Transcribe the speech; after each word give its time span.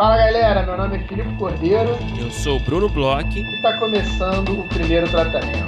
Fala 0.00 0.16
galera, 0.16 0.62
meu 0.62 0.78
nome 0.78 0.96
é 0.96 1.00
Filipe 1.00 1.36
Cordeiro. 1.36 1.90
Eu 2.18 2.30
sou 2.30 2.56
o 2.56 2.60
Bruno 2.60 2.88
Bloch. 2.88 3.38
E 3.38 3.56
está 3.56 3.78
começando 3.78 4.58
o 4.58 4.66
primeiro 4.66 5.06
tratamento. 5.10 5.58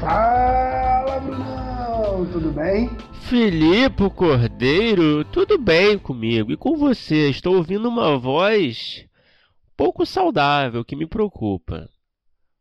Fala 0.00 1.20
Brunão, 1.20 2.26
tudo 2.32 2.50
bem? 2.50 2.90
Filipe 3.20 4.10
Cordeiro, 4.10 5.24
tudo 5.26 5.56
bem 5.56 5.96
comigo? 5.96 6.50
E 6.50 6.56
com 6.56 6.76
você? 6.76 7.30
Estou 7.30 7.54
ouvindo 7.54 7.88
uma 7.88 8.18
voz 8.18 9.06
pouco 9.76 10.04
saudável 10.04 10.84
que 10.84 10.96
me 10.96 11.06
preocupa. 11.06 11.88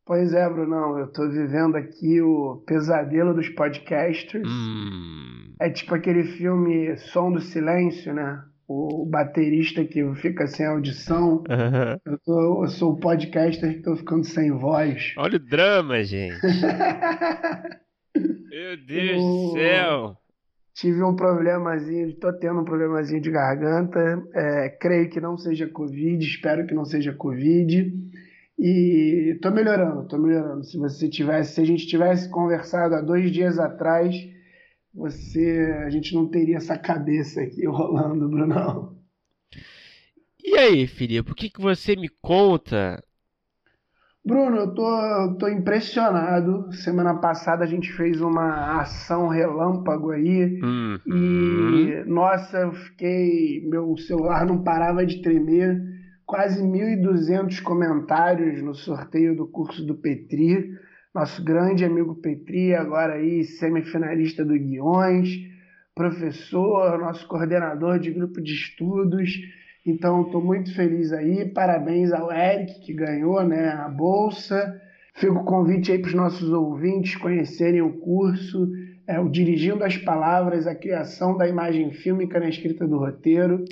Pois 0.05 0.33
é, 0.33 0.47
Brunão, 0.47 0.99
eu 0.99 1.07
tô 1.07 1.27
vivendo 1.27 1.75
aqui 1.75 2.21
o 2.21 2.63
pesadelo 2.67 3.33
dos 3.33 3.49
podcasters. 3.49 4.47
Hum. 4.47 5.55
É 5.59 5.67
tipo 5.69 5.95
aquele 5.95 6.23
filme 6.37 6.95
Som 6.97 7.31
do 7.31 7.41
Silêncio, 7.41 8.13
né? 8.13 8.43
O 8.67 9.03
baterista 9.05 9.83
que 9.83 10.03
fica 10.15 10.45
sem 10.45 10.67
audição. 10.67 11.43
Eu, 12.05 12.19
tô, 12.19 12.63
eu 12.63 12.67
sou 12.67 12.93
o 12.93 12.99
podcaster 12.99 13.73
que 13.73 13.81
tô 13.81 13.95
ficando 13.95 14.23
sem 14.23 14.51
voz. 14.51 15.13
Olha 15.17 15.37
o 15.37 15.39
drama, 15.39 16.03
gente. 16.03 16.39
Meu 18.15 18.77
Deus 18.85 19.23
do 19.23 19.53
céu 19.53 20.17
tive 20.75 21.01
um 21.01 21.15
problemazinho, 21.15 22.09
estou 22.09 22.33
tendo 22.33 22.59
um 22.59 22.65
problemazinho 22.65 23.21
de 23.21 23.31
garganta. 23.31 24.21
É, 24.33 24.69
creio 24.69 25.09
que 25.09 25.21
não 25.21 25.37
seja 25.37 25.67
Covid, 25.67 26.23
espero 26.23 26.67
que 26.67 26.75
não 26.75 26.83
seja 26.85 27.13
Covid. 27.13 27.93
E 28.57 29.33
estou 29.35 29.51
melhorando, 29.51 30.03
estou 30.03 30.19
melhorando. 30.19 30.63
Se 30.63 30.77
você 30.77 31.09
tivesse, 31.09 31.55
se 31.55 31.61
a 31.61 31.65
gente 31.65 31.87
tivesse 31.87 32.29
conversado 32.29 32.95
há 32.95 33.01
dois 33.01 33.31
dias 33.31 33.59
atrás, 33.59 34.15
você, 34.93 35.83
a 35.85 35.89
gente 35.89 36.15
não 36.15 36.29
teria 36.29 36.57
essa 36.57 36.77
cabeça 36.77 37.41
aqui 37.41 37.65
rolando, 37.67 38.29
Brunão. 38.29 38.95
E 40.43 40.57
aí, 40.57 40.87
Filipe, 40.87 41.31
o 41.31 41.35
que, 41.35 41.49
que 41.49 41.59
você 41.59 41.95
me 41.95 42.07
conta 42.07 43.03
Bruno, 44.25 44.57
eu 44.57 44.73
tô, 44.73 45.01
eu 45.01 45.35
tô 45.35 45.47
impressionado. 45.47 46.71
Semana 46.73 47.13
passada 47.13 47.63
a 47.63 47.67
gente 47.67 47.93
fez 47.93 48.19
uma 48.19 48.81
ação 48.81 49.27
relâmpago 49.27 50.09
aí 50.09 50.59
uhum. 50.63 50.99
e 51.05 52.03
nossa, 52.07 52.57
eu 52.57 52.71
fiquei, 52.73 53.63
meu 53.69 53.95
celular 53.97 54.43
não 54.47 54.63
parava 54.63 55.05
de 55.05 55.21
tremer. 55.21 55.79
Quase 56.25 56.63
1.200 56.63 57.61
comentários 57.61 58.59
no 58.61 58.73
sorteio 58.73 59.35
do 59.35 59.45
curso 59.45 59.85
do 59.85 59.93
Petri. 59.93 60.73
Nosso 61.13 61.43
grande 61.43 61.85
amigo 61.85 62.15
Petri, 62.15 62.73
agora 62.73 63.13
aí 63.13 63.43
semifinalista 63.43 64.43
do 64.43 64.53
Guiões, 64.53 65.29
professor, 65.93 66.97
nosso 66.97 67.27
coordenador 67.27 67.99
de 67.99 68.11
grupo 68.11 68.41
de 68.41 68.53
estudos. 68.53 69.39
Então, 69.85 70.23
estou 70.23 70.43
muito 70.43 70.73
feliz 70.73 71.13
aí. 71.13 71.45
Parabéns 71.45 72.11
ao 72.11 72.31
Eric, 72.31 72.79
que 72.81 72.93
ganhou 72.93 73.43
né, 73.43 73.69
a 73.69 73.87
bolsa. 73.87 74.81
Fica 75.13 75.33
o 75.33 75.45
convite 75.45 75.91
aí 75.91 75.99
para 75.99 76.09
os 76.09 76.15
nossos 76.15 76.49
ouvintes 76.49 77.15
conhecerem 77.17 77.83
o 77.83 77.93
curso, 77.99 78.67
é, 79.07 79.19
o 79.19 79.29
Dirigindo 79.29 79.83
as 79.83 79.95
Palavras, 79.95 80.65
a 80.65 80.73
criação 80.73 81.37
da 81.37 81.47
imagem 81.47 81.91
fílmica 81.91 82.39
na 82.39 82.49
escrita 82.49 82.87
do 82.87 82.97
roteiro. 82.97 83.63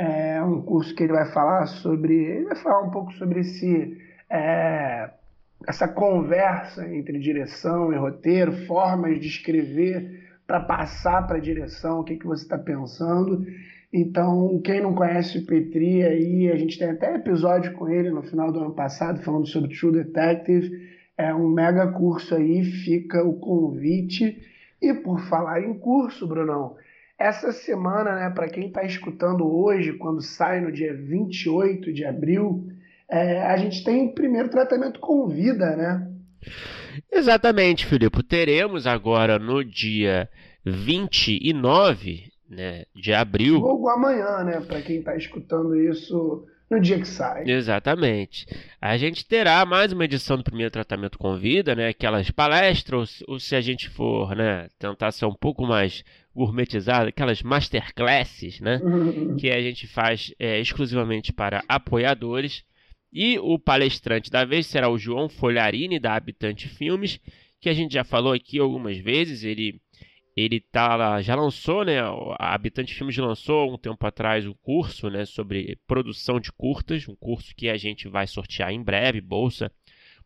É 0.00 0.40
um 0.40 0.62
curso 0.62 0.94
que 0.94 1.02
ele 1.02 1.12
vai 1.12 1.26
falar 1.32 1.66
sobre. 1.66 2.14
Ele 2.14 2.44
vai 2.44 2.54
falar 2.54 2.82
um 2.82 2.90
pouco 2.90 3.12
sobre 3.14 3.40
esse, 3.40 3.98
é, 4.30 5.10
essa 5.66 5.88
conversa 5.88 6.86
entre 6.94 7.18
direção 7.18 7.92
e 7.92 7.96
roteiro, 7.96 8.52
formas 8.68 9.18
de 9.18 9.26
escrever 9.26 10.22
para 10.46 10.60
passar 10.60 11.26
para 11.26 11.38
a 11.38 11.40
direção 11.40 11.98
o 11.98 12.04
que, 12.04 12.14
que 12.14 12.28
você 12.28 12.44
está 12.44 12.56
pensando. 12.56 13.44
Então, 13.92 14.60
quem 14.62 14.80
não 14.80 14.94
conhece 14.94 15.38
o 15.38 15.44
Petri 15.44 16.04
aí, 16.04 16.48
a 16.48 16.54
gente 16.54 16.78
tem 16.78 16.90
até 16.90 17.16
episódio 17.16 17.72
com 17.72 17.88
ele 17.88 18.10
no 18.10 18.22
final 18.22 18.52
do 18.52 18.60
ano 18.60 18.74
passado, 18.74 19.20
falando 19.24 19.48
sobre 19.48 19.76
True 19.76 20.04
Detective. 20.04 20.70
É 21.16 21.34
um 21.34 21.48
mega 21.48 21.88
curso 21.88 22.36
aí, 22.36 22.62
fica 22.62 23.24
o 23.24 23.34
convite. 23.34 24.40
E 24.80 24.94
por 24.94 25.18
falar 25.22 25.60
em 25.60 25.74
curso, 25.74 26.24
Brunão, 26.24 26.76
essa 27.18 27.50
semana, 27.50 28.14
né, 28.14 28.30
para 28.30 28.48
quem 28.48 28.68
está 28.68 28.84
escutando 28.84 29.44
hoje, 29.44 29.94
quando 29.94 30.22
sai 30.22 30.60
no 30.60 30.70
dia 30.70 30.94
28 30.94 31.92
de 31.92 32.04
abril, 32.04 32.68
é, 33.10 33.42
a 33.42 33.56
gente 33.56 33.82
tem 33.82 34.14
primeiro 34.14 34.48
tratamento 34.48 35.00
com 35.00 35.26
vida, 35.26 35.74
né? 35.74 36.08
Exatamente, 37.10 37.86
Filipe. 37.86 38.22
Teremos 38.22 38.86
agora 38.86 39.38
no 39.38 39.64
dia 39.64 40.28
29 40.64 42.30
né, 42.48 42.84
de 42.94 43.12
abril. 43.12 43.58
Logo 43.58 43.88
amanhã, 43.88 44.44
né, 44.44 44.60
para 44.60 44.80
quem 44.80 44.98
está 44.98 45.16
escutando 45.16 45.74
isso 45.74 46.46
no 46.70 46.78
dia 46.80 46.98
que 46.98 47.08
sai. 47.08 47.44
Exatamente. 47.48 48.46
A 48.80 48.96
gente 48.96 49.26
terá 49.26 49.64
mais 49.64 49.92
uma 49.92 50.04
edição 50.04 50.36
do 50.36 50.44
primeiro 50.44 50.70
tratamento 50.70 51.18
com 51.18 51.36
vida, 51.36 51.74
né, 51.74 51.88
aquelas 51.88 52.30
palestras, 52.30 53.22
ou, 53.22 53.34
ou 53.34 53.40
se 53.40 53.56
a 53.56 53.60
gente 53.60 53.88
for, 53.88 54.36
né, 54.36 54.68
tentar 54.78 55.10
ser 55.10 55.24
um 55.24 55.34
pouco 55.34 55.66
mais 55.66 56.04
gourmetizado, 56.38 57.08
aquelas 57.08 57.42
masterclasses, 57.42 58.60
né, 58.60 58.80
uhum. 58.82 59.36
que 59.36 59.50
a 59.50 59.60
gente 59.60 59.88
faz 59.88 60.32
é, 60.38 60.60
exclusivamente 60.60 61.32
para 61.32 61.64
apoiadores. 61.68 62.64
E 63.12 63.38
o 63.38 63.58
palestrante 63.58 64.30
da 64.30 64.44
vez 64.44 64.66
será 64.66 64.88
o 64.88 64.98
João 64.98 65.28
Folharini, 65.28 65.98
da 65.98 66.14
Habitante 66.14 66.68
Filmes, 66.68 67.18
que 67.60 67.68
a 67.68 67.72
gente 67.72 67.94
já 67.94 68.04
falou 68.04 68.32
aqui 68.32 68.58
algumas 68.58 68.98
vezes. 68.98 69.42
Ele 69.44 69.80
ele 70.36 70.60
tá, 70.60 71.20
já 71.20 71.34
lançou, 71.34 71.84
né? 71.84 71.98
A 72.38 72.54
Habitante 72.54 72.94
Filmes 72.94 73.16
lançou 73.16 73.74
um 73.74 73.76
tempo 73.76 74.06
atrás 74.06 74.46
um 74.46 74.54
curso, 74.62 75.10
né, 75.10 75.24
sobre 75.24 75.76
produção 75.84 76.38
de 76.38 76.52
curtas, 76.52 77.08
um 77.08 77.16
curso 77.16 77.52
que 77.56 77.68
a 77.68 77.76
gente 77.76 78.06
vai 78.06 78.24
sortear 78.28 78.70
em 78.70 78.80
breve, 78.80 79.20
bolsa, 79.20 79.68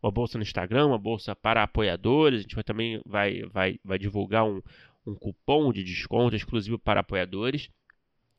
uma 0.03 0.13
bolsa 0.13 0.37
no 0.37 0.43
Instagram, 0.43 0.89
uma 0.89 0.99
bolsa 0.99 1.35
para 1.35 1.63
apoiadores. 1.63 2.41
A 2.41 2.43
gente 2.43 2.55
vai, 2.55 2.65
também 2.65 3.01
vai, 3.07 3.43
vai, 3.45 3.79
vai 3.83 3.99
divulgar 3.99 4.45
um, 4.45 4.61
um 5.07 5.15
cupom 5.15 5.73
de 5.73 5.83
desconto 5.83 6.37
exclusivo 6.37 6.79
para 6.79 7.01
apoiadores 7.01 7.71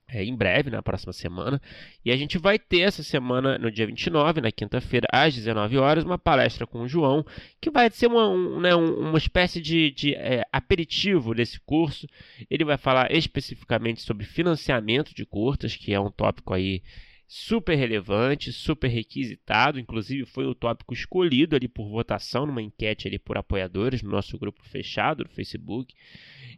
é, 0.07 0.24
em 0.24 0.35
breve, 0.35 0.69
na 0.69 0.81
próxima 0.81 1.12
semana. 1.12 1.62
E 2.06 2.12
a 2.12 2.16
gente 2.16 2.38
vai 2.38 2.59
ter 2.59 2.81
essa 2.81 3.01
semana, 3.01 3.57
no 3.57 3.72
dia 3.72 3.88
29, 3.88 4.41
na 4.41 4.51
quinta-feira, 4.51 5.07
às 5.12 5.34
19 5.34 5.78
horas, 5.78 6.03
uma 6.03 6.19
palestra 6.19 6.68
com 6.68 6.81
o 6.81 6.88
João, 6.88 7.25
que 7.59 7.72
vai 7.72 7.90
ser 7.90 8.07
uma, 8.07 8.29
um, 8.29 8.59
né, 8.59 8.75
uma 8.75 9.18
espécie 9.18 9.59
de, 9.59 9.91
de 9.91 10.13
é, 10.13 10.44
aperitivo 10.51 11.34
desse 11.34 11.59
curso. 11.62 12.07
Ele 12.50 12.63
vai 12.63 12.78
falar 12.78 13.12
especificamente 13.12 14.01
sobre 14.01 14.25
financiamento 14.25 15.16
de 15.16 15.25
curtas, 15.25 15.75
que 15.75 15.94
é 15.94 16.00
um 16.00 16.12
tópico 16.12 16.53
aí 16.53 16.84
super 17.28 17.75
relevante, 17.75 18.51
super 18.51 18.88
requisitado, 18.88 19.80
inclusive 19.80 20.25
foi 20.25 20.45
o 20.45 20.53
tópico 20.53 20.94
escolhido 20.94 21.56
ali 21.56 21.68
por 21.68 21.90
votação 21.90 22.45
numa 22.45 22.62
enquete 22.62 23.07
ali 23.07 23.18
por 23.18 23.38
apoiadores 23.38 24.03
no 24.03 24.12
nosso 24.12 24.38
grupo 24.38 24.63
fechado 24.63 25.24
no 25.24 25.30
Facebook. 25.31 25.95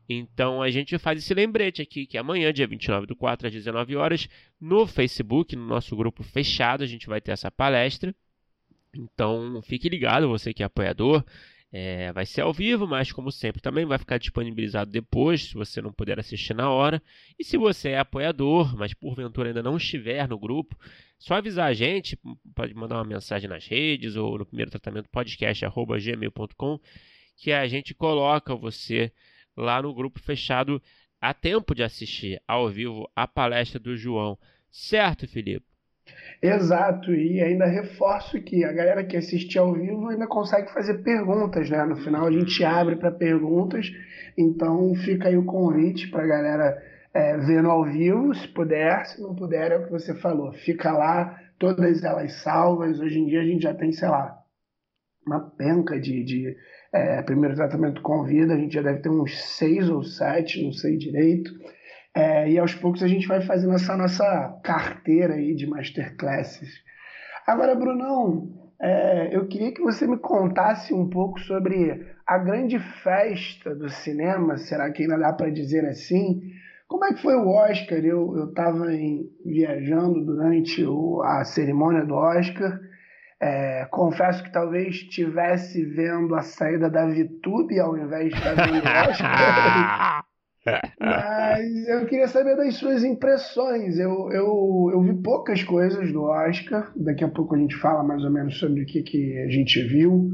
Então 0.07 0.61
a 0.61 0.69
gente 0.69 0.97
faz 0.97 1.19
esse 1.19 1.33
lembrete 1.33 1.81
aqui 1.81 2.05
que 2.05 2.17
amanhã, 2.17 2.53
dia 2.53 2.67
29 2.67 3.07
do 3.07 3.15
4 3.15 3.47
às 3.47 3.53
19 3.53 3.95
horas, 3.95 4.29
no 4.59 4.85
Facebook, 4.85 5.55
no 5.55 5.65
nosso 5.65 5.95
grupo 5.95 6.23
fechado, 6.23 6.83
a 6.83 6.87
gente 6.87 7.07
vai 7.07 7.19
ter 7.19 7.31
essa 7.31 7.49
palestra. 7.49 8.13
Então 8.95 9.61
fique 9.63 9.89
ligado, 9.89 10.29
você 10.29 10.53
que 10.53 10.63
é 10.63 10.65
apoiador. 10.65 11.23
É, 11.77 12.13
vai 12.13 12.25
ser 12.25 12.39
ao 12.39 12.53
vivo, 12.53 12.87
mas 12.87 13.11
como 13.11 13.29
sempre 13.29 13.61
também 13.61 13.85
vai 13.85 13.97
ficar 13.97 14.17
disponibilizado 14.17 14.89
depois, 14.89 15.49
se 15.49 15.53
você 15.55 15.81
não 15.81 15.91
puder 15.91 16.17
assistir 16.17 16.53
na 16.53 16.69
hora. 16.69 17.03
E 17.37 17.43
se 17.43 17.57
você 17.57 17.89
é 17.89 17.99
apoiador, 17.99 18.77
mas 18.77 18.93
porventura 18.93 19.49
ainda 19.49 19.61
não 19.61 19.75
estiver 19.75 20.25
no 20.29 20.39
grupo, 20.39 20.77
só 21.19 21.33
avisar 21.33 21.67
a 21.67 21.73
gente, 21.73 22.17
pode 22.55 22.73
mandar 22.73 22.95
uma 22.95 23.03
mensagem 23.03 23.49
nas 23.49 23.67
redes 23.67 24.15
ou 24.15 24.37
no 24.37 24.45
primeiro 24.45 24.71
tratamento 24.71 25.09
podcast@gmail.com 25.09 26.79
que 27.35 27.51
a 27.51 27.67
gente 27.67 27.93
coloca 27.93 28.55
você 28.55 29.11
lá 29.55 29.81
no 29.81 29.93
grupo 29.93 30.19
fechado 30.19 30.81
a 31.21 31.33
tempo 31.33 31.73
de 31.73 31.83
assistir 31.83 32.41
ao 32.47 32.69
vivo 32.69 33.09
a 33.15 33.27
palestra 33.27 33.79
do 33.79 33.95
João. 33.95 34.37
Certo, 34.69 35.27
Felipe? 35.27 35.65
Exato, 36.41 37.11
e 37.13 37.41
ainda 37.41 37.65
reforço 37.65 38.39
que 38.41 38.63
a 38.63 38.71
galera 38.71 39.03
que 39.03 39.17
assiste 39.17 39.57
ao 39.57 39.73
vivo 39.73 40.09
ainda 40.09 40.27
consegue 40.27 40.71
fazer 40.71 41.01
perguntas, 41.01 41.69
né? 41.69 41.83
No 41.83 41.95
final 41.95 42.27
a 42.27 42.31
gente 42.31 42.63
abre 42.63 42.95
para 42.95 43.11
perguntas, 43.11 43.91
então 44.37 44.93
fica 44.95 45.29
aí 45.29 45.37
o 45.37 45.45
convite 45.45 46.09
para 46.09 46.23
a 46.23 46.27
galera 46.27 46.83
é, 47.13 47.37
vendo 47.37 47.71
ao 47.71 47.85
vivo, 47.85 48.35
se 48.35 48.47
puder, 48.49 49.05
se 49.05 49.21
não 49.21 49.33
puder, 49.33 49.71
é 49.71 49.77
o 49.77 49.85
que 49.85 49.91
você 49.91 50.13
falou. 50.13 50.51
Fica 50.51 50.91
lá, 50.91 51.39
todas 51.57 52.03
elas 52.03 52.33
salvas. 52.43 52.99
Hoje 52.99 53.17
em 53.17 53.27
dia 53.27 53.41
a 53.41 53.45
gente 53.45 53.63
já 53.63 53.73
tem, 53.73 53.91
sei 53.91 54.09
lá, 54.09 54.37
uma 55.25 55.39
penca 55.39 55.99
de, 55.99 56.23
de 56.23 56.57
é, 56.95 57.21
primeiro 57.21 57.55
tratamento 57.55 58.01
com 58.01 58.23
vida, 58.23 58.53
a 58.53 58.57
gente 58.57 58.73
já 58.73 58.81
deve 58.81 58.99
ter 58.99 59.09
uns 59.09 59.37
seis 59.57 59.89
ou 59.89 60.01
sete, 60.01 60.63
não 60.63 60.71
sei 60.71 60.97
direito. 60.97 61.51
É, 62.15 62.49
e 62.49 62.57
aos 62.57 62.73
poucos 62.73 63.03
a 63.03 63.07
gente 63.07 63.27
vai 63.27 63.41
fazendo 63.41 63.73
essa 63.73 63.97
nossa 63.97 64.59
carteira 64.63 65.33
aí 65.33 65.53
de 65.53 65.67
masterclasses. 65.67 66.69
Agora, 67.45 67.75
Brunão, 67.75 68.49
é, 68.81 69.35
eu 69.35 69.45
queria 69.47 69.73
que 69.73 69.81
você 69.81 70.07
me 70.07 70.17
contasse 70.17 70.93
um 70.93 71.09
pouco 71.09 71.39
sobre 71.41 72.07
a 72.25 72.37
grande 72.37 72.79
festa 73.03 73.75
do 73.75 73.89
cinema, 73.89 74.57
será 74.57 74.89
que 74.91 75.03
ainda 75.03 75.17
dá 75.17 75.33
para 75.33 75.49
dizer 75.49 75.85
assim? 75.85 76.41
Como 76.87 77.03
é 77.03 77.13
que 77.13 77.21
foi 77.21 77.35
o 77.35 77.49
Oscar? 77.49 77.99
Eu 77.99 78.49
estava 78.49 78.85
viajando 79.43 80.23
durante 80.23 80.85
o, 80.85 81.21
a 81.23 81.43
cerimônia 81.43 82.05
do 82.05 82.15
Oscar. 82.15 82.79
É, 83.41 83.85
confesso 83.91 84.43
que 84.43 84.51
talvez 84.51 84.95
estivesse 84.95 85.83
vendo 85.83 86.35
a 86.35 86.41
saída 86.41 86.89
da 86.89 87.05
VTube 87.05 87.79
ao 87.79 87.97
invés 87.97 88.33
o 88.33 88.37
Oscar. 89.09 90.25
Mas 90.99 91.87
eu 91.87 92.05
queria 92.07 92.27
saber 92.27 92.55
das 92.55 92.75
suas 92.75 93.03
impressões. 93.03 93.99
Eu, 93.99 94.31
eu, 94.31 94.89
eu 94.93 95.01
vi 95.01 95.13
poucas 95.21 95.63
coisas 95.63 96.11
do 96.11 96.23
Oscar. 96.23 96.91
Daqui 96.95 97.23
a 97.23 97.29
pouco 97.29 97.55
a 97.55 97.57
gente 97.57 97.75
fala 97.75 98.03
mais 98.03 98.23
ou 98.23 98.31
menos 98.31 98.57
sobre 98.57 98.81
o 98.81 98.85
que, 98.85 99.03
que 99.03 99.37
a 99.39 99.49
gente 99.49 99.81
viu. 99.83 100.29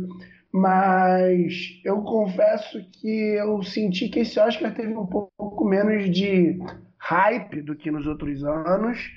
Mas 0.53 1.81
eu 1.83 2.01
confesso 2.01 2.80
que 2.94 3.36
eu 3.36 3.62
senti 3.63 4.09
que 4.09 4.19
esse 4.19 4.39
Oscar 4.39 4.74
teve 4.74 4.94
um 4.94 5.06
pouco 5.06 5.65
menos 5.65 6.09
de 6.09 6.59
hype 6.98 7.62
do 7.62 7.75
que 7.75 7.89
nos 7.89 8.06
outros 8.06 8.44
anos. 8.44 9.12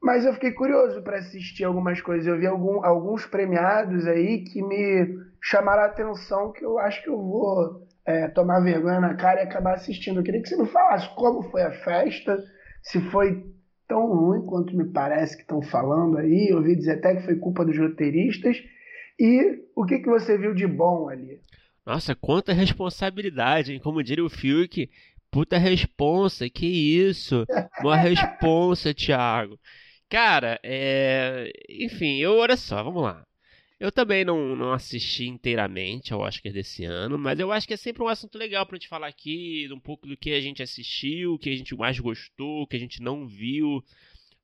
Mas 0.00 0.24
eu 0.24 0.32
fiquei 0.32 0.52
curioso 0.52 1.02
para 1.02 1.18
assistir 1.18 1.64
algumas 1.64 2.00
coisas. 2.00 2.26
Eu 2.26 2.38
vi 2.38 2.46
algum, 2.46 2.84
alguns 2.84 3.26
premiados 3.26 4.06
aí 4.06 4.44
que 4.44 4.62
me 4.62 5.18
chamaram 5.42 5.82
a 5.82 5.86
atenção, 5.86 6.52
que 6.52 6.64
eu 6.64 6.78
acho 6.78 7.02
que 7.02 7.08
eu 7.08 7.16
vou 7.16 7.86
é, 8.06 8.28
tomar 8.28 8.60
vergonha 8.60 9.00
na 9.00 9.14
cara 9.14 9.40
e 9.40 9.44
acabar 9.44 9.74
assistindo. 9.74 10.20
Eu 10.20 10.24
queria 10.24 10.40
que 10.40 10.48
você 10.48 10.56
me 10.56 10.68
falasse 10.68 11.08
como 11.16 11.42
foi 11.50 11.62
a 11.62 11.72
festa, 11.72 12.38
se 12.82 13.00
foi 13.10 13.44
tão 13.88 14.06
ruim 14.06 14.46
quanto 14.46 14.76
me 14.76 14.84
parece 14.84 15.36
que 15.36 15.42
estão 15.42 15.60
falando 15.62 16.18
aí. 16.18 16.48
Eu 16.48 16.58
ouvi 16.58 16.76
dizer 16.76 16.98
até 16.98 17.16
que 17.16 17.24
foi 17.24 17.36
culpa 17.36 17.64
dos 17.64 17.76
roteiristas. 17.76 18.56
E 19.18 19.64
o 19.74 19.84
que, 19.84 19.98
que 19.98 20.08
você 20.08 20.38
viu 20.38 20.54
de 20.54 20.66
bom 20.66 21.08
ali? 21.08 21.40
Nossa, 21.84 22.14
quanta 22.14 22.52
responsabilidade, 22.52 23.72
hein? 23.72 23.80
Como 23.82 24.02
diria 24.02 24.24
o 24.24 24.30
Fiuk, 24.30 24.88
puta 25.30 25.58
responsa, 25.58 26.48
que 26.48 26.66
isso? 26.66 27.44
Uma 27.80 27.96
responsa, 28.00 28.94
Thiago. 28.94 29.58
Cara, 30.08 30.58
é... 30.62 31.52
enfim, 31.68 32.16
eu, 32.18 32.36
olha 32.36 32.56
só, 32.56 32.82
vamos 32.82 33.02
lá. 33.02 33.26
Eu 33.80 33.92
também 33.92 34.24
não, 34.24 34.56
não 34.56 34.72
assisti 34.72 35.26
inteiramente 35.28 36.12
ao 36.12 36.20
Oscar 36.20 36.52
desse 36.52 36.84
ano, 36.84 37.16
mas 37.16 37.38
eu 37.38 37.52
acho 37.52 37.66
que 37.66 37.74
é 37.74 37.76
sempre 37.76 38.02
um 38.02 38.08
assunto 38.08 38.36
legal 38.36 38.66
pra 38.66 38.76
gente 38.76 38.88
falar 38.88 39.06
aqui, 39.06 39.68
um 39.72 39.78
pouco 39.78 40.06
do 40.06 40.16
que 40.16 40.32
a 40.32 40.40
gente 40.40 40.62
assistiu, 40.62 41.34
o 41.34 41.38
que 41.38 41.48
a 41.48 41.56
gente 41.56 41.76
mais 41.76 41.98
gostou, 42.00 42.62
o 42.62 42.66
que 42.66 42.74
a 42.74 42.80
gente 42.80 43.00
não 43.00 43.28
viu. 43.28 43.84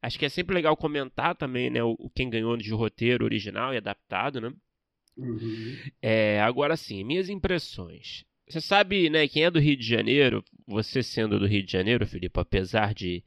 Acho 0.01 0.19
que 0.19 0.25
é 0.25 0.29
sempre 0.29 0.55
legal 0.55 0.77
comentar 0.77 1.35
também, 1.35 1.69
né, 1.69 1.83
o, 1.83 1.97
quem 2.15 2.31
ganhou 2.31 2.57
de 2.57 2.71
roteiro 2.71 3.25
original 3.25 3.75
e 3.75 3.77
adaptado, 3.77 4.41
né? 4.41 4.53
Uhum. 5.17 5.79
É, 6.01 6.41
agora 6.41 6.77
sim, 6.77 7.03
minhas 7.03 7.29
impressões. 7.29 8.25
Você 8.49 8.61
sabe, 8.61 9.11
né, 9.11 9.27
quem 9.27 9.45
é 9.45 9.51
do 9.51 9.59
Rio 9.59 9.77
de 9.77 9.87
Janeiro, 9.87 10.45
você 10.67 11.03
sendo 11.03 11.41
do 11.41 11.47
Rio 11.47 11.65
de 11.65 11.73
Janeiro, 11.73 12.07
Filipe, 12.07 12.39
apesar 12.39 12.95
de, 12.95 13.25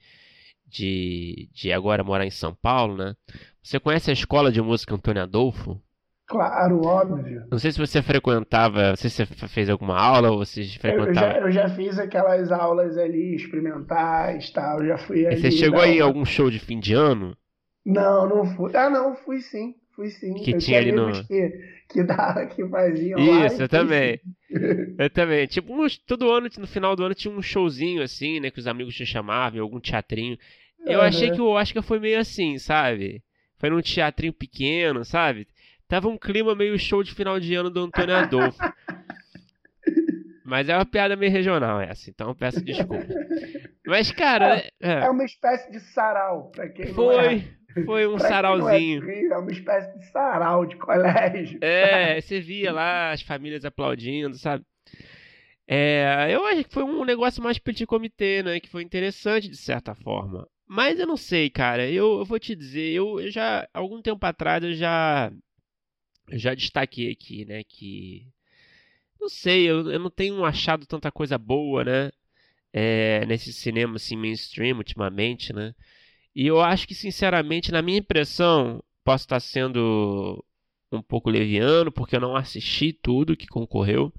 de, 0.68 1.50
de 1.54 1.72
agora 1.72 2.04
morar 2.04 2.26
em 2.26 2.32
São 2.32 2.54
Paulo, 2.54 2.98
né? 2.98 3.16
Você 3.64 3.80
conhece 3.80 4.10
a 4.10 4.14
escola 4.14 4.52
de 4.52 4.62
música 4.62 4.94
Antônio 4.94 5.24
Adolfo? 5.24 5.82
Claro, 6.28 6.86
óbvio. 6.86 7.46
Não 7.50 7.58
sei 7.58 7.72
se 7.72 7.80
você 7.80 8.02
frequentava, 8.02 8.90
não 8.90 8.96
sei 8.98 9.10
se 9.10 9.26
você 9.26 9.48
fez 9.48 9.70
alguma 9.70 9.98
aula 9.98 10.30
ou 10.30 10.40
você 10.40 10.62
frequentava. 10.66 11.08
Eu 11.08 11.14
já, 11.14 11.40
eu 11.40 11.52
já 11.52 11.70
fiz 11.70 11.98
aquelas 11.98 12.52
aulas 12.52 12.98
ali 12.98 13.34
experimentais, 13.34 14.50
tal, 14.52 14.86
já 14.86 14.98
fui 14.98 15.26
ali. 15.26 15.38
Você 15.38 15.52
chegou 15.52 15.80
aí 15.80 15.98
em 15.98 16.02
algum 16.02 16.26
show 16.26 16.52
de 16.52 16.60
fim 16.60 16.80
de 16.80 16.94
ano? 16.94 17.36
Não, 17.86 18.28
não 18.28 18.46
fui. 18.46 18.76
Ah, 18.76 18.90
não, 18.90 19.16
fui 19.16 19.40
sim, 19.40 19.76
fui 19.96 20.10
sim. 20.10 20.34
Que 20.34 20.52
eu 20.52 20.58
tinha 20.58 20.80
ali 20.80 20.92
no 20.92 21.12
que, 21.26 21.50
que 21.90 22.04
dava, 22.04 22.46
que 22.46 22.68
faziam 22.68 23.18
Isso, 23.46 23.62
eu 23.62 23.70
também. 23.70 24.20
eu 24.98 25.10
também. 25.10 25.48
Tipo, 25.48 25.74
todo 26.06 26.32
ano, 26.32 26.50
no 26.58 26.68
final 26.68 26.96
do 26.96 27.04
ano 27.04 27.16
tinha 27.16 27.34
um 27.34 27.42
showzinho 27.42 28.02
assim, 28.02 28.40
né, 28.40 28.50
que 28.50 28.60
os 28.60 28.68
amigos 28.68 28.96
te 28.96 29.06
chamavam, 29.06 29.62
algum 29.62 29.80
teatrinho. 29.80 30.38
Eu 30.86 31.00
uhum. 31.00 31.06
achei 31.06 31.32
que 31.32 31.42
o 31.42 31.50
Oscar 31.50 31.84
foi 31.84 32.00
meio 32.00 32.20
assim, 32.20 32.58
sabe? 32.58 33.22
Foi 33.58 33.70
num 33.70 33.82
teatrinho 33.82 34.34
pequeno, 34.34 35.04
sabe? 35.04 35.48
Tava 35.88 36.08
um 36.08 36.18
clima 36.18 36.54
meio 36.54 36.78
show 36.78 37.02
de 37.04 37.14
final 37.14 37.40
de 37.40 37.54
ano 37.56 37.70
do 37.70 37.82
Antônio 37.82 38.16
Adolfo. 38.16 38.58
Mas 40.44 40.70
é 40.70 40.76
uma 40.76 40.86
piada 40.86 41.16
meio 41.18 41.32
regional 41.32 41.82
essa, 41.82 42.10
então 42.10 42.34
peço 42.34 42.64
desculpa. 42.64 43.06
Mas, 43.86 44.12
cara. 44.12 44.60
É, 44.60 44.70
é, 44.82 44.92
é 45.06 45.10
uma 45.10 45.26
espécie 45.26 45.70
de 45.70 45.80
sarau, 45.80 46.52
pra 46.52 46.70
quem 46.70 46.88
Foi, 46.94 47.36
é, 47.36 47.44
foi 47.86 48.08
um 48.08 48.16
é 48.16 48.20
sarauzinho. 48.20 49.10
É, 49.10 49.38
uma 49.38 49.52
espécie 49.52 49.98
de 49.98 50.06
sarau 50.08 50.66
de 50.66 50.76
colégio. 50.76 51.60
É, 51.62 52.20
você 52.20 52.40
via 52.40 52.72
lá 52.72 53.12
as 53.12 53.22
famílias 53.22 53.66
aplaudindo, 53.66 54.38
sabe? 54.38 54.64
É, 55.68 56.28
eu 56.30 56.46
acho 56.46 56.64
que 56.64 56.74
foi 56.74 56.84
um 56.84 57.04
negócio 57.04 57.44
mais 57.44 57.60
petit 57.60 57.86
comitê, 57.86 58.42
né? 58.42 58.60
Que 58.60 58.70
foi 58.70 58.84
interessante 58.84 59.50
de 59.50 59.58
certa 59.58 59.94
forma. 59.94 60.48
Mas 60.66 61.00
eu 61.00 61.08
não 61.08 61.18
sei, 61.18 61.50
cara. 61.50 61.90
Eu, 61.90 62.20
eu 62.20 62.26
vou 62.26 62.40
te 62.40 62.56
dizer, 62.56 62.92
eu, 62.94 63.20
eu 63.20 63.32
já. 63.32 63.68
Algum 63.74 64.02
tempo 64.02 64.26
atrás 64.26 64.64
eu 64.64 64.74
já 64.74 65.32
eu 66.30 66.38
já 66.38 66.54
destaquei 66.54 67.12
aqui, 67.12 67.46
né, 67.46 67.64
que 67.64 68.28
não 69.20 69.30
sei, 69.30 69.70
eu, 69.70 69.90
eu 69.90 70.00
não 70.00 70.10
tenho 70.10 70.44
achado 70.46 70.86
tanta 70.86 71.12
coisa 71.12 71.38
boa, 71.38 71.84
né, 71.84 72.12
é, 72.74 73.26
nesse 73.26 73.52
cinema 73.54 73.96
assim 73.96 74.16
mainstream 74.16 74.78
ultimamente, 74.78 75.54
né? 75.54 75.74
E 76.38 76.46
eu 76.46 76.62
acho 76.62 76.88
que 76.88 76.94
sinceramente, 76.94 77.72
na 77.72 77.82
minha 77.82 77.98
impressão, 77.98 78.80
posso 79.04 79.24
estar 79.24 79.40
sendo 79.40 80.46
um 80.92 81.02
pouco 81.02 81.32
leviano, 81.32 81.92
porque 81.92 82.16
eu 82.16 82.20
não 82.20 82.36
assisti 82.36 82.94
tudo 82.94 83.36
que 83.36 83.48
concorreu, 83.48 84.14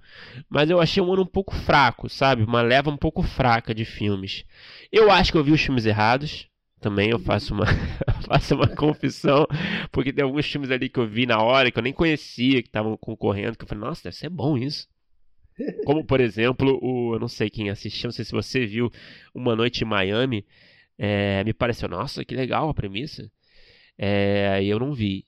mas 0.48 0.68
eu 0.68 0.80
achei 0.80 1.00
um 1.00 1.12
ano 1.12 1.22
um 1.22 1.26
pouco 1.26 1.54
fraco, 1.54 2.08
sabe? 2.08 2.42
Uma 2.42 2.60
leva 2.60 2.90
um 2.90 2.96
pouco 2.96 3.22
fraca 3.22 3.72
de 3.72 3.84
filmes. 3.84 4.44
Eu 4.90 5.12
acho 5.12 5.30
que 5.30 5.38
eu 5.38 5.44
vi 5.44 5.52
os 5.52 5.60
filmes 5.60 5.86
errados, 5.86 6.48
também 6.80 7.10
eu 7.10 7.20
faço 7.20 7.54
uma, 7.54 7.66
faço 8.26 8.56
uma 8.56 8.66
confissão, 8.66 9.46
porque 9.92 10.12
tem 10.12 10.24
alguns 10.24 10.44
filmes 10.44 10.72
ali 10.72 10.88
que 10.88 10.98
eu 10.98 11.06
vi 11.06 11.24
na 11.24 11.40
hora 11.40 11.70
que 11.70 11.78
eu 11.78 11.82
nem 11.84 11.92
conhecia, 11.92 12.60
que 12.60 12.68
estavam 12.68 12.96
concorrendo, 12.96 13.56
que 13.56 13.62
eu 13.62 13.68
falei, 13.68 13.84
nossa, 13.84 14.02
deve 14.02 14.16
ser 14.16 14.28
bom 14.28 14.58
isso. 14.58 14.88
Como, 15.84 16.04
por 16.04 16.20
exemplo, 16.20 16.78
o. 16.82 17.14
Eu 17.14 17.20
não 17.20 17.28
sei 17.28 17.50
quem 17.50 17.70
assistiu, 17.70 18.08
não 18.08 18.12
sei 18.12 18.24
se 18.24 18.32
você 18.32 18.66
viu 18.66 18.90
Uma 19.34 19.56
Noite 19.56 19.84
em 19.84 19.86
Miami. 19.86 20.44
É, 20.98 21.44
me 21.44 21.54
pareceu, 21.54 21.88
nossa, 21.88 22.24
que 22.24 22.34
legal 22.34 22.68
a 22.68 22.74
premissa. 22.74 23.30
É, 23.96 24.62
eu 24.64 24.78
não 24.78 24.92
vi. 24.92 25.24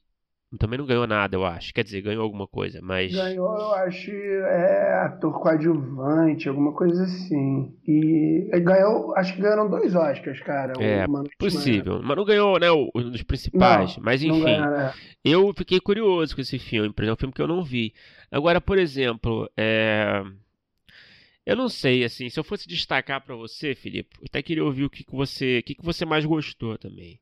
Também 0.58 0.80
não 0.80 0.86
ganhou 0.86 1.06
nada, 1.06 1.36
eu 1.36 1.44
acho. 1.44 1.72
Quer 1.72 1.84
dizer, 1.84 2.00
ganhou 2.02 2.24
alguma 2.24 2.46
coisa, 2.46 2.80
mas. 2.82 3.14
Ganhou, 3.14 3.56
eu 3.56 3.72
acho, 3.74 4.10
é, 4.10 5.04
ator 5.04 5.40
coadjuvante, 5.40 6.48
alguma 6.48 6.72
coisa 6.72 7.04
assim. 7.04 7.72
E 7.86 8.50
ganhou, 8.60 9.16
acho 9.16 9.32
que 9.34 9.40
ganharam 9.40 9.70
dois 9.70 9.94
Oscars, 9.94 10.40
cara. 10.40 10.72
É, 10.80 11.06
possível. 11.38 12.00
Mas 12.02 12.16
não 12.16 12.24
ganhou, 12.24 12.58
né, 12.58 12.66
um 12.72 13.10
dos 13.10 13.22
principais. 13.22 13.96
Não, 13.96 14.02
mas 14.02 14.24
enfim, 14.24 14.44
é. 14.44 14.92
eu 15.24 15.54
fiquei 15.56 15.78
curioso 15.78 16.34
com 16.34 16.40
esse 16.40 16.58
filme, 16.58 16.92
por 16.92 17.04
exemplo, 17.04 17.12
é 17.12 17.14
um 17.14 17.20
filme 17.20 17.34
que 17.34 17.42
eu 17.42 17.48
não 17.48 17.62
vi. 17.62 17.94
Agora, 18.28 18.60
por 18.60 18.76
exemplo, 18.76 19.48
é... 19.56 20.20
Eu 21.50 21.56
não 21.56 21.68
sei, 21.68 22.04
assim, 22.04 22.28
se 22.28 22.38
eu 22.38 22.44
fosse 22.44 22.68
destacar 22.68 23.20
para 23.20 23.34
você, 23.34 23.74
Felipe, 23.74 24.16
eu 24.20 24.26
até 24.28 24.40
queria 24.40 24.64
ouvir 24.64 24.84
o 24.84 24.88
que, 24.88 25.02
que 25.02 25.10
você, 25.10 25.58
o 25.58 25.62
que, 25.64 25.74
que 25.74 25.84
você 25.84 26.04
mais 26.04 26.24
gostou 26.24 26.78
também 26.78 27.20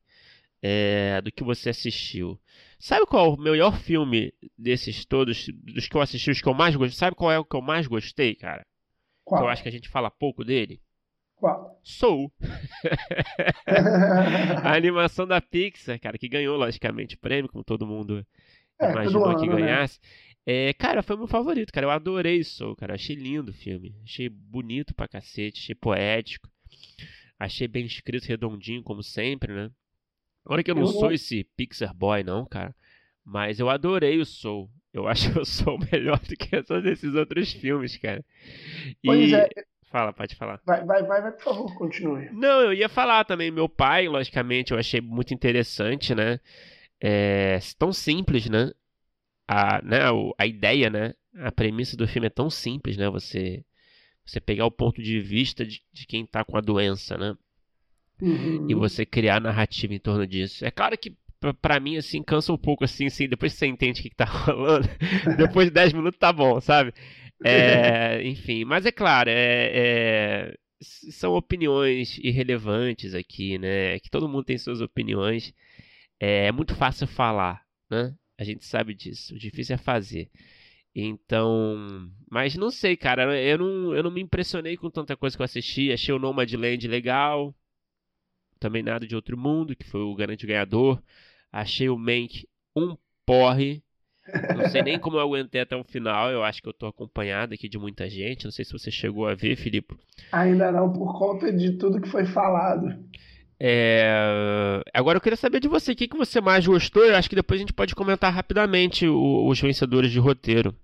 é, 0.63 1.19
do 1.23 1.33
que 1.33 1.43
você 1.43 1.71
assistiu. 1.71 2.39
Sabe 2.79 3.07
qual 3.07 3.25
é 3.25 3.29
o 3.31 3.39
melhor 3.39 3.79
filme 3.79 4.31
desses 4.59 5.07
todos, 5.07 5.47
dos 5.65 5.89
que 5.89 5.97
eu 5.97 6.03
assisti, 6.03 6.31
os 6.31 6.43
que 6.43 6.47
eu 6.47 6.53
mais 6.53 6.77
gostei? 6.77 6.99
Sabe 6.99 7.17
qual 7.17 7.33
é 7.33 7.39
o 7.39 7.45
que 7.45 7.57
eu 7.57 7.63
mais 7.63 7.87
gostei, 7.87 8.35
cara? 8.35 8.67
Qual? 9.25 9.41
Que 9.41 9.47
eu 9.47 9.49
acho 9.49 9.63
que 9.63 9.69
a 9.71 9.73
gente 9.73 9.89
fala 9.89 10.11
pouco 10.11 10.45
dele? 10.45 10.79
Qual? 11.35 11.81
Soul. 11.83 12.31
a 14.63 14.77
animação 14.77 15.27
da 15.27 15.41
Pixar, 15.41 15.99
cara, 15.99 16.19
que 16.19 16.29
ganhou, 16.29 16.59
logicamente, 16.59 17.15
o 17.15 17.19
prêmio, 17.19 17.51
como 17.51 17.65
todo 17.65 17.87
mundo 17.87 18.27
é, 18.79 18.93
imaginou 18.93 19.25
ano, 19.25 19.41
que 19.41 19.47
né? 19.47 19.57
ganhasse. 19.57 19.99
Né? 20.03 20.09
É, 20.51 20.73
cara, 20.73 21.03
foi 21.03 21.15
meu 21.15 21.27
favorito, 21.27 21.71
cara. 21.71 21.85
Eu 21.85 21.91
adorei 21.91 22.43
Soul, 22.43 22.75
cara. 22.75 22.95
Achei 22.95 23.15
lindo 23.15 23.51
o 23.51 23.55
filme. 23.55 23.95
Achei 24.03 24.31
bonito 24.31 24.95
pra 24.95 25.07
cacete, 25.07 25.61
achei 25.61 25.75
poético. 25.75 26.49
Achei 27.39 27.69
bem 27.69 27.85
escrito, 27.85 28.25
redondinho, 28.25 28.83
como 28.83 29.03
sempre, 29.03 29.53
né? 29.53 29.71
Olha 30.47 30.63
que 30.63 30.71
eu 30.71 30.75
não 30.75 30.85
eu 30.85 30.89
sou 30.89 31.13
esse 31.13 31.45
Pixar 31.55 31.95
Boy, 31.95 32.25
não, 32.25 32.47
cara. 32.47 32.75
Mas 33.23 33.61
eu 33.61 33.69
adorei 33.69 34.19
o 34.19 34.25
Soul. 34.25 34.71
Eu 34.91 35.07
acho 35.07 35.31
que 35.31 35.39
eu 35.39 35.45
sou 35.45 35.79
melhor 35.93 36.19
do 36.21 36.35
que 36.35 36.63
todos 36.63 36.91
esses 36.91 37.15
outros 37.15 37.53
filmes, 37.53 37.99
cara. 37.99 38.25
E... 39.05 39.07
Pois 39.07 39.31
é. 39.35 39.51
Fala, 39.91 40.15
pode 40.15 40.35
falar. 40.35 40.63
Vai, 40.65 40.83
vai, 40.83 41.03
vai, 41.03 41.21
vai, 41.21 41.33
por 41.33 41.45
favor, 41.45 41.77
continue. 41.77 42.31
Não, 42.33 42.63
eu 42.63 42.73
ia 42.73 42.89
falar 42.89 43.25
também. 43.25 43.51
Meu 43.51 43.69
pai, 43.69 44.09
logicamente, 44.09 44.73
eu 44.73 44.79
achei 44.79 45.03
muito 45.03 45.35
interessante, 45.35 46.15
né? 46.15 46.41
É 46.99 47.59
tão 47.79 47.93
simples, 47.93 48.49
né? 48.49 48.73
A, 49.49 49.83
né? 49.83 50.01
a 50.37 50.47
ideia, 50.47 50.91
né? 50.91 51.15
A 51.39 51.51
premissa 51.51 51.97
do 51.97 52.07
filme 52.07 52.27
é 52.27 52.31
tão 52.31 52.51
simples, 52.51 52.97
né? 52.97 53.09
Você, 53.09 53.65
você 54.25 54.41
pegar 54.41 54.67
o 54.67 54.71
ponto 54.71 55.03
de 55.03 55.19
vista 55.21 55.65
de, 55.65 55.83
de 55.93 56.07
quem 56.07 56.27
tá 56.27 56.45
com 56.45 56.57
a 56.57 56.61
doença, 56.61 57.17
né? 57.17 57.35
uhum. 58.23 58.67
e 58.69 58.75
você 58.75 59.07
criar 59.07 59.41
narrativa 59.41 59.95
em 59.95 59.99
torno 59.99 60.27
disso. 60.27 60.65
É 60.65 60.71
claro 60.71 60.97
que 60.99 61.17
pra 61.63 61.79
mim, 61.79 61.97
assim, 61.97 62.23
cansa 62.23 62.53
um 62.53 62.59
pouco, 62.59 62.85
assim, 62.85 63.07
assim, 63.07 63.29
depois 63.29 63.53
que 63.53 63.59
você 63.59 63.67
entende 63.67 64.01
o 64.01 64.03
que, 64.03 64.11
que 64.11 64.17
tá 64.17 64.25
rolando, 64.47 64.89
depois 65.37 65.69
de 65.69 65.75
10 65.75 65.93
minutos 65.93 66.19
tá 66.19 66.33
bom, 66.33 66.61
sabe? 66.61 66.93
É, 67.45 68.23
enfim, 68.27 68.65
mas 68.65 68.85
é 68.85 68.91
claro, 68.91 69.31
é, 69.31 69.71
é, 69.75 70.55
são 70.81 71.35
opiniões 71.35 72.19
irrelevantes 72.19 73.15
aqui, 73.15 73.59
né? 73.59 73.99
Que 74.01 74.11
todo 74.11 74.29
mundo 74.29 74.45
tem 74.45 74.59
suas 74.59 74.81
opiniões. 74.81 75.55
É, 76.21 76.47
é 76.47 76.53
muito 76.53 76.75
fácil 76.75 77.07
falar, 77.07 77.63
né? 77.89 78.13
A 78.39 78.45
gente 78.45 78.65
sabe 78.65 78.95
disso. 78.95 79.35
O 79.35 79.39
difícil 79.39 79.75
é 79.75 79.79
fazer. 79.79 80.31
Então, 80.95 82.11
mas 82.31 82.57
não 82.57 82.71
sei, 82.71 82.97
cara. 82.97 83.37
Eu 83.41 83.59
não, 83.59 83.95
eu 83.95 84.03
não 84.03 84.11
me 84.11 84.21
impressionei 84.21 84.77
com 84.77 84.89
tanta 84.91 85.17
coisa 85.17 85.37
que 85.37 85.43
eu 85.43 85.45
assisti. 85.45 85.93
Achei 85.93 86.15
o 86.15 86.19
Nomadland 86.19 86.87
legal. 86.89 87.55
Também 88.59 88.83
nada 88.83 89.07
de 89.07 89.15
outro 89.15 89.37
mundo, 89.37 89.77
que 89.77 89.85
foi 89.85 90.01
o 90.01 90.15
grande 90.15 90.47
ganhador. 90.47 91.03
Achei 91.53 91.89
o 91.89 91.99
Mank 91.99 92.49
um 92.75 92.97
porre. 93.27 93.83
Não 94.57 94.69
sei 94.69 94.83
nem 94.83 94.99
como 94.99 95.17
eu 95.17 95.21
aguentei 95.21 95.61
até 95.61 95.77
o 95.77 95.85
final. 95.85 96.31
Eu 96.31 96.45
acho 96.45 96.63
que 96.63 96.69
eu 96.69 96.73
tô 96.73 96.87
acompanhado 96.87 97.55
aqui 97.55 97.69
de 97.69 97.79
muita 97.79 98.09
gente. 98.09 98.45
Não 98.45 98.53
sei 98.53 98.65
se 98.65 98.73
você 98.73 98.91
chegou 98.91 99.27
a 99.27 99.35
ver, 99.35 99.57
Filipe. 99.57 99.97
Ainda 100.31 100.71
não, 100.71 100.93
por 100.93 101.19
conta 101.19 101.53
de 101.53 101.73
tudo 101.73 102.01
que 102.01 102.09
foi 102.09 102.27
falado. 102.27 102.89
É... 103.61 104.83
Agora 104.95 105.17
eu 105.17 105.21
queria 105.21 105.37
saber 105.37 105.61
de 105.61 105.69
você, 105.69 105.93
o 105.93 105.97
que, 105.97 106.09
que 106.09 106.17
você 106.17 106.41
mais 106.41 106.67
gostou? 106.67 107.05
Eu 107.05 107.17
acho 107.17 107.29
que 107.29 107.37
depois 107.37 107.59
a 107.59 107.63
gente 107.63 107.73
pode 107.73 107.95
comentar 107.95 108.33
rapidamente 108.33 109.07
os 109.07 109.61
vencedores 109.61 110.11
de 110.11 110.19
roteiro. 110.19 110.75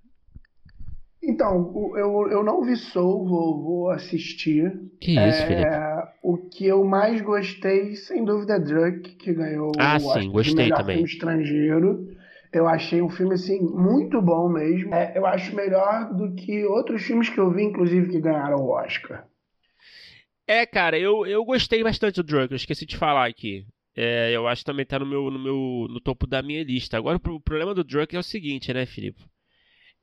Então, 1.27 1.73
eu, 1.97 2.29
eu 2.31 2.45
não 2.45 2.63
vi 2.63 2.77
Soul, 2.77 3.27
vou, 3.27 3.63
vou 3.63 3.91
assistir. 3.91 4.71
Que 5.01 5.13
isso, 5.13 5.43
é, 5.43 5.47
Felipe? 5.47 5.77
O 6.23 6.37
que 6.37 6.67
eu 6.67 6.85
mais 6.85 7.21
gostei, 7.23 7.97
sem 7.97 8.25
dúvida, 8.25 8.55
é 8.55 8.59
Drunk, 8.59 9.15
que 9.17 9.33
ganhou 9.33 9.73
ah, 9.79 9.97
o 9.97 10.01
sim, 10.01 10.31
gostei 10.31 10.55
melhor 10.55 10.79
também. 10.79 10.97
filme 10.97 11.11
estrangeiro. 11.11 12.09
Eu 12.53 12.69
achei 12.69 13.01
um 13.01 13.09
filme, 13.09 13.35
assim, 13.35 13.59
muito 13.61 14.21
bom 14.21 14.49
mesmo. 14.49 14.95
É, 14.95 15.13
eu 15.17 15.27
acho 15.27 15.57
melhor 15.57 16.13
do 16.15 16.35
que 16.35 16.65
outros 16.67 17.03
filmes 17.03 17.29
que 17.29 17.39
eu 17.39 17.51
vi, 17.51 17.65
inclusive, 17.65 18.11
que 18.11 18.21
ganharam 18.21 18.59
o 18.59 18.69
Oscar. 18.69 19.25
É, 20.47 20.67
cara, 20.67 20.99
eu, 20.99 21.27
eu 21.27 21.45
gostei 21.45 21.83
bastante 21.83 22.17
do 22.17 22.23
Drunk, 22.23 22.53
eu 22.53 22.57
esqueci 22.57 22.85
de 22.85 22.97
falar 22.97 23.27
aqui. 23.27 23.67
É, 23.97 24.33
eu 24.33 24.47
acho 24.49 24.63
que 24.63 24.67
também 24.67 24.85
tá 24.85 24.99
no 24.99 25.07
meu, 25.07 25.31
no 25.31 25.39
meu 25.39 25.87
no 25.89 26.01
topo 26.01 26.27
da 26.27 26.43
minha 26.43 26.63
lista. 26.65 26.97
Agora 26.97 27.17
o 27.17 27.41
problema 27.41 27.75
do 27.75 27.85
Drunk 27.85 28.15
é 28.15 28.19
o 28.19 28.23
seguinte, 28.23 28.73
né, 28.73 28.85
Felipe? 28.85 29.25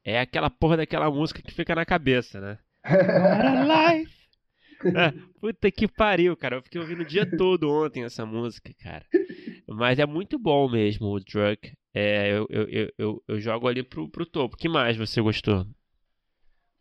É 0.03 0.19
aquela 0.19 0.50
porra 0.50 0.77
daquela 0.77 1.12
música 1.12 1.41
que 1.41 1.53
fica 1.53 1.75
na 1.75 1.86
cabeça, 1.86 2.39
né? 2.39 2.57
What 2.86 3.45
a 3.45 3.91
life! 3.93 4.21
Puta 5.39 5.71
que 5.71 5.88
pariu, 5.88 6.36
cara. 6.36 6.57
Eu 6.57 6.62
fiquei 6.62 6.81
ouvindo 6.81 7.01
o 7.01 7.05
dia 7.05 7.25
todo 7.38 7.69
ontem 7.69 8.03
essa 8.03 8.25
música, 8.25 8.71
cara. 8.81 9.05
Mas 9.67 10.00
é 10.00 10.05
muito 10.05 10.39
bom 10.39 10.69
mesmo 10.69 11.07
o 11.07 11.19
Drunk. 11.19 11.71
É, 11.93 12.31
eu, 12.31 12.48
eu, 12.50 12.89
eu, 12.98 13.24
eu, 13.27 13.39
jogo 13.39 13.67
ali 13.67 13.83
pro, 13.83 14.10
pro 14.10 14.25
topo. 14.25 14.55
O 14.55 14.57
que 14.57 14.69
mais 14.69 14.98
você 14.98 15.21
gostou? 15.21 15.65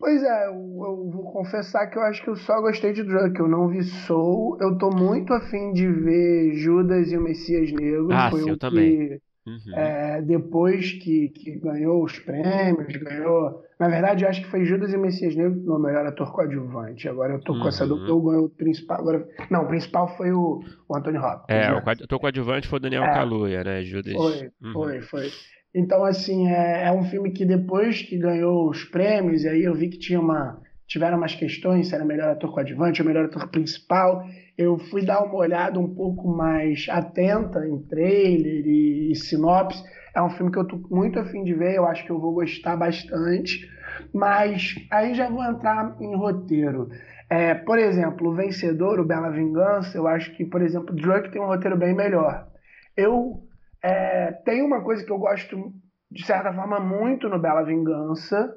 Pois 0.00 0.22
é, 0.22 0.46
eu, 0.46 0.52
eu, 0.52 1.10
vou 1.12 1.30
confessar 1.30 1.86
que 1.88 1.98
eu 1.98 2.02
acho 2.02 2.22
que 2.22 2.30
eu 2.30 2.36
só 2.36 2.58
gostei 2.62 2.94
de 2.94 3.04
Drunk, 3.04 3.38
eu 3.38 3.46
não 3.46 3.68
vi 3.68 3.82
Soul. 3.82 4.56
Eu 4.58 4.78
tô 4.78 4.88
muito 4.88 5.34
afim 5.34 5.74
de 5.74 5.86
ver 5.86 6.54
Judas 6.54 7.12
e 7.12 7.18
o 7.18 7.22
Messias 7.22 7.70
Negro. 7.70 8.08
Ah, 8.10 8.30
Foi 8.30 8.40
sim, 8.40 8.46
o 8.46 8.54
eu 8.54 8.58
também. 8.58 9.20
Uhum. 9.46 9.74
É, 9.74 10.22
depois 10.22 10.92
que, 10.92 11.28
que 11.28 11.58
ganhou 11.58 12.02
os 12.02 12.18
prêmios, 12.18 12.96
ganhou. 12.96 13.62
Na 13.78 13.88
verdade, 13.88 14.24
eu 14.24 14.30
acho 14.30 14.42
que 14.42 14.50
foi 14.50 14.64
Judas 14.64 14.90
e 14.90 14.96
Messias 14.96 15.36
Negro 15.36 15.60
no 15.60 15.78
melhor 15.78 16.06
ator 16.06 16.32
coadjuvante. 16.32 17.06
Agora 17.06 17.34
eu 17.34 17.40
tô 17.40 17.52
com 17.58 17.68
essa 17.68 17.86
dupla, 17.86 18.08
eu 18.08 18.20
ganhei 18.22 18.44
o 18.46 18.48
principal. 18.48 19.00
Agora... 19.00 19.28
Não, 19.50 19.64
o 19.64 19.68
principal 19.68 20.08
foi 20.16 20.32
o, 20.32 20.62
o 20.88 20.96
Anthony 20.96 21.18
Hopkins. 21.18 21.44
É, 21.48 21.70
né? 21.70 21.74
o 21.74 21.90
ator 21.90 22.18
coadjuvante 22.18 22.68
foi 22.68 22.78
o 22.78 22.82
Daniel 22.82 23.04
é, 23.04 23.12
Kaluuya, 23.12 23.64
né? 23.64 23.82
Judas. 23.82 24.14
Foi, 24.14 24.50
uhum. 24.62 24.72
foi, 24.72 25.00
foi. 25.02 25.30
Então, 25.74 26.04
assim, 26.04 26.48
é, 26.48 26.88
é 26.88 26.92
um 26.92 27.04
filme 27.04 27.30
que 27.30 27.44
depois 27.44 28.02
que 28.02 28.18
ganhou 28.18 28.68
os 28.68 28.84
prêmios, 28.84 29.44
e 29.44 29.48
aí 29.48 29.62
eu 29.62 29.74
vi 29.74 29.88
que 29.88 29.98
tinha 29.98 30.20
uma, 30.20 30.60
tiveram 30.86 31.16
umas 31.16 31.34
questões 31.34 31.88
se 31.88 31.94
era 31.94 32.04
melhor 32.04 32.30
ator 32.30 32.52
coadjuvante 32.52 33.00
ou 33.00 33.06
melhor 33.06 33.26
ator 33.26 33.48
principal. 33.48 34.24
Eu 34.58 34.78
fui 34.78 35.04
dar 35.04 35.22
uma 35.22 35.36
olhada 35.36 35.78
um 35.78 35.94
pouco 35.94 36.28
mais 36.28 36.86
atenta 36.90 37.64
em 37.66 37.78
trailer 37.82 38.66
e, 38.66 39.12
e 39.12 39.14
sinopse. 39.14 39.82
É 40.12 40.20
um 40.20 40.30
filme 40.30 40.50
que 40.50 40.58
eu 40.58 40.66
tô 40.66 40.76
muito 40.90 41.20
afim 41.20 41.44
de 41.44 41.54
ver, 41.54 41.76
eu 41.76 41.86
acho 41.86 42.04
que 42.04 42.10
eu 42.10 42.18
vou 42.18 42.34
gostar 42.34 42.76
bastante. 42.76 43.70
Mas 44.12 44.74
aí 44.90 45.14
já 45.14 45.30
vou 45.30 45.44
entrar 45.44 45.96
em 46.00 46.16
roteiro. 46.16 46.88
É, 47.28 47.54
por 47.54 47.78
exemplo, 47.78 48.28
o 48.28 48.34
vencedor, 48.34 48.98
o 48.98 49.04
Bela 49.04 49.30
Vingança, 49.30 49.96
eu 49.96 50.08
acho 50.08 50.34
que, 50.36 50.44
por 50.44 50.60
exemplo, 50.60 50.92
Drunk 50.96 51.30
tem 51.30 51.40
um 51.40 51.46
roteiro 51.46 51.76
bem 51.76 51.94
melhor. 51.94 52.48
Eu 52.96 53.44
é, 53.82 54.32
tem 54.44 54.62
uma 54.62 54.82
coisa 54.82 55.04
que 55.04 55.10
eu 55.10 55.18
gosto, 55.18 55.72
de 56.10 56.24
certa 56.24 56.52
forma, 56.52 56.80
muito 56.80 57.28
no 57.28 57.38
Bela 57.38 57.62
Vingança, 57.62 58.52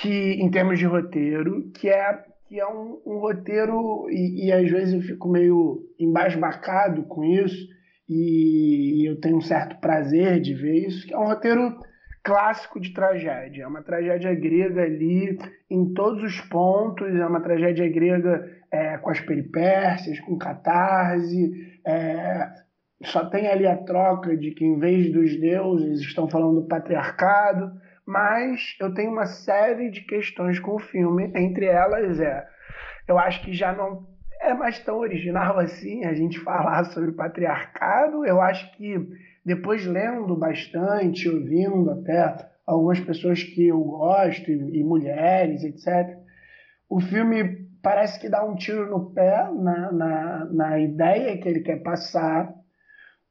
que 0.00 0.34
em 0.34 0.50
termos 0.50 0.78
de 0.78 0.86
roteiro, 0.86 1.70
que 1.72 1.88
é 1.88 2.22
que 2.46 2.58
é 2.58 2.66
um, 2.66 3.00
um 3.06 3.18
roteiro, 3.18 4.08
e, 4.10 4.46
e, 4.46 4.52
às 4.52 4.68
vezes 4.68 4.92
eu 4.92 5.00
fico 5.02 5.28
meio 5.28 5.86
embasbacado 6.00 7.04
com 7.04 7.24
isso, 7.24 7.68
e 8.08 9.08
eu 9.08 9.20
tenho 9.20 9.36
um 9.36 9.40
certo 9.40 9.80
prazer 9.80 10.40
de 10.40 10.52
ver 10.52 10.88
isso, 10.88 11.06
que 11.06 11.14
é 11.14 11.18
um 11.18 11.26
roteiro 11.26 11.78
clássico 12.24 12.80
de 12.80 12.92
tragédia. 12.92 13.62
É 13.62 13.66
uma 13.68 13.82
tragédia 13.82 14.34
grega 14.34 14.82
ali 14.82 15.38
em 15.70 15.94
todos 15.94 16.24
os 16.24 16.40
pontos, 16.40 17.14
é 17.14 17.24
uma 17.24 17.40
tragédia 17.40 17.88
grega 17.88 18.50
é, 18.72 18.98
com 18.98 19.10
as 19.10 19.20
peripécias, 19.20 20.18
com 20.18 20.36
catarse, 20.36 21.80
é, 21.86 22.48
só 23.02 23.24
tem 23.26 23.48
ali 23.48 23.66
a 23.66 23.76
troca 23.76 24.36
de 24.36 24.50
que 24.50 24.64
em 24.64 24.78
vez 24.78 25.12
dos 25.12 25.38
deuses 25.40 26.00
estão 26.00 26.28
falando 26.28 26.60
do 26.60 26.68
patriarcado, 26.68 27.72
mas 28.06 28.76
eu 28.80 28.92
tenho 28.92 29.10
uma 29.10 29.26
série 29.26 29.90
de 29.90 30.02
questões 30.02 30.58
com 30.58 30.74
o 30.74 30.78
filme, 30.78 31.32
entre 31.34 31.66
elas 31.66 32.20
é, 32.20 32.46
eu 33.08 33.18
acho 33.18 33.42
que 33.42 33.52
já 33.52 33.72
não 33.72 34.06
é 34.40 34.54
mais 34.54 34.78
tão 34.80 34.98
original 34.98 35.58
assim 35.58 36.04
a 36.04 36.14
gente 36.14 36.38
falar 36.40 36.84
sobre 36.86 37.12
patriarcado, 37.12 38.24
eu 38.24 38.40
acho 38.40 38.70
que 38.76 38.96
depois 39.44 39.86
lendo 39.86 40.36
bastante, 40.36 41.28
ouvindo 41.28 41.90
até 41.90 42.48
algumas 42.66 43.00
pessoas 43.00 43.42
que 43.42 43.66
eu 43.66 43.80
gosto 43.80 44.50
e, 44.50 44.80
e 44.80 44.84
mulheres, 44.84 45.64
etc., 45.64 46.18
o 46.88 47.00
filme 47.00 47.68
parece 47.82 48.20
que 48.20 48.28
dá 48.28 48.44
um 48.44 48.54
tiro 48.54 48.90
no 48.90 49.10
pé 49.12 49.48
na, 49.52 49.92
na, 49.92 50.44
na 50.46 50.78
ideia 50.78 51.38
que 51.38 51.48
ele 51.48 51.60
quer 51.60 51.82
passar, 51.82 52.52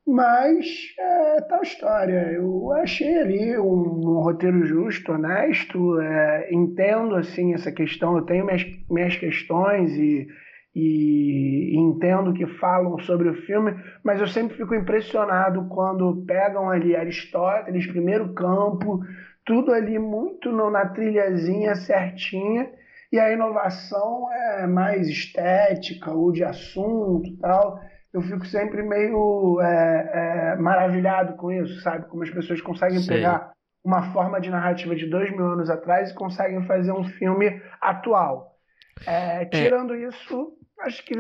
mas 0.07 0.65
é 0.97 1.41
tal 1.41 1.61
história. 1.61 2.31
Eu 2.31 2.71
achei 2.73 3.17
ali 3.17 3.57
um, 3.57 4.01
um 4.03 4.21
roteiro 4.21 4.65
justo, 4.65 5.11
honesto. 5.11 5.99
É, 5.99 6.49
entendo 6.51 7.15
assim 7.15 7.53
essa 7.53 7.71
questão. 7.71 8.17
Eu 8.17 8.23
tenho 8.23 8.45
minhas, 8.45 8.65
minhas 8.89 9.15
questões 9.15 9.91
e, 9.93 10.27
e, 10.75 11.77
entendo 11.77 12.33
que 12.33 12.47
falam 12.57 12.97
sobre 12.99 13.29
o 13.29 13.41
filme, 13.45 13.75
mas 14.03 14.19
eu 14.19 14.27
sempre 14.27 14.57
fico 14.57 14.73
impressionado 14.73 15.67
quando 15.69 16.23
pegam 16.25 16.69
ali 16.69 16.95
Aristóteles, 16.95 17.87
primeiro 17.87 18.33
campo, 18.33 18.99
tudo 19.45 19.71
ali 19.71 19.99
muito 19.99 20.51
no, 20.51 20.69
na 20.71 20.87
trilhazinha 20.87 21.75
certinha. 21.75 22.69
E 23.11 23.19
a 23.19 23.31
inovação 23.31 24.31
é 24.31 24.67
mais 24.67 25.07
estética 25.07 26.11
ou 26.11 26.31
de 26.31 26.43
assunto 26.43 27.35
tal 27.41 27.79
eu 28.13 28.21
fico 28.21 28.45
sempre 28.47 28.81
meio 28.81 29.61
é, 29.61 30.11
é, 30.13 30.55
maravilhado 30.57 31.35
com 31.35 31.51
isso, 31.51 31.81
sabe? 31.81 32.07
Como 32.07 32.23
as 32.23 32.29
pessoas 32.29 32.59
conseguem 32.61 33.05
pegar 33.05 33.51
uma 33.83 34.11
forma 34.11 34.41
de 34.41 34.49
narrativa 34.49 34.95
de 34.95 35.05
dois 35.05 35.31
mil 35.31 35.45
anos 35.45 35.69
atrás 35.69 36.09
e 36.09 36.15
conseguem 36.15 36.65
fazer 36.65 36.91
um 36.91 37.03
filme 37.03 37.61
atual. 37.79 38.57
É, 39.05 39.43
é. 39.43 39.45
tirando 39.45 39.95
isso, 39.95 40.57
acho 40.81 41.03
que 41.05 41.13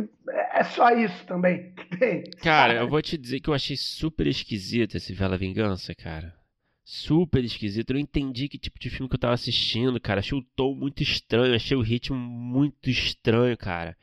é 0.51 0.63
só 0.63 0.89
isso 0.91 1.25
também 1.25 1.73
que 1.75 1.97
tem. 1.97 2.23
Cara, 2.41 2.73
eu 2.73 2.89
vou 2.89 3.01
te 3.01 3.17
dizer 3.17 3.39
que 3.39 3.49
eu 3.49 3.53
achei 3.53 3.77
super 3.77 4.27
esquisito 4.27 4.97
esse 4.97 5.13
Vela 5.13 5.37
Vingança, 5.37 5.93
cara. 5.95 6.33
Super 6.83 7.43
esquisito. 7.43 7.91
Eu 7.91 7.93
não 7.95 8.01
entendi 8.01 8.49
que 8.49 8.57
tipo 8.57 8.79
de 8.79 8.89
filme 8.89 9.07
que 9.07 9.15
eu 9.15 9.19
tava 9.19 9.35
assistindo, 9.35 10.01
cara. 10.01 10.21
Achei 10.21 10.35
o 10.35 10.43
tom 10.55 10.73
muito 10.73 11.03
estranho, 11.03 11.53
achei 11.53 11.77
o 11.77 11.81
ritmo 11.81 12.17
muito 12.17 12.89
estranho, 12.89 13.55
cara. 13.55 13.95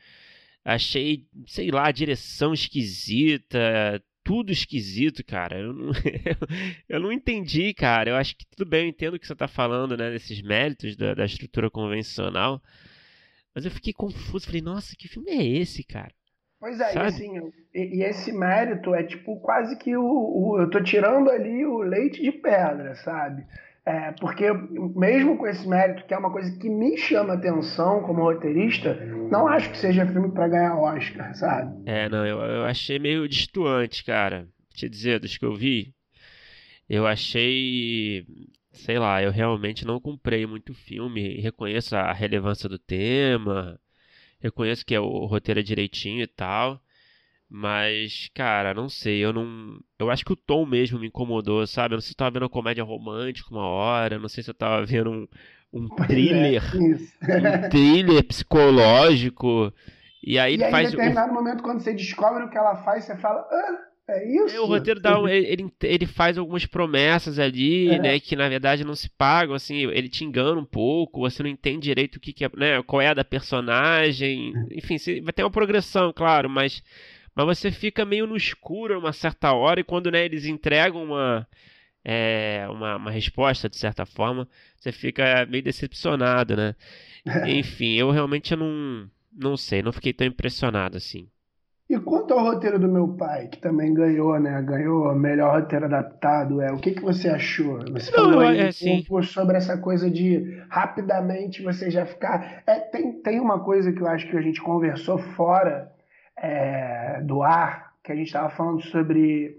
Achei, 0.67 1.25
sei 1.47 1.71
lá, 1.71 1.87
a 1.87 1.93
direção 1.93 2.53
esquisita, 2.53 3.57
tudo 4.21 4.51
esquisito, 4.51 5.23
cara. 5.23 5.57
Eu 5.57 5.71
não, 5.71 5.91
eu 6.89 6.99
não 6.99 7.09
entendi, 7.09 7.73
cara. 7.73 8.09
Eu 8.09 8.17
acho 8.17 8.35
que 8.35 8.45
tudo 8.45 8.69
bem, 8.69 8.81
eu 8.81 8.89
entendo 8.89 9.13
o 9.13 9.19
que 9.19 9.25
você 9.25 9.31
está 9.31 9.47
falando, 9.47 9.95
né? 9.95 10.11
Desses 10.11 10.41
méritos 10.41 10.97
da, 10.97 11.13
da, 11.13 11.23
estrutura 11.23 11.71
convencional. 11.71 12.61
Mas 13.55 13.63
eu 13.63 13.71
fiquei 13.71 13.93
confuso. 13.93 14.45
Falei, 14.45 14.61
nossa, 14.61 14.93
que 14.93 15.07
filme 15.07 15.31
é 15.31 15.41
esse, 15.41 15.85
cara? 15.85 16.11
Pois 16.59 16.77
é, 16.81 16.95
e, 16.95 16.97
assim, 16.97 17.51
e, 17.73 17.99
e, 17.99 18.03
esse 18.03 18.33
mérito 18.33 18.93
é 18.93 19.03
tipo 19.03 19.39
quase 19.39 19.77
que 19.77 19.95
o, 19.95 20.03
o, 20.03 20.59
Eu 20.59 20.69
tô 20.69 20.83
tirando 20.83 21.29
ali 21.29 21.65
o 21.65 21.77
leite 21.77 22.21
de 22.21 22.33
pedra, 22.33 22.93
sabe? 22.95 23.47
É, 23.87 24.11
porque 24.19 24.51
mesmo 24.51 25.37
com 25.37 25.47
esse 25.47 25.65
mérito, 25.65 26.05
que 26.05 26.13
é 26.13 26.17
uma 26.17 26.29
coisa 26.29 26.51
que 26.59 26.69
me 26.69 26.97
chama 26.97 27.35
atenção 27.35 28.03
como 28.03 28.21
roteirista, 28.21 28.93
não 29.31 29.47
acho 29.47 29.71
que 29.71 29.77
seja 29.77 30.05
filme 30.05 30.29
para 30.29 30.49
ganhar 30.49 30.77
Oscar, 30.77 31.33
sabe? 31.33 31.89
É, 31.89 32.09
não, 32.09 32.25
eu, 32.27 32.37
eu 32.37 32.65
achei 32.65 32.99
meio 32.99 33.29
distoante, 33.29 34.03
cara. 34.03 34.45
te 34.73 34.89
dizer, 34.89 35.21
dos 35.21 35.37
que 35.37 35.45
eu 35.45 35.55
vi, 35.55 35.95
eu 36.89 37.07
achei, 37.07 38.25
sei 38.73 38.99
lá, 38.99 39.23
eu 39.23 39.31
realmente 39.31 39.85
não 39.85 40.01
comprei 40.01 40.45
muito 40.45 40.73
filme, 40.73 41.39
reconheço 41.39 41.95
a 41.95 42.11
relevância 42.11 42.67
do 42.67 42.77
tema, 42.77 43.79
reconheço 44.41 44.85
que 44.85 44.95
é 44.95 44.99
o 44.99 45.25
roteiro 45.27 45.61
é 45.61 45.63
direitinho 45.63 46.23
e 46.23 46.27
tal, 46.27 46.81
mas, 47.49 48.29
cara, 48.33 48.73
não 48.73 48.89
sei, 48.89 49.23
eu 49.23 49.31
não. 49.31 49.79
Eu 49.97 50.09
acho 50.11 50.25
que 50.25 50.33
o 50.33 50.35
tom 50.35 50.65
mesmo 50.65 50.99
me 50.99 51.07
incomodou, 51.07 51.65
sabe? 51.65 51.93
Eu 51.93 51.97
não 51.97 52.01
sei 52.01 52.09
se 52.09 52.13
eu 52.13 52.17
tava 52.17 52.31
vendo 52.31 52.43
uma 52.43 52.49
comédia 52.49 52.83
romântica 52.83 53.49
uma 53.51 53.65
hora, 53.65 54.19
não 54.19 54.27
sei 54.27 54.43
se 54.43 54.49
eu 54.49 54.53
tava 54.53 54.85
vendo 54.85 55.11
um, 55.11 55.27
um 55.73 55.87
é, 55.97 56.07
thriller. 56.07 56.63
É, 57.23 57.65
um 57.65 57.69
thriller 57.69 58.23
psicológico. 58.23 59.73
E 60.21 60.37
aí 60.37 60.55
e 60.55 60.61
ele 60.61 60.69
faz. 60.69 60.89
Em 60.89 60.91
determinado 60.97 61.31
o... 61.31 61.33
momento, 61.33 61.63
quando 61.63 61.79
você 61.79 61.93
descobre 61.93 62.43
o 62.43 62.49
que 62.49 62.57
ela 62.57 62.75
faz, 62.83 63.05
você 63.05 63.15
fala. 63.15 63.47
Ah, 63.49 63.87
é 64.09 64.25
isso? 64.25 64.61
O 64.61 64.65
roteiro 64.65 64.99
dá 64.99 65.17
um, 65.17 65.27
ele, 65.29 65.71
ele 65.83 66.05
faz 66.05 66.37
algumas 66.37 66.65
promessas 66.65 67.39
ali, 67.39 67.89
é. 67.89 67.99
né, 67.99 68.19
que 68.19 68.35
na 68.35 68.49
verdade 68.49 68.83
não 68.83 68.95
se 68.95 69.09
pagam, 69.09 69.55
assim, 69.55 69.85
ele 69.87 70.09
te 70.09 70.23
engana 70.23 70.59
um 70.59 70.65
pouco, 70.65 71.21
você 71.21 71.43
não 71.43 71.49
entende 71.49 71.87
direito 71.87 72.15
o 72.15 72.19
que, 72.19 72.31
que 72.31 72.45
é, 72.45 72.49
né, 72.55 72.81
qual 72.83 73.01
é 73.01 73.07
a 73.07 73.13
da 73.13 73.25
personagem, 73.25 74.53
enfim, 74.71 74.97
vai 75.21 75.33
ter 75.33 75.43
uma 75.43 75.51
progressão, 75.51 76.13
claro, 76.13 76.49
mas 76.49 76.81
mas 77.45 77.59
você 77.59 77.71
fica 77.71 78.03
meio 78.03 78.25
no 78.25 78.35
escuro 78.35 78.97
uma 78.97 79.13
certa 79.13 79.53
hora 79.53 79.79
e 79.79 79.83
quando 79.83 80.09
né, 80.09 80.25
eles 80.25 80.45
entregam 80.45 81.03
uma, 81.03 81.47
é, 82.03 82.65
uma, 82.69 82.95
uma, 82.95 83.11
resposta, 83.11 83.69
de 83.69 83.77
certa 83.77 84.05
forma, 84.05 84.47
você 84.75 84.91
fica 84.91 85.45
meio 85.45 85.63
decepcionado, 85.63 86.55
né? 86.55 86.75
Enfim, 87.47 87.93
eu 87.93 88.09
realmente 88.09 88.55
não, 88.55 89.09
não 89.31 89.55
sei, 89.55 89.83
não 89.83 89.91
fiquei 89.91 90.13
tão 90.13 90.25
impressionado 90.25 90.97
assim. 90.97 91.29
E 91.89 91.97
quanto 91.99 92.33
ao 92.33 92.43
roteiro 92.43 92.77
do 92.77 92.87
meu 92.87 93.07
pai, 93.15 93.47
que 93.47 93.59
também 93.59 93.93
ganhou, 93.93 94.37
né? 94.39 94.61
Ganhou 94.61 95.15
melhor 95.15 95.61
roteiro 95.61 95.85
adaptado, 95.85 96.61
é. 96.61 96.69
O 96.71 96.77
que, 96.77 96.91
que 96.91 97.01
você 97.01 97.29
achou? 97.29 97.79
Você 97.91 98.11
não, 98.11 98.25
falou 98.25 98.39
aí 98.41 98.57
é, 98.57 98.67
assim... 98.67 99.05
sobre 99.23 99.55
essa 99.55 99.77
coisa 99.77 100.11
de 100.11 100.61
rapidamente 100.69 101.63
você 101.63 101.89
já 101.89 102.05
ficar. 102.05 102.61
É, 102.67 102.79
tem, 102.79 103.21
tem 103.21 103.39
uma 103.39 103.63
coisa 103.63 103.93
que 103.93 104.01
eu 104.01 104.07
acho 104.07 104.27
que 104.27 104.35
a 104.35 104.41
gente 104.41 104.61
conversou 104.61 105.17
fora 105.17 105.89
é, 106.37 107.21
do 107.23 107.43
ar, 107.43 107.93
que 108.03 108.11
a 108.11 108.15
gente 108.15 108.27
estava 108.27 108.49
falando 108.49 108.81
sobre 108.83 109.57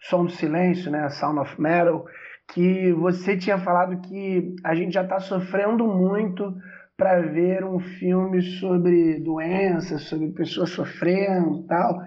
Som 0.00 0.26
do 0.26 0.32
Silêncio, 0.32 0.90
né, 0.90 1.08
Sound 1.10 1.40
of 1.40 1.60
Metal, 1.60 2.06
que 2.52 2.92
você 2.92 3.36
tinha 3.36 3.58
falado 3.58 4.00
que 4.08 4.54
a 4.64 4.74
gente 4.74 4.92
já 4.92 5.02
está 5.02 5.20
sofrendo 5.20 5.86
muito 5.86 6.54
para 6.96 7.20
ver 7.20 7.64
um 7.64 7.78
filme 7.78 8.42
sobre 8.42 9.20
doenças, 9.20 10.02
sobre 10.02 10.28
pessoas 10.32 10.70
sofrendo 10.70 11.60
e 11.60 11.66
tal, 11.68 12.00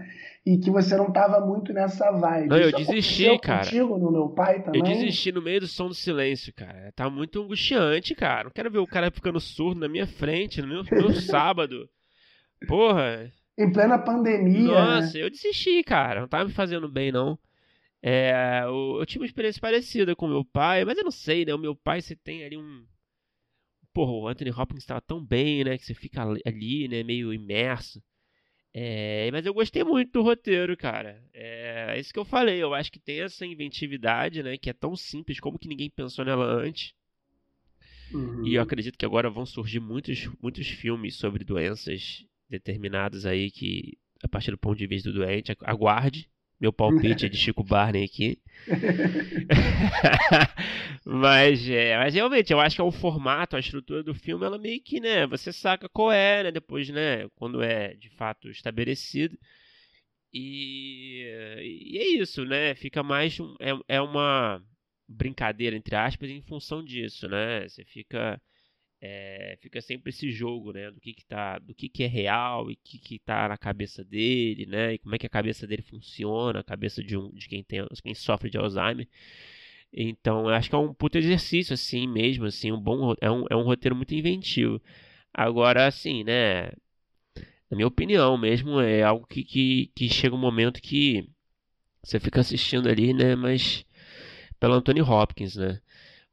e 0.45 0.57
que 0.57 0.69
você 0.69 0.97
não 0.97 1.07
estava 1.07 1.39
muito 1.39 1.71
nessa 1.71 2.11
vibe. 2.11 2.49
Não, 2.49 2.57
eu 2.57 2.71
desisti, 2.71 3.39
cara. 3.39 3.63
Contigo, 3.63 3.97
no 3.97 4.11
meu 4.11 4.29
pai 4.29 4.61
também? 4.61 4.81
Eu 4.81 4.85
desisti 4.85 5.31
no 5.31 5.41
meio 5.41 5.61
do 5.61 5.67
som 5.67 5.87
do 5.87 5.93
silêncio, 5.93 6.53
cara. 6.53 6.91
Tá 6.93 7.09
muito 7.09 7.41
angustiante, 7.41 8.15
cara. 8.15 8.45
Não 8.45 8.51
quero 8.51 8.71
ver 8.71 8.79
o 8.79 8.87
cara 8.87 9.11
ficando 9.11 9.39
surdo 9.39 9.79
na 9.79 9.87
minha 9.87 10.07
frente, 10.07 10.61
no 10.61 10.67
meu, 10.67 10.83
no 10.83 10.89
meu 10.91 11.13
sábado. 11.21 11.87
Porra, 12.67 13.31
em 13.63 13.71
plena 13.71 13.97
pandemia. 13.97 14.73
Nossa, 14.73 15.17
né? 15.17 15.23
eu 15.23 15.29
desisti, 15.29 15.83
cara. 15.83 16.21
Não 16.21 16.27
tava 16.27 16.45
me 16.45 16.53
fazendo 16.53 16.87
bem, 16.89 17.11
não. 17.11 17.37
É, 18.01 18.61
eu, 18.63 18.97
eu, 18.99 19.05
tive 19.05 19.19
uma 19.19 19.27
experiência 19.27 19.61
parecida 19.61 20.15
com 20.15 20.27
meu 20.27 20.43
pai, 20.43 20.83
mas 20.83 20.97
eu 20.97 21.03
não 21.03 21.11
sei, 21.11 21.45
né? 21.45 21.53
O 21.53 21.59
meu 21.59 21.75
pai, 21.75 22.01
você 22.01 22.15
tem 22.15 22.43
ali 22.43 22.57
um. 22.57 22.85
Porra, 23.93 24.11
o 24.11 24.27
Anthony 24.27 24.51
Hopkins 24.51 24.83
estava 24.83 25.01
tão 25.01 25.23
bem, 25.23 25.63
né? 25.63 25.77
Que 25.77 25.85
você 25.85 25.93
fica 25.93 26.23
ali, 26.45 26.87
né? 26.87 27.03
Meio 27.03 27.33
imerso. 27.33 28.01
É, 28.73 29.29
mas 29.31 29.45
eu 29.45 29.53
gostei 29.53 29.83
muito 29.83 30.13
do 30.13 30.21
roteiro, 30.21 30.75
cara. 30.77 31.21
É, 31.33 31.95
é 31.95 31.99
isso 31.99 32.13
que 32.13 32.19
eu 32.19 32.25
falei. 32.25 32.63
Eu 32.63 32.73
acho 32.73 32.91
que 32.91 32.99
tem 32.99 33.21
essa 33.21 33.45
inventividade, 33.45 34.41
né? 34.41 34.57
Que 34.57 34.69
é 34.69 34.73
tão 34.73 34.95
simples 34.95 35.39
como 35.39 35.59
que 35.59 35.67
ninguém 35.67 35.89
pensou 35.89 36.25
nela 36.25 36.45
antes. 36.45 36.93
Uhum. 38.13 38.45
E 38.45 38.55
eu 38.55 38.61
acredito 38.61 38.97
que 38.97 39.05
agora 39.05 39.29
vão 39.29 39.45
surgir 39.45 39.79
muitos, 39.79 40.29
muitos 40.41 40.67
filmes 40.67 41.15
sobre 41.15 41.43
doenças 41.43 42.25
determinados 42.51 43.25
aí 43.25 43.49
que, 43.49 43.97
a 44.21 44.27
partir 44.27 44.51
do 44.51 44.57
ponto 44.57 44.77
de 44.77 44.85
vista 44.85 45.09
do 45.09 45.19
doente, 45.19 45.55
aguarde. 45.61 46.29
Meu 46.59 46.71
palpite 46.71 47.25
é 47.25 47.29
de 47.29 47.37
Chico 47.37 47.63
Barney 47.63 48.03
aqui. 48.03 48.37
mas, 51.03 51.67
é, 51.67 51.97
mas 51.97 52.13
realmente, 52.13 52.53
eu 52.53 52.59
acho 52.59 52.75
que 52.75 52.81
é 52.81 52.83
o 52.83 52.91
formato, 52.91 53.55
a 53.55 53.59
estrutura 53.59 54.03
do 54.03 54.13
filme, 54.13 54.45
ela 54.45 54.59
meio 54.59 54.79
que, 54.79 54.99
né, 54.99 55.25
você 55.25 55.51
saca 55.51 55.89
qual 55.89 56.11
é, 56.11 56.43
né, 56.43 56.51
depois, 56.51 56.87
né, 56.89 57.27
quando 57.29 57.63
é 57.63 57.95
de 57.95 58.11
fato 58.11 58.47
estabelecido. 58.47 59.35
E, 60.31 61.23
e 61.63 61.97
é 61.97 62.21
isso, 62.21 62.45
né, 62.45 62.75
fica 62.75 63.01
mais, 63.01 63.39
é, 63.59 63.95
é 63.95 64.01
uma 64.01 64.63
brincadeira, 65.07 65.75
entre 65.75 65.95
aspas, 65.95 66.29
em 66.29 66.43
função 66.43 66.83
disso, 66.83 67.27
né, 67.27 67.67
você 67.67 67.83
fica 67.83 68.39
é, 69.01 69.57
fica 69.61 69.81
sempre 69.81 70.11
esse 70.11 70.31
jogo, 70.31 70.71
né, 70.71 70.91
do 70.91 70.99
que 71.01 71.13
que 71.13 71.25
tá, 71.25 71.57
do 71.57 71.73
que 71.73 71.89
que 71.89 72.03
é 72.03 72.07
real 72.07 72.69
e 72.69 72.75
que 72.75 72.99
que 72.99 73.19
tá 73.19 73.49
na 73.49 73.57
cabeça 73.57 74.03
dele, 74.03 74.67
né, 74.67 74.93
e 74.93 74.99
como 74.99 75.15
é 75.15 75.17
que 75.17 75.25
a 75.25 75.29
cabeça 75.29 75.65
dele 75.65 75.81
funciona, 75.81 76.59
a 76.59 76.63
cabeça 76.63 77.03
de 77.03 77.17
um, 77.17 77.31
de 77.31 77.47
quem 77.47 77.63
tem, 77.63 77.85
quem 78.03 78.13
sofre 78.13 78.49
de 78.49 78.57
Alzheimer. 78.57 79.07
Então, 79.93 80.47
eu 80.47 80.53
acho 80.55 80.69
que 80.69 80.75
é 80.75 80.77
um 80.79 80.93
puto 80.93 81.17
exercício 81.17 81.73
assim 81.73 82.07
mesmo, 82.07 82.45
assim, 82.45 82.71
um 82.71 82.79
bom, 82.79 83.13
é 83.21 83.29
um, 83.31 83.45
é 83.49 83.55
um 83.55 83.63
roteiro 83.63 83.95
muito 83.95 84.13
inventivo. 84.15 84.81
Agora, 85.33 85.87
assim, 85.87 86.23
né, 86.23 86.71
na 87.69 87.75
minha 87.77 87.87
opinião 87.87 88.37
mesmo, 88.37 88.79
é 88.81 89.03
algo 89.03 89.25
que, 89.27 89.43
que, 89.43 89.91
que 89.95 90.09
chega 90.09 90.35
um 90.35 90.39
momento 90.39 90.81
que 90.81 91.27
você 92.03 92.19
fica 92.19 92.41
assistindo 92.41 92.89
ali, 92.89 93.13
né, 93.13 93.35
mas 93.35 93.85
pelo 94.59 94.75
Anthony 94.75 95.01
Hopkins, 95.01 95.55
né? 95.55 95.81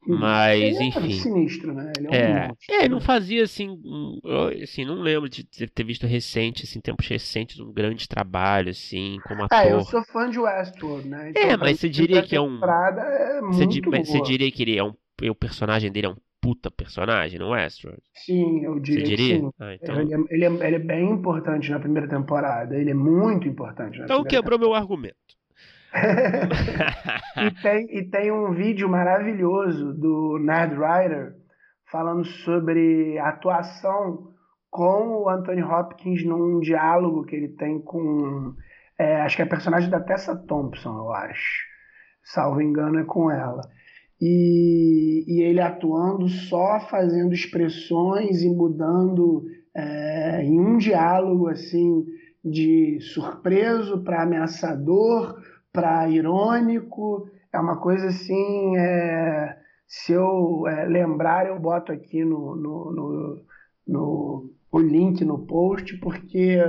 Mas, 0.07 0.61
ele 0.61 0.85
enfim. 0.85 1.07
É 1.07 1.11
sinistro, 1.11 1.73
né? 1.73 1.91
Ele 1.97 2.07
é, 2.07 2.09
um 2.09 2.13
é, 2.13 2.85
é, 2.85 2.89
não 2.89 3.01
fazia 3.01 3.43
assim, 3.43 3.79
assim, 4.63 4.85
não 4.85 5.01
lembro 5.01 5.29
de 5.29 5.43
ter 5.43 5.83
visto 5.83 6.07
recente, 6.07 6.63
assim, 6.63 6.79
tempos 6.79 7.07
recentes, 7.07 7.59
um 7.59 7.71
grande 7.71 8.07
trabalho, 8.07 8.69
assim, 8.69 9.17
como 9.27 9.43
ator. 9.43 9.57
É, 9.57 9.73
eu 9.73 9.81
sou 9.81 10.03
fã 10.03 10.29
de 10.29 10.39
Westworld, 10.39 11.07
né? 11.07 11.29
Então, 11.29 11.43
é, 11.43 11.57
mas 11.57 11.79
você 11.79 11.89
diria 11.89 12.23
que 12.23 12.35
é 12.35 12.41
um. 12.41 12.59
É 12.63 13.41
você, 13.41 13.65
mas 13.87 14.07
você 14.07 14.21
diria 14.21 14.51
que 14.51 14.63
ele 14.63 14.77
é 14.77 14.83
um. 14.83 14.93
O 15.21 15.35
personagem 15.35 15.91
dele 15.91 16.07
é 16.07 16.09
um 16.09 16.15
puta 16.41 16.71
personagem 16.71 17.37
no 17.37 17.49
Westworld? 17.49 18.01
Sim, 18.13 18.63
eu 18.63 18.79
diria. 18.79 19.05
Você 19.05 19.15
diria? 19.15 19.39
sim. 19.39 19.51
Ah, 19.59 19.73
então... 19.75 20.01
ele, 20.01 20.13
é, 20.13 20.17
ele, 20.29 20.45
é, 20.45 20.67
ele, 20.67 20.75
é, 20.75 20.79
bem 20.79 21.09
importante 21.09 21.69
na 21.69 21.79
primeira 21.79 22.07
temporada. 22.07 22.75
Ele 22.75 22.91
é 22.91 22.93
muito 22.93 23.47
importante 23.47 23.99
na 23.99 24.05
Então 24.05 24.23
quebrou 24.23 24.57
temporada. 24.57 24.65
meu 24.65 24.73
argumento. 24.73 25.38
E, 25.93 27.61
tem, 27.61 27.97
e 27.97 28.09
tem 28.09 28.31
um 28.31 28.51
vídeo 28.51 28.87
maravilhoso 28.87 29.93
do 29.93 30.37
Ned 30.39 30.75
Ryder 30.75 31.33
falando 31.91 32.25
sobre 32.25 33.17
atuação 33.19 34.29
com 34.69 35.23
o 35.23 35.29
Anthony 35.29 35.63
Hopkins 35.63 36.23
num 36.23 36.59
diálogo 36.59 37.25
que 37.25 37.35
ele 37.35 37.49
tem 37.49 37.79
com. 37.81 38.53
É, 38.97 39.21
acho 39.21 39.35
que 39.35 39.41
é 39.41 39.45
personagem 39.45 39.89
da 39.89 39.99
Tessa 39.99 40.35
Thompson, 40.35 40.97
eu 40.97 41.11
acho. 41.11 41.67
Salvo 42.23 42.61
engano, 42.61 42.99
é 42.99 43.03
com 43.05 43.31
ela. 43.31 43.61
E, 44.21 45.23
e 45.27 45.41
ele 45.41 45.61
atuando 45.61 46.27
só 46.27 46.79
fazendo 46.81 47.33
expressões 47.33 48.43
e 48.43 48.49
mudando 48.49 49.45
é, 49.75 50.43
em 50.43 50.59
um 50.59 50.77
diálogo 50.77 51.47
assim 51.47 52.05
de 52.43 52.99
surpreso 53.01 54.03
para 54.03 54.23
ameaçador 54.23 55.38
para 55.79 56.09
irônico, 56.09 57.29
é 57.53 57.59
uma 57.59 57.77
coisa 57.77 58.07
assim. 58.07 58.77
É, 58.77 59.57
se 59.87 60.13
eu 60.13 60.67
é, 60.67 60.85
lembrar, 60.85 61.47
eu 61.47 61.59
boto 61.59 61.91
aqui 61.91 62.23
no, 62.23 62.55
no, 62.55 62.91
no, 62.91 63.41
no, 63.87 64.49
o 64.71 64.79
link 64.79 65.23
no 65.23 65.39
post, 65.45 65.97
porque 65.97 66.59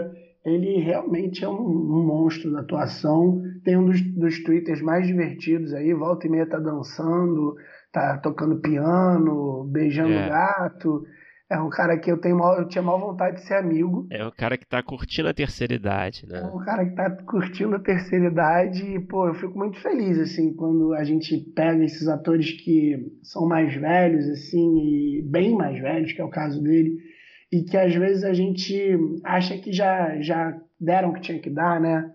ele 0.45 0.79
realmente 0.79 1.45
é 1.45 1.49
um, 1.49 1.61
um 1.61 2.07
monstro 2.07 2.53
da 2.53 2.61
atuação. 2.61 3.43
Tem 3.65 3.77
um 3.77 3.85
dos, 3.85 4.01
dos 4.01 4.43
twitters 4.43 4.81
mais 4.81 5.07
divertidos 5.07 5.75
aí, 5.75 5.93
volta 5.93 6.27
e 6.27 6.31
meia 6.31 6.47
tá 6.47 6.59
dançando, 6.59 7.57
tá 7.93 8.17
tocando 8.19 8.61
piano, 8.61 9.65
beijando 9.65 10.13
é. 10.13 10.29
gato. 10.29 11.05
É 11.51 11.59
um 11.59 11.69
cara 11.69 11.99
que 11.99 12.09
eu 12.09 12.17
tenho 12.17 12.39
mal, 12.39 12.57
eu 12.57 12.69
tinha 12.69 12.81
mal 12.81 13.01
vontade 13.01 13.39
de 13.39 13.43
ser 13.43 13.55
amigo. 13.55 14.07
É 14.09 14.25
um 14.25 14.31
cara 14.31 14.57
que 14.57 14.65
tá 14.65 14.81
curtindo 14.85 15.29
a 15.29 15.35
terceira 15.35 15.75
idade, 15.75 16.25
né? 16.29 16.39
É 16.39 16.47
um 16.47 16.65
cara 16.65 16.87
que 16.87 16.95
tá 16.95 17.11
curtindo 17.11 17.75
a 17.75 17.81
terceira 17.81 18.27
idade 18.27 18.85
e, 18.85 19.01
pô, 19.01 19.27
eu 19.27 19.35
fico 19.35 19.59
muito 19.59 19.77
feliz, 19.81 20.17
assim, 20.21 20.55
quando 20.55 20.95
a 20.95 21.03
gente 21.03 21.37
pega 21.57 21.85
esses 21.85 22.07
atores 22.07 22.53
que 22.53 23.19
são 23.25 23.49
mais 23.49 23.75
velhos, 23.75 24.29
assim, 24.29 24.79
e 24.79 25.23
bem 25.23 25.57
mais 25.57 25.77
velhos, 25.81 26.13
que 26.13 26.21
é 26.21 26.25
o 26.25 26.31
caso 26.31 26.63
dele, 26.63 26.97
e 27.51 27.65
que 27.65 27.77
às 27.77 27.93
vezes 27.97 28.23
a 28.23 28.33
gente 28.33 28.97
acha 29.25 29.59
que 29.59 29.73
já, 29.73 30.21
já 30.21 30.57
deram 30.81 31.11
o 31.11 31.15
que 31.15 31.21
tinha 31.21 31.41
que 31.41 31.51
dar, 31.51 31.81
né? 31.81 32.15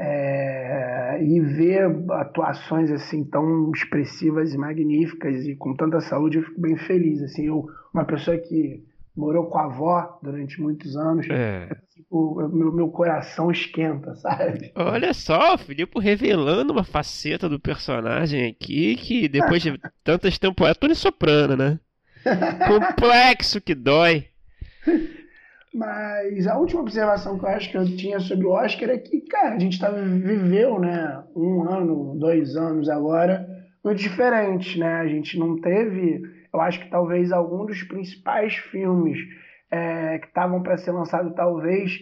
É, 0.00 1.22
e 1.22 1.38
ver 1.38 1.84
atuações 2.10 2.90
assim 2.90 3.22
tão 3.22 3.70
expressivas 3.70 4.52
e 4.52 4.58
magníficas 4.58 5.46
e 5.46 5.54
com 5.54 5.76
tanta 5.76 6.00
saúde 6.00 6.38
eu 6.38 6.42
fico 6.42 6.60
bem 6.60 6.76
feliz 6.76 7.22
assim 7.22 7.46
eu 7.46 7.68
uma 7.92 8.04
pessoa 8.04 8.36
que 8.38 8.84
morou 9.14 9.46
com 9.46 9.58
a 9.58 9.64
avó 9.64 10.18
durante 10.22 10.60
muitos 10.60 10.96
anos 10.96 11.26
é. 11.28 11.68
o 12.10 12.48
meu, 12.48 12.72
meu 12.72 12.88
coração 12.88 13.50
esquenta, 13.50 14.14
sabe? 14.16 14.72
Olha 14.74 15.12
só, 15.12 15.54
o 15.54 15.58
Filipe 15.58 16.00
revelando 16.00 16.72
uma 16.72 16.84
faceta 16.84 17.48
do 17.48 17.60
personagem 17.60 18.46
aqui 18.46 18.96
que 18.96 19.28
depois 19.28 19.62
de 19.62 19.78
tantas 20.02 20.38
temporadas. 20.38 20.78
Tony 20.78 20.94
Soprano, 20.94 21.56
né? 21.56 21.78
Complexo 22.66 23.60
que 23.60 23.74
dói. 23.74 24.26
Mas 25.74 26.46
a 26.46 26.58
última 26.58 26.82
observação 26.82 27.38
que 27.38 27.44
eu 27.44 27.48
acho 27.48 27.70
que 27.70 27.78
eu 27.78 27.96
tinha 27.96 28.20
sobre 28.20 28.46
o 28.46 28.50
Oscar 28.50 28.90
é 28.90 28.98
que, 28.98 29.22
cara, 29.22 29.54
a 29.54 29.58
gente 29.58 29.80
tá, 29.80 29.90
viveu, 29.90 30.78
né, 30.78 31.22
um 31.34 31.62
ano, 31.62 32.14
dois 32.18 32.56
anos 32.56 32.90
agora, 32.90 33.48
muito 33.82 33.98
diferente, 33.98 34.78
né? 34.78 34.96
A 34.96 35.06
gente 35.06 35.38
não 35.38 35.58
teve, 35.58 36.22
eu 36.52 36.60
acho 36.60 36.80
que 36.80 36.90
talvez 36.90 37.32
algum 37.32 37.64
dos 37.64 37.82
principais 37.82 38.54
filmes 38.54 39.18
é, 39.70 40.18
que 40.18 40.26
estavam 40.26 40.62
para 40.62 40.76
ser 40.76 40.92
lançados, 40.92 41.34
talvez 41.34 42.00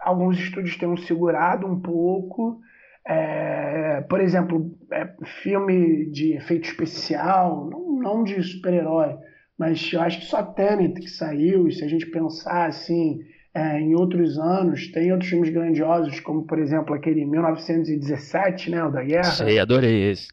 alguns 0.00 0.38
estúdios 0.38 0.76
tenham 0.76 0.96
segurado 0.96 1.66
um 1.66 1.78
pouco. 1.78 2.60
É, 3.06 4.00
por 4.02 4.20
exemplo, 4.20 4.74
é, 4.90 5.08
filme 5.42 6.10
de 6.10 6.34
efeito 6.34 6.68
especial, 6.68 7.68
não, 7.70 7.92
não 8.00 8.24
de 8.24 8.42
super-herói, 8.42 9.16
mas 9.58 9.92
eu 9.92 10.00
acho 10.00 10.20
que 10.20 10.26
só 10.26 10.42
Tenet 10.42 11.00
que 11.00 11.08
saiu, 11.08 11.66
e 11.66 11.72
se 11.72 11.84
a 11.84 11.88
gente 11.88 12.06
pensar 12.06 12.66
assim, 12.66 13.20
é, 13.54 13.80
em 13.80 13.94
outros 13.94 14.38
anos, 14.38 14.88
tem 14.88 15.10
outros 15.10 15.30
filmes 15.30 15.50
grandiosos, 15.50 16.20
como 16.20 16.46
por 16.46 16.58
exemplo 16.58 16.94
aquele 16.94 17.24
1917, 17.24 18.70
né, 18.70 18.84
o 18.84 18.90
da 18.90 19.02
guerra. 19.02 19.24
Sei, 19.24 19.58
adorei 19.58 20.10
esse. 20.10 20.28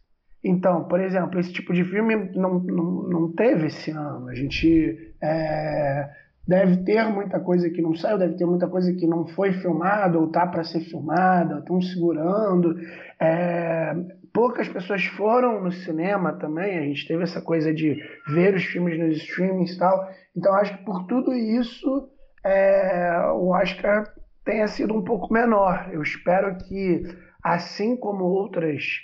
Então, 0.47 0.83
por 0.83 0.99
exemplo, 0.99 1.39
esse 1.39 1.51
tipo 1.51 1.73
de 1.73 1.83
filme 1.83 2.29
não, 2.35 2.59
não, 2.59 3.09
não 3.09 3.31
teve 3.31 3.65
esse 3.65 3.89
ano. 3.89 4.29
A 4.29 4.35
gente 4.35 5.11
é, 5.19 6.07
deve 6.47 6.83
ter 6.83 7.03
muita 7.05 7.39
coisa 7.39 7.67
que 7.67 7.81
não 7.81 7.95
saiu, 7.95 8.19
deve 8.19 8.35
ter 8.35 8.45
muita 8.45 8.67
coisa 8.67 8.93
que 8.93 9.07
não 9.07 9.25
foi 9.25 9.53
filmada 9.53 10.19
ou 10.19 10.27
tá 10.27 10.45
para 10.45 10.63
ser 10.63 10.81
filmada, 10.81 11.57
estão 11.57 11.81
segurando. 11.81 12.79
É, 13.19 13.95
poucas 14.31 14.69
pessoas 14.69 15.03
foram 15.05 15.63
no 15.63 15.71
cinema 15.71 16.33
também, 16.33 16.77
a 16.77 16.83
gente 16.83 17.07
teve 17.07 17.23
essa 17.23 17.41
coisa 17.41 17.73
de 17.73 17.99
ver 18.27 18.53
os 18.53 18.65
filmes 18.65 18.99
nos 18.99 19.17
streamings 19.17 19.73
e 19.73 19.79
tal. 19.79 20.07
Então 20.37 20.53
acho 20.53 20.77
que 20.77 20.85
por 20.85 21.07
tudo 21.07 21.33
isso 21.33 22.07
é, 22.43 23.17
o 23.33 23.47
Oscar 23.47 24.13
tenha 24.43 24.67
sido 24.67 24.93
um 24.93 25.03
pouco 25.03 25.33
menor. 25.33 25.89
Eu 25.91 26.03
espero 26.03 26.55
que, 26.59 27.01
assim 27.41 27.97
como 27.97 28.25
outras 28.25 29.01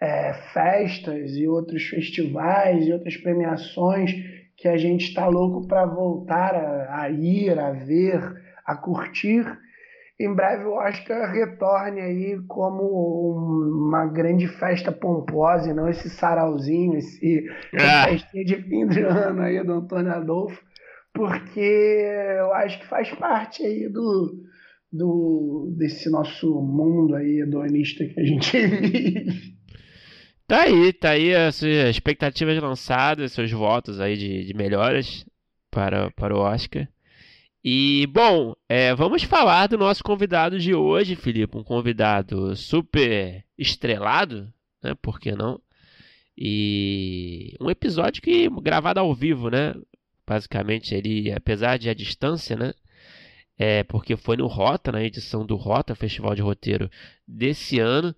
é, 0.00 0.32
festas 0.52 1.36
e 1.36 1.46
outros 1.46 1.84
festivais 1.84 2.86
e 2.86 2.92
outras 2.92 3.16
premiações 3.16 4.12
que 4.56 4.68
a 4.68 4.76
gente 4.76 5.08
está 5.08 5.26
louco 5.26 5.66
para 5.66 5.86
voltar 5.86 6.54
a, 6.54 7.02
a 7.02 7.10
ir, 7.10 7.58
a 7.58 7.72
ver, 7.72 8.20
a 8.64 8.76
curtir, 8.76 9.44
em 10.18 10.32
breve 10.32 10.64
o 10.64 10.74
Oscar 10.74 11.32
retorne 11.32 12.00
aí 12.00 12.40
como 12.46 13.32
uma 13.86 14.06
grande 14.06 14.46
festa 14.46 14.92
pomposa, 14.92 15.70
e 15.70 15.74
não 15.74 15.88
esse 15.88 16.08
sarauzinho, 16.08 16.96
esse 16.96 17.44
ah. 17.74 18.06
festinha 18.08 18.44
de 18.44 18.62
fim 18.62 18.86
de 18.86 19.00
ano 19.00 19.42
aí 19.42 19.62
do 19.64 19.72
Antônio 19.72 20.12
Adolfo, 20.12 20.62
porque 21.12 21.60
eu 22.38 22.52
acho 22.54 22.78
que 22.78 22.86
faz 22.86 23.10
parte 23.10 23.64
aí 23.64 23.88
do, 23.88 24.40
do 24.92 25.74
desse 25.76 26.08
nosso 26.08 26.60
mundo 26.60 27.16
aí 27.16 27.40
hedonista 27.40 28.04
que 28.04 28.20
a 28.20 28.24
gente 28.24 28.54
vive. 28.66 29.53
Tá 30.46 30.62
aí, 30.62 30.92
tá 30.92 31.10
aí 31.10 31.34
as 31.34 31.62
expectativas 31.62 32.58
lançadas, 32.60 33.32
seus 33.32 33.50
votos 33.50 33.98
aí 33.98 34.16
de, 34.16 34.44
de 34.44 34.54
melhoras 34.54 35.24
para, 35.70 36.10
para 36.10 36.36
o 36.36 36.40
Oscar. 36.40 36.86
E, 37.64 38.06
bom, 38.12 38.54
é, 38.68 38.94
vamos 38.94 39.22
falar 39.22 39.68
do 39.68 39.78
nosso 39.78 40.04
convidado 40.04 40.58
de 40.58 40.74
hoje, 40.74 41.16
Felipe. 41.16 41.56
Um 41.56 41.64
convidado 41.64 42.54
super 42.54 43.42
estrelado, 43.56 44.52
né? 44.82 44.94
Por 45.00 45.18
que 45.18 45.32
não? 45.32 45.58
E 46.36 47.56
um 47.58 47.70
episódio 47.70 48.20
que 48.20 48.50
gravado 48.60 49.00
ao 49.00 49.14
vivo, 49.14 49.48
né? 49.48 49.74
Basicamente, 50.26 50.94
ele, 50.94 51.32
apesar 51.32 51.78
de 51.78 51.88
a 51.88 51.94
distância, 51.94 52.54
né? 52.54 52.74
É 53.56 53.82
porque 53.84 54.16
foi 54.16 54.36
no 54.36 54.46
Rota, 54.46 54.92
na 54.92 55.02
edição 55.02 55.46
do 55.46 55.56
Rota, 55.56 55.94
Festival 55.94 56.34
de 56.34 56.42
Roteiro 56.42 56.90
desse 57.26 57.78
ano. 57.78 58.14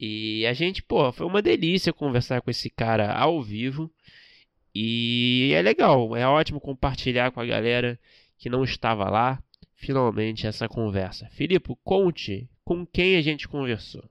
E 0.00 0.46
a 0.46 0.54
gente, 0.54 0.82
pô, 0.82 1.12
foi 1.12 1.26
uma 1.26 1.42
delícia 1.42 1.92
conversar 1.92 2.40
com 2.40 2.50
esse 2.50 2.70
cara 2.70 3.12
ao 3.12 3.42
vivo. 3.42 3.90
E 4.74 5.52
é 5.54 5.60
legal, 5.60 6.16
é 6.16 6.26
ótimo 6.26 6.58
compartilhar 6.58 7.30
com 7.30 7.40
a 7.40 7.44
galera 7.44 7.98
que 8.38 8.48
não 8.48 8.64
estava 8.64 9.10
lá, 9.10 9.38
finalmente 9.74 10.46
essa 10.46 10.66
conversa. 10.66 11.28
Filipe, 11.32 11.76
conte 11.84 12.48
com 12.64 12.86
quem 12.86 13.16
a 13.16 13.20
gente 13.20 13.46
conversou. 13.46 14.02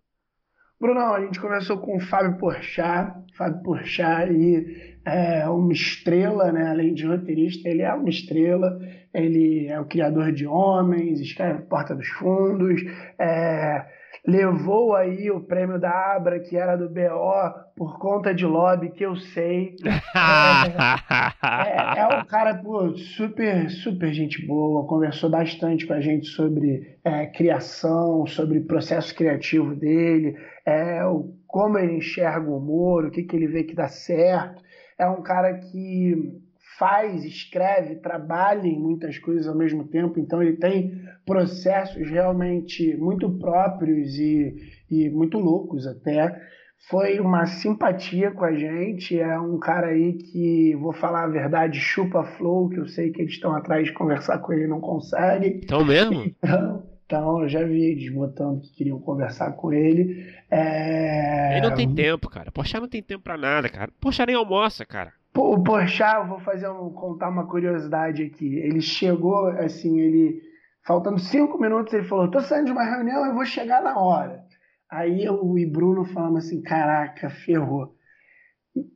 Brunão, 0.79 1.15
a 1.15 1.21
gente 1.21 1.39
conversou 1.39 1.79
com 1.79 1.97
o 1.97 1.99
Fábio 1.99 2.37
Porchat. 2.37 3.11
Fábio 3.35 3.63
Porchat 3.63 4.31
e 4.31 4.99
é 5.03 5.49
uma 5.49 5.73
estrela, 5.73 6.51
né? 6.51 6.67
além 6.67 6.93
de 6.93 7.05
roteirista, 7.05 7.67
ele 7.67 7.81
é 7.81 7.93
uma 7.93 8.09
estrela. 8.09 8.79
Ele 9.13 9.67
é 9.67 9.79
o 9.79 9.85
criador 9.85 10.31
de 10.31 10.45
Homens, 10.45 11.19
escreve 11.19 11.63
Porta 11.63 11.95
dos 11.95 12.07
Fundos, 12.09 12.81
é, 13.17 13.85
levou 14.25 14.95
aí 14.95 15.29
o 15.31 15.41
prêmio 15.41 15.79
da 15.79 16.15
Abra, 16.15 16.39
que 16.39 16.57
era 16.57 16.75
do 16.75 16.89
BO, 16.89 17.53
por 17.75 17.99
conta 17.99 18.33
de 18.33 18.45
lobby, 18.45 18.91
que 18.91 19.05
eu 19.05 19.15
sei. 19.15 19.75
é, 19.85 19.89
é, 21.67 21.99
é, 21.99 22.19
um 22.19 22.25
cara 22.25 22.55
pô, 22.55 22.95
super, 22.95 23.69
super 23.69 24.13
gente 24.13 24.45
boa, 24.45 24.87
conversou 24.87 25.29
bastante 25.29 25.85
com 25.85 25.93
a 25.93 26.01
gente 26.01 26.27
sobre 26.27 26.97
é, 27.03 27.25
criação, 27.27 28.25
sobre 28.27 28.59
o 28.59 28.65
processo 28.65 29.15
criativo 29.15 29.75
dele, 29.75 30.37
é, 30.65 31.03
o, 31.05 31.33
como 31.47 31.77
ele 31.77 31.97
enxerga 31.97 32.49
o 32.49 32.57
humor, 32.57 33.05
o 33.05 33.11
que, 33.11 33.23
que 33.23 33.35
ele 33.35 33.47
vê 33.47 33.63
que 33.63 33.75
dá 33.75 33.87
certo. 33.87 34.61
É 34.97 35.07
um 35.07 35.21
cara 35.21 35.53
que 35.53 36.41
faz, 36.79 37.25
escreve, 37.25 37.97
trabalha 37.97 38.65
em 38.65 38.79
muitas 38.79 39.19
coisas 39.19 39.47
ao 39.47 39.55
mesmo 39.55 39.83
tempo, 39.83 40.17
então 40.17 40.41
ele 40.41 40.55
tem 40.55 40.97
processos 41.25 42.09
realmente 42.09 42.95
muito 42.95 43.29
próprios 43.37 44.17
e, 44.17 44.55
e 44.89 45.09
muito 45.09 45.37
loucos 45.37 45.85
até. 45.85 46.41
Foi 46.89 47.19
uma 47.19 47.45
simpatia 47.45 48.31
com 48.31 48.45
a 48.45 48.53
gente, 48.53 49.19
é 49.19 49.37
um 49.37 49.59
cara 49.59 49.87
aí 49.87 50.13
que, 50.13 50.73
vou 50.77 50.93
falar 50.93 51.25
a 51.25 51.27
verdade, 51.27 51.77
chupa 51.77 52.23
flow, 52.23 52.69
que 52.69 52.79
eu 52.79 52.87
sei 52.87 53.11
que 53.11 53.21
eles 53.21 53.33
estão 53.33 53.53
atrás 53.53 53.85
de 53.85 53.93
conversar 53.93 54.39
com 54.39 54.53
ele 54.53 54.63
e 54.63 54.67
não 54.67 54.79
conseguem. 54.79 55.59
Então 55.61 55.83
mesmo? 55.83 56.23
Então, 56.23 56.83
então 57.05 57.41
eu 57.41 57.49
já 57.49 57.63
vi 57.63 57.83
eles 57.83 58.09
botando 58.13 58.61
que 58.61 58.73
queriam 58.73 58.99
conversar 58.99 59.51
com 59.51 59.73
ele. 59.73 60.25
É... 60.49 61.57
Ele 61.57 61.67
não 61.67 61.75
tem 61.75 61.93
tempo, 61.93 62.29
cara. 62.29 62.49
Poxa, 62.51 62.79
não 62.79 62.87
tem 62.87 63.03
tempo 63.03 63.25
pra 63.25 63.37
nada, 63.37 63.67
cara. 63.67 63.91
Poxa, 63.99 64.25
nem 64.25 64.35
almoça, 64.35 64.85
cara. 64.85 65.18
O 65.35 65.63
Porchat, 65.63 66.15
eu 66.17 66.27
vou 66.27 66.39
fazer 66.39 66.69
um, 66.69 66.91
contar 66.91 67.29
uma 67.29 67.47
curiosidade 67.47 68.23
aqui. 68.23 68.57
Ele 68.57 68.81
chegou, 68.81 69.47
assim, 69.47 69.99
ele 69.99 70.41
faltando 70.85 71.19
cinco 71.19 71.59
minutos, 71.59 71.93
ele 71.93 72.07
falou: 72.07 72.29
"Tô 72.29 72.41
saindo 72.41 72.65
de 72.65 72.71
uma 72.71 72.83
reunião, 72.83 73.25
eu 73.25 73.33
vou 73.33 73.45
chegar 73.45 73.81
na 73.81 73.97
hora". 73.99 74.43
Aí 74.89 75.23
eu 75.23 75.57
e 75.57 75.65
Bruno 75.65 76.05
falamos 76.05 76.45
assim: 76.45 76.61
"Caraca, 76.61 77.29
ferrou". 77.29 77.95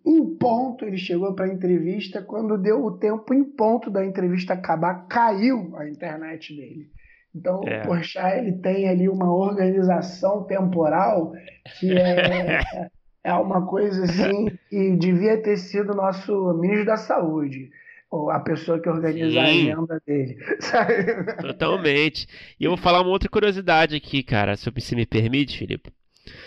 Em 0.06 0.36
ponto 0.38 0.86
ele 0.86 0.98
chegou 0.98 1.34
para 1.34 1.46
a 1.46 1.54
entrevista, 1.54 2.22
quando 2.22 2.58
deu 2.58 2.84
o 2.84 2.98
tempo 2.98 3.34
em 3.34 3.44
ponto 3.44 3.90
da 3.90 4.06
entrevista 4.06 4.54
acabar, 4.54 5.08
caiu 5.08 5.76
a 5.78 5.88
internet 5.88 6.56
dele. 6.56 6.90
Então, 7.36 7.62
é. 7.66 7.82
o 7.82 7.88
Porchat 7.88 8.38
ele 8.38 8.54
tem 8.54 8.88
ali 8.88 9.10
uma 9.10 9.34
organização 9.34 10.44
temporal 10.44 11.34
que 11.80 11.92
é 11.92 12.92
é 13.24 13.34
uma 13.34 13.66
coisa 13.66 14.04
assim 14.04 14.48
que 14.70 14.96
devia 14.98 15.42
ter 15.42 15.58
sido 15.58 15.94
nosso 15.94 16.54
ministro 16.56 16.86
da 16.86 16.98
saúde 16.98 17.72
ou 18.12 18.30
a 18.30 18.40
pessoa 18.40 18.80
que 18.80 18.88
organiza 18.88 19.40
a 19.40 19.46
agenda 19.46 20.02
dele. 20.06 20.38
Sabe? 20.60 21.24
Totalmente. 21.42 22.28
E 22.60 22.66
eu 22.66 22.72
vou 22.72 22.78
falar 22.78 23.02
uma 23.02 23.10
outra 23.10 23.30
curiosidade 23.30 23.96
aqui, 23.96 24.22
cara, 24.22 24.56
se 24.56 24.70
você 24.70 24.96
me 24.96 25.06
permite, 25.06 25.58
Felipe. 25.58 25.92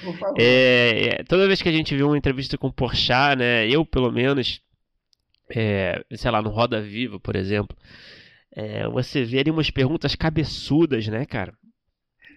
Por 0.04 0.16
favor. 0.16 0.36
É, 0.38 1.08
é, 1.08 1.24
toda 1.24 1.46
vez 1.46 1.60
que 1.60 1.68
a 1.68 1.72
gente 1.72 1.96
vê 1.96 2.02
uma 2.02 2.16
entrevista 2.16 2.56
com 2.56 2.68
o 2.68 2.72
Porchat, 2.72 3.36
né, 3.36 3.68
eu 3.68 3.84
pelo 3.84 4.12
menos, 4.12 4.62
é, 5.50 6.04
sei 6.14 6.30
lá, 6.30 6.40
no 6.40 6.50
Roda 6.50 6.80
Viva, 6.80 7.18
por 7.18 7.34
exemplo, 7.34 7.76
é, 8.52 8.86
você 8.88 9.24
vê 9.24 9.40
ali 9.40 9.50
umas 9.50 9.70
perguntas 9.70 10.14
cabeçudas, 10.14 11.08
né, 11.08 11.26
cara? 11.26 11.52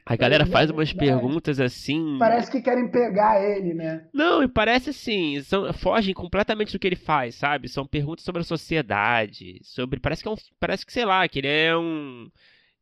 A 0.10 0.16
galera 0.16 0.44
faz 0.44 0.72
umas 0.72 0.92
perguntas 0.92 1.60
assim. 1.60 2.18
Parece 2.18 2.50
que 2.50 2.60
querem 2.62 2.90
pegar 2.90 3.40
ele, 3.44 3.76
né? 3.76 4.08
Não, 4.12 4.42
e 4.42 4.48
parece 4.48 4.90
assim, 4.90 5.40
são, 5.44 5.72
fogem 5.72 6.16
completamente 6.16 6.74
do 6.74 6.80
que 6.80 6.88
ele 6.88 6.96
faz, 6.96 7.36
sabe? 7.36 7.70
São 7.70 7.86
perguntas 7.86 8.26
sobre 8.26 8.42
a 8.42 8.44
sociedade, 8.44 9.60
sobre. 9.62 10.00
Parece 10.00 10.24
que 10.24 10.28
é 10.28 10.32
um. 10.32 10.36
Parece 10.60 10.84
que, 10.84 10.92
sei 10.92 11.06
lá, 11.06 11.28
que 11.28 11.38
ele 11.38 11.48
é 11.48 11.78
um. 11.78 12.28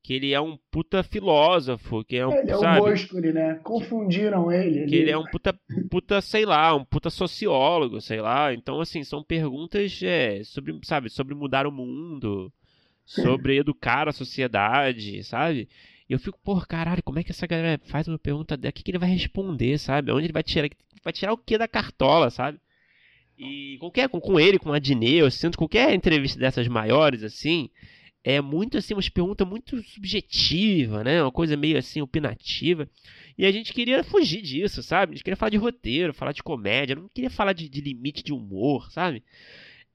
Que 0.02 0.14
ele 0.14 0.32
é 0.32 0.40
um 0.40 0.58
puta 0.72 1.04
filósofo, 1.04 2.02
que 2.06 2.16
é 2.16 2.26
um. 2.26 2.32
Ele 2.32 2.50
é 2.50 2.58
sabe? 2.58 2.80
o 2.80 2.84
Boscoli, 2.86 3.34
né? 3.34 3.60
Confundiram 3.62 4.50
ele. 4.50 4.86
Que 4.86 4.96
ele 4.96 5.12
é 5.12 5.18
um 5.18 5.26
puta, 5.26 5.54
puta, 5.92 6.22
sei 6.22 6.46
lá, 6.46 6.74
um 6.74 6.86
puta 6.86 7.10
sociólogo, 7.10 8.00
sei 8.00 8.22
lá. 8.22 8.54
Então, 8.54 8.80
assim, 8.80 9.04
são 9.04 9.22
perguntas 9.22 10.00
é, 10.02 10.46
sobre, 10.46 10.80
sabe, 10.84 11.10
sobre 11.10 11.36
mudar 11.36 11.68
o 11.68 11.74
mundo 11.74 12.50
sobre 13.06 13.58
educar 13.58 14.08
a 14.08 14.14
sociedade, 14.14 15.24
sabe? 15.26 15.68
E 16.10 16.14
eu 16.14 16.20
fico, 16.20 16.40
por 16.44 16.68
caralho, 16.68 17.04
como 17.04 17.20
é 17.20 17.24
que 17.24 17.32
essa 17.32 17.46
galera 17.46 17.80
faz 17.86 18.08
uma 18.08 18.18
pergunta 18.18 18.56
dessa? 18.56 18.72
O 18.72 18.74
que, 18.74 18.84
que 18.84 18.92
ele 18.92 18.98
vai 18.98 19.10
responder, 19.10 19.78
sabe? 19.78 20.12
Onde 20.12 20.26
ele 20.28 20.34
vai 20.34 20.44
tirar. 20.44 20.70
Vai 21.04 21.14
tirar 21.14 21.34
o 21.34 21.38
que 21.38 21.58
da 21.58 21.68
cartola, 21.68 22.30
sabe? 22.30 22.60
E 23.38 23.78
qualquer, 23.80 24.10
com, 24.10 24.20
com 24.20 24.40
ele, 24.40 24.58
com 24.58 24.74
a 24.74 24.80
Dineu, 24.80 25.26
eu 25.26 25.32
sinto 25.32 25.58
qualquer 25.58 25.94
entrevista 25.94 26.40
dessas 26.40 26.68
maiores, 26.68 27.24
assim, 27.24 27.70
é 28.24 28.42
muito 28.42 28.78
assim, 28.78 28.94
umas 28.94 29.08
perguntas 29.08 29.48
muito 29.48 29.82
subjetiva, 29.84 31.04
né? 31.04 31.22
Uma 31.22 31.32
coisa 31.32 31.56
meio 31.56 31.78
assim, 31.78 32.02
opinativa. 32.02 32.90
E 33.38 33.46
a 33.46 33.52
gente 33.52 33.72
queria 33.72 34.04
fugir 34.04 34.42
disso, 34.42 34.82
sabe? 34.82 35.12
A 35.12 35.16
gente 35.16 35.24
queria 35.24 35.38
falar 35.38 35.52
de 35.52 35.58
roteiro, 35.58 36.14
falar 36.14 36.32
de 36.32 36.44
comédia, 36.44 36.96
não 36.96 37.08
queria 37.08 37.30
falar 37.30 37.54
de, 37.54 37.70
de 37.70 37.80
limite 37.80 38.24
de 38.24 38.34
humor, 38.34 38.92
sabe? 38.92 39.24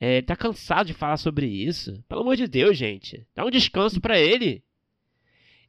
É, 0.01 0.22
tá 0.22 0.35
cansado 0.37 0.87
de 0.87 0.94
falar 0.94 1.16
sobre 1.16 1.46
isso. 1.46 2.03
Pelo 2.09 2.22
amor 2.22 2.37
de 2.37 2.46
Deus, 2.46 2.79
gente. 2.79 3.27
Dá 3.35 3.44
um 3.44 3.51
descanso 3.51 4.01
para 4.01 4.18
ele. 4.18 4.62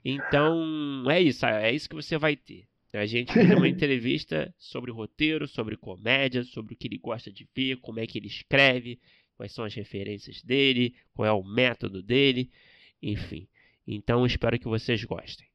Então, 0.03 1.09
é 1.09 1.21
isso. 1.21 1.45
É 1.45 1.71
isso 1.71 1.89
que 1.89 1.95
você 1.95 2.17
vai 2.17 2.35
ter. 2.35 2.67
A 2.93 3.05
gente 3.05 3.33
fez 3.33 3.49
uma 3.51 3.67
entrevista 3.69 4.53
sobre 4.57 4.91
roteiro, 4.91 5.47
sobre 5.47 5.75
comédia, 5.75 6.43
sobre 6.43 6.73
o 6.73 6.77
que 6.77 6.87
ele 6.87 6.97
gosta 6.97 7.31
de 7.31 7.47
ver, 7.55 7.77
como 7.77 7.99
é 7.99 8.05
que 8.05 8.19
ele 8.19 8.27
escreve, 8.27 8.99
quais 9.35 9.51
são 9.51 9.65
as 9.65 9.73
referências 9.73 10.43
dele, 10.43 10.95
qual 11.13 11.27
é 11.27 11.31
o 11.31 11.43
método 11.43 12.03
dele, 12.03 12.51
enfim. 13.01 13.47
Então, 13.87 14.25
espero 14.25 14.59
que 14.59 14.67
vocês 14.67 15.03
gostem. 15.03 15.47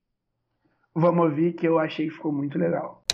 Vamos 0.94 1.26
ouvir 1.26 1.52
que 1.52 1.66
eu 1.66 1.78
achei 1.78 2.08
que 2.08 2.14
ficou 2.14 2.32
muito 2.32 2.58
legal. 2.58 3.04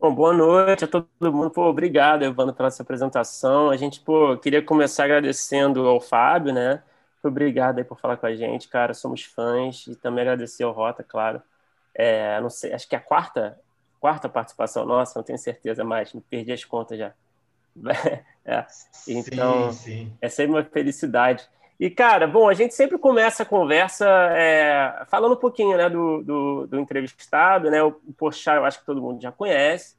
Bom, 0.00 0.14
boa 0.14 0.32
noite 0.32 0.82
a 0.86 0.88
todo 0.88 1.06
mundo. 1.20 1.50
Pô, 1.50 1.68
obrigado, 1.68 2.22
Evandro, 2.22 2.54
pela 2.54 2.70
sua 2.70 2.82
apresentação. 2.82 3.68
A 3.68 3.76
gente, 3.76 4.00
pô, 4.00 4.34
queria 4.38 4.62
começar 4.62 5.04
agradecendo 5.04 5.86
ao 5.86 6.00
Fábio, 6.00 6.54
né? 6.54 6.82
Obrigado 7.22 7.76
aí 7.76 7.84
por 7.84 8.00
falar 8.00 8.16
com 8.16 8.24
a 8.24 8.34
gente, 8.34 8.66
cara. 8.66 8.94
Somos 8.94 9.24
fãs 9.24 9.86
e 9.86 9.94
também 9.94 10.22
agradecer 10.22 10.62
ao 10.64 10.72
Rota, 10.72 11.04
claro. 11.04 11.42
É, 11.94 12.40
não 12.40 12.48
sei, 12.48 12.72
acho 12.72 12.88
que 12.88 12.94
é 12.94 12.98
a 12.98 13.00
quarta, 13.02 13.60
quarta 14.00 14.26
participação 14.26 14.86
nossa, 14.86 15.18
não 15.18 15.22
tenho 15.22 15.38
certeza 15.38 15.84
mais, 15.84 16.14
me 16.14 16.22
perdi 16.22 16.52
as 16.52 16.64
contas 16.64 16.98
já. 16.98 17.12
É, 18.42 18.66
então, 19.06 19.70
sim, 19.70 20.06
sim. 20.06 20.12
é 20.20 20.28
sempre 20.30 20.52
uma 20.52 20.64
felicidade. 20.64 21.46
E, 21.80 21.88
cara, 21.88 22.26
bom, 22.26 22.46
a 22.46 22.52
gente 22.52 22.74
sempre 22.74 22.98
começa 22.98 23.42
a 23.42 23.46
conversa 23.46 24.06
é, 24.36 25.02
falando 25.08 25.32
um 25.32 25.36
pouquinho 25.36 25.78
né, 25.78 25.88
do, 25.88 26.22
do, 26.22 26.66
do 26.66 26.78
entrevistado, 26.78 27.70
né? 27.70 27.82
O 27.82 27.92
Porchat 28.18 28.58
eu 28.58 28.66
acho 28.66 28.80
que 28.80 28.84
todo 28.84 29.00
mundo 29.00 29.22
já 29.22 29.32
conhece. 29.32 29.96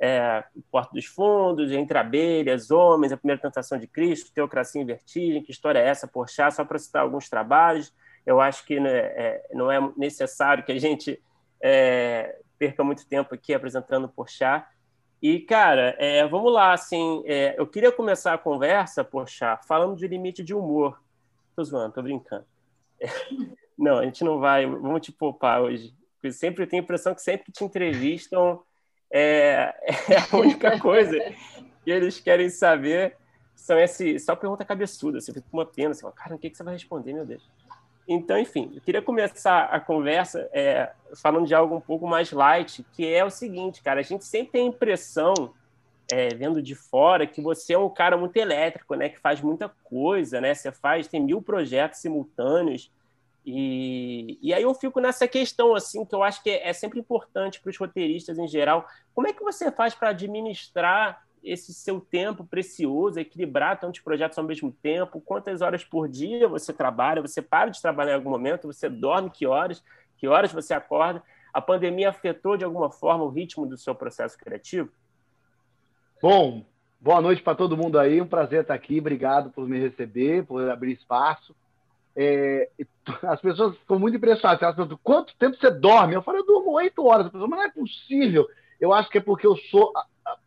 É, 0.00 0.42
Porta 0.68 0.92
dos 0.92 1.06
Fundos, 1.06 1.70
Entre 1.70 1.96
Abelhas, 1.96 2.72
Homens, 2.72 3.12
A 3.12 3.16
Primeira 3.16 3.40
Tentação 3.40 3.78
de 3.78 3.86
Cristo, 3.86 4.32
Teocracia 4.34 4.82
em 4.82 4.84
Vertigem, 4.84 5.40
que 5.44 5.52
história 5.52 5.78
é 5.78 5.86
essa, 5.86 6.08
Porchat? 6.08 6.56
Só 6.56 6.64
para 6.64 6.76
citar 6.76 7.02
alguns 7.02 7.28
trabalhos. 7.28 7.94
Eu 8.26 8.40
acho 8.40 8.66
que 8.66 8.80
né, 8.80 8.90
é, 8.90 9.46
não 9.54 9.70
é 9.70 9.78
necessário 9.96 10.64
que 10.64 10.72
a 10.72 10.80
gente 10.80 11.22
é, 11.62 12.36
perca 12.58 12.82
muito 12.82 13.06
tempo 13.06 13.32
aqui 13.32 13.54
apresentando 13.54 14.08
Porchat. 14.08 14.66
E, 15.22 15.38
cara, 15.38 15.94
é, 16.00 16.26
vamos 16.26 16.52
lá, 16.52 16.72
assim, 16.72 17.22
é, 17.26 17.54
eu 17.56 17.64
queria 17.64 17.92
começar 17.92 18.34
a 18.34 18.38
conversa, 18.38 19.04
Porchat, 19.04 19.64
falando 19.68 19.94
de 19.94 20.08
limite 20.08 20.42
de 20.42 20.52
humor. 20.52 21.00
Tô 21.54 21.64
zoando, 21.64 21.94
tô 21.94 22.02
brincando. 22.02 22.44
É, 23.00 23.06
não, 23.78 23.98
a 23.98 24.04
gente 24.04 24.24
não 24.24 24.38
vai, 24.38 24.66
vamos 24.66 25.00
te 25.00 25.12
poupar 25.12 25.62
hoje. 25.62 25.94
Porque 26.14 26.32
sempre 26.32 26.62
eu 26.62 26.68
tenho 26.68 26.82
a 26.82 26.84
impressão 26.84 27.14
que 27.14 27.22
sempre 27.22 27.50
te 27.52 27.64
entrevistam, 27.64 28.62
é, 29.10 29.74
é 30.08 30.16
a 30.30 30.36
única 30.36 30.78
coisa 30.80 31.18
que 31.84 31.90
eles 31.90 32.20
querem 32.20 32.48
saber 32.48 33.16
são 33.54 33.78
esse, 33.78 34.18
só 34.18 34.34
pergunta 34.34 34.64
cabeçuda. 34.64 35.20
Você 35.20 35.32
fica 35.32 35.46
com 35.50 35.58
uma 35.58 35.66
pena, 35.66 35.92
você 35.92 36.00
fala, 36.00 36.14
cara, 36.14 36.34
o 36.34 36.38
que, 36.38 36.48
que 36.48 36.56
você 36.56 36.62
vai 36.62 36.74
responder, 36.74 37.12
meu 37.12 37.26
Deus? 37.26 37.48
Então, 38.08 38.38
enfim, 38.38 38.72
eu 38.74 38.80
queria 38.80 39.00
começar 39.00 39.64
a 39.64 39.78
conversa 39.78 40.48
é, 40.52 40.92
falando 41.14 41.46
de 41.46 41.54
algo 41.54 41.76
um 41.76 41.80
pouco 41.80 42.06
mais 42.06 42.32
light, 42.32 42.84
que 42.92 43.06
é 43.12 43.24
o 43.24 43.30
seguinte, 43.30 43.82
cara, 43.82 44.00
a 44.00 44.02
gente 44.02 44.24
sempre 44.24 44.52
tem 44.52 44.66
a 44.66 44.70
impressão 44.70 45.54
é, 46.12 46.28
vendo 46.34 46.60
de 46.60 46.74
fora 46.74 47.26
que 47.26 47.40
você 47.40 47.72
é 47.72 47.78
um 47.78 47.88
cara 47.88 48.18
muito 48.18 48.36
elétrico, 48.36 48.94
né? 48.94 49.08
Que 49.08 49.18
faz 49.18 49.40
muita 49.40 49.70
coisa, 49.82 50.42
né? 50.42 50.52
Você 50.52 50.70
faz, 50.70 51.08
tem 51.08 51.18
mil 51.18 51.40
projetos 51.40 52.00
simultâneos. 52.00 52.92
E, 53.46 54.38
e 54.42 54.52
aí 54.52 54.62
eu 54.62 54.74
fico 54.74 55.00
nessa 55.00 55.26
questão, 55.26 55.74
assim, 55.74 56.04
que 56.04 56.14
eu 56.14 56.22
acho 56.22 56.42
que 56.42 56.50
é, 56.50 56.68
é 56.68 56.72
sempre 56.74 57.00
importante 57.00 57.62
para 57.62 57.70
os 57.70 57.78
roteiristas 57.78 58.38
em 58.38 58.46
geral. 58.46 58.86
Como 59.14 59.26
é 59.26 59.32
que 59.32 59.42
você 59.42 59.72
faz 59.72 59.94
para 59.94 60.10
administrar 60.10 61.22
esse 61.42 61.72
seu 61.72 61.98
tempo 61.98 62.44
precioso, 62.44 63.18
equilibrar 63.18 63.80
tantos 63.80 64.00
projetos 64.00 64.36
ao 64.36 64.44
mesmo 64.44 64.70
tempo? 64.70 65.18
Quantas 65.18 65.62
horas 65.62 65.82
por 65.82 66.10
dia 66.10 66.46
você 66.46 66.74
trabalha? 66.74 67.22
Você 67.22 67.40
para 67.40 67.70
de 67.70 67.80
trabalhar 67.80 68.12
em 68.12 68.16
algum 68.16 68.28
momento? 68.28 68.66
Você 68.66 68.86
dorme 68.86 69.30
que 69.30 69.46
horas? 69.46 69.82
Que 70.18 70.28
horas 70.28 70.52
você 70.52 70.74
acorda? 70.74 71.22
A 71.54 71.60
pandemia 71.62 72.10
afetou 72.10 72.58
de 72.58 72.66
alguma 72.66 72.90
forma 72.90 73.24
o 73.24 73.30
ritmo 73.30 73.64
do 73.64 73.78
seu 73.78 73.94
processo 73.94 74.36
criativo? 74.36 74.92
Bom, 76.22 76.64
boa 77.00 77.20
noite 77.20 77.42
para 77.42 77.56
todo 77.56 77.76
mundo 77.76 77.98
aí. 77.98 78.20
Um 78.20 78.28
prazer 78.28 78.60
estar 78.60 78.74
aqui. 78.74 79.00
Obrigado 79.00 79.50
por 79.50 79.68
me 79.68 79.76
receber, 79.76 80.46
por 80.46 80.70
abrir 80.70 80.92
espaço. 80.92 81.52
É, 82.14 82.70
as 83.26 83.40
pessoas 83.40 83.76
ficam 83.78 83.98
muito 83.98 84.18
impressionadas. 84.18 84.62
Elas 84.62 84.76
perguntam, 84.76 85.00
quanto 85.02 85.36
tempo 85.36 85.56
você 85.56 85.68
dorme? 85.68 86.14
Eu 86.14 86.22
falo, 86.22 86.38
eu 86.38 86.46
durmo 86.46 86.74
oito 86.74 87.04
horas. 87.04 87.26
Pessoa, 87.26 87.48
mas 87.48 87.58
não 87.58 87.66
é 87.66 87.70
possível. 87.72 88.46
Eu 88.80 88.92
acho 88.92 89.10
que 89.10 89.18
é 89.18 89.20
porque 89.20 89.44
eu 89.44 89.56
sou 89.56 89.92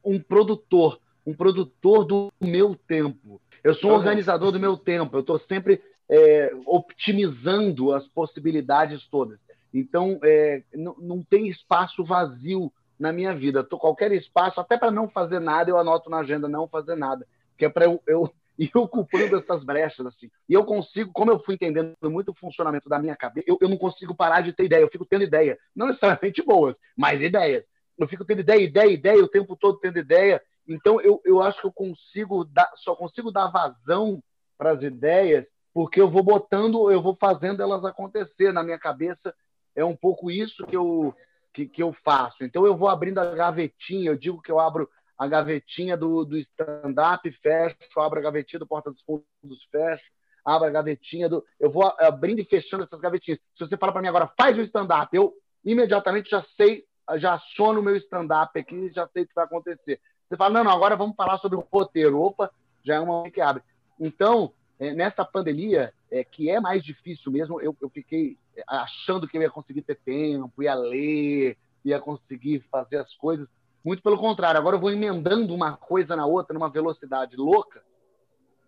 um 0.02 0.18
produtor, 0.18 0.98
um 1.28 1.34
produtor 1.34 2.06
do 2.06 2.32
meu 2.40 2.74
tempo. 2.88 3.42
Eu 3.62 3.76
sou 3.76 3.92
um 3.92 3.96
organizador 3.96 4.54
do 4.54 4.60
meu 4.62 4.78
tempo. 4.78 5.18
Eu 5.18 5.22
estou 5.22 5.40
sempre 5.40 5.84
é, 6.08 6.54
optimizando 6.66 7.94
as 7.94 8.08
possibilidades 8.08 9.06
todas. 9.10 9.38
Então, 9.74 10.22
é, 10.24 10.64
não, 10.74 10.96
não 10.98 11.22
tem 11.22 11.50
espaço 11.50 12.02
vazio 12.06 12.72
na 13.00 13.12
minha 13.12 13.34
vida. 13.34 13.64
Tô, 13.64 13.78
qualquer 13.78 14.12
espaço, 14.12 14.60
até 14.60 14.78
para 14.78 14.92
não 14.92 15.10
fazer 15.10 15.40
nada, 15.40 15.70
eu 15.70 15.78
anoto 15.78 16.10
na 16.10 16.20
agenda 16.20 16.48
não 16.48 16.68
fazer 16.68 16.96
nada, 16.96 17.28
que 17.58 17.66
é 17.66 17.70
para 17.70 17.86
eu, 17.86 18.02
eu 18.08 18.32
ir 18.58 18.72
ocupando 18.76 19.38
essas 19.38 19.64
brechas 19.64 20.06
assim. 20.06 20.30
E 20.48 20.54
eu 20.54 20.64
consigo, 20.64 21.12
como 21.14 21.32
eu 21.32 21.40
fui 21.40 21.56
entendendo 21.56 21.96
muito 22.04 22.32
o 22.32 22.36
funcionamento 22.36 22.88
da 22.88 23.00
minha 23.00 23.16
cabeça, 23.16 23.46
eu, 23.48 23.58
eu 23.62 23.70
não 23.70 23.78
consigo 23.78 24.16
parar 24.16 24.42
de 24.42 24.54
ter 24.54 24.66
ideia. 24.66 24.82
Eu 24.82 24.90
fico 24.90 25.06
tendo 25.06 25.24
ideia, 25.24 25.58
não 25.76 25.88
necessariamente 25.88 26.42
boas, 26.42 26.76
mas 26.96 27.22
ideias. 27.22 27.64
Eu 27.98 28.08
fico 28.08 28.26
tendo 28.26 28.42
ideia, 28.42 28.62
ideia, 28.62 28.92
ideia, 28.92 29.24
o 29.24 29.28
tempo 29.28 29.56
todo 29.56 29.80
tendo 29.80 30.00
ideia. 30.00 30.42
Então 30.68 31.00
eu, 31.02 31.22
eu 31.24 31.42
acho 31.42 31.62
que 31.62 31.68
eu 31.68 31.72
consigo 31.72 32.44
dar, 32.46 32.72
só 32.76 32.96
consigo 32.96 33.32
dar 33.32 33.48
vazão 33.48 34.22
para 34.58 34.72
as 34.72 34.82
ideias 34.82 35.46
porque 35.76 36.00
eu 36.00 36.10
vou 36.10 36.24
botando, 36.24 36.90
eu 36.90 37.02
vou 37.02 37.18
fazendo 37.20 37.62
elas 37.62 37.84
acontecer 37.84 38.54
na 38.54 38.64
minha 38.64 38.80
cabeça. 38.80 39.36
É 39.76 39.84
um 39.84 39.94
pouco 39.94 40.32
isso 40.32 40.66
que 40.66 40.78
eu 40.78 41.14
que, 41.56 41.66
que 41.66 41.82
eu 41.82 41.96
faço. 42.04 42.44
Então 42.44 42.66
eu 42.66 42.76
vou 42.76 42.90
abrindo 42.90 43.18
a 43.20 43.34
gavetinha, 43.34 44.10
eu 44.10 44.18
digo 44.18 44.42
que 44.42 44.52
eu 44.52 44.60
abro 44.60 44.90
a 45.18 45.26
gavetinha 45.26 45.96
do, 45.96 46.26
do 46.26 46.38
stand-up, 46.38 47.32
fecho, 47.42 48.00
abro 48.00 48.20
a 48.20 48.22
gavetinha 48.22 48.60
do 48.60 48.68
Porta 48.68 48.92
dos 48.92 49.02
Fundos, 49.04 49.64
fecho, 49.72 50.04
abro 50.44 50.68
a 50.68 50.72
gavetinha 50.72 51.30
do. 51.30 51.44
Eu 51.58 51.72
vou 51.72 51.86
abrindo 51.98 52.40
e 52.42 52.46
fechando 52.46 52.84
essas 52.84 53.00
gavetinhas. 53.00 53.40
Se 53.58 53.66
você 53.66 53.78
fala 53.78 53.94
para 53.94 54.02
mim 54.02 54.10
agora, 54.10 54.30
faz 54.38 54.58
o 54.58 54.62
stand-up, 54.62 55.16
eu 55.16 55.34
imediatamente 55.64 56.30
já 56.30 56.46
sei, 56.58 56.84
já 57.16 57.36
aciono 57.36 57.80
o 57.80 57.84
meu 57.84 57.96
stand-up 57.96 58.60
aqui, 58.60 58.92
já 58.94 59.08
sei 59.08 59.24
o 59.24 59.28
que 59.28 59.34
vai 59.34 59.46
acontecer. 59.46 60.02
Você 60.28 60.36
fala, 60.36 60.56
não, 60.56 60.66
não, 60.66 60.72
agora 60.72 60.98
vamos 60.98 61.16
falar 61.16 61.38
sobre 61.38 61.58
o 61.58 61.66
roteiro. 61.72 62.20
Opa, 62.20 62.52
já 62.84 62.96
é 62.96 63.00
uma 63.00 63.32
que 63.32 63.40
abre. 63.40 63.64
Então, 63.98 64.52
é, 64.78 64.94
nessa 64.94 65.24
pandemia, 65.24 65.94
é, 66.12 66.24
que 66.24 66.50
é 66.50 66.60
mais 66.60 66.84
difícil 66.84 67.32
mesmo, 67.32 67.62
eu, 67.62 67.76
eu 67.82 67.90
fiquei 67.90 68.38
achando 68.68 69.28
que 69.28 69.38
eu 69.38 69.42
ia 69.42 69.50
conseguir 69.50 69.82
ter 69.82 69.96
tempo, 69.96 70.64
ia 70.64 70.74
ler, 70.74 71.58
ia 71.84 72.00
conseguir 72.00 72.64
fazer 72.72 72.98
as 72.98 73.14
coisas. 73.16 73.48
Muito 73.84 74.02
pelo 74.02 74.18
contrário, 74.18 74.60
agora 74.60 74.76
eu 74.76 74.80
vou 74.80 74.92
emendando 74.92 75.54
uma 75.54 75.78
coisa 75.78 76.16
na 76.16 76.26
outra 76.26 76.54
numa 76.54 76.70
velocidade 76.70 77.36
louca 77.36 77.84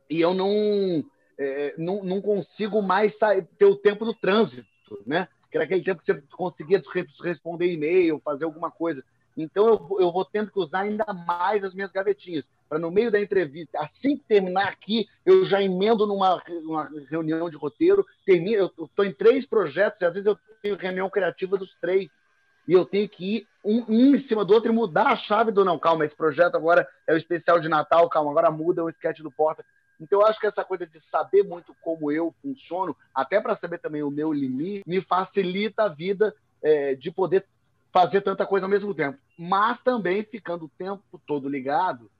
e 0.09 0.21
eu 0.21 0.33
não, 0.33 1.03
é, 1.37 1.73
não, 1.77 2.03
não, 2.03 2.21
consigo 2.21 2.81
mais 2.81 3.13
ter 3.57 3.65
o 3.65 3.75
tempo 3.75 4.05
do 4.05 4.13
trânsito, 4.13 4.65
né? 5.05 5.27
Que 5.49 5.57
era 5.57 5.65
aquele 5.65 5.83
tempo 5.83 6.01
que 6.03 6.13
você 6.13 6.21
conseguia 6.31 6.81
responder 7.23 7.71
e-mail, 7.71 8.21
fazer 8.23 8.45
alguma 8.45 8.69
coisa. 8.69 9.03
Então 9.35 9.67
eu, 9.67 9.97
eu 9.99 10.11
vou 10.11 10.25
tendo 10.25 10.51
que 10.51 10.59
usar 10.59 10.81
ainda 10.81 11.05
mais 11.25 11.63
as 11.63 11.73
minhas 11.73 11.91
gavetinhas 11.91 12.45
para 12.67 12.79
no 12.79 12.91
meio 12.91 13.11
da 13.11 13.19
entrevista, 13.19 13.79
assim 13.79 14.17
que 14.17 14.23
terminar 14.27 14.67
aqui, 14.67 15.07
eu 15.25 15.45
já 15.45 15.61
emendo 15.61 16.05
numa 16.05 16.41
uma 16.63 16.89
reunião 17.09 17.49
de 17.49 17.55
roteiro, 17.55 18.05
termino, 18.25 18.71
eu 18.77 18.85
estou 18.85 19.05
em 19.05 19.13
três 19.13 19.45
projetos, 19.45 20.01
e 20.01 20.05
às 20.05 20.13
vezes 20.13 20.27
eu 20.27 20.37
tenho 20.61 20.75
reunião 20.75 21.09
criativa 21.09 21.57
dos 21.57 21.73
três, 21.79 22.09
e 22.67 22.73
eu 22.73 22.85
tenho 22.85 23.07
que 23.07 23.37
ir 23.37 23.47
um, 23.63 23.85
um, 23.87 24.15
em 24.15 24.27
cima 24.27 24.43
do 24.43 24.53
outro 24.53 24.71
e 24.71 24.75
mudar 24.75 25.07
a 25.07 25.15
chave 25.15 25.51
do 25.51 25.63
não, 25.63 25.79
calma, 25.79 26.05
esse 26.05 26.15
projeto 26.15 26.55
agora 26.55 26.87
é 27.07 27.13
o 27.13 27.17
especial 27.17 27.59
de 27.59 27.69
Natal, 27.69 28.09
calma, 28.09 28.31
agora 28.31 28.51
muda 28.51 28.83
o 28.83 28.89
sketch 28.89 29.19
do 29.19 29.31
Porta. 29.31 29.63
Então, 29.99 30.21
eu 30.21 30.27
acho 30.27 30.39
que 30.39 30.45
essa 30.45 30.63
coisa 30.63 30.85
de 30.85 31.01
saber 31.09 31.43
muito 31.43 31.75
como 31.81 32.11
eu 32.11 32.33
funciono, 32.41 32.95
até 33.15 33.41
para 33.41 33.57
saber 33.57 33.79
também 33.79 34.03
o 34.03 34.11
meu 34.11 34.31
limite, 34.31 34.83
me 34.85 35.01
facilita 35.01 35.83
a 35.83 35.87
vida 35.87 36.35
é, 36.61 36.93
de 36.93 37.09
poder 37.09 37.45
fazer 37.91 38.21
tanta 38.21 38.45
coisa 38.45 38.65
ao 38.65 38.69
mesmo 38.69 38.93
tempo. 38.93 39.17
Mas 39.37 39.81
também 39.81 40.23
ficando 40.23 40.65
o 40.65 40.71
tempo 40.77 41.19
todo 41.25 41.49
ligado 41.49 42.11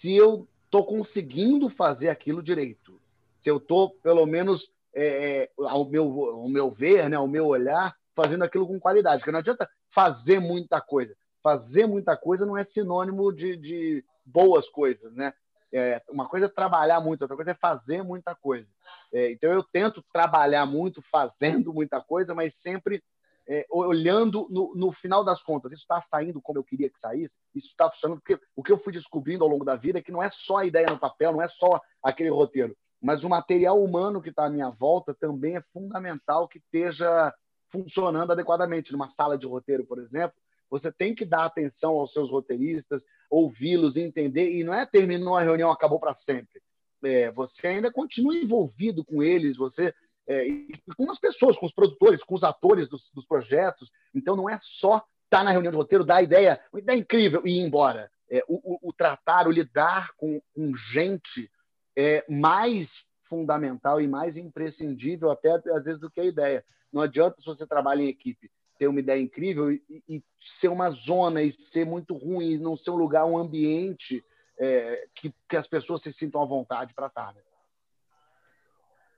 se 0.00 0.14
eu 0.14 0.46
estou 0.64 0.84
conseguindo 0.84 1.68
fazer 1.70 2.08
aquilo 2.08 2.42
direito. 2.42 3.00
Se 3.42 3.50
eu 3.50 3.56
estou, 3.56 3.90
pelo 4.02 4.26
menos, 4.26 4.68
é, 4.94 5.06
é, 5.06 5.50
ao, 5.64 5.84
meu, 5.84 6.04
ao 6.30 6.48
meu 6.48 6.70
ver, 6.70 7.08
né, 7.08 7.16
ao 7.16 7.26
meu 7.26 7.46
olhar, 7.46 7.94
fazendo 8.14 8.44
aquilo 8.44 8.66
com 8.66 8.78
qualidade. 8.78 9.20
Porque 9.20 9.32
não 9.32 9.38
adianta 9.38 9.68
fazer 9.94 10.40
muita 10.40 10.80
coisa. 10.80 11.14
Fazer 11.42 11.86
muita 11.86 12.16
coisa 12.16 12.44
não 12.44 12.56
é 12.56 12.64
sinônimo 12.64 13.32
de, 13.32 13.56
de 13.56 14.04
boas 14.24 14.68
coisas, 14.68 15.12
né? 15.14 15.32
É, 15.72 16.02
uma 16.08 16.26
coisa 16.26 16.46
é 16.46 16.48
trabalhar 16.48 16.98
muito, 17.00 17.22
outra 17.22 17.36
coisa 17.36 17.50
é 17.50 17.54
fazer 17.54 18.02
muita 18.02 18.34
coisa. 18.34 18.66
É, 19.12 19.30
então 19.32 19.50
eu 19.52 19.62
tento 19.62 20.02
trabalhar 20.12 20.64
muito, 20.66 21.02
fazendo 21.10 21.72
muita 21.72 22.00
coisa, 22.00 22.34
mas 22.34 22.54
sempre 22.62 23.02
é, 23.48 23.66
olhando 23.70 24.46
no, 24.50 24.74
no, 24.74 24.92
final 24.92 25.24
das 25.24 25.42
contas, 25.42 25.72
isso 25.72 25.80
está 25.80 26.04
saindo 26.10 26.40
como 26.40 26.58
eu 26.58 26.64
queria 26.64 26.90
que 26.90 27.00
saísse, 27.00 27.32
isso 27.54 27.68
está 27.68 27.90
funcionando, 27.90 28.20
porque 28.20 28.38
o 28.54 28.62
que 28.62 28.70
eu 28.70 28.78
fui 28.78 28.92
descobrindo 28.92 29.42
ao 29.42 29.48
longo 29.48 29.64
da 29.64 29.74
vida 29.74 29.98
é 29.98 30.02
que 30.02 30.12
não 30.12 30.22
é 30.22 30.30
só 30.30 30.58
a 30.58 30.66
ideia 30.66 30.86
no 30.88 30.98
papel, 30.98 31.32
não 31.32 31.42
é 31.42 31.48
só 31.48 31.80
aquele 32.02 32.28
roteiro, 32.28 32.76
mas 33.00 33.24
o 33.24 33.28
material 33.28 33.82
humano 33.82 34.20
que 34.20 34.28
está 34.28 34.44
à 34.44 34.50
minha 34.50 34.68
volta 34.68 35.14
também 35.14 35.56
é 35.56 35.62
fundamental 35.72 36.46
que 36.46 36.58
esteja 36.58 37.32
funcionando 37.70 38.32
adequadamente. 38.32 38.92
Numa 38.92 39.10
sala 39.12 39.38
de 39.38 39.46
roteiro, 39.46 39.84
por 39.84 39.98
exemplo, 39.98 40.36
você 40.68 40.92
tem 40.92 41.14
que 41.14 41.24
dar 41.24 41.44
atenção 41.44 41.92
aos 41.92 42.12
seus 42.12 42.30
roteiristas, 42.30 43.02
ouvi-los, 43.30 43.96
entender, 43.96 44.52
e 44.52 44.64
não 44.64 44.74
é 44.74 44.84
terminou 44.84 45.36
a 45.36 45.42
reunião, 45.42 45.70
acabou 45.70 45.98
para 45.98 46.14
sempre. 46.26 46.60
É, 47.04 47.30
você 47.30 47.66
ainda 47.66 47.92
continua 47.92 48.34
envolvido 48.34 49.04
com 49.04 49.22
eles, 49.22 49.56
você 49.56 49.94
é, 50.28 50.46
com 50.96 51.10
as 51.10 51.18
pessoas, 51.18 51.56
com 51.56 51.66
os 51.66 51.72
produtores, 51.72 52.22
com 52.22 52.34
os 52.34 52.42
atores 52.42 52.88
dos, 52.88 53.10
dos 53.14 53.26
projetos. 53.26 53.90
Então 54.14 54.36
não 54.36 54.48
é 54.48 54.60
só 54.78 54.96
estar 55.24 55.38
tá 55.38 55.44
na 55.44 55.50
reunião 55.50 55.72
de 55.72 55.76
roteiro, 55.76 56.04
dar 56.04 56.16
a 56.16 56.22
ideia, 56.22 56.60
uma 56.72 56.80
ideia 56.80 56.98
incrível 56.98 57.42
e 57.44 57.58
ir 57.58 57.60
embora. 57.60 58.10
É, 58.30 58.44
o, 58.46 58.74
o, 58.74 58.90
o, 58.90 58.92
tratar, 58.92 59.48
o 59.48 59.50
lidar 59.50 60.10
com, 60.16 60.40
com 60.54 60.76
gente 60.92 61.50
é 61.96 62.24
mais 62.28 62.88
fundamental 63.28 64.00
e 64.00 64.06
mais 64.06 64.36
imprescindível 64.36 65.30
até 65.30 65.50
às 65.50 65.84
vezes 65.84 66.00
do 66.00 66.10
que 66.10 66.20
a 66.20 66.24
ideia. 66.24 66.64
Não 66.92 67.02
adianta 67.02 67.40
se 67.40 67.46
você 67.46 67.66
trabalha 67.66 68.02
em 68.02 68.08
equipe 68.08 68.50
ter 68.78 68.86
uma 68.86 69.00
ideia 69.00 69.20
incrível 69.20 69.72
e, 69.72 69.82
e 70.08 70.22
ser 70.60 70.68
uma 70.68 70.90
zona 70.90 71.42
e 71.42 71.52
ser 71.72 71.84
muito 71.84 72.14
ruim, 72.14 72.56
não 72.58 72.76
ser 72.76 72.90
um 72.90 72.96
lugar, 72.96 73.26
um 73.26 73.36
ambiente 73.36 74.24
é, 74.58 75.06
que, 75.16 75.34
que, 75.48 75.56
as 75.56 75.66
pessoas 75.66 76.00
se 76.02 76.12
sintam 76.12 76.40
à 76.40 76.44
vontade 76.44 76.94
para 76.94 77.08
estar. 77.08 77.34
Né? 77.34 77.40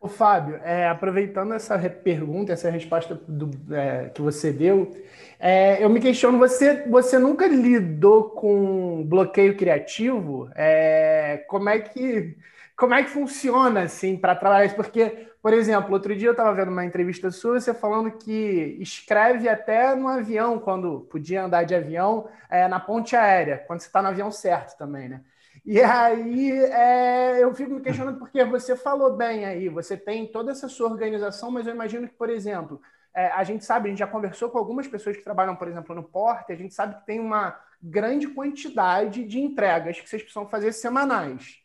Ô, 0.02 0.08
Fábio, 0.08 0.56
é, 0.64 0.88
aproveitando 0.88 1.52
essa 1.52 1.78
pergunta, 1.90 2.52
essa 2.54 2.70
resposta 2.70 3.14
do, 3.28 3.50
é, 3.74 4.08
que 4.08 4.22
você 4.22 4.50
deu, 4.50 4.90
é, 5.38 5.82
eu 5.84 5.90
me 5.90 6.00
questiono, 6.00 6.38
você, 6.38 6.88
você 6.88 7.18
nunca 7.18 7.46
lidou 7.46 8.30
com 8.30 9.04
bloqueio 9.06 9.54
criativo? 9.58 10.48
É, 10.54 11.44
como 11.48 11.68
é 11.68 11.78
que 11.80 12.36
como 12.76 12.94
é 12.94 13.02
que 13.02 13.10
funciona 13.10 13.82
assim 13.82 14.16
para 14.16 14.34
trabalhar 14.34 14.64
isso? 14.64 14.74
Porque, 14.74 15.28
por 15.42 15.52
exemplo, 15.52 15.92
outro 15.92 16.16
dia 16.16 16.28
eu 16.28 16.32
estava 16.32 16.54
vendo 16.54 16.70
uma 16.70 16.82
entrevista 16.84 17.30
sua, 17.30 17.60
você 17.60 17.74
falando 17.74 18.10
que 18.12 18.78
escreve 18.80 19.50
até 19.50 19.94
no 19.94 20.08
avião, 20.08 20.58
quando 20.58 21.00
podia 21.10 21.44
andar 21.44 21.64
de 21.64 21.74
avião, 21.74 22.26
é, 22.48 22.66
na 22.68 22.80
ponte 22.80 23.14
aérea, 23.14 23.58
quando 23.66 23.80
você 23.80 23.86
está 23.86 24.00
no 24.00 24.08
avião 24.08 24.30
certo 24.30 24.78
também, 24.78 25.10
né? 25.10 25.20
E 25.64 25.80
aí 25.80 26.52
é, 26.52 27.42
eu 27.42 27.54
fico 27.54 27.72
me 27.72 27.80
questionando 27.80 28.18
porque 28.18 28.42
você 28.44 28.74
falou 28.76 29.16
bem 29.16 29.44
aí, 29.44 29.68
você 29.68 29.96
tem 29.96 30.26
toda 30.26 30.52
essa 30.52 30.68
sua 30.68 30.88
organização, 30.88 31.50
mas 31.50 31.66
eu 31.66 31.74
imagino 31.74 32.08
que, 32.08 32.14
por 32.14 32.30
exemplo, 32.30 32.80
é, 33.14 33.26
a 33.28 33.44
gente 33.44 33.64
sabe, 33.64 33.86
a 33.86 33.90
gente 33.90 33.98
já 33.98 34.06
conversou 34.06 34.50
com 34.50 34.58
algumas 34.58 34.86
pessoas 34.88 35.16
que 35.16 35.22
trabalham, 35.22 35.56
por 35.56 35.68
exemplo, 35.68 35.94
no 35.94 36.02
Porte, 36.02 36.52
a 36.52 36.56
gente 36.56 36.74
sabe 36.74 36.96
que 36.96 37.06
tem 37.06 37.20
uma 37.20 37.58
grande 37.82 38.28
quantidade 38.28 39.24
de 39.24 39.38
entregas 39.38 40.00
que 40.00 40.08
vocês 40.08 40.22
precisam 40.22 40.48
fazer 40.48 40.72
semanais. 40.72 41.58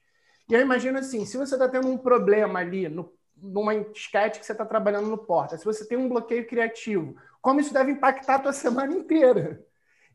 E 0.50 0.54
eu 0.54 0.62
imagino 0.62 1.00
assim, 1.00 1.26
se 1.26 1.38
você 1.38 1.56
está 1.56 1.68
tendo 1.68 1.88
um 1.88 1.98
problema 1.98 2.60
ali 2.60 2.88
no, 2.88 3.14
numa 3.36 3.74
sketch 3.76 4.40
que 4.40 4.46
você 4.46 4.52
está 4.52 4.66
trabalhando 4.66 5.08
no 5.08 5.18
Porta, 5.18 5.58
se 5.58 5.66
você 5.66 5.88
tem 5.88 5.98
um 5.98 6.10
bloqueio 6.10 6.48
criativo, 6.48 7.16
como 7.42 7.60
isso 7.60 7.74
deve 7.74 7.92
impactar 7.92 8.36
a 8.36 8.40
tua 8.40 8.54
semana 8.54 8.94
inteira? 8.94 9.64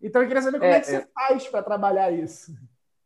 Então 0.02 0.22
eu 0.22 0.28
queria 0.28 0.42
saber 0.42 0.58
como 0.58 0.70
é, 0.70 0.76
é 0.76 0.80
que 0.80 0.86
você 0.86 0.96
é... 0.96 1.08
faz 1.14 1.46
para 1.48 1.62
trabalhar 1.62 2.10
isso. 2.10 2.52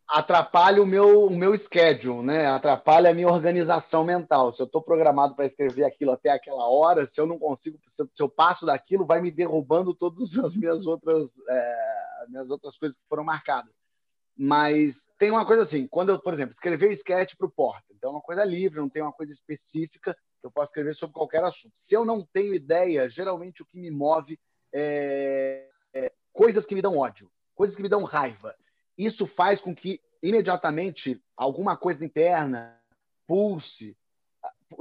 Atrapalha 0.06 0.82
o 0.82 0.86
meu, 0.86 1.24
o 1.24 1.30
meu 1.30 1.56
schedule, 1.58 2.22
né? 2.22 2.46
Atrapalha 2.46 3.10
a 3.10 3.14
minha 3.14 3.28
organização 3.28 4.04
mental. 4.04 4.54
Se 4.54 4.60
eu 4.60 4.66
estou 4.66 4.82
programado 4.82 5.34
para 5.34 5.46
escrever 5.46 5.84
aquilo 5.84 6.12
até 6.12 6.30
aquela 6.30 6.68
hora, 6.68 7.10
se 7.12 7.18
eu 7.18 7.26
não 7.26 7.38
consigo, 7.38 7.78
se 7.96 8.22
eu 8.22 8.28
passo 8.28 8.66
daquilo, 8.66 9.06
vai 9.06 9.22
me 9.22 9.30
derrubando 9.30 9.94
todas 9.94 10.28
as 10.44 10.54
minhas 10.54 10.86
outras, 10.86 11.28
é, 11.48 12.26
minhas 12.28 12.50
outras 12.50 12.76
coisas 12.76 12.96
que 12.96 13.08
foram 13.08 13.24
marcadas. 13.24 13.72
Mas 14.36 14.94
tem 15.18 15.30
uma 15.30 15.46
coisa 15.46 15.62
assim, 15.62 15.86
quando 15.86 16.10
eu, 16.10 16.18
por 16.18 16.34
exemplo, 16.34 16.54
escrever 16.54 16.92
sketch 16.94 17.34
para 17.36 17.46
o 17.46 17.50
Porta, 17.50 17.86
então 17.90 18.10
é 18.10 18.12
uma 18.14 18.20
coisa 18.20 18.44
livre, 18.44 18.80
não 18.80 18.88
tem 18.88 19.00
uma 19.00 19.12
coisa 19.12 19.32
específica 19.32 20.12
que 20.12 20.46
eu 20.46 20.50
posso 20.50 20.68
escrever 20.68 20.94
sobre 20.96 21.14
qualquer 21.14 21.42
assunto. 21.42 21.72
Se 21.88 21.94
eu 21.94 22.04
não 22.04 22.26
tenho 22.32 22.54
ideia, 22.54 23.08
geralmente 23.08 23.62
o 23.62 23.66
que 23.66 23.78
me 23.78 23.90
move 23.90 24.38
é, 24.72 25.66
é 25.94 26.12
coisas 26.32 26.66
que 26.66 26.74
me 26.74 26.82
dão 26.82 26.98
ódio, 26.98 27.30
coisas 27.54 27.74
que 27.74 27.82
me 27.82 27.88
dão 27.88 28.02
raiva. 28.04 28.54
Isso 28.96 29.26
faz 29.28 29.60
com 29.60 29.74
que 29.74 30.00
imediatamente 30.22 31.20
alguma 31.36 31.76
coisa 31.76 32.04
interna 32.04 32.78
pulse, 33.26 33.96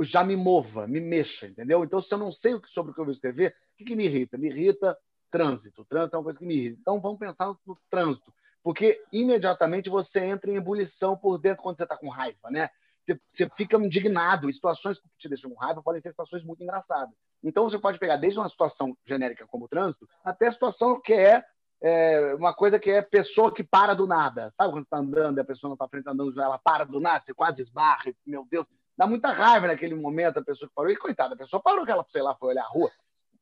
já 0.02 0.24
me 0.24 0.36
mova, 0.36 0.88
me 0.88 1.00
mexa, 1.00 1.48
entendeu? 1.48 1.84
Então, 1.84 2.02
se 2.02 2.14
eu 2.14 2.18
não 2.18 2.32
sei 2.32 2.60
sobre 2.74 2.92
o 2.92 2.96
que 2.96 3.00
eu 3.00 3.06
vou 3.06 3.14
escrever, 3.14 3.56
o 3.74 3.78
que, 3.78 3.86
que 3.86 3.96
me 3.96 4.06
irrita? 4.06 4.38
Me 4.38 4.48
irrita 4.50 4.98
trânsito. 5.32 5.86
Trânsito 5.86 6.16
é 6.16 6.20
uma 6.20 6.24
coisa 6.24 6.40
que 6.40 6.46
me 6.46 6.56
irrita. 6.56 6.78
Então, 6.82 7.00
vamos 7.00 7.20
pensar 7.20 7.54
no 7.66 7.78
trânsito 7.90 8.34
porque 8.64 9.04
imediatamente 9.12 9.90
você 9.90 10.20
entra 10.20 10.50
em 10.50 10.56
ebulição 10.56 11.18
por 11.18 11.38
dentro 11.38 11.62
quando 11.62 11.76
você 11.76 11.84
está 11.84 11.98
com 11.98 12.08
raiva, 12.08 12.50
né? 12.50 12.70
Você, 13.06 13.50
fica 13.58 13.76
indignado. 13.78 14.50
E 14.50 14.54
situações 14.54 14.98
que 14.98 15.10
te 15.20 15.28
deixam 15.28 15.52
com 15.52 15.60
raiva 15.60 15.84
podem 15.84 16.02
ser 16.02 16.12
situações 16.12 16.44
muito 16.44 16.64
engraçadas. 16.64 17.14
Então 17.44 17.70
você 17.70 17.78
pode 17.78 18.00
pegar 18.00 18.16
desde 18.16 18.40
uma 18.40 18.48
situação 18.48 18.98
genérica 19.06 19.46
como 19.46 19.66
o 19.66 19.68
trânsito 19.68 20.08
até 20.24 20.48
a 20.48 20.54
situação 20.54 21.02
que 21.02 21.12
é, 21.12 21.44
é 21.82 22.36
uma 22.36 22.54
coisa 22.54 22.80
que 22.80 22.90
é 22.90 23.02
pessoa 23.02 23.54
que 23.54 23.64
para 23.64 23.94
do 23.94 24.08
nada. 24.08 24.54
Sabe 24.58 24.72
quando 24.72 24.84
está 24.84 24.98
andando 24.98 25.38
e 25.38 25.42
a 25.42 25.46
pessoa 25.46 25.70
não 25.70 25.76
está 25.76 25.88
frente 25.88 26.08
andando, 26.08 26.40
ela 26.42 26.58
para 26.58 26.86
do 26.86 27.00
nada, 27.00 27.24
você 27.26 27.34
quase 27.34 27.62
esbarra, 27.62 28.14
meu 28.26 28.48
Deus, 28.50 28.66
dá 28.98 29.06
muita 29.06 29.32
raiva 29.32 29.68
naquele 29.68 29.96
momento 29.96 30.40
a 30.40 30.44
pessoa 30.44 30.70
que 30.70 30.76
parou. 30.76 30.92
E 30.92 30.96
coitada, 30.96 31.36
a 31.36 31.38
pessoa 31.38 31.62
parou 31.62 31.86
que 31.86 31.92
ela, 31.92 32.06
sei 32.12 32.22
lá, 32.22 32.36
foi 32.36 32.50
olhar 32.50 32.64
a 32.64 32.70
rua. 32.70 32.92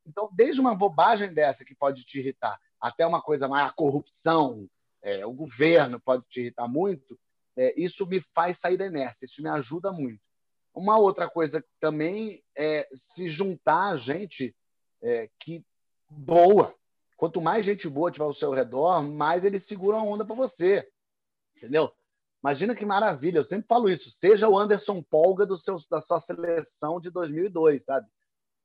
Então, 0.06 0.30
desde 0.34 0.60
uma 0.60 0.76
bobagem 0.76 1.34
dessa 1.34 1.64
que 1.64 1.76
pode 1.76 2.04
te 2.04 2.20
irritar, 2.20 2.60
até 2.80 3.06
uma 3.06 3.22
coisa 3.22 3.48
mais 3.48 3.68
a 3.68 3.74
corrupção, 3.74 4.68
é, 5.04 5.26
o 5.26 5.32
governo 5.32 6.00
pode 6.00 6.24
te 6.30 6.42
irritar 6.42 6.68
muito, 6.68 7.18
é, 7.56 7.74
isso 7.80 8.06
me 8.06 8.22
faz 8.34 8.58
sair 8.60 8.78
da 8.78 8.86
inércia, 8.86 9.26
isso 9.26 9.42
me 9.42 9.50
ajuda 9.50 9.92
muito. 9.92 10.22
Uma 10.74 10.98
outra 10.98 11.30
coisa 11.30 11.64
também 11.80 12.42
é 12.56 12.88
se 13.14 13.30
juntar 13.30 13.90
a 13.90 13.98
gente 13.98 14.56
é, 15.02 15.30
que 15.40 15.64
boa. 16.10 16.74
Quanto 17.22 17.40
mais 17.40 17.64
gente 17.64 17.88
boa 17.88 18.12
tiver 18.12 18.24
ao 18.24 18.34
seu 18.34 18.50
redor, 18.50 19.04
mais 19.04 19.46
eles 19.46 19.64
seguram 19.68 20.00
a 20.00 20.04
onda 20.04 20.26
para 20.26 20.34
você. 20.34 20.90
Entendeu? 21.56 21.92
Imagina 22.44 22.76
que 22.76 22.84
maravilha, 22.84 23.38
eu 23.38 23.46
sempre 23.46 23.68
falo 23.68 23.92
isso. 23.92 24.12
Seja 24.20 24.50
o 24.50 24.58
Anderson 24.58 25.04
Polga 25.04 25.46
do 25.46 25.56
seu, 25.60 25.78
da 25.88 26.02
sua 26.02 26.20
seleção 26.22 27.00
de 27.00 27.12
2002, 27.12 27.86
sabe? 27.86 28.08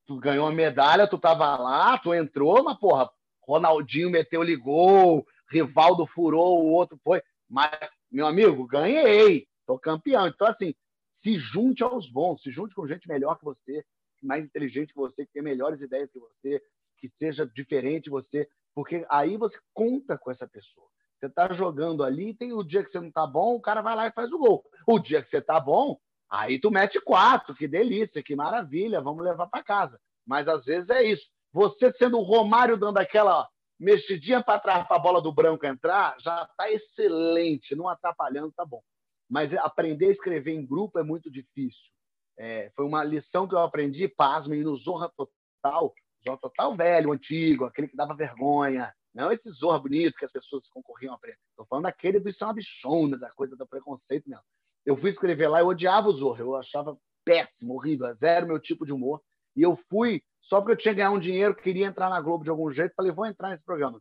Tu 0.07 0.19
ganhou 0.19 0.47
a 0.47 0.53
medalha, 0.53 1.07
tu 1.07 1.19
tava 1.19 1.55
lá, 1.59 1.99
tu 1.99 2.15
entrou, 2.15 2.65
mas 2.65 2.79
porra, 2.79 3.11
Ronaldinho 3.43 4.09
meteu 4.09 4.43
ligou, 4.43 5.27
Rivaldo 5.51 6.07
furou, 6.07 6.65
o 6.65 6.73
outro 6.73 6.99
foi. 7.05 7.21
Mas, 7.47 7.79
meu 8.11 8.27
amigo, 8.27 8.67
ganhei, 8.67 9.47
sou 9.67 9.79
campeão. 9.79 10.29
Então, 10.29 10.47
assim, 10.47 10.75
se 11.23 11.39
junte 11.39 11.83
aos 11.83 12.09
bons, 12.11 12.41
se 12.41 12.51
junte 12.51 12.75
com 12.75 12.89
gente 12.89 13.07
melhor 13.07 13.37
que 13.37 13.45
você, 13.45 13.85
mais 14.23 14.43
inteligente 14.43 14.95
que 14.95 14.99
você, 14.99 15.27
que 15.27 15.33
tem 15.35 15.43
melhores 15.43 15.79
ideias 15.79 16.11
que 16.11 16.19
você, 16.19 16.63
que 16.99 17.11
seja 17.19 17.47
diferente 17.47 18.11
você, 18.11 18.49
porque 18.75 19.07
aí 19.09 19.37
você 19.37 19.57
conta 19.73 20.19
com 20.19 20.31
essa 20.31 20.47
pessoa. 20.47 20.87
Você 21.19 21.27
está 21.27 21.53
jogando 21.53 22.05
ali, 22.05 22.35
tem 22.35 22.53
o 22.53 22.63
dia 22.63 22.85
que 22.85 22.91
você 22.91 23.01
não 23.01 23.09
está 23.09 23.27
bom, 23.27 23.55
o 23.55 23.61
cara 23.61 23.81
vai 23.81 23.97
lá 23.97 24.07
e 24.07 24.13
faz 24.13 24.31
o 24.33 24.39
gol. 24.39 24.65
O 24.87 24.99
dia 24.99 25.23
que 25.23 25.31
você 25.31 25.39
está 25.39 25.59
bom, 25.59 25.99
aí 26.31 26.61
tu 26.61 26.71
mete 26.71 27.01
quatro, 27.01 27.55
que 27.55 27.67
delícia, 27.67 28.23
que 28.23 28.37
maravilha, 28.37 29.01
vamos 29.01 29.25
levar 29.25 29.47
para 29.47 29.65
casa. 29.65 29.99
Mas 30.27 30.47
às 30.47 30.65
vezes 30.65 30.91
é 30.91 31.03
isso. 31.03 31.27
Você 31.53 31.93
sendo 31.95 32.19
o 32.19 32.23
Romário 32.23 32.77
dando 32.77 32.99
aquela 32.99 33.49
mexidinha 33.79 34.43
para 34.43 34.61
trás 34.61 34.87
para 34.87 34.97
a 34.97 35.01
bola 35.01 35.23
do 35.23 35.33
branco 35.33 35.67
entrar, 35.67 36.17
já 36.21 36.43
está 36.43 36.71
excelente, 36.71 37.75
não 37.75 37.89
atrapalhando, 37.89 38.53
tá 38.53 38.65
bom. 38.65 38.83
Mas 39.29 39.53
aprender 39.55 40.09
a 40.09 40.13
escrever 40.13 40.53
em 40.53 40.67
grupo 40.67 40.99
é 40.99 41.03
muito 41.03 41.31
difícil. 41.31 41.91
É, 42.39 42.71
foi 42.77 42.85
uma 42.85 43.03
lição 43.03 43.49
que 43.49 43.55
eu 43.55 43.61
aprendi, 43.61 44.07
pasmem, 44.07 44.63
no 44.63 44.77
Zorra 44.77 45.11
Total, 45.17 45.93
Zorra 46.27 46.39
Total 46.39 46.77
velho, 46.77 47.13
antigo, 47.13 47.65
aquele 47.65 47.89
que 47.89 47.97
dava 47.97 48.15
vergonha, 48.15 48.93
não 49.15 49.31
esse 49.31 49.49
Zorra 49.51 49.79
bonito 49.79 50.17
que 50.19 50.25
as 50.25 50.33
pessoas 50.33 50.69
concorriam 50.69 51.13
a 51.13 51.17
aprender. 51.17 51.39
Estou 51.51 51.67
falando 51.67 51.85
daquele 51.85 52.19
do 52.19 52.29
Isso 52.29 52.53
bichona, 52.53 53.17
da 53.17 53.31
coisa 53.31 53.57
do 53.57 53.67
preconceito 53.67 54.29
mesmo. 54.29 54.45
Eu 54.85 54.97
fui 54.97 55.11
escrever 55.11 55.49
lá, 55.49 55.61
eu 55.61 55.69
odiava 55.69 56.09
o 56.09 56.13
Zorra, 56.13 56.41
eu 56.41 56.57
achava 56.57 56.99
péssimo, 57.25 57.75
horrível, 57.75 58.15
zero 58.17 58.47
meu 58.47 58.61
tipo 58.61 58.85
de 58.85 58.93
humor. 58.93 59.21
E 59.57 59.63
eu 59.63 59.79
fui 59.89 60.23
só 60.43 60.61
porque 60.61 60.73
eu 60.73 60.77
tinha 60.77 60.95
que 60.95 60.99
ganhar 60.99 61.11
um 61.11 61.19
dinheiro, 61.19 61.55
queria 61.55 61.87
entrar 61.87 62.11
na 62.11 62.21
Globo 62.21 62.45
de 62.45 62.51
algum 62.51 62.71
jeito, 62.71 62.95
falei, 62.95 63.11
vou 63.11 63.27
entrar 63.27 63.51
nesse 63.51 63.65
programa. 63.65 64.01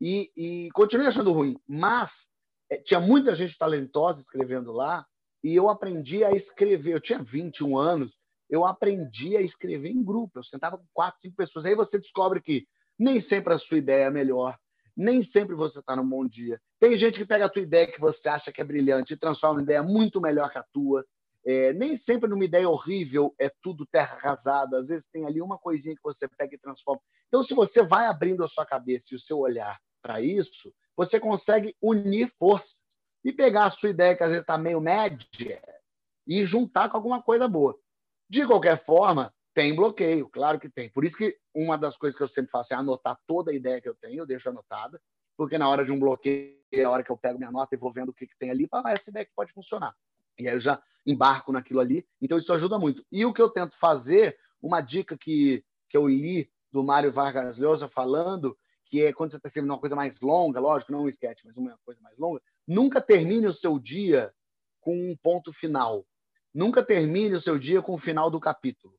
E, 0.00 0.30
e 0.36 0.68
continuei 0.72 1.08
achando 1.08 1.32
ruim. 1.32 1.56
Mas 1.66 2.10
é, 2.70 2.76
tinha 2.76 3.00
muita 3.00 3.34
gente 3.34 3.56
talentosa 3.56 4.20
escrevendo 4.20 4.72
lá, 4.72 5.06
e 5.42 5.54
eu 5.56 5.68
aprendi 5.68 6.22
a 6.22 6.30
escrever. 6.32 6.94
Eu 6.94 7.00
tinha 7.00 7.22
21 7.22 7.76
anos, 7.76 8.12
eu 8.52 8.66
aprendi 8.66 9.34
a 9.34 9.40
escrever 9.40 9.88
em 9.88 10.04
grupo. 10.04 10.38
Eu 10.38 10.44
sentava 10.44 10.76
com 10.76 10.84
quatro, 10.92 11.18
cinco 11.22 11.34
pessoas. 11.34 11.64
Aí 11.64 11.74
você 11.74 11.98
descobre 11.98 12.38
que 12.38 12.66
nem 12.98 13.22
sempre 13.22 13.54
a 13.54 13.58
sua 13.58 13.78
ideia 13.78 14.04
é 14.04 14.10
melhor, 14.10 14.58
nem 14.94 15.24
sempre 15.30 15.56
você 15.56 15.78
está 15.78 15.96
num 15.96 16.06
bom 16.06 16.28
dia. 16.28 16.60
Tem 16.78 16.98
gente 16.98 17.18
que 17.18 17.24
pega 17.24 17.46
a 17.46 17.48
tua 17.48 17.62
ideia 17.62 17.90
que 17.90 17.98
você 17.98 18.28
acha 18.28 18.52
que 18.52 18.60
é 18.60 18.64
brilhante 18.64 19.14
e 19.14 19.16
transforma 19.16 19.60
em 19.60 19.64
ideia 19.64 19.82
muito 19.82 20.20
melhor 20.20 20.50
que 20.50 20.58
a 20.58 20.64
tua. 20.70 21.02
É, 21.44 21.72
nem 21.72 21.98
sempre 22.04 22.28
numa 22.28 22.44
ideia 22.44 22.68
horrível 22.68 23.34
é 23.40 23.50
tudo 23.62 23.86
terra 23.86 24.16
arrasada. 24.16 24.80
Às 24.80 24.86
vezes 24.86 25.04
tem 25.10 25.24
ali 25.24 25.40
uma 25.40 25.56
coisinha 25.56 25.96
que 25.96 26.02
você 26.02 26.28
pega 26.36 26.54
e 26.54 26.58
transforma. 26.58 27.00
Então, 27.28 27.42
se 27.42 27.54
você 27.54 27.82
vai 27.82 28.06
abrindo 28.06 28.44
a 28.44 28.48
sua 28.48 28.66
cabeça 28.66 29.06
e 29.10 29.16
o 29.16 29.20
seu 29.20 29.38
olhar 29.38 29.80
para 30.02 30.20
isso, 30.20 30.74
você 30.94 31.18
consegue 31.18 31.74
unir 31.80 32.30
forças 32.38 32.70
e 33.24 33.32
pegar 33.32 33.66
a 33.66 33.70
sua 33.70 33.88
ideia, 33.88 34.14
que 34.14 34.22
às 34.22 34.28
vezes 34.28 34.42
está 34.42 34.58
meio 34.58 34.80
média, 34.80 35.62
e 36.26 36.44
juntar 36.44 36.90
com 36.90 36.98
alguma 36.98 37.22
coisa 37.22 37.48
boa. 37.48 37.76
De 38.32 38.46
qualquer 38.46 38.82
forma, 38.86 39.30
tem 39.52 39.76
bloqueio, 39.76 40.26
claro 40.26 40.58
que 40.58 40.66
tem. 40.66 40.88
Por 40.88 41.04
isso 41.04 41.14
que 41.14 41.36
uma 41.54 41.76
das 41.76 41.98
coisas 41.98 42.16
que 42.16 42.24
eu 42.24 42.28
sempre 42.28 42.50
faço 42.50 42.72
é 42.72 42.76
anotar 42.76 43.20
toda 43.26 43.50
a 43.50 43.54
ideia 43.54 43.78
que 43.78 43.86
eu 43.86 43.94
tenho, 43.94 44.20
eu 44.20 44.26
deixo 44.26 44.48
anotada, 44.48 44.98
porque 45.36 45.58
na 45.58 45.68
hora 45.68 45.84
de 45.84 45.92
um 45.92 46.00
bloqueio, 46.00 46.56
é 46.72 46.82
a 46.82 46.88
hora 46.88 47.04
que 47.04 47.12
eu 47.12 47.16
pego 47.18 47.36
minha 47.36 47.50
nota 47.50 47.74
e 47.74 47.78
vou 47.78 47.92
vendo 47.92 48.08
o 48.08 48.14
que, 48.14 48.26
que 48.26 48.38
tem 48.38 48.50
ali, 48.50 48.66
para 48.66 48.88
ah, 48.88 48.92
essa 48.94 49.10
ideia 49.10 49.26
que 49.26 49.34
pode 49.36 49.52
funcionar. 49.52 49.94
E 50.38 50.48
aí 50.48 50.54
eu 50.54 50.60
já 50.62 50.82
embarco 51.06 51.52
naquilo 51.52 51.80
ali, 51.80 52.06
então 52.22 52.38
isso 52.38 52.50
ajuda 52.54 52.78
muito. 52.78 53.04
E 53.12 53.22
o 53.26 53.34
que 53.34 53.42
eu 53.42 53.50
tento 53.50 53.78
fazer, 53.78 54.38
uma 54.62 54.80
dica 54.80 55.14
que, 55.14 55.62
que 55.90 55.96
eu 55.98 56.08
li 56.08 56.50
do 56.72 56.82
Mário 56.82 57.12
Vargas 57.12 57.58
Llosa 57.58 57.86
falando, 57.86 58.56
que 58.86 59.02
é 59.02 59.12
quando 59.12 59.32
você 59.32 59.36
está 59.36 59.50
escrevendo 59.50 59.72
uma 59.72 59.78
coisa 59.78 59.94
mais 59.94 60.18
longa, 60.22 60.58
lógico, 60.58 60.90
não 60.90 61.02
um 61.02 61.08
sketch, 61.10 61.40
mas 61.44 61.54
uma 61.54 61.78
coisa 61.84 62.00
mais 62.00 62.16
longa, 62.16 62.40
nunca 62.66 62.98
termine 62.98 63.46
o 63.46 63.52
seu 63.52 63.78
dia 63.78 64.32
com 64.80 64.96
um 64.96 65.14
ponto 65.22 65.52
final. 65.52 66.06
Nunca 66.54 66.84
termine 66.84 67.34
o 67.34 67.42
seu 67.42 67.58
dia 67.58 67.80
com 67.80 67.94
o 67.94 67.98
final 67.98 68.30
do 68.30 68.40
capítulo 68.40 68.94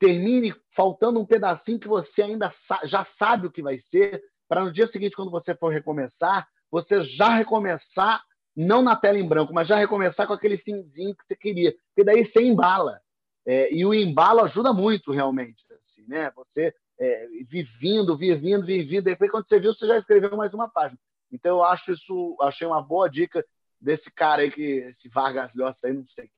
termine 0.00 0.54
faltando 0.74 1.20
um 1.20 1.26
pedacinho 1.26 1.78
que 1.78 1.86
você 1.86 2.22
ainda 2.22 2.52
já 2.84 3.06
sabe 3.18 3.46
o 3.46 3.50
que 3.50 3.62
vai 3.62 3.78
ser, 3.90 4.20
para 4.48 4.64
no 4.64 4.72
dia 4.72 4.88
seguinte, 4.88 5.14
quando 5.14 5.30
você 5.30 5.54
for 5.54 5.68
recomeçar, 5.68 6.48
você 6.70 7.04
já 7.04 7.28
recomeçar, 7.28 8.22
não 8.56 8.82
na 8.82 8.96
tela 8.96 9.18
em 9.18 9.28
branco, 9.28 9.52
mas 9.52 9.68
já 9.68 9.76
recomeçar 9.76 10.26
com 10.26 10.32
aquele 10.32 10.56
finzinho 10.56 11.14
que 11.14 11.24
você 11.24 11.36
queria. 11.36 11.72
Porque 11.72 12.02
daí 12.02 12.24
você 12.24 12.42
embala. 12.42 12.98
É, 13.46 13.72
e 13.72 13.84
o 13.84 13.94
embalo 13.94 14.40
ajuda 14.40 14.72
muito, 14.72 15.12
realmente. 15.12 15.62
Assim, 15.70 16.08
né? 16.08 16.32
Você 16.34 16.74
é, 16.98 17.26
vivendo, 17.48 18.16
vivendo, 18.16 18.64
vivendo. 18.64 19.04
Depois, 19.04 19.30
quando 19.30 19.46
você 19.46 19.60
viu, 19.60 19.74
você 19.74 19.86
já 19.86 19.98
escreveu 19.98 20.36
mais 20.36 20.52
uma 20.52 20.68
página. 20.68 20.98
Então, 21.30 21.58
eu 21.58 21.64
acho 21.64 21.92
isso, 21.92 22.36
achei 22.40 22.66
uma 22.66 22.82
boa 22.82 23.08
dica 23.08 23.44
desse 23.80 24.10
cara 24.10 24.42
aí, 24.42 24.50
que 24.50 24.62
esse 24.62 25.08
Vargas 25.08 25.52
Llosa 25.54 25.76
aí, 25.84 25.92
não 25.92 26.06
sei 26.08 26.28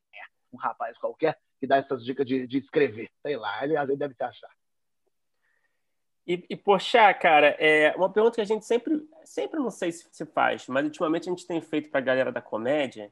um 0.53 0.57
rapaz 0.57 0.96
qualquer, 0.98 1.38
que 1.59 1.66
dá 1.66 1.76
essas 1.76 2.05
dicas 2.05 2.26
de, 2.26 2.46
de 2.46 2.59
escrever. 2.59 3.11
Sei 3.22 3.36
lá, 3.36 3.64
ele, 3.64 3.76
ele 3.76 3.96
deve 3.96 4.14
se 4.14 4.22
achar. 4.22 4.50
E, 6.26 6.44
e 6.48 6.57
poxa, 6.57 7.12
cara, 7.14 7.57
é 7.59 7.94
uma 7.96 8.11
pergunta 8.11 8.36
que 8.36 8.40
a 8.40 8.46
gente 8.46 8.64
sempre, 8.64 9.09
sempre 9.24 9.59
não 9.59 9.70
sei 9.70 9.90
se 9.90 10.07
se 10.11 10.24
faz, 10.24 10.68
mas 10.68 10.84
ultimamente 10.84 11.28
a 11.28 11.32
gente 11.32 11.46
tem 11.46 11.61
feito 11.61 11.90
para 11.90 11.98
a 11.98 12.05
galera 12.05 12.30
da 12.30 12.40
comédia, 12.40 13.11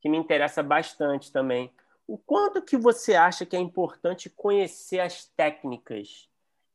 que 0.00 0.08
me 0.08 0.18
interessa 0.18 0.62
bastante 0.62 1.32
também. 1.32 1.70
O 2.06 2.18
quanto 2.18 2.60
que 2.60 2.76
você 2.76 3.14
acha 3.14 3.46
que 3.46 3.56
é 3.56 3.58
importante 3.58 4.28
conhecer 4.28 5.00
as 5.00 5.24
técnicas 5.24 6.28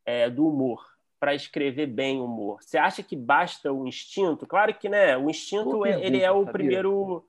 é, 0.05 0.29
do 0.29 0.47
humor 0.47 0.83
para 1.19 1.35
escrever 1.35 1.85
bem 1.87 2.21
humor? 2.21 2.63
Você 2.63 2.77
acha 2.77 3.03
que 3.03 3.15
basta 3.15 3.71
o 3.71 3.85
instinto? 3.85 4.47
Claro 4.47 4.73
que, 4.73 4.89
né? 4.89 5.15
O 5.15 5.29
instinto 5.29 5.85
é, 5.85 6.03
ele 6.03 6.21
é 6.21 6.31
o 6.31 6.39
sabia? 6.39 6.53
primeiro 6.53 7.27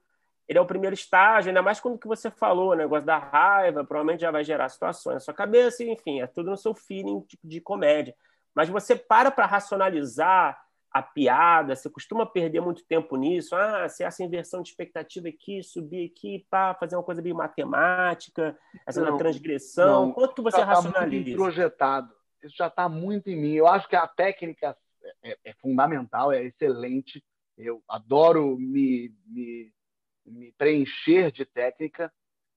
ele 0.48 0.58
é 0.58 0.62
o 0.62 0.66
primeiro 0.66 0.94
estágio, 0.94 1.50
ainda 1.50 1.60
mais 1.60 1.78
quando 1.78 1.98
que 1.98 2.08
você 2.08 2.30
falou, 2.30 2.70
o 2.70 2.74
negócio 2.74 3.04
da 3.04 3.18
raiva, 3.18 3.84
provavelmente 3.84 4.20
já 4.20 4.30
vai 4.30 4.42
gerar 4.42 4.68
situações 4.70 5.14
na 5.14 5.20
sua 5.20 5.34
cabeça, 5.34 5.84
enfim, 5.84 6.22
é 6.22 6.26
tudo 6.26 6.50
no 6.50 6.56
seu 6.56 6.74
feeling 6.74 7.22
de, 7.28 7.38
de 7.44 7.60
comédia. 7.60 8.14
Mas 8.54 8.70
você 8.70 8.96
para 8.96 9.30
para 9.30 9.44
racionalizar 9.44 10.58
a 10.90 11.02
piada, 11.02 11.76
você 11.76 11.90
costuma 11.90 12.24
perder 12.24 12.62
muito 12.62 12.82
tempo 12.86 13.14
nisso, 13.16 13.54
ah, 13.54 13.86
se 13.90 14.02
essa 14.02 14.24
inversão 14.24 14.62
de 14.62 14.70
expectativa 14.70 15.28
aqui, 15.28 15.62
subir 15.62 16.10
aqui, 16.10 16.46
pá, 16.50 16.74
fazer 16.74 16.96
uma 16.96 17.02
coisa 17.02 17.20
meio 17.20 17.36
matemática, 17.36 18.58
essa 18.86 19.02
não, 19.02 19.18
transgressão, 19.18 20.06
não, 20.06 20.12
quanto 20.12 20.42
você 20.42 20.62
racionaliza? 20.62 21.24
Tá 21.24 21.26
muito 21.26 21.36
projetado, 21.36 22.14
isso 22.42 22.56
já 22.56 22.68
está 22.68 22.88
muito 22.88 23.28
em 23.28 23.36
mim. 23.36 23.52
Eu 23.52 23.66
acho 23.66 23.86
que 23.86 23.96
a 23.96 24.08
técnica 24.08 24.74
é, 25.22 25.32
é, 25.32 25.38
é 25.44 25.52
fundamental, 25.60 26.32
é 26.32 26.42
excelente, 26.42 27.22
eu 27.58 27.82
adoro 27.86 28.56
me, 28.58 29.12
me 29.26 29.70
me 30.30 30.52
preencher 30.52 31.32
de 31.32 31.44
técnica, 31.44 32.12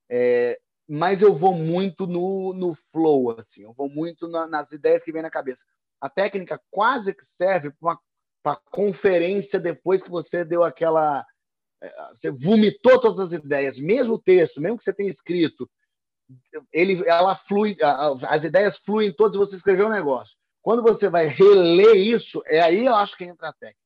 é, 0.09 0.59
mas 0.87 1.21
eu 1.21 1.37
vou 1.37 1.53
muito 1.53 2.05
no, 2.05 2.53
no 2.53 2.75
flow, 2.91 3.31
assim, 3.31 3.63
eu 3.63 3.73
vou 3.73 3.89
muito 3.89 4.27
na, 4.27 4.47
nas 4.47 4.71
ideias 4.71 5.03
que 5.03 5.11
vem 5.11 5.21
na 5.21 5.29
cabeça. 5.29 5.61
A 5.99 6.09
técnica 6.09 6.61
quase 6.69 7.13
que 7.13 7.23
serve 7.37 7.71
para 8.43 8.55
conferência 8.71 9.59
depois 9.59 10.01
que 10.01 10.09
você 10.09 10.43
deu 10.43 10.63
aquela. 10.63 11.25
É, 11.81 11.89
você 12.13 12.31
vomitou 12.31 12.99
todas 12.99 13.27
as 13.27 13.43
ideias, 13.43 13.77
mesmo 13.77 14.15
o 14.15 14.21
texto, 14.21 14.59
mesmo 14.59 14.77
que 14.77 14.83
você 14.83 14.93
tenha 14.93 15.11
escrito, 15.11 15.69
ele, 16.71 17.07
ela 17.07 17.35
flui, 17.47 17.77
as 17.81 18.43
ideias 18.43 18.77
fluem 18.79 19.13
todas 19.13 19.37
você 19.37 19.55
escreveu 19.55 19.87
um 19.87 19.91
negócio. 19.91 20.33
Quando 20.61 20.83
você 20.83 21.09
vai 21.09 21.27
reler 21.27 21.95
isso, 21.95 22.41
é 22.45 22.61
aí 22.61 22.85
eu 22.85 22.95
acho 22.95 23.17
que 23.17 23.23
entra 23.23 23.49
a 23.49 23.53
técnica. 23.53 23.79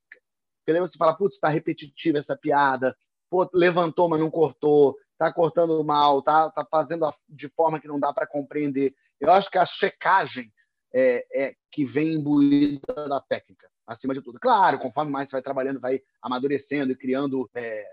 Porque 0.66 0.80
você 0.80 0.98
fala, 0.98 1.16
putz, 1.16 1.36
está 1.36 1.48
repetitiva 1.50 2.18
essa 2.18 2.36
piada, 2.36 2.96
pô, 3.36 3.50
levantou, 3.54 4.08
mas 4.08 4.22
não 4.22 4.32
cortou, 4.32 4.98
está 5.12 5.32
cortando 5.32 5.84
mal, 5.84 6.20
está 6.20 6.50
tá 6.50 6.66
fazendo 6.66 7.14
de 7.28 7.50
forma 7.50 7.80
que 7.80 7.88
não 7.88 8.00
dá 8.00 8.14
para 8.14 8.26
compreender. 8.26 8.96
Eu 9.20 9.30
acho 9.32 9.50
que 9.50 9.58
a 9.58 9.66
checagem 9.66 10.50
é, 10.94 11.26
é, 11.34 11.56
que 11.70 11.84
vem 11.84 12.14
imbuída 12.14 13.10
da 13.10 13.20
técnica, 13.20 13.70
acima 13.86 14.14
de 14.14 14.22
tudo. 14.22 14.40
Claro, 14.40 14.80
conforme 14.80 15.12
mais 15.12 15.28
você 15.28 15.34
vai 15.34 15.42
trabalhando, 15.42 15.82
vai 15.82 16.02
amadurecendo 16.22 16.94
e 16.94 16.96
criando 16.96 17.50
é, 17.54 17.86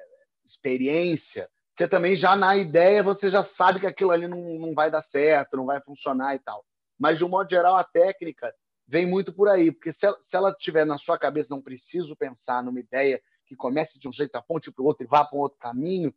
experiência, 0.46 1.48
você 1.76 1.88
também 1.88 2.14
já 2.14 2.36
na 2.36 2.56
ideia 2.56 3.02
você 3.02 3.28
já 3.28 3.44
sabe 3.56 3.80
que 3.80 3.86
aquilo 3.86 4.12
ali 4.12 4.28
não, 4.28 4.58
não 4.58 4.74
vai 4.74 4.90
dar 4.90 5.02
certo, 5.10 5.56
não 5.56 5.66
vai 5.66 5.80
funcionar 5.80 6.36
e 6.36 6.38
tal. 6.38 6.64
Mas 6.96 7.18
de 7.18 7.24
um 7.24 7.28
modo 7.28 7.50
geral 7.50 7.74
a 7.74 7.82
técnica 7.82 8.54
vem 8.86 9.06
muito 9.06 9.32
por 9.32 9.48
aí, 9.48 9.72
porque 9.72 9.92
se 9.92 10.36
ela, 10.36 10.50
estiver 10.50 10.84
na 10.84 10.98
sua 10.98 11.18
cabeça, 11.18 11.48
não 11.50 11.62
preciso 11.62 12.14
pensar 12.14 12.62
numa 12.62 12.78
ideia 12.78 13.20
que 13.52 13.56
comece 13.56 13.98
de 13.98 14.08
um 14.08 14.12
jeito, 14.12 14.34
aponte 14.34 14.72
para 14.72 14.82
o 14.82 14.86
outro 14.86 15.04
e 15.04 15.06
vá 15.06 15.24
para 15.24 15.36
um 15.36 15.42
outro 15.42 15.58
caminho, 15.58 16.12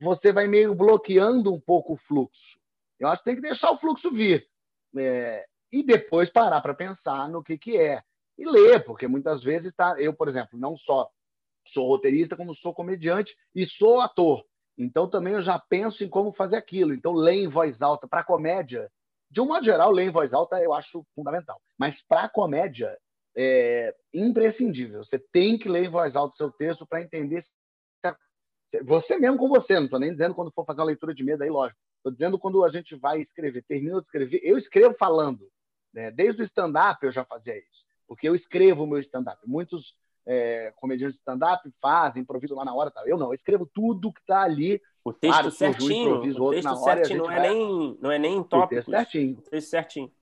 você 0.00 0.32
vai 0.32 0.46
meio 0.46 0.74
bloqueando 0.74 1.52
um 1.52 1.60
pouco 1.60 1.92
o 1.92 1.96
fluxo. 1.98 2.58
Eu 2.98 3.08
acho 3.08 3.18
que 3.18 3.24
tem 3.26 3.34
que 3.34 3.42
deixar 3.42 3.70
o 3.70 3.78
fluxo 3.78 4.10
vir. 4.10 4.48
É, 4.96 5.44
e 5.70 5.82
depois 5.82 6.30
parar 6.30 6.62
para 6.62 6.72
pensar 6.72 7.28
no 7.28 7.42
que, 7.42 7.58
que 7.58 7.76
é. 7.76 8.02
E 8.38 8.46
ler, 8.46 8.82
porque 8.84 9.06
muitas 9.06 9.42
vezes 9.42 9.74
tá, 9.74 10.00
eu, 10.00 10.14
por 10.14 10.28
exemplo, 10.28 10.58
não 10.58 10.76
só 10.78 11.10
sou 11.72 11.88
roteirista, 11.88 12.36
como 12.36 12.54
sou 12.54 12.72
comediante 12.72 13.36
e 13.54 13.66
sou 13.66 14.00
ator. 14.00 14.44
Então 14.78 15.08
também 15.08 15.34
eu 15.34 15.42
já 15.42 15.58
penso 15.58 16.02
em 16.02 16.08
como 16.08 16.32
fazer 16.32 16.56
aquilo. 16.56 16.94
Então 16.94 17.12
ler 17.12 17.34
em 17.34 17.48
voz 17.48 17.80
alta 17.82 18.08
para 18.08 18.24
comédia, 18.24 18.90
de 19.30 19.40
um 19.40 19.46
modo 19.46 19.64
geral, 19.64 19.90
ler 19.90 20.04
em 20.04 20.10
voz 20.10 20.32
alta 20.32 20.62
eu 20.62 20.72
acho 20.72 21.04
fundamental. 21.14 21.60
Mas 21.78 22.00
para 22.08 22.28
comédia, 22.28 22.96
é 23.36 23.94
imprescindível. 24.12 25.04
Você 25.04 25.18
tem 25.18 25.58
que 25.58 25.68
ler 25.68 25.84
em 25.84 25.90
voz 25.90 26.14
alta 26.14 26.34
o 26.34 26.36
seu 26.36 26.50
texto 26.52 26.86
para 26.86 27.02
entender 27.02 27.44
você 28.82 29.16
mesmo 29.16 29.38
com 29.38 29.48
você. 29.48 29.74
Não 29.74 29.84
estou 29.84 30.00
nem 30.00 30.12
dizendo 30.12 30.34
quando 30.34 30.52
for 30.52 30.64
fazer 30.64 30.80
uma 30.80 30.86
leitura 30.86 31.14
de 31.14 31.22
medo 31.22 31.42
aí, 31.42 31.50
lógico. 31.50 31.78
Estou 31.98 32.12
dizendo 32.12 32.38
quando 32.38 32.64
a 32.64 32.70
gente 32.70 32.94
vai 32.96 33.20
escrever, 33.20 33.64
termina 33.66 34.00
de 34.00 34.06
escrever. 34.06 34.40
Eu 34.42 34.58
escrevo 34.58 34.94
falando. 34.98 35.48
Né? 35.92 36.10
Desde 36.10 36.42
o 36.42 36.44
stand-up 36.44 37.04
eu 37.04 37.12
já 37.12 37.24
fazia 37.24 37.56
isso, 37.56 37.84
porque 38.08 38.28
eu 38.28 38.34
escrevo 38.34 38.82
o 38.82 38.86
meu 38.86 38.98
stand-up. 38.98 39.40
Muitos 39.46 39.94
é, 40.26 40.72
comediantes 40.76 41.14
de 41.14 41.20
stand-up 41.20 41.70
fazem, 41.80 42.22
improviso 42.22 42.54
lá 42.54 42.64
na 42.64 42.74
hora. 42.74 42.90
Tá? 42.90 43.02
Eu 43.06 43.16
não, 43.16 43.28
eu 43.28 43.34
escrevo 43.34 43.68
tudo 43.72 44.12
que 44.12 44.20
está 44.20 44.42
ali. 44.42 44.80
O 45.04 45.12
texto 45.12 45.34
claro, 45.34 45.50
certinho, 45.50 46.16
o 46.16 46.50
texto 46.50 46.76
certinho, 46.76 47.18
não 47.24 47.30
é, 47.30 47.36
vai... 47.36 47.48
nem, 47.48 47.98
não 48.00 48.10
é 48.10 48.18
nem 48.18 48.42
tópico. 48.42 48.64
O 48.64 48.68
texto 48.68 48.90
certinho. 48.90 49.38
O 49.38 49.50
texto 49.50 49.68
certinho. 49.68 50.12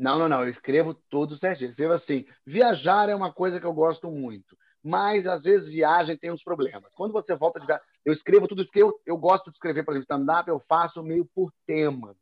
Não, 0.00 0.18
não, 0.18 0.30
não. 0.30 0.42
Eu 0.42 0.48
escrevo 0.48 0.94
tudo 1.10 1.36
certinho. 1.36 1.68
Eu 1.68 1.70
escrevo 1.72 1.92
assim. 1.92 2.24
Viajar 2.46 3.10
é 3.10 3.14
uma 3.14 3.30
coisa 3.30 3.60
que 3.60 3.66
eu 3.66 3.74
gosto 3.74 4.10
muito. 4.10 4.56
Mas, 4.82 5.26
às 5.26 5.42
vezes, 5.42 5.68
viagem 5.68 6.16
tem 6.16 6.32
uns 6.32 6.42
problemas. 6.42 6.90
Quando 6.94 7.12
você 7.12 7.36
volta 7.36 7.60
de 7.60 7.66
viagem, 7.66 7.86
eu 8.02 8.14
escrevo 8.14 8.48
tudo 8.48 8.62
isso 8.62 8.70
eu, 8.74 8.98
eu 9.04 9.18
gosto 9.18 9.50
de 9.50 9.56
escrever, 9.56 9.84
por 9.84 9.92
exemplo, 9.92 10.04
stand-up, 10.04 10.48
eu 10.48 10.58
faço 10.66 11.02
meio 11.02 11.28
por 11.34 11.52
tema. 11.66 12.16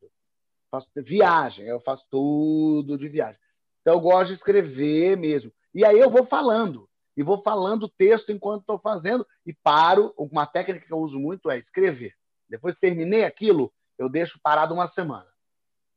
faço 0.72 0.88
viagem, 0.96 1.66
eu 1.66 1.78
faço 1.80 2.04
tudo 2.10 2.98
de 2.98 3.08
viagem. 3.08 3.38
Então, 3.80 3.94
eu 3.94 4.00
gosto 4.00 4.30
de 4.30 4.34
escrever 4.34 5.16
mesmo. 5.16 5.52
E 5.72 5.84
aí 5.84 6.00
eu 6.00 6.10
vou 6.10 6.26
falando. 6.26 6.88
E 7.16 7.22
vou 7.22 7.40
falando 7.42 7.84
o 7.84 7.88
texto 7.88 8.32
enquanto 8.32 8.62
estou 8.62 8.80
fazendo. 8.80 9.24
E 9.46 9.52
paro. 9.52 10.12
Uma 10.18 10.46
técnica 10.46 10.84
que 10.84 10.92
eu 10.92 10.98
uso 10.98 11.16
muito 11.16 11.48
é 11.48 11.58
escrever. 11.58 12.12
Depois 12.48 12.74
que 12.74 12.80
terminei 12.80 13.24
aquilo, 13.24 13.72
eu 13.96 14.08
deixo 14.08 14.40
parado 14.42 14.74
uma 14.74 14.88
semana. 14.88 15.28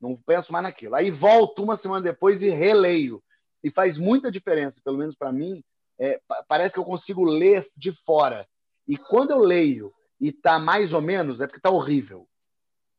Não 0.01 0.15
penso 0.15 0.51
mais 0.51 0.63
naquilo. 0.63 0.95
Aí 0.95 1.11
volto 1.11 1.63
uma 1.63 1.77
semana 1.77 2.01
depois 2.01 2.41
e 2.41 2.49
releio. 2.49 3.21
E 3.63 3.69
faz 3.69 3.97
muita 3.97 4.31
diferença, 4.31 4.81
pelo 4.83 4.97
menos 4.97 5.15
para 5.15 5.31
mim, 5.31 5.63
é, 5.99 6.19
parece 6.47 6.73
que 6.73 6.79
eu 6.79 6.85
consigo 6.85 7.23
ler 7.23 7.69
de 7.77 7.93
fora. 8.03 8.47
E 8.87 8.97
quando 8.97 9.31
eu 9.31 9.39
leio 9.39 9.93
e 10.19 10.29
está 10.29 10.57
mais 10.57 10.91
ou 10.93 11.01
menos, 11.01 11.39
é 11.39 11.45
porque 11.45 11.59
está 11.59 11.69
horrível. 11.69 12.27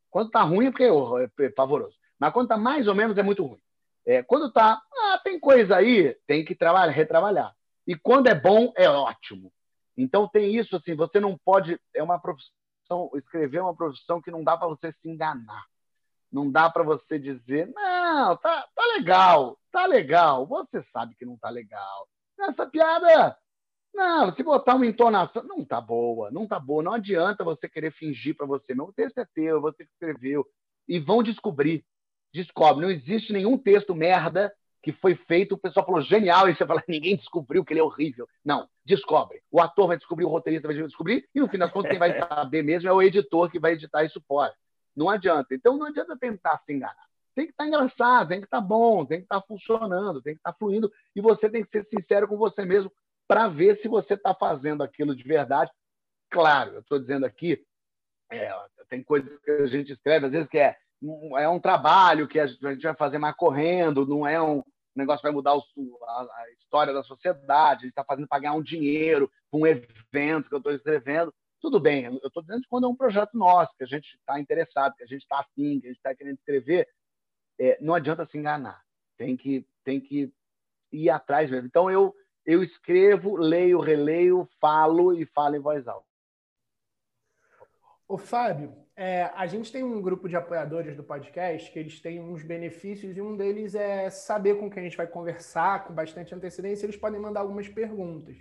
Quando 0.09 0.29
está 0.29 0.43
ruim 0.43 0.67
é 0.67 0.71
porque 0.71 0.85
é, 0.85 1.47
é 1.47 1.49
pavoroso. 1.51 1.97
Mas 2.19 2.33
quando 2.33 2.45
está 2.45 2.57
mais 2.57 2.87
ou 2.87 2.95
menos 2.95 3.19
é 3.19 3.23
muito 3.23 3.45
ruim. 3.45 3.61
É, 4.07 4.23
quando 4.23 4.47
está, 4.47 4.81
ah, 4.95 5.21
tem 5.25 5.41
coisa 5.41 5.77
aí, 5.77 6.17
tem 6.27 6.45
que 6.45 6.55
trabalhar, 6.55 6.93
retrabalhar. 6.93 7.53
E 7.87 7.97
quando 7.97 8.29
é 8.29 8.35
bom, 8.35 8.73
é 8.77 8.89
ótimo. 8.89 9.53
Então 9.97 10.29
tem 10.29 10.55
isso 10.55 10.77
assim, 10.77 10.95
você 10.95 11.19
não 11.19 11.37
pode, 11.45 11.79
é 11.95 12.03
uma 12.03 12.21
profissão, 12.21 13.11
escrever 13.15 13.59
é 13.59 13.63
uma 13.63 13.75
profissão 13.75 14.23
que 14.23 14.31
não 14.31 14.45
dá 14.45 14.57
para 14.57 14.69
você 14.69 14.93
se 14.93 15.09
enganar. 15.09 15.65
Não 16.33 16.51
dá 16.51 16.71
para 16.71 16.83
você 16.83 17.19
dizer, 17.19 17.71
não, 17.75 18.37
tá, 18.39 18.67
tá 18.75 18.87
legal, 18.97 19.59
tá 19.71 19.87
legal. 19.87 20.47
Você 20.47 20.83
sabe 20.93 21.15
que 21.15 21.27
não 21.27 21.37
tá 21.37 21.51
legal. 21.51 22.09
Essa 22.41 22.67
piada, 22.67 23.37
não, 23.95 24.35
se 24.35 24.43
botar 24.43 24.75
uma 24.75 24.87
entonação, 24.87 25.43
não 25.45 25.65
tá 25.65 25.81
boa, 25.81 26.31
não 26.31 26.47
tá 26.47 26.59
boa. 26.59 26.83
Não 26.83 26.95
adianta 26.95 27.45
você 27.45 27.69
querer 27.69 27.93
fingir 27.93 28.35
para 28.35 28.47
você. 28.47 28.73
O 28.73 28.93
texto 28.93 29.19
é 29.19 29.27
teu, 29.35 29.61
você 29.61 29.83
escreveu. 29.83 30.47
E 30.89 30.99
vão 30.99 31.23
descobrir. 31.23 31.85
Descobre. 32.33 32.83
Não 32.83 32.91
existe 32.91 33.33
nenhum 33.33 33.59
texto 33.59 33.95
merda 33.95 34.53
que 34.83 34.93
foi 34.93 35.15
feito, 35.15 35.55
o 35.55 35.59
pessoal 35.59 35.87
falou 35.87 36.01
genial, 36.01 36.49
e 36.49 36.57
você 36.57 36.67
fala, 36.67 36.83
ninguém 36.89 37.17
descobriu 37.17 37.65
que 37.65 37.73
ele 37.73 37.79
é 37.79 37.85
horrível. 37.85 38.27
Não, 38.45 38.69
descobre. 38.85 39.41
O 39.49 39.61
ator 39.61 39.87
vai 39.87 39.97
descobrir, 39.97 40.25
o 40.25 40.29
roteirista 40.29 40.67
vai 40.67 40.77
descobrir, 40.77 41.25
e 41.33 41.39
no 41.39 41.49
fim 41.49 41.57
das 41.57 41.71
contas, 41.71 41.91
quem 41.91 42.01
vai 42.01 42.19
saber 42.19 42.65
mesmo 42.65 42.89
é 42.89 42.93
o 42.93 43.01
editor 43.01 43.49
que 43.49 43.61
vai 43.61 43.75
editar 43.75 44.03
isso 44.03 44.21
fora. 44.27 44.53
Não 44.97 45.09
adianta. 45.09 45.55
Então 45.55 45.77
não 45.77 45.87
adianta 45.87 46.17
tentar 46.17 46.61
se 46.65 46.73
enganar. 46.73 47.07
Tem 47.35 47.47
que 47.47 47.53
estar 47.53 47.65
tá 47.65 47.69
engraçado, 47.69 48.29
tem 48.29 48.41
que 48.41 48.47
estar 48.47 48.61
tá 48.61 48.67
bom, 48.67 49.07
tem 49.07 49.19
que 49.19 49.25
estar 49.25 49.41
tá 49.41 49.47
funcionando, 49.47 50.21
tem 50.21 50.35
que 50.35 50.41
estar 50.41 50.53
fluindo, 50.53 50.93
e 51.17 51.21
você 51.21 51.49
tem 51.49 51.65
que 51.65 51.71
ser 51.71 51.87
sincero 51.89 52.29
com 52.29 52.37
você 52.37 52.65
mesmo 52.65 52.93
para 53.27 53.49
ver 53.49 53.81
se 53.81 53.89
você 53.89 54.15
está 54.15 54.35
fazendo 54.35 54.83
aquilo 54.83 55.17
de 55.17 55.23
verdade. 55.23 55.71
Claro, 56.31 56.75
eu 56.75 56.81
estou 56.81 56.99
dizendo 56.99 57.25
aqui, 57.25 57.65
é, 58.31 58.53
tem 58.89 59.03
coisas 59.03 59.39
que 59.41 59.51
a 59.51 59.67
gente 59.67 59.93
escreve, 59.93 60.27
às 60.27 60.33
vezes, 60.33 60.49
que 60.49 60.59
é, 60.59 60.77
é 61.39 61.49
um 61.49 61.61
trabalho 61.61 62.29
que 62.29 62.39
a 62.39 62.47
gente 62.47 62.83
vai 62.83 62.95
fazer 62.95 63.17
mais 63.17 63.35
correndo, 63.35 64.07
não 64.07 64.27
é 64.27 64.41
um, 64.41 64.63
negócio 64.95 65.21
que 65.21 65.29
vai 65.29 65.33
mudar 65.33 65.55
o, 65.57 65.63
a, 66.05 66.23
a, 66.23 66.51
história 66.59 66.93
da 66.93 67.03
sociedade, 67.03 67.81
a 67.81 67.83
gente 67.83 67.91
está 67.91 68.05
fazendo 68.05 68.29
pagar 68.29 68.53
um 68.53 68.63
dinheiro 68.63 69.31
para 69.51 69.61
um 69.61 69.67
evento 69.67 70.49
que 70.49 70.55
eu 70.55 70.59
estou 70.59 70.73
escrevendo. 70.73 71.35
Tudo 71.63 71.79
bem, 71.79 72.07
eu 72.07 72.27
estou 72.27 72.43
dizendo 72.43 72.63
que 72.63 72.69
quando 72.69 72.87
é 72.87 72.89
um 72.89 72.97
projeto 72.97 73.39
nosso, 73.39 73.73
que 73.77 73.85
a 73.85 73.87
gente 73.87 74.17
está 74.17 74.41
interessado, 74.41 74.97
que 74.97 75.05
a 75.05 75.07
gente 75.07 75.23
está 75.23 75.39
afim, 75.39 75.79
que 75.79 75.87
a 75.87 75.91
gente 75.91 75.99
está 75.99 76.13
querendo 76.13 76.37
escrever, 76.37 76.89
é, 77.57 77.79
não 77.81 77.95
adianta 77.95 78.27
se 78.27 78.37
enganar. 78.37 78.83
Tem 79.17 79.37
que, 79.37 79.65
tem 79.85 80.01
que 80.01 80.35
ir 80.91 81.09
atrás 81.09 81.49
mesmo. 81.49 81.69
Então, 81.69 81.89
eu, 81.89 82.13
eu 82.45 82.65
escrevo, 82.65 83.37
leio, 83.37 83.79
releio, 83.79 84.49
falo 84.61 85.15
e 85.15 85.25
falo 85.25 85.55
em 85.55 85.61
voz 85.61 85.87
alta. 85.87 86.05
Ô, 88.09 88.19
Fábio, 88.19 88.75
é, 88.97 89.31
a 89.33 89.47
gente 89.47 89.71
tem 89.71 89.85
um 89.85 90.03
grupo 90.03 90.29
de 90.29 90.35
apoiadores 90.35 90.97
do 90.97 91.05
podcast 91.05 91.71
que 91.71 91.79
eles 91.79 92.01
têm 92.01 92.21
uns 92.21 92.43
benefícios 92.43 93.17
e 93.17 93.23
um 93.23 93.37
deles 93.37 93.77
é 93.77 94.11
saber 94.11 94.59
com 94.59 94.69
quem 94.69 94.81
a 94.81 94.85
gente 94.85 94.97
vai 94.97 95.07
conversar 95.07 95.85
com 95.85 95.95
bastante 95.95 96.35
antecedência. 96.35 96.87
Eles 96.87 96.97
podem 96.97 97.21
mandar 97.21 97.39
algumas 97.39 97.69
perguntas. 97.69 98.37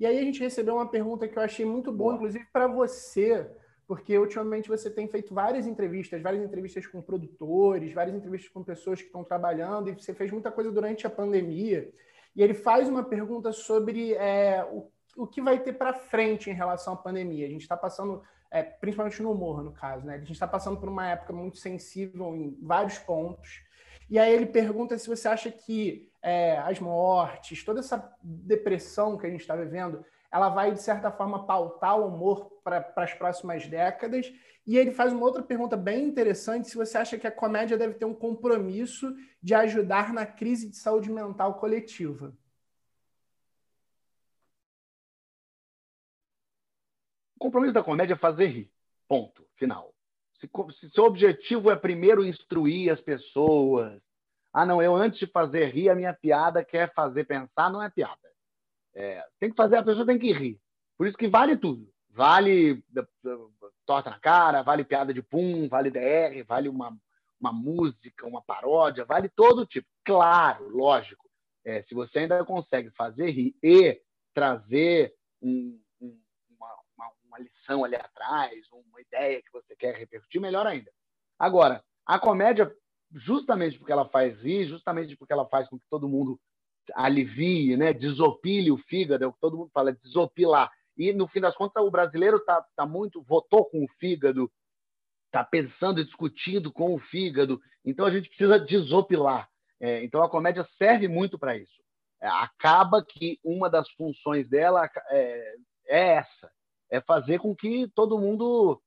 E 0.00 0.06
aí 0.06 0.18
a 0.18 0.22
gente 0.22 0.40
recebeu 0.40 0.76
uma 0.76 0.88
pergunta 0.88 1.28
que 1.28 1.36
eu 1.36 1.42
achei 1.42 1.66
muito 1.66 1.92
boa, 1.92 2.14
inclusive 2.14 2.46
para 2.50 2.66
você, 2.66 3.46
porque 3.86 4.16
ultimamente 4.16 4.66
você 4.66 4.88
tem 4.88 5.06
feito 5.06 5.34
várias 5.34 5.66
entrevistas, 5.66 6.22
várias 6.22 6.42
entrevistas 6.42 6.86
com 6.86 7.02
produtores, 7.02 7.92
várias 7.92 8.16
entrevistas 8.16 8.50
com 8.50 8.64
pessoas 8.64 9.00
que 9.02 9.08
estão 9.08 9.22
trabalhando, 9.22 9.90
e 9.90 9.92
você 9.92 10.14
fez 10.14 10.30
muita 10.30 10.50
coisa 10.50 10.72
durante 10.72 11.06
a 11.06 11.10
pandemia. 11.10 11.92
E 12.34 12.42
ele 12.42 12.54
faz 12.54 12.88
uma 12.88 13.04
pergunta 13.04 13.52
sobre 13.52 14.14
é, 14.14 14.64
o, 14.72 14.90
o 15.18 15.26
que 15.26 15.42
vai 15.42 15.58
ter 15.60 15.74
para 15.74 15.92
frente 15.92 16.48
em 16.48 16.54
relação 16.54 16.94
à 16.94 16.96
pandemia. 16.96 17.46
A 17.46 17.50
gente 17.50 17.62
está 17.62 17.76
passando 17.76 18.22
é, 18.50 18.62
principalmente 18.62 19.22
no 19.22 19.32
humor, 19.32 19.62
no 19.62 19.72
caso. 19.72 20.06
Né? 20.06 20.14
A 20.14 20.18
gente 20.18 20.32
está 20.32 20.48
passando 20.48 20.80
por 20.80 20.88
uma 20.88 21.08
época 21.08 21.34
muito 21.34 21.58
sensível 21.58 22.34
em 22.34 22.56
vários 22.62 22.98
pontos. 22.98 23.62
E 24.08 24.18
aí 24.18 24.32
ele 24.32 24.46
pergunta 24.46 24.96
se 24.96 25.08
você 25.08 25.28
acha 25.28 25.50
que 25.50 26.09
é, 26.22 26.58
as 26.58 26.78
mortes, 26.78 27.64
toda 27.64 27.80
essa 27.80 28.14
depressão 28.22 29.16
que 29.16 29.26
a 29.26 29.30
gente 29.30 29.40
está 29.40 29.56
vivendo, 29.56 30.04
ela 30.30 30.48
vai, 30.48 30.72
de 30.72 30.80
certa 30.80 31.10
forma, 31.10 31.44
pautar 31.44 31.98
o 31.98 32.06
humor 32.06 32.50
para 32.62 32.92
as 32.96 33.14
próximas 33.14 33.66
décadas. 33.66 34.32
E 34.66 34.78
ele 34.78 34.92
faz 34.92 35.12
uma 35.12 35.24
outra 35.24 35.42
pergunta 35.42 35.76
bem 35.76 36.04
interessante: 36.04 36.68
se 36.68 36.76
você 36.76 36.98
acha 36.98 37.18
que 37.18 37.26
a 37.26 37.32
comédia 37.32 37.76
deve 37.76 37.94
ter 37.94 38.04
um 38.04 38.14
compromisso 38.14 39.12
de 39.42 39.54
ajudar 39.54 40.12
na 40.12 40.24
crise 40.24 40.68
de 40.68 40.76
saúde 40.76 41.10
mental 41.10 41.54
coletiva. 41.54 42.32
O 47.36 47.40
compromisso 47.40 47.72
da 47.72 47.82
comédia 47.82 48.14
é 48.14 48.18
fazer 48.18 48.46
rir. 48.46 48.70
Ponto. 49.08 49.44
Final. 49.56 49.94
Se, 50.38 50.48
se 50.78 50.90
seu 50.90 51.04
objetivo 51.04 51.70
é 51.70 51.76
primeiro 51.76 52.24
instruir 52.24 52.92
as 52.92 53.00
pessoas. 53.00 54.00
Ah, 54.52 54.66
não, 54.66 54.82
eu 54.82 54.94
antes 54.96 55.18
de 55.18 55.26
fazer 55.26 55.66
rir, 55.66 55.88
a 55.88 55.94
minha 55.94 56.12
piada 56.12 56.64
quer 56.64 56.92
fazer 56.92 57.24
pensar, 57.24 57.70
não 57.70 57.82
é 57.82 57.88
piada. 57.88 58.16
É, 58.94 59.24
tem 59.38 59.50
que 59.50 59.56
fazer, 59.56 59.76
a 59.76 59.82
pessoa 59.82 60.04
tem 60.06 60.18
que 60.18 60.32
rir. 60.32 60.60
Por 60.96 61.06
isso 61.06 61.16
que 61.16 61.28
vale 61.28 61.56
tudo. 61.56 61.88
Vale 62.10 62.82
torta 63.86 64.10
na 64.10 64.18
cara, 64.18 64.62
vale 64.62 64.84
piada 64.84 65.14
de 65.14 65.22
pum, 65.22 65.68
vale 65.68 65.90
DR, 65.90 66.42
vale 66.46 66.68
uma, 66.68 66.96
uma 67.40 67.52
música, 67.52 68.26
uma 68.26 68.42
paródia, 68.42 69.04
vale 69.04 69.28
todo 69.28 69.64
tipo. 69.64 69.86
Claro, 70.04 70.68
lógico. 70.68 71.28
É, 71.64 71.82
se 71.84 71.94
você 71.94 72.20
ainda 72.20 72.44
consegue 72.44 72.90
fazer 72.90 73.30
rir 73.30 73.54
e 73.62 74.00
trazer 74.34 75.14
um, 75.40 75.80
uma 77.30 77.38
lição 77.38 77.84
ali 77.84 77.94
atrás, 77.94 78.66
uma 78.72 79.00
ideia 79.00 79.40
que 79.40 79.52
você 79.52 79.76
quer 79.76 79.94
repercutir, 79.94 80.40
melhor 80.40 80.66
ainda. 80.66 80.90
Agora, 81.38 81.82
a 82.04 82.18
comédia, 82.18 82.70
justamente 83.12 83.78
porque 83.78 83.92
ela 83.92 84.08
faz 84.08 84.40
rir, 84.40 84.66
justamente 84.66 85.16
porque 85.16 85.32
ela 85.32 85.46
faz 85.46 85.68
com 85.68 85.78
que 85.78 85.86
todo 85.90 86.08
mundo 86.08 86.38
alivie, 86.94 87.76
né? 87.76 87.92
desopile 87.92 88.70
o 88.70 88.78
fígado, 88.78 89.24
é 89.24 89.26
o 89.26 89.32
que 89.32 89.40
todo 89.40 89.56
mundo 89.56 89.70
fala, 89.72 89.92
desopilar. 89.92 90.70
E, 90.96 91.12
no 91.12 91.28
fim 91.28 91.40
das 91.40 91.54
contas, 91.54 91.82
o 91.82 91.90
brasileiro 91.90 92.38
está 92.38 92.64
tá 92.76 92.86
muito 92.86 93.22
votou 93.22 93.64
com 93.64 93.84
o 93.84 93.88
fígado, 93.98 94.50
está 95.26 95.44
pensando 95.44 96.00
e 96.00 96.04
discutindo 96.04 96.72
com 96.72 96.94
o 96.94 96.98
fígado. 96.98 97.60
Então, 97.84 98.04
a 98.04 98.10
gente 98.10 98.28
precisa 98.28 98.58
desopilar. 98.58 99.48
É, 99.80 100.04
então, 100.04 100.22
a 100.22 100.28
comédia 100.28 100.66
serve 100.76 101.08
muito 101.08 101.38
para 101.38 101.56
isso. 101.56 101.80
É, 102.20 102.28
acaba 102.28 103.02
que 103.02 103.38
uma 103.42 103.70
das 103.70 103.88
funções 103.92 104.48
dela 104.48 104.90
é, 105.08 105.54
é 105.86 106.06
essa, 106.16 106.50
é 106.90 107.00
fazer 107.00 107.38
com 107.38 107.56
que 107.56 107.88
todo 107.94 108.18
mundo 108.18 108.80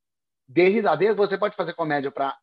dê 0.48 0.70
risada. 0.70 1.16
Você 1.16 1.38
pode 1.38 1.56
fazer 1.56 1.74
comédia 1.74 2.12
para 2.12 2.38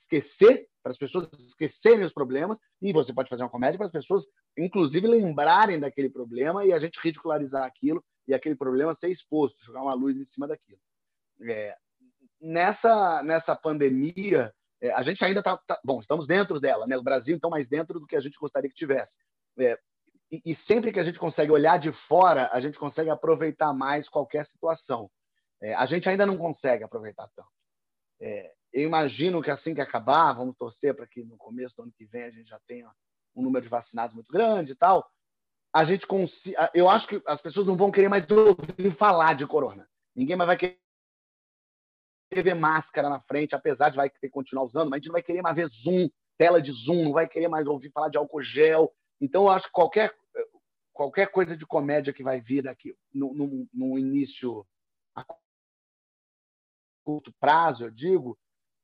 esquecer, 0.00 0.68
para 0.82 0.92
as 0.92 0.98
pessoas 0.98 1.28
esquecerem 1.48 2.04
os 2.04 2.12
problemas, 2.12 2.58
e 2.80 2.92
você 2.92 3.12
pode 3.12 3.28
fazer 3.28 3.42
uma 3.42 3.50
comédia 3.50 3.78
para 3.78 3.86
as 3.86 3.92
pessoas, 3.92 4.24
inclusive, 4.58 5.06
lembrarem 5.06 5.78
daquele 5.78 6.10
problema 6.10 6.64
e 6.64 6.72
a 6.72 6.78
gente 6.78 6.98
ridicularizar 7.02 7.64
aquilo 7.64 8.02
e 8.26 8.34
aquele 8.34 8.54
problema 8.54 8.96
ser 9.00 9.08
exposto, 9.08 9.64
jogar 9.64 9.82
uma 9.82 9.94
luz 9.94 10.16
em 10.16 10.26
cima 10.26 10.46
daquilo. 10.48 10.78
É, 11.42 11.74
nessa, 12.40 13.22
nessa 13.22 13.54
pandemia, 13.54 14.52
é, 14.80 14.92
a 14.92 15.02
gente 15.02 15.24
ainda 15.24 15.40
está. 15.40 15.56
Tá, 15.56 15.80
bom, 15.84 16.00
estamos 16.00 16.26
dentro 16.26 16.58
dela, 16.58 16.86
né? 16.86 16.96
O 16.96 17.02
Brasil, 17.02 17.36
então, 17.36 17.50
mais 17.50 17.68
dentro 17.68 18.00
do 18.00 18.06
que 18.06 18.16
a 18.16 18.20
gente 18.20 18.38
gostaria 18.38 18.68
que 18.68 18.76
tivesse. 18.76 19.12
É, 19.58 19.78
e, 20.30 20.42
e, 20.46 20.56
sempre 20.66 20.92
que 20.92 20.98
a 20.98 21.04
gente 21.04 21.18
consegue 21.18 21.52
olhar 21.52 21.78
de 21.78 21.92
fora, 22.08 22.50
a 22.52 22.60
gente 22.60 22.78
consegue 22.78 23.10
aproveitar 23.10 23.72
mais 23.72 24.08
qualquer 24.08 24.46
situação. 24.46 25.10
É, 25.60 25.74
a 25.74 25.86
gente 25.86 26.08
ainda 26.08 26.26
não 26.26 26.36
consegue 26.36 26.82
aproveitar 26.82 27.28
tanto. 27.36 27.48
É, 28.20 28.50
eu 28.72 28.82
imagino 28.82 29.42
que 29.42 29.50
assim 29.50 29.74
que 29.74 29.80
acabar, 29.80 30.32
vamos 30.32 30.56
torcer 30.56 30.94
para 30.94 31.06
que 31.06 31.22
no 31.22 31.36
começo 31.36 31.74
do 31.76 31.82
ano 31.82 31.92
que 31.92 32.06
vem 32.06 32.24
a 32.24 32.30
gente 32.30 32.48
já 32.48 32.58
tenha 32.66 32.90
um 33.34 33.42
número 33.42 33.64
de 33.64 33.68
vacinados 33.68 34.14
muito 34.14 34.32
grande 34.32 34.72
e 34.72 34.74
tal. 34.74 35.08
A 35.72 35.84
gente 35.84 36.06
consiga. 36.06 36.70
Eu 36.74 36.88
acho 36.88 37.06
que 37.06 37.22
as 37.26 37.40
pessoas 37.40 37.66
não 37.66 37.76
vão 37.76 37.90
querer 37.90 38.08
mais 38.08 38.24
ouvir 38.30 38.96
falar 38.96 39.34
de 39.34 39.46
corona. 39.46 39.88
Ninguém 40.14 40.36
mais 40.36 40.46
vai 40.46 40.56
querer 40.56 40.78
ver 42.42 42.54
máscara 42.54 43.08
na 43.08 43.20
frente, 43.20 43.54
apesar 43.54 43.90
de 43.90 43.96
vai 43.96 44.08
ter 44.08 44.18
que 44.20 44.28
continuar 44.30 44.64
usando, 44.64 44.88
mas 44.88 44.94
a 44.94 44.98
gente 44.98 45.08
não 45.08 45.14
vai 45.14 45.22
querer 45.22 45.42
mais 45.42 45.56
ver 45.56 45.68
Zoom, 45.68 46.08
tela 46.38 46.60
de 46.60 46.72
Zoom, 46.72 47.04
não 47.04 47.12
vai 47.12 47.28
querer 47.28 47.48
mais 47.48 47.66
ouvir 47.66 47.90
falar 47.90 48.08
de 48.08 48.16
álcool 48.16 48.42
gel. 48.42 48.92
Então, 49.20 49.44
eu 49.44 49.50
acho 49.50 49.66
que 49.66 49.72
qualquer 49.72 50.14
qualquer 50.92 51.28
coisa 51.28 51.56
de 51.56 51.66
comédia 51.66 52.12
que 52.12 52.22
vai 52.22 52.40
vir 52.40 52.68
aqui 52.68 52.94
no, 53.12 53.32
no, 53.32 53.68
no 53.72 53.98
início 53.98 54.66
a 55.14 55.24
curto 57.02 57.32
prazo, 57.40 57.84
eu 57.84 57.90
digo, 57.90 58.38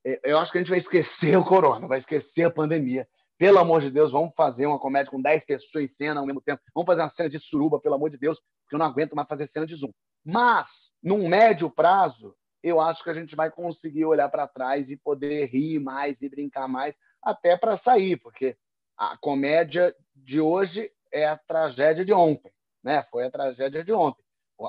eu 0.04 0.38
acho 0.38 0.50
que 0.52 0.58
a 0.58 0.60
gente 0.60 0.70
vai 0.70 0.78
esquecer 0.78 1.36
o 1.38 1.44
corona, 1.44 1.86
vai 1.86 2.00
esquecer 2.00 2.44
a 2.44 2.50
pandemia. 2.50 3.06
Pelo 3.38 3.58
amor 3.58 3.80
de 3.80 3.90
Deus, 3.90 4.10
vamos 4.10 4.34
fazer 4.34 4.66
uma 4.66 4.80
comédia 4.80 5.10
com 5.10 5.22
10 5.22 5.44
pessoas 5.44 5.84
em 5.84 5.94
cena 5.94 6.20
ao 6.20 6.26
mesmo 6.26 6.40
tempo. 6.40 6.60
Vamos 6.74 6.86
fazer 6.86 7.02
uma 7.02 7.10
cena 7.10 7.30
de 7.30 7.38
suruba, 7.38 7.78
pelo 7.78 7.94
amor 7.94 8.10
de 8.10 8.18
Deus, 8.18 8.36
porque 8.62 8.74
eu 8.74 8.78
não 8.78 8.86
aguento 8.86 9.14
mais 9.14 9.28
fazer 9.28 9.48
cena 9.52 9.64
de 9.64 9.76
zoom. 9.76 9.92
Mas, 10.24 10.66
num 11.00 11.28
médio 11.28 11.70
prazo, 11.70 12.34
eu 12.62 12.80
acho 12.80 13.02
que 13.04 13.10
a 13.10 13.14
gente 13.14 13.36
vai 13.36 13.48
conseguir 13.48 14.04
olhar 14.04 14.28
para 14.28 14.48
trás 14.48 14.90
e 14.90 14.96
poder 14.96 15.46
rir 15.46 15.78
mais 15.78 16.20
e 16.20 16.28
brincar 16.28 16.66
mais, 16.66 16.94
até 17.22 17.56
para 17.56 17.78
sair, 17.78 18.16
porque 18.16 18.56
a 18.96 19.16
comédia 19.16 19.94
de 20.14 20.40
hoje 20.40 20.90
é 21.12 21.26
a 21.26 21.36
tragédia 21.36 22.04
de 22.04 22.12
ontem. 22.12 22.50
né? 22.82 23.04
Foi 23.10 23.24
a 23.24 23.30
tragédia 23.30 23.84
de 23.84 23.92
ontem. 23.92 24.22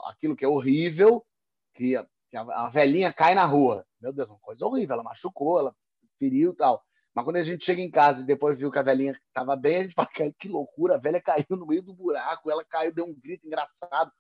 Aquilo 0.06 0.36
que 0.36 0.46
é 0.46 0.48
horrível, 0.48 1.26
que 1.74 1.96
a, 2.38 2.70
velhinha 2.70 3.14
cai 3.14 3.34
na 3.34 3.46
rua. 3.46 3.86
Meu 4.02 4.14
Deus, 4.14 4.30
uma 4.30 4.40
coisa 4.40 4.66
horrível. 4.66 4.94
Ela 4.94 5.04
machucou, 5.04 5.60
ela 5.60 5.76
feriu 6.18 6.52
e 6.52 6.56
tal. 6.56 6.84
Mas 7.14 7.26
quando 7.26 7.38
a 7.38 7.44
gente 7.44 7.66
chega 7.66 7.82
em 7.82 7.90
casa 7.90 8.22
e 8.22 8.26
depois 8.26 8.58
viu 8.58 8.72
que 8.72 8.80
a 8.80 8.84
velhinha 8.84 9.12
estava 9.28 9.56
bem, 9.56 9.78
a 9.78 9.84
gente 9.84 9.94
fala, 9.94 10.10
que 10.40 10.48
loucura, 10.48 10.96
a 10.96 11.00
velha 11.00 11.22
caiu 11.22 11.46
no 11.50 11.66
meio 11.66 11.82
do 11.82 11.94
buraco, 11.94 12.52
ela 12.52 12.64
caiu, 12.64 12.94
deu 12.94 13.06
um 13.06 13.14
grito 13.20 13.46
engraçado. 13.46 14.12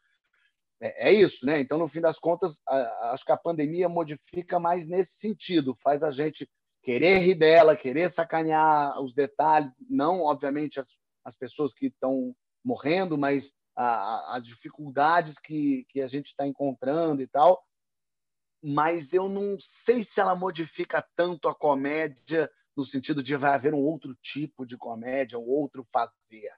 É, 0.81 1.09
é 1.09 1.13
isso, 1.13 1.45
né? 1.45 1.59
Então, 1.59 1.77
no 1.77 1.87
fim 1.87 2.01
das 2.01 2.17
contas, 2.17 2.53
a, 2.67 3.11
acho 3.13 3.23
que 3.23 3.31
a 3.31 3.37
pandemia 3.37 3.87
modifica 3.87 4.59
mais 4.59 4.87
nesse 4.87 5.11
sentido, 5.21 5.77
faz 5.83 6.01
a 6.01 6.11
gente 6.11 6.49
querer 6.83 7.19
rir 7.19 7.35
dela, 7.35 7.75
querer 7.75 8.13
sacanear 8.13 8.99
os 9.01 9.13
detalhes, 9.13 9.71
não, 9.89 10.21
obviamente, 10.23 10.79
as, 10.79 10.87
as 11.25 11.35
pessoas 11.37 11.73
que 11.73 11.87
estão 11.87 12.33
morrendo, 12.63 13.17
mas 13.17 13.43
as 13.75 14.43
dificuldades 14.43 15.33
que, 15.45 15.85
que 15.89 16.01
a 16.01 16.07
gente 16.07 16.27
está 16.27 16.45
encontrando 16.45 17.21
e 17.21 17.27
tal. 17.27 17.63
Mas 18.61 19.11
eu 19.13 19.29
não 19.29 19.57
sei 19.85 20.03
se 20.13 20.19
ela 20.19 20.35
modifica 20.35 21.05
tanto 21.15 21.47
a 21.47 21.55
comédia 21.55 22.49
no 22.75 22.85
sentido 22.85 23.21
de 23.23 23.35
vai 23.35 23.53
haver 23.53 23.73
um 23.73 23.79
outro 23.79 24.15
tipo 24.21 24.65
de 24.65 24.77
comédia, 24.77 25.37
um 25.37 25.47
outro 25.47 25.85
fazer. 25.91 26.51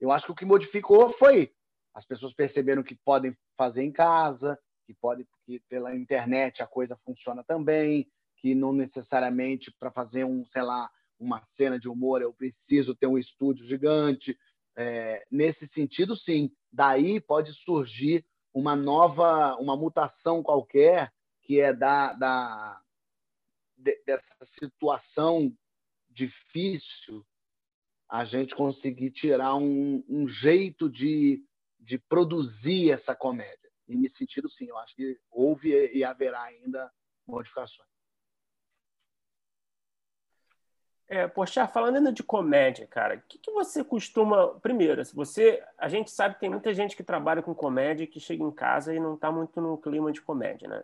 Eu 0.00 0.10
acho 0.10 0.26
que 0.26 0.32
o 0.32 0.34
que 0.34 0.44
modificou 0.44 1.12
foi 1.18 1.52
as 1.94 2.04
pessoas 2.04 2.34
perceberam 2.34 2.82
que 2.82 2.96
podem 2.96 3.36
fazer 3.56 3.82
em 3.82 3.92
casa, 3.92 4.58
que 4.84 4.92
pode 4.94 5.26
que 5.46 5.60
pela 5.68 5.94
internet 5.94 6.62
a 6.62 6.66
coisa 6.66 6.98
funciona 7.04 7.44
também, 7.44 8.06
que 8.38 8.54
não 8.54 8.72
necessariamente 8.72 9.72
para 9.78 9.92
fazer 9.92 10.24
um, 10.24 10.44
sei 10.46 10.62
lá, 10.62 10.90
uma 11.18 11.40
cena 11.56 11.78
de 11.78 11.88
humor 11.88 12.20
eu 12.20 12.32
preciso 12.32 12.94
ter 12.94 13.06
um 13.06 13.16
estúdio 13.16 13.64
gigante. 13.66 14.36
É, 14.76 15.24
nesse 15.30 15.68
sentido, 15.68 16.16
sim. 16.16 16.50
Daí 16.72 17.20
pode 17.20 17.52
surgir 17.64 18.26
uma 18.52 18.74
nova, 18.74 19.54
uma 19.56 19.76
mutação 19.76 20.42
qualquer 20.42 21.12
que 21.44 21.60
é 21.60 21.72
da, 21.72 22.12
da 22.14 22.80
dessa 24.06 24.46
situação 24.58 25.52
difícil 26.08 27.26
a 28.08 28.24
gente 28.24 28.54
conseguir 28.54 29.10
tirar 29.10 29.56
um, 29.56 30.04
um 30.08 30.28
jeito 30.28 30.88
de, 30.88 31.44
de 31.78 31.98
produzir 31.98 32.92
essa 32.92 33.14
comédia. 33.14 33.70
E 33.88 33.96
nesse 33.96 34.16
sentido, 34.16 34.48
sim, 34.50 34.66
eu 34.66 34.78
acho 34.78 34.94
que 34.94 35.18
houve 35.30 35.90
e 35.92 36.04
haverá 36.04 36.42
ainda 36.42 36.90
modificações. 37.26 37.88
É, 41.06 41.28
poxa, 41.28 41.68
falando 41.68 41.96
ainda 41.96 42.12
de 42.12 42.22
comédia, 42.22 42.86
cara, 42.86 43.16
o 43.16 43.22
que, 43.28 43.38
que, 43.38 43.50
você 43.50 43.84
costuma. 43.84 44.58
Primeiro, 44.60 45.04
se 45.04 45.14
você. 45.14 45.62
A 45.76 45.86
gente 45.86 46.10
sabe 46.10 46.34
que 46.34 46.40
tem 46.40 46.48
muita 46.48 46.72
gente 46.72 46.96
que 46.96 47.04
trabalha 47.04 47.42
com 47.42 47.54
comédia 47.54 48.06
que 48.06 48.18
chega 48.18 48.42
em 48.42 48.50
casa 48.50 48.94
e 48.94 48.98
não 48.98 49.14
está 49.14 49.30
muito 49.30 49.60
no 49.60 49.76
clima 49.76 50.10
de 50.10 50.22
comédia, 50.22 50.66
né? 50.66 50.82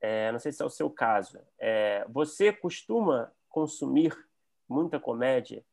É, 0.00 0.32
não 0.32 0.38
sei 0.38 0.52
se 0.52 0.62
é 0.62 0.64
o 0.64 0.70
seu 0.70 0.88
caso. 0.88 1.38
É, 1.58 2.04
você 2.08 2.52
costuma 2.52 3.32
consumir 3.48 4.16
muita 4.68 4.98
comédia 4.98 5.64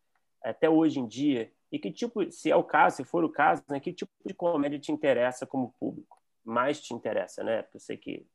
até 0.43 0.69
hoje 0.69 0.99
em 0.99 1.07
dia? 1.07 1.51
E 1.71 1.79
que 1.79 1.91
tipo, 1.91 2.29
se 2.31 2.51
é 2.51 2.55
o 2.55 2.63
caso, 2.63 2.97
se 2.97 3.03
for 3.03 3.23
o 3.23 3.29
caso, 3.29 3.63
né, 3.69 3.79
que 3.79 3.93
tipo 3.93 4.11
de 4.25 4.33
comédia 4.33 4.79
te 4.79 4.91
interessa 4.91 5.45
como 5.45 5.73
público? 5.79 6.17
Mais 6.43 6.81
te 6.81 6.93
interessa, 6.93 7.43
né? 7.43 7.61
Porque 7.61 7.77
eu 7.77 7.81
sei 7.81 7.97
que 7.97 8.25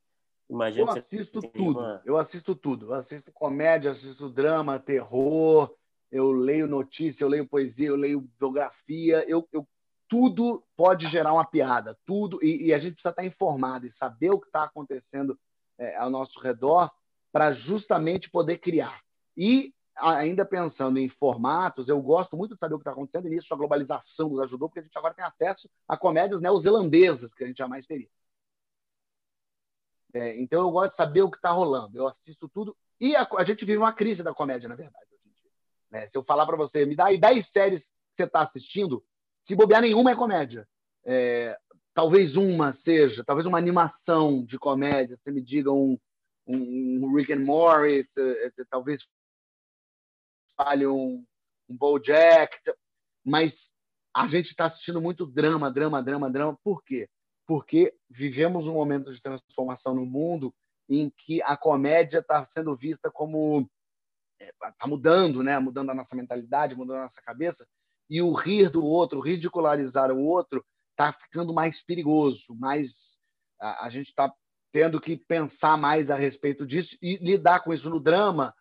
imagino 0.49 0.87
eu 0.87 0.97
assisto 0.97 1.41
tudo. 1.41 1.79
Uma... 1.79 2.01
Eu 2.05 2.17
assisto 2.17 2.55
tudo. 2.55 2.85
Eu 2.87 2.93
assisto 2.93 3.31
comédia, 3.31 3.91
assisto 3.91 4.29
drama, 4.29 4.79
terror, 4.79 5.75
eu 6.11 6.31
leio 6.31 6.67
notícia, 6.67 7.23
eu 7.23 7.27
leio 7.27 7.47
poesia, 7.47 7.87
eu 7.87 7.95
leio 7.95 8.29
biografia, 8.39 9.25
eu, 9.27 9.47
eu 9.51 9.67
tudo 10.07 10.63
pode 10.77 11.09
gerar 11.09 11.33
uma 11.33 11.43
piada, 11.43 11.97
tudo 12.05 12.37
e, 12.43 12.67
e 12.67 12.73
a 12.73 12.77
gente 12.77 12.93
precisa 12.93 13.09
estar 13.09 13.25
informado 13.25 13.87
e 13.87 13.91
saber 13.93 14.29
o 14.29 14.39
que 14.39 14.45
está 14.45 14.63
acontecendo 14.63 15.35
é, 15.83 15.95
ao 15.97 16.09
nosso 16.09 16.39
redor 16.39 16.89
para 17.31 17.53
justamente 17.53 18.29
poder 18.29 18.59
criar. 18.59 19.01
E 19.35 19.73
ainda 19.95 20.45
pensando 20.45 20.97
em 20.97 21.09
formatos, 21.09 21.87
eu 21.87 22.01
gosto 22.01 22.37
muito 22.37 22.53
de 22.53 22.59
saber 22.59 22.75
o 22.75 22.77
que 22.77 22.81
está 22.81 22.91
acontecendo, 22.91 23.27
e 23.27 23.31
nisso 23.31 23.53
a 23.53 23.57
globalização 23.57 24.29
nos 24.29 24.39
ajudou, 24.41 24.69
porque 24.69 24.79
a 24.79 24.83
gente 24.83 24.97
agora 24.97 25.13
tem 25.13 25.25
acesso 25.25 25.69
a 25.87 25.97
comédias 25.97 26.41
neozelandesas, 26.41 27.33
que 27.33 27.43
a 27.43 27.47
gente 27.47 27.57
jamais 27.57 27.85
teria. 27.85 28.07
É, 30.13 30.39
então 30.39 30.61
eu 30.61 30.71
gosto 30.71 30.91
de 30.91 30.97
saber 30.97 31.21
o 31.23 31.29
que 31.29 31.37
está 31.37 31.51
rolando, 31.51 31.97
eu 31.97 32.07
assisto 32.07 32.47
tudo, 32.49 32.75
e 32.99 33.15
a, 33.15 33.27
a, 33.37 33.43
gente 33.43 33.65
vive 33.65 33.77
uma 33.77 33.93
crise 33.93 34.23
da 34.23 34.33
comédia, 34.33 34.69
na 34.69 34.75
verdade. 34.75 35.07
Né? 35.91 36.07
Se 36.07 36.17
eu 36.17 36.23
falar 36.23 36.45
para 36.45 36.57
você, 36.57 36.85
me 36.85 36.95
dá 36.95 37.05
aí 37.05 37.19
10 37.19 37.47
séries 37.51 37.81
que 37.81 38.15
você 38.17 38.23
está 38.23 38.41
assistindo, 38.41 39.03
se 39.47 39.55
bobear 39.55 39.81
nenhuma 39.81 40.11
é 40.11 40.15
comédia. 40.15 40.67
É, 41.05 41.57
talvez 41.93 42.35
uma 42.35 42.73
seja, 42.83 43.23
talvez 43.23 43.45
uma 43.45 43.57
animação 43.57 44.43
de 44.43 44.57
comédia, 44.57 45.17
você 45.17 45.31
me 45.31 45.41
diga 45.41 45.71
um, 45.71 45.97
um, 46.47 47.05
um 47.05 47.15
Rick 47.15 47.31
and 47.31 47.39
Morty, 47.39 48.07
talvez 48.69 49.03
fale 50.55 50.85
um, 50.87 51.23
um 51.69 51.77
BoJack, 51.77 52.57
mas 53.23 53.53
a 54.13 54.27
gente 54.27 54.49
está 54.49 54.65
assistindo 54.65 55.01
muito 55.01 55.25
drama, 55.25 55.71
drama, 55.71 56.01
drama, 56.01 56.29
drama. 56.29 56.57
Por 56.63 56.83
quê? 56.83 57.09
Porque 57.47 57.93
vivemos 58.09 58.65
um 58.67 58.73
momento 58.73 59.13
de 59.13 59.21
transformação 59.21 59.95
no 59.95 60.05
mundo 60.05 60.53
em 60.89 61.09
que 61.09 61.41
a 61.41 61.57
comédia 61.57 62.19
está 62.19 62.47
sendo 62.53 62.75
vista 62.75 63.09
como 63.09 63.67
está 64.39 64.73
é, 64.83 64.87
mudando, 64.87 65.41
né? 65.41 65.57
Mudando 65.57 65.89
a 65.89 65.95
nossa 65.95 66.15
mentalidade, 66.15 66.75
mudando 66.75 66.97
a 66.97 67.03
nossa 67.03 67.21
cabeça. 67.21 67.65
E 68.09 68.21
o 68.21 68.33
rir 68.33 68.69
do 68.69 68.85
outro, 68.85 69.19
ridicularizar 69.19 70.11
o 70.11 70.21
outro, 70.21 70.63
está 70.93 71.13
ficando 71.13 71.53
mais 71.53 71.81
perigoso, 71.85 72.43
mais 72.49 72.89
a, 73.59 73.85
a 73.85 73.89
gente 73.89 74.07
está 74.07 74.31
tendo 74.71 74.99
que 74.99 75.17
pensar 75.17 75.77
mais 75.77 76.09
a 76.09 76.15
respeito 76.15 76.65
disso 76.65 76.97
e 77.01 77.17
lidar 77.17 77.59
com 77.59 77.73
isso 77.73 77.89
no 77.89 77.99
drama 77.99 78.53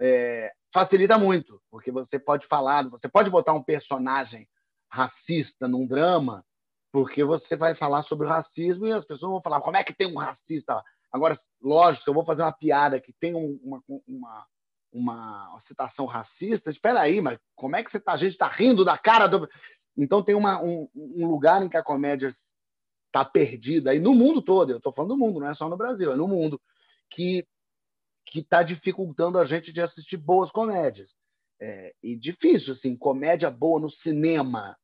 é, 0.00 0.52
facilita 0.72 1.16
muito, 1.16 1.62
porque 1.70 1.92
você 1.92 2.18
pode 2.18 2.46
falar, 2.48 2.88
você 2.88 3.08
pode 3.08 3.30
botar 3.30 3.52
um 3.52 3.62
personagem 3.62 4.48
racista 4.90 5.68
num 5.68 5.86
drama, 5.86 6.44
porque 6.92 7.24
você 7.24 7.56
vai 7.56 7.74
falar 7.74 8.02
sobre 8.04 8.26
o 8.26 8.30
racismo 8.30 8.86
e 8.86 8.92
as 8.92 9.04
pessoas 9.04 9.32
vão 9.32 9.42
falar 9.42 9.60
como 9.60 9.76
é 9.76 9.84
que 9.84 9.94
tem 9.94 10.06
um 10.06 10.18
racista. 10.18 10.82
Agora, 11.12 11.40
lógico, 11.62 12.08
eu 12.08 12.14
vou 12.14 12.24
fazer 12.24 12.42
uma 12.42 12.52
piada 12.52 13.00
que 13.00 13.12
tem 13.12 13.34
uma, 13.34 13.82
uma, 14.06 14.46
uma, 14.92 15.62
citação 15.66 16.06
racista, 16.06 16.70
espera 16.70 17.00
aí, 17.00 17.20
mas 17.20 17.38
como 17.54 17.76
é 17.76 17.84
que 17.84 17.90
você 17.90 18.00
tá, 18.00 18.12
a 18.12 18.16
gente 18.16 18.32
está 18.32 18.48
rindo 18.48 18.84
da 18.84 18.98
cara 18.98 19.26
do... 19.28 19.48
Então 19.96 20.22
tem 20.22 20.34
uma, 20.34 20.62
um, 20.62 20.88
um 20.94 21.26
lugar 21.26 21.62
em 21.62 21.68
que 21.68 21.76
a 21.76 21.82
comédia 21.82 22.34
está 23.06 23.24
perdida, 23.24 23.94
e 23.94 24.00
no 24.00 24.12
mundo 24.12 24.42
todo, 24.42 24.70
eu 24.70 24.78
estou 24.78 24.92
falando 24.92 25.10
do 25.10 25.16
mundo, 25.16 25.38
não 25.38 25.48
é 25.48 25.54
só 25.54 25.68
no 25.68 25.76
Brasil, 25.76 26.12
é 26.12 26.16
no 26.16 26.26
mundo, 26.26 26.60
que 27.10 27.46
que 28.26 28.40
está 28.40 28.62
dificultando 28.62 29.38
a 29.38 29.44
gente 29.44 29.72
de 29.72 29.80
assistir 29.80 30.16
boas 30.16 30.50
comédias. 30.50 31.08
É, 31.60 31.94
e 32.02 32.16
difícil, 32.16 32.72
assim, 32.72 32.96
comédia 32.96 33.50
boa 33.50 33.78
no 33.78 33.90
cinema. 33.90 34.76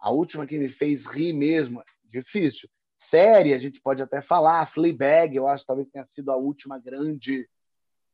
A 0.00 0.10
última 0.10 0.46
que 0.46 0.58
me 0.58 0.70
fez 0.70 1.04
rir 1.06 1.32
mesmo, 1.32 1.82
difícil. 2.04 2.68
Série, 3.10 3.54
a 3.54 3.58
gente 3.58 3.80
pode 3.80 4.02
até 4.02 4.20
falar, 4.22 4.72
Fleabag, 4.72 5.36
eu 5.36 5.46
acho 5.46 5.62
que 5.62 5.66
talvez 5.66 5.88
tenha 5.90 6.06
sido 6.14 6.32
a 6.32 6.36
última 6.36 6.78
grande 6.78 7.46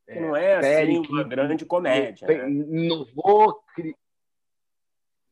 é, 0.07 0.21
não 0.21 0.37
é 0.37 0.61
série 0.61 0.99
assim 0.99 1.07
uma 1.09 1.25
grande 1.25 1.65
comédia. 1.65 2.27
Né? 2.27 2.51
Inovou. 2.51 3.63
Cri... 3.75 3.95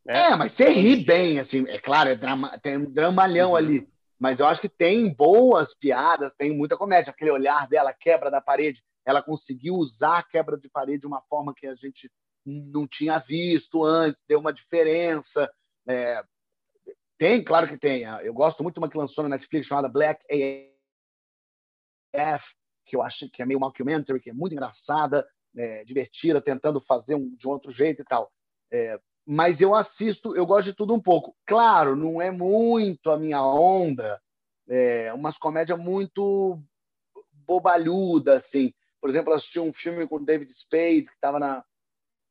É. 0.07 0.33
é, 0.33 0.37
mas 0.37 0.53
você 0.55 0.69
ri 0.71 1.05
bem, 1.05 1.39
assim, 1.39 1.67
é 1.69 1.79
claro, 1.79 2.11
é 2.11 2.15
drama, 2.15 2.59
tem 2.59 2.79
um 2.79 2.91
dramalhão 2.91 3.51
uhum. 3.51 3.57
ali. 3.57 3.89
Mas 4.19 4.39
eu 4.39 4.47
acho 4.47 4.61
que 4.61 4.69
tem 4.69 5.13
boas 5.13 5.73
piadas, 5.79 6.33
tem 6.37 6.55
muita 6.55 6.77
comédia. 6.77 7.11
Aquele 7.11 7.31
olhar 7.31 7.67
dela 7.69 7.93
quebra 7.93 8.31
da 8.31 8.41
parede 8.41 8.83
ela 9.05 9.23
conseguiu 9.23 9.75
usar 9.75 10.19
a 10.19 10.23
quebra 10.23 10.57
de 10.57 10.69
parede 10.69 11.01
de 11.01 11.07
uma 11.07 11.21
forma 11.23 11.55
que 11.55 11.67
a 11.67 11.75
gente 11.75 12.11
não 12.45 12.87
tinha 12.87 13.19
visto 13.19 13.85
antes, 13.85 14.21
deu 14.27 14.39
uma 14.39 14.53
diferença. 14.53 15.51
É, 15.87 16.23
tem, 17.19 17.43
claro 17.43 17.69
que 17.69 17.79
tem. 17.79 18.03
Eu 18.23 18.33
gosto 18.33 18.63
muito 18.63 18.75
de 18.75 18.81
uma 18.81 18.89
que 18.89 18.97
lançou 18.97 19.23
na 19.23 19.31
Netflix 19.31 19.67
chamada 19.67 19.89
Black 19.89 20.23
AF, 22.15 22.45
que 22.87 22.97
eu 22.97 23.03
acho 23.03 23.29
que 23.31 23.43
é 23.43 23.47
meio 23.47 23.61
mockumentary, 23.61 24.21
que 24.21 24.31
é 24.31 24.35
muito 24.35 24.53
engraçada, 24.53 25.27
é, 25.57 25.85
divertida, 25.85 26.41
tentando 26.41 26.81
fazer 26.81 27.15
um, 27.15 27.35
de 27.37 27.47
um 27.47 27.51
outro 27.51 27.73
jeito 27.73 28.03
e 28.03 28.05
tal. 28.05 28.33
É, 28.73 28.99
mas 29.27 29.61
eu 29.61 29.75
assisto, 29.75 30.35
eu 30.35 30.47
gosto 30.47 30.67
de 30.67 30.75
tudo 30.75 30.95
um 30.95 31.01
pouco. 31.01 31.37
Claro, 31.47 31.95
não 31.95 32.21
é 32.21 32.31
muito 32.31 33.11
a 33.11 33.19
minha 33.19 33.43
onda, 33.43 34.21
é, 34.69 35.13
umas 35.13 35.37
comédias 35.39 35.79
muito 35.79 36.61
bobalhuda, 37.47 38.39
assim. 38.39 38.73
Por 39.01 39.11
exemplo, 39.11 39.33
assisti 39.33 39.59
um 39.59 39.73
filme 39.73 40.07
com 40.07 40.23
David 40.23 40.53
Spade, 40.61 41.07
que 41.07 41.13
estava 41.15 41.39
na, 41.39 41.65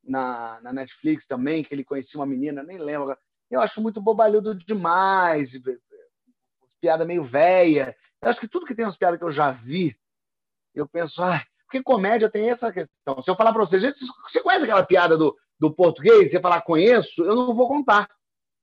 na, 0.04 0.60
na, 0.62 0.74
Netflix 0.74 1.26
também, 1.28 1.64
que 1.64 1.74
ele 1.74 1.84
conhecia 1.84 2.20
uma 2.20 2.26
menina, 2.26 2.64
nem 2.64 2.78
lembro. 2.78 3.18
Eu 3.50 3.62
acho 3.62 3.82
muito 3.82 4.02
bobalhudo 4.02 4.54
demais, 4.56 5.50
piada 6.80 7.06
meio 7.06 7.24
velha. 7.24 7.96
Eu 8.22 8.30
acho 8.30 8.40
que 8.40 8.48
tudo 8.48 8.66
que 8.66 8.76
tem 8.76 8.86
umas 8.86 8.98
piadas 8.98 9.18
que 9.20 9.26
eu 9.26 9.32
já 9.32 9.52
vi, 9.52 9.96
eu 10.76 10.88
penso, 10.88 11.22
ah, 11.22 11.44
porque 11.66 11.84
comédia 11.84 12.30
tem 12.30 12.50
essa 12.50 12.72
questão. 12.72 13.22
Se 13.24 13.30
eu 13.30 13.36
falar 13.36 13.52
para 13.54 13.66
vocês, 13.66 13.82
você 14.32 14.42
conhece 14.42 14.64
aquela 14.64 14.86
piada 14.86 15.18
do, 15.18 15.36
do 15.60 15.74
português? 15.74 16.32
Você 16.32 16.40
falar 16.40 16.62
conheço, 16.62 17.22
eu 17.24 17.36
não 17.36 17.54
vou 17.54 17.68
contar, 17.68 18.10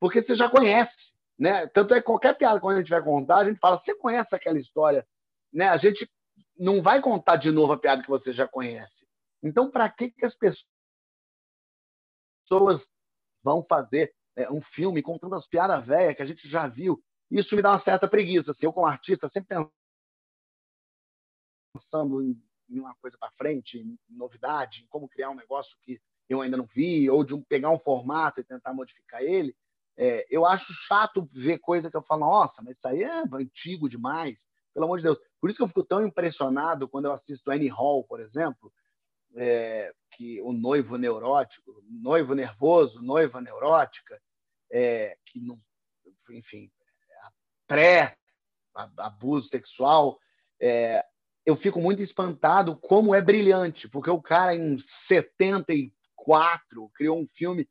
porque 0.01 0.23
você 0.23 0.35
já 0.35 0.49
conhece. 0.49 0.95
Né? 1.39 1.67
Tanto 1.69 1.95
é 1.95 2.01
que 2.01 2.07
qualquer 2.07 2.37
piada, 2.37 2.59
quando 2.61 2.77
a 2.77 2.81
gente 2.81 2.91
vai 2.91 3.03
contar, 3.03 3.39
a 3.39 3.45
gente 3.45 3.59
fala, 3.59 3.79
você 3.79 3.95
conhece 3.95 4.35
aquela 4.35 4.59
história? 4.59 5.07
Né? 5.53 5.69
A 5.69 5.77
gente 5.77 6.11
não 6.59 6.83
vai 6.83 7.03
contar 7.03 7.37
de 7.37 7.51
novo 7.51 7.73
a 7.73 7.79
piada 7.79 8.03
que 8.03 8.09
você 8.09 8.33
já 8.33 8.49
conhece. 8.49 9.07
Então, 9.43 9.71
para 9.71 9.89
que, 9.91 10.11
que 10.11 10.25
as 10.25 10.35
pessoas 12.49 12.83
vão 13.43 13.63
fazer 13.63 14.15
é, 14.35 14.51
um 14.51 14.63
filme 14.63 15.03
contando 15.03 15.35
as 15.35 15.47
piadas 15.47 15.85
velhas 15.87 16.17
que 16.17 16.23
a 16.23 16.27
gente 16.27 16.49
já 16.49 16.67
viu? 16.67 17.03
Isso 17.31 17.55
me 17.55 17.63
dá 17.63 17.73
uma 17.73 17.83
certa 17.83 18.09
preguiça. 18.09 18.53
Assim, 18.53 18.65
eu, 18.65 18.73
como 18.73 18.87
artista, 18.87 19.29
sempre 19.29 19.57
pensando 21.75 22.23
em, 22.23 22.43
em 22.71 22.81
uma 22.81 22.95
coisa 22.97 23.19
para 23.19 23.31
frente, 23.33 23.79
em 23.79 23.99
novidade, 24.09 24.83
em 24.83 24.87
como 24.87 25.09
criar 25.09 25.31
um 25.31 25.35
negócio 25.35 25.77
que 25.85 26.01
eu 26.29 26.41
ainda 26.41 26.57
não 26.57 26.67
vi, 26.67 27.09
ou 27.09 27.25
de 27.25 27.35
um, 27.35 27.43
pegar 27.43 27.71
um 27.71 27.79
formato 27.79 28.41
e 28.41 28.45
tentar 28.45 28.73
modificar 28.73 29.23
ele. 29.23 29.55
É, 29.97 30.27
eu 30.29 30.45
acho 30.45 30.73
chato 30.87 31.29
ver 31.33 31.59
coisa 31.59 31.91
que 31.91 31.97
eu 31.97 32.03
falo, 32.03 32.21
nossa, 32.21 32.61
mas 32.63 32.77
isso 32.77 32.87
aí 32.87 33.03
é 33.03 33.23
antigo 33.33 33.89
demais, 33.89 34.37
pelo 34.75 34.85
amor 34.85 34.99
de 34.99 35.05
Deus. 35.05 35.19
Por 35.41 35.49
isso 35.49 35.57
que 35.57 35.63
eu 35.63 35.69
fico 35.69 35.85
tão 35.85 36.07
impressionado 36.07 36.89
quando 36.89 37.07
eu 37.07 37.13
assisto 37.13 37.51
Annie 37.51 37.69
Hall, 37.69 38.05
por 38.05 38.21
exemplo, 38.21 38.73
é, 39.35 39.93
que 40.13 40.41
o 40.43 40.53
noivo 40.53 40.97
neurótico, 40.97 41.83
noivo 41.89 42.35
nervoso, 42.35 43.01
noiva 43.01 43.41
neurótica, 43.41 44.21
é, 44.71 45.17
que 45.27 45.41
não, 45.41 45.59
enfim, 46.31 46.71
pré 47.67 48.17
abuso 48.99 49.49
sexual, 49.49 50.19
é, 50.61 51.03
eu 51.45 51.57
fico 51.57 51.81
muito 51.81 52.03
espantado 52.03 52.77
como 52.77 53.15
é 53.15 53.21
brilhante, 53.21 53.89
porque 53.89 54.11
o 54.11 54.21
cara 54.21 54.55
em 54.55 54.77
74 56.27 56.91
criou 56.95 57.19
um 57.19 57.27
filme 57.37 57.69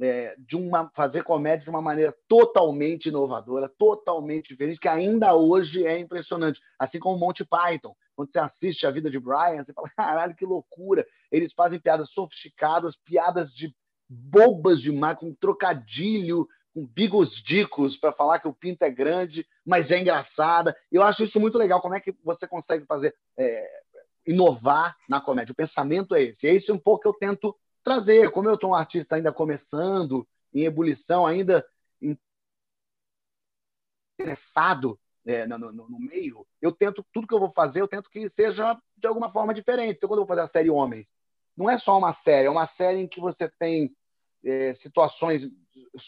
é, 0.00 0.34
de 0.38 0.56
uma 0.56 0.90
fazer 0.94 1.22
comédia 1.22 1.64
de 1.64 1.70
uma 1.70 1.80
maneira 1.80 2.14
totalmente 2.28 3.08
inovadora, 3.08 3.68
totalmente 3.78 4.48
diferente, 4.48 4.80
que 4.80 4.88
ainda 4.88 5.34
hoje 5.34 5.86
é 5.86 5.98
impressionante. 5.98 6.60
Assim 6.78 6.98
como 6.98 7.18
Monty 7.18 7.44
Python. 7.44 7.94
Quando 8.14 8.30
você 8.30 8.38
assiste 8.38 8.86
a 8.86 8.90
vida 8.90 9.10
de 9.10 9.18
Brian, 9.18 9.64
você 9.64 9.72
fala, 9.72 9.88
caralho, 9.96 10.34
que 10.34 10.44
loucura. 10.44 11.06
Eles 11.30 11.52
fazem 11.52 11.78
piadas 11.78 12.10
sofisticadas, 12.10 12.96
piadas 13.04 13.52
de 13.54 13.74
bobas 14.08 14.80
demais, 14.80 15.18
com 15.18 15.34
trocadilho, 15.34 16.46
com 16.74 16.86
bigos 16.86 17.30
dicos 17.44 17.96
para 17.96 18.12
falar 18.12 18.40
que 18.40 18.48
o 18.48 18.52
pinto 18.52 18.82
é 18.82 18.90
grande, 18.90 19.46
mas 19.64 19.90
é 19.90 20.00
engraçada. 20.00 20.76
Eu 20.90 21.02
acho 21.02 21.22
isso 21.22 21.38
muito 21.38 21.56
legal. 21.56 21.80
Como 21.80 21.94
é 21.94 22.00
que 22.00 22.14
você 22.24 22.46
consegue 22.46 22.84
fazer 22.86 23.14
é, 23.38 23.66
inovar 24.26 24.96
na 25.08 25.20
comédia? 25.20 25.52
O 25.52 25.56
pensamento 25.56 26.14
é 26.14 26.22
esse. 26.22 26.46
É 26.46 26.54
isso 26.54 26.72
um 26.72 26.78
pouco 26.78 27.02
que 27.02 27.08
eu 27.08 27.14
tento 27.14 27.56
trazer. 27.82 28.30
Como 28.30 28.48
eu 28.48 28.58
sou 28.60 28.70
um 28.70 28.74
artista 28.74 29.16
ainda 29.16 29.32
começando, 29.32 30.26
em 30.54 30.64
ebulição, 30.64 31.26
ainda 31.26 31.64
interessado 34.18 34.98
é, 35.24 35.46
no, 35.46 35.58
no, 35.58 35.72
no, 35.72 35.98
meio, 36.00 36.46
eu 36.60 36.72
tento, 36.72 37.04
tudo 37.12 37.26
que 37.26 37.34
eu 37.34 37.38
vou 37.38 37.52
fazer, 37.52 37.80
eu 37.80 37.88
tento 37.88 38.10
que 38.10 38.28
seja 38.30 38.76
de 38.96 39.06
alguma 39.06 39.30
forma 39.32 39.54
diferente. 39.54 39.96
Então, 39.96 40.08
quando 40.08 40.20
eu 40.20 40.26
vou 40.26 40.36
fazer 40.36 40.48
a 40.48 40.52
série 40.52 40.70
Homens, 40.70 41.06
não 41.56 41.70
é 41.70 41.78
só 41.78 41.96
uma 41.96 42.14
série, 42.24 42.46
é 42.46 42.50
uma 42.50 42.66
série 42.76 42.98
em 42.98 43.06
que 43.06 43.20
você 43.20 43.48
tem 43.58 43.94
é, 44.44 44.74
situações 44.82 45.42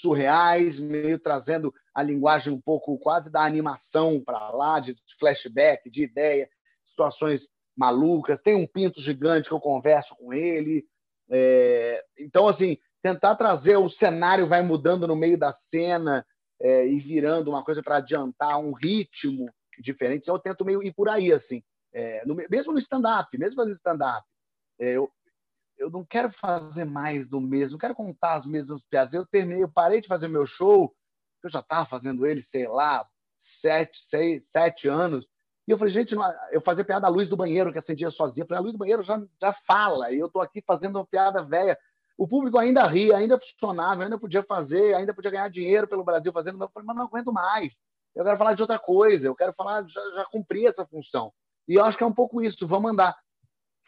surreais, 0.00 0.78
meio 0.80 1.18
trazendo 1.18 1.72
a 1.94 2.02
linguagem 2.02 2.52
um 2.52 2.60
pouco 2.60 2.98
quase 2.98 3.30
da 3.30 3.44
animação 3.44 4.22
para 4.24 4.50
lá, 4.50 4.80
de 4.80 4.96
flashback, 5.18 5.90
de 5.90 6.02
ideia, 6.02 6.48
situações 6.88 7.40
malucas. 7.76 8.40
Tem 8.42 8.54
um 8.54 8.66
pinto 8.66 9.00
gigante 9.00 9.48
que 9.48 9.54
eu 9.54 9.60
converso 9.60 10.14
com 10.16 10.32
ele, 10.32 10.84
é, 11.30 12.04
então, 12.18 12.48
assim, 12.48 12.78
tentar 13.02 13.34
trazer 13.36 13.76
o 13.76 13.90
cenário 13.90 14.46
vai 14.46 14.62
mudando 14.62 15.06
no 15.06 15.16
meio 15.16 15.38
da 15.38 15.56
cena 15.70 16.24
é, 16.60 16.86
e 16.86 16.98
virando 16.98 17.50
uma 17.50 17.64
coisa 17.64 17.82
para 17.82 17.96
adiantar 17.96 18.58
um 18.58 18.72
ritmo 18.72 19.50
diferente. 19.78 20.22
Então, 20.22 20.34
eu 20.34 20.40
tento 20.40 20.64
meio 20.64 20.82
ir 20.82 20.92
por 20.92 21.08
aí, 21.08 21.32
assim. 21.32 21.62
É, 21.92 22.24
no, 22.26 22.34
mesmo 22.34 22.72
no 22.72 22.78
stand-up, 22.78 23.36
mesmo 23.38 23.56
fazendo 23.56 23.76
stand-up, 23.76 24.26
é, 24.80 24.92
eu, 24.92 25.10
eu 25.78 25.90
não 25.90 26.04
quero 26.04 26.32
fazer 26.40 26.84
mais 26.84 27.28
do 27.28 27.40
mesmo, 27.40 27.72
não 27.72 27.78
quero 27.78 27.94
contar 27.94 28.36
as 28.36 28.46
mesmas 28.46 28.82
piadas. 28.90 29.14
Eu 29.14 29.26
terminei, 29.26 29.62
eu 29.62 29.70
parei 29.70 30.00
de 30.00 30.08
fazer 30.08 30.28
meu 30.28 30.46
show, 30.46 30.92
eu 31.42 31.50
já 31.50 31.60
estava 31.60 31.86
fazendo 31.86 32.26
ele, 32.26 32.44
sei 32.50 32.66
lá, 32.66 33.06
sete, 33.60 33.98
seis, 34.10 34.42
sete 34.50 34.88
anos, 34.88 35.26
e 35.66 35.70
eu 35.70 35.78
falei, 35.78 35.94
gente, 35.94 36.14
eu 36.52 36.60
fazia 36.60 36.84
piada 36.84 37.06
à 37.06 37.10
luz 37.10 37.28
do 37.28 37.36
banheiro, 37.36 37.72
que 37.72 37.78
acendia 37.78 38.10
sozinha. 38.10 38.42
Eu 38.42 38.46
falei, 38.46 38.58
a 38.58 38.62
luz 38.62 38.72
do 38.72 38.78
banheiro 38.78 39.02
já, 39.02 39.20
já 39.40 39.52
fala, 39.66 40.12
e 40.12 40.18
eu 40.18 40.26
estou 40.26 40.42
aqui 40.42 40.62
fazendo 40.66 40.96
uma 40.96 41.06
piada 41.06 41.42
velha. 41.42 41.78
O 42.18 42.28
público 42.28 42.58
ainda 42.58 42.86
ria, 42.86 43.16
ainda 43.16 43.40
funcionava, 43.40 44.04
ainda 44.04 44.18
podia 44.18 44.42
fazer, 44.42 44.94
ainda 44.94 45.14
podia 45.14 45.30
ganhar 45.30 45.48
dinheiro 45.48 45.88
pelo 45.88 46.04
Brasil 46.04 46.32
fazendo. 46.32 46.62
Eu 46.62 46.68
falei, 46.68 46.86
mas 46.86 46.96
não 46.96 47.04
aguento 47.04 47.32
mais. 47.32 47.72
Eu 48.14 48.24
quero 48.24 48.38
falar 48.38 48.54
de 48.54 48.62
outra 48.62 48.78
coisa, 48.78 49.26
eu 49.26 49.34
quero 49.34 49.52
falar, 49.54 49.84
já, 49.88 50.00
já 50.14 50.24
cumpri 50.26 50.66
essa 50.66 50.86
função. 50.86 51.32
E 51.66 51.74
eu 51.74 51.84
acho 51.84 51.96
que 51.96 52.04
é 52.04 52.06
um 52.06 52.12
pouco 52.12 52.42
isso, 52.42 52.66
vamos 52.66 52.90
andar. 52.92 53.16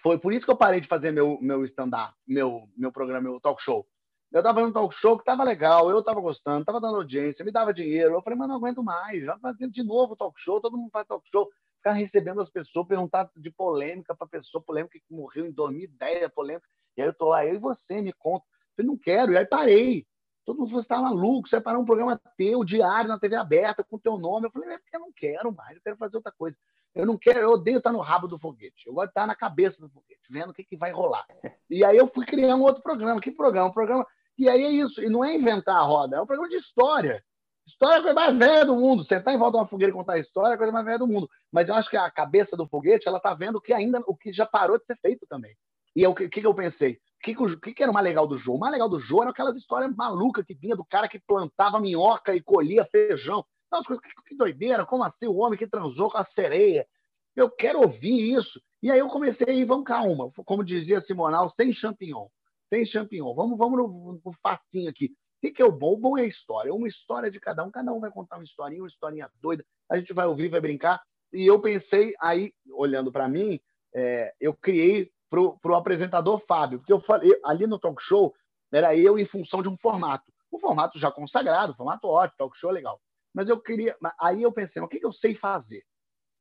Foi 0.03 0.19
por 0.19 0.33
isso 0.33 0.45
que 0.45 0.51
eu 0.51 0.57
parei 0.57 0.81
de 0.81 0.89
fazer 0.89 1.13
meu, 1.13 1.39
meu 1.41 1.65
stand-up, 1.67 2.15
meu, 2.27 2.69
meu 2.77 2.91
programa, 2.91 3.29
meu 3.29 3.41
talk 3.41 3.63
show. 3.63 3.87
Eu 4.33 4.41
estava 4.41 4.55
fazendo 4.55 4.71
um 4.71 4.73
talk 4.73 4.95
show 4.97 5.17
que 5.17 5.23
estava 5.23 5.45
legal, 5.45 5.91
eu 5.91 6.01
estava 6.01 6.21
gostando, 6.21 6.61
estava 6.61 6.81
dando 6.81 6.97
audiência, 6.97 7.45
me 7.45 7.53
dava 7.53 7.73
dinheiro. 7.73 8.15
Eu 8.15 8.23
falei, 8.23 8.39
mas 8.39 8.49
não 8.49 8.57
aguento 8.57 8.83
mais, 8.83 9.23
já 9.25 9.39
fazendo 9.39 9.73
de 9.73 9.83
novo 9.83 10.17
talk 10.17 10.41
show, 10.41 10.61
todo 10.61 10.77
mundo 10.77 10.91
faz 10.91 11.07
talk 11.07 11.25
show 11.31 11.49
ficar 11.87 11.93
recebendo 11.93 12.41
as 12.41 12.51
pessoas, 12.51 12.89
perguntar 12.89 13.31
de 13.37 13.51
polêmica 13.51 14.15
para 14.15 14.27
pessoa, 14.27 14.63
polêmica 14.63 14.99
que 14.99 15.15
morreu 15.15 15.47
em 15.47 15.53
2010, 15.53 16.33
polêmica. 16.33 16.67
E 16.97 17.03
aí 17.03 17.09
eu 17.09 17.15
tô 17.15 17.29
lá, 17.29 17.47
eu 17.47 17.55
e 17.55 17.59
você, 17.59 18.01
me 18.01 18.13
conta. 18.13 18.45
Eu 18.77 18.85
não 18.85 18.97
quero. 18.97 19.33
E 19.33 19.39
aí 19.39 19.47
parei. 19.47 20.07
Todo 20.45 20.59
mundo 20.59 20.69
falou, 20.69 20.83
você 20.83 20.89
tá 20.89 21.01
maluco, 21.01 21.49
você 21.49 21.57
vai 21.57 21.63
parar 21.63 21.79
um 21.79 21.85
programa 21.85 22.21
teu, 22.37 22.65
diário, 22.65 23.09
na 23.09 23.19
TV 23.19 23.35
aberta, 23.35 23.85
com 23.85 23.99
teu 23.99 24.17
nome. 24.17 24.47
Eu 24.47 24.51
falei, 24.51 24.71
é 24.71 24.79
porque 24.79 24.97
eu 24.97 25.01
não 25.01 25.13
quero 25.13 25.53
mais, 25.53 25.77
eu 25.77 25.83
quero 25.83 25.97
fazer 25.97 26.17
outra 26.17 26.33
coisa. 26.33 26.57
Eu 26.95 27.05
não 27.05 27.19
quero, 27.19 27.41
eu 27.41 27.51
odeio 27.51 27.79
estar 27.79 27.93
no 27.93 28.01
rabo 28.01 28.29
do 28.29 28.39
foguete. 28.39 28.87
Eu 28.87 28.95
gosto 28.95 29.09
de 29.09 29.11
estar 29.11 29.27
na 29.27 29.35
cabeça 29.35 29.81
do 29.81 29.89
foguete, 29.89 30.21
vendo 30.31 30.51
o 30.51 30.55
que, 30.55 30.65
que 30.65 30.77
vai 30.77 30.93
rolar. 30.93 31.27
E 31.69 31.85
aí 31.85 31.97
eu 31.97 32.07
fui 32.09 32.25
criar 32.25 32.55
um 32.55 32.63
outro 32.63 32.83
programa. 32.83 33.21
Que 33.21 33.31
programa? 33.31 33.69
Um 33.69 33.73
programa. 33.73 34.07
E 34.39 34.49
aí 34.49 34.63
é 34.63 34.71
isso. 34.71 35.03
E 35.03 35.09
não 35.09 35.25
é 35.25 35.35
inventar 35.35 35.77
a 35.77 35.83
roda, 35.83 36.17
é 36.17 36.21
um 36.21 36.27
programa 36.27 36.49
de 36.49 36.57
história. 36.57 37.25
História 37.67 37.97
é 37.97 37.99
a 37.99 38.03
coisa 38.03 38.15
mais 38.15 38.39
velha 38.39 38.65
do 38.65 38.77
mundo. 38.77 39.05
Sentar 39.05 39.35
em 39.35 39.39
volta 39.39 39.59
de 39.59 39.63
uma 39.63 39.69
fogueira 39.69 39.91
e 39.91 39.95
contar 39.95 40.15
a 40.15 40.19
história 40.19 40.53
é 40.53 40.55
a 40.55 40.59
coisa 40.59 40.73
mais 40.73 40.85
velha 40.85 40.99
do 40.99 41.07
mundo. 41.07 41.29
Mas 41.53 41.69
eu 41.69 41.75
acho 41.75 41.91
que 41.91 41.97
a 41.97 42.11
cabeça 42.11 42.57
do 42.57 42.67
foguete 42.69 43.09
ela 43.09 43.19
está 43.19 43.35
vendo 43.35 43.61
que 43.61 43.73
ainda 43.73 44.01
o 44.07 44.17
que 44.17 44.33
já 44.33 44.47
parou 44.47 44.79
de 44.79 44.85
ser 44.85 44.97
feito 44.99 45.27
também. 45.29 45.55
E 45.95 46.05
é 46.05 46.09
o 46.09 46.15
que, 46.15 46.29
que 46.29 46.47
eu 46.47 46.55
pensei? 46.55 46.93
O 46.93 47.25
que, 47.25 47.35
que, 47.61 47.75
que, 47.75 47.83
era 47.83 47.91
o 47.91 47.95
mais 47.95 48.05
legal 48.05 48.27
do 48.27 48.39
jogo? 48.39 48.59
O 48.59 48.61
mais 48.61 48.73
legal 48.73 48.89
do 48.89 49.01
jogo 49.01 49.23
era 49.23 49.31
aquelas 49.31 49.57
histórias 49.57 49.95
malucas 49.97 50.45
que 50.45 50.55
vinha 50.55 50.77
do 50.77 50.85
cara 50.85 51.09
que 51.09 51.19
plantava 51.19 51.81
minhoca 51.81 52.35
e 52.35 52.43
colhia 52.43 52.85
feijão. 52.85 53.45
Nossa, 53.73 53.89
que, 53.89 54.29
que 54.29 54.37
doideira, 54.37 54.87
como 54.87 55.03
assim 55.03 55.27
o 55.27 55.37
homem 55.37 55.59
que 55.59 55.67
transou 55.67 56.11
com 56.11 56.19
a 56.19 56.25
sereia? 56.35 56.87
Eu 57.35 57.51
quero 57.51 57.81
ouvir 57.81 58.37
isso. 58.37 58.61
E 58.83 58.91
aí 58.91 58.99
eu 58.99 59.09
comecei 59.09 59.49
a 59.49 59.53
ir, 59.53 59.65
vamos 59.65 59.87
calma, 59.87 60.31
como 60.45 60.63
dizia 60.63 61.01
Simonal, 61.01 61.53
sem 61.57 61.73
champignon. 61.73 62.29
Sem 62.69 62.85
champignon. 62.85 63.35
Vamos, 63.35 63.59
vamos 63.59 63.79
no, 63.79 64.21
no 64.25 64.33
facinho 64.43 64.89
aqui. 64.89 65.11
O 65.43 65.53
que, 65.53 65.63
é 65.63 65.65
o 65.65 65.73
bom? 65.73 65.93
O 65.93 65.97
bom 65.97 66.19
é 66.19 66.23
a 66.23 66.27
história. 66.27 66.75
Uma 66.75 66.89
história 66.89 67.31
de 67.31 67.39
cada 67.39 67.65
um. 67.65 67.71
Cada 67.71 67.93
um 67.93 68.01
vai 68.01 68.11
contar 68.11 68.37
uma 68.37 68.45
historinha, 68.45 68.83
uma 68.83 68.89
historinha 68.89 69.31
doida. 69.41 69.65
A 69.91 69.99
gente 69.99 70.13
vai 70.13 70.27
ouvir, 70.27 70.49
vai 70.49 70.61
brincar. 70.61 71.03
E 71.33 71.47
eu 71.47 71.61
pensei, 71.61 72.15
aí, 72.21 72.53
olhando 72.73 73.13
para 73.13 73.29
mim, 73.29 73.61
é, 73.95 74.33
eu 74.41 74.55
criei 74.55 75.11
para 75.29 75.41
o 75.41 75.75
apresentador 75.75 76.41
Fábio, 76.47 76.79
porque 76.79 76.93
eu 76.93 77.01
falei, 77.01 77.31
ali 77.45 77.67
no 77.67 77.79
talk 77.79 78.01
show, 78.03 78.35
era 78.73 78.97
eu 78.97 79.19
em 79.19 79.27
função 79.27 79.63
de 79.63 79.69
um 79.69 79.77
formato. 79.77 80.33
O 80.51 80.59
formato 80.59 80.99
já 80.99 81.11
consagrado, 81.11 81.75
formato 81.75 82.07
ótimo, 82.07 82.39
talk 82.39 82.57
show 82.59 82.71
legal. 82.71 83.01
Mas 83.35 83.49
eu 83.49 83.61
queria. 83.61 83.97
Aí 84.21 84.43
eu 84.43 84.53
pensei, 84.53 84.81
o 84.81 84.89
que, 84.89 84.99
que 84.99 85.07
eu 85.07 85.13
sei 85.13 85.35
fazer? 85.35 85.83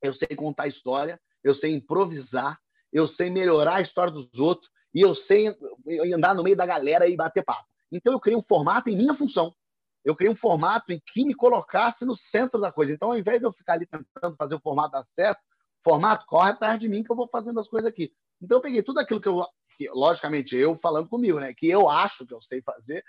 Eu 0.01 0.13
sei 0.13 0.29
contar 0.35 0.67
história, 0.67 1.19
eu 1.43 1.55
sei 1.55 1.73
improvisar, 1.73 2.59
eu 2.91 3.07
sei 3.09 3.29
melhorar 3.29 3.75
a 3.75 3.81
história 3.81 4.11
dos 4.11 4.33
outros, 4.39 4.69
e 4.93 5.01
eu 5.01 5.13
sei 5.15 5.53
andar 6.13 6.33
no 6.33 6.43
meio 6.43 6.55
da 6.55 6.65
galera 6.65 7.07
e 7.07 7.15
bater 7.15 7.43
papo. 7.43 7.67
Então 7.91 8.13
eu 8.13 8.19
criei 8.19 8.37
um 8.37 8.43
formato 8.43 8.89
em 8.89 8.95
minha 8.95 9.15
função. 9.15 9.53
Eu 10.03 10.15
criei 10.15 10.31
um 10.31 10.35
formato 10.35 10.91
em 10.91 11.01
que 11.13 11.25
me 11.25 11.33
colocasse 11.33 12.05
no 12.05 12.15
centro 12.31 12.61
da 12.61 12.71
coisa. 12.71 12.91
Então, 12.91 13.11
ao 13.11 13.17
invés 13.17 13.39
de 13.39 13.47
eu 13.47 13.51
ficar 13.51 13.73
ali 13.73 13.87
tentando 13.87 14.35
fazer 14.35 14.53
o 14.53 14.59
formato 14.59 14.91
dar 14.91 15.05
certo, 15.15 15.41
formato 15.83 16.25
corre 16.27 16.51
atrás 16.51 16.79
de 16.79 16.87
mim 16.87 17.03
que 17.03 17.11
eu 17.11 17.15
vou 17.15 17.27
fazendo 17.27 17.59
as 17.59 17.67
coisas 17.67 17.89
aqui. 17.89 18.11
Então 18.41 18.57
eu 18.57 18.61
peguei 18.61 18.83
tudo 18.83 18.99
aquilo 18.99 19.19
que 19.19 19.27
eu, 19.27 19.43
que, 19.77 19.89
logicamente, 19.89 20.55
eu 20.55 20.77
falando 20.77 21.09
comigo, 21.09 21.39
né? 21.39 21.53
Que 21.53 21.67
eu 21.67 21.89
acho 21.89 22.25
que 22.25 22.33
eu 22.33 22.41
sei 22.43 22.61
fazer, 22.61 23.03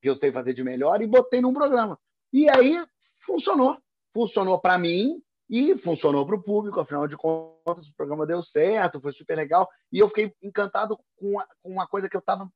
que 0.00 0.08
eu 0.08 0.16
sei 0.16 0.30
fazer 0.30 0.52
de 0.52 0.62
melhor, 0.62 1.00
e 1.00 1.06
botei 1.06 1.40
num 1.40 1.54
programa. 1.54 1.98
E 2.32 2.48
aí 2.48 2.84
funcionou. 3.24 3.78
Funcionou 4.12 4.58
para 4.58 4.76
mim 4.76 5.22
e 5.48 5.76
funcionou 5.78 6.26
para 6.26 6.36
o 6.36 6.42
público, 6.42 6.80
afinal 6.80 7.06
de 7.06 7.16
contas, 7.16 7.86
o 7.86 7.94
programa 7.96 8.26
deu 8.26 8.42
certo, 8.42 9.00
foi 9.00 9.12
super 9.12 9.36
legal. 9.36 9.68
E 9.90 9.98
eu 9.98 10.08
fiquei 10.08 10.32
encantado 10.42 10.98
com, 11.16 11.34
com 11.62 11.70
uma 11.70 11.86
coisa 11.86 12.08
que 12.08 12.16
eu 12.16 12.20
estava 12.20 12.48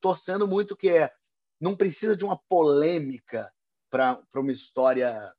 torcendo 0.00 0.46
muito, 0.46 0.76
que 0.76 0.88
é 0.88 1.12
não 1.60 1.76
precisa 1.76 2.16
de 2.16 2.24
uma 2.24 2.38
polêmica 2.48 3.52
para 3.90 4.18
uma 4.34 4.52
história 4.52 5.32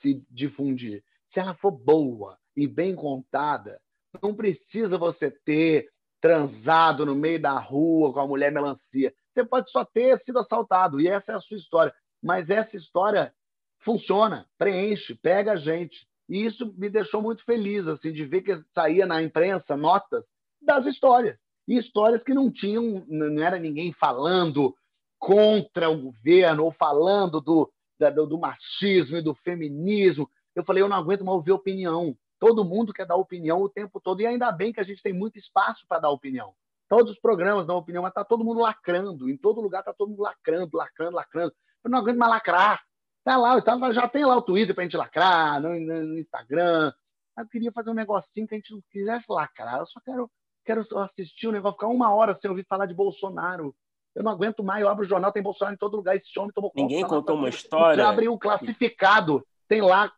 se 0.00 0.24
difundir. 0.30 1.04
Se 1.32 1.40
ela 1.40 1.54
for 1.54 1.70
boa 1.70 2.38
e 2.56 2.66
bem 2.66 2.94
contada, 2.94 3.80
não 4.22 4.34
precisa 4.34 4.96
você 4.96 5.30
ter 5.30 5.90
transado 6.20 7.04
no 7.04 7.14
meio 7.14 7.40
da 7.40 7.58
rua 7.58 8.12
com 8.12 8.20
a 8.20 8.26
mulher 8.26 8.50
melancia. 8.50 9.12
Você 9.32 9.44
pode 9.44 9.70
só 9.70 9.84
ter 9.84 10.18
sido 10.24 10.38
assaltado, 10.38 11.00
e 11.00 11.08
essa 11.08 11.32
é 11.32 11.34
a 11.34 11.40
sua 11.40 11.56
história. 11.56 11.94
Mas 12.22 12.48
essa 12.48 12.76
história 12.76 13.32
funciona, 13.80 14.46
preenche, 14.56 15.14
pega 15.14 15.52
a 15.52 15.56
gente. 15.56 16.06
E 16.28 16.44
isso 16.44 16.74
me 16.76 16.90
deixou 16.90 17.22
muito 17.22 17.44
feliz, 17.44 17.86
assim, 17.86 18.12
de 18.12 18.24
ver 18.24 18.42
que 18.42 18.60
saía 18.74 19.06
na 19.06 19.22
imprensa 19.22 19.76
notas 19.76 20.24
das 20.60 20.86
histórias. 20.86 21.38
E 21.68 21.78
histórias 21.78 22.22
que 22.22 22.32
não 22.32 22.50
tinham, 22.50 23.04
não 23.06 23.42
era 23.44 23.58
ninguém 23.58 23.92
falando 23.92 24.74
contra 25.18 25.90
o 25.90 25.98
governo 25.98 26.64
ou 26.64 26.72
falando 26.72 27.40
do, 27.40 27.70
do, 27.98 28.26
do 28.26 28.38
machismo 28.38 29.18
e 29.18 29.22
do 29.22 29.34
feminismo. 29.34 30.28
Eu 30.56 30.64
falei, 30.64 30.82
eu 30.82 30.88
não 30.88 30.96
aguento 30.96 31.24
mais 31.24 31.36
ouvir 31.36 31.52
opinião. 31.52 32.16
Todo 32.40 32.64
mundo 32.64 32.92
quer 32.92 33.06
dar 33.06 33.16
opinião 33.16 33.60
o 33.60 33.68
tempo 33.68 34.00
todo. 34.00 34.20
E 34.22 34.26
ainda 34.26 34.50
bem 34.50 34.72
que 34.72 34.80
a 34.80 34.84
gente 34.84 35.02
tem 35.02 35.12
muito 35.12 35.38
espaço 35.38 35.84
para 35.86 36.00
dar 36.00 36.10
opinião. 36.10 36.54
Todos 36.88 37.12
os 37.12 37.20
programas 37.20 37.66
dão 37.66 37.76
opinião, 37.76 38.02
mas 38.02 38.12
está 38.12 38.24
todo 38.24 38.44
mundo 38.44 38.60
lacrando. 38.60 39.28
Em 39.28 39.36
todo 39.36 39.60
lugar 39.60 39.80
está 39.80 39.92
todo 39.92 40.08
mundo 40.08 40.22
lacrando, 40.22 40.76
lacrando, 40.76 41.16
lacrando. 41.16 41.52
Eu 41.84 41.90
não 41.90 41.98
aguento 41.98 42.16
mais 42.16 42.30
lacrar. 42.30 42.82
Tá 43.24 43.36
lá, 43.36 43.60
já 43.92 44.08
tem 44.08 44.24
lá 44.24 44.36
o 44.36 44.42
Twitter 44.42 44.74
para 44.74 44.84
a 44.84 44.86
gente 44.86 44.96
lacrar, 44.96 45.60
no, 45.60 45.78
no, 45.78 46.18
Instagram. 46.18 46.90
Eu 47.36 47.46
queria 47.46 47.70
fazer 47.70 47.90
um 47.90 47.94
negocinho 47.94 48.48
que 48.48 48.54
a 48.54 48.58
gente 48.58 48.72
não 48.72 48.80
quisesse 48.90 49.26
lacrar. 49.28 49.80
Eu 49.80 49.86
só 49.86 50.00
quero, 50.00 50.30
quero 50.68 50.86
assistir 51.02 51.46
o 51.46 51.50
um 51.50 51.52
negócio, 51.54 51.76
ficar 51.76 51.86
uma 51.86 52.12
hora 52.12 52.38
sem 52.40 52.50
ouvir 52.50 52.66
falar 52.68 52.84
de 52.84 52.94
Bolsonaro. 52.94 53.74
Eu 54.14 54.22
não 54.22 54.32
aguento 54.32 54.62
mais. 54.62 54.82
Eu 54.82 54.88
abro 54.88 55.04
o 55.04 55.08
jornal, 55.08 55.32
tem 55.32 55.42
Bolsonaro 55.42 55.74
em 55.74 55.78
todo 55.78 55.96
lugar. 55.96 56.16
Esse 56.16 56.38
homem 56.38 56.52
tomou 56.54 56.70
Ninguém 56.74 57.02
conta, 57.02 57.14
contou 57.14 57.36
uma 57.36 57.48
história. 57.48 58.04
Você 58.04 58.08
abre 58.08 58.28
o 58.28 58.38
classificado, 58.38 59.46
tem 59.66 59.80
lá, 59.80 60.12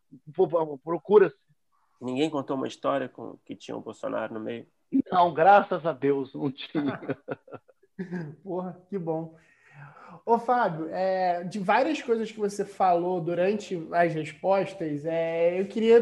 procura. 0.83 1.31
Ninguém 2.01 2.29
contou 2.29 2.57
uma 2.57 2.67
história 2.67 3.07
com 3.07 3.37
que 3.45 3.55
tinha 3.55 3.77
o 3.77 3.81
Bolsonaro 3.81 4.33
no 4.33 4.39
meio. 4.41 4.67
Não, 5.09 5.33
graças 5.33 5.85
a 5.85 5.93
Deus, 5.93 6.33
não 6.33 6.51
tinha. 6.51 6.99
Porra, 8.43 8.77
que 8.89 8.97
bom. 8.97 9.35
Ô, 10.25 10.37
Fábio, 10.37 10.89
é, 10.91 11.43
de 11.45 11.59
várias 11.59 12.01
coisas 12.01 12.29
que 12.29 12.39
você 12.39 12.65
falou 12.65 13.21
durante 13.21 13.87
as 13.91 14.13
respostas, 14.13 15.05
é, 15.05 15.59
eu 15.59 15.65
queria 15.67 16.01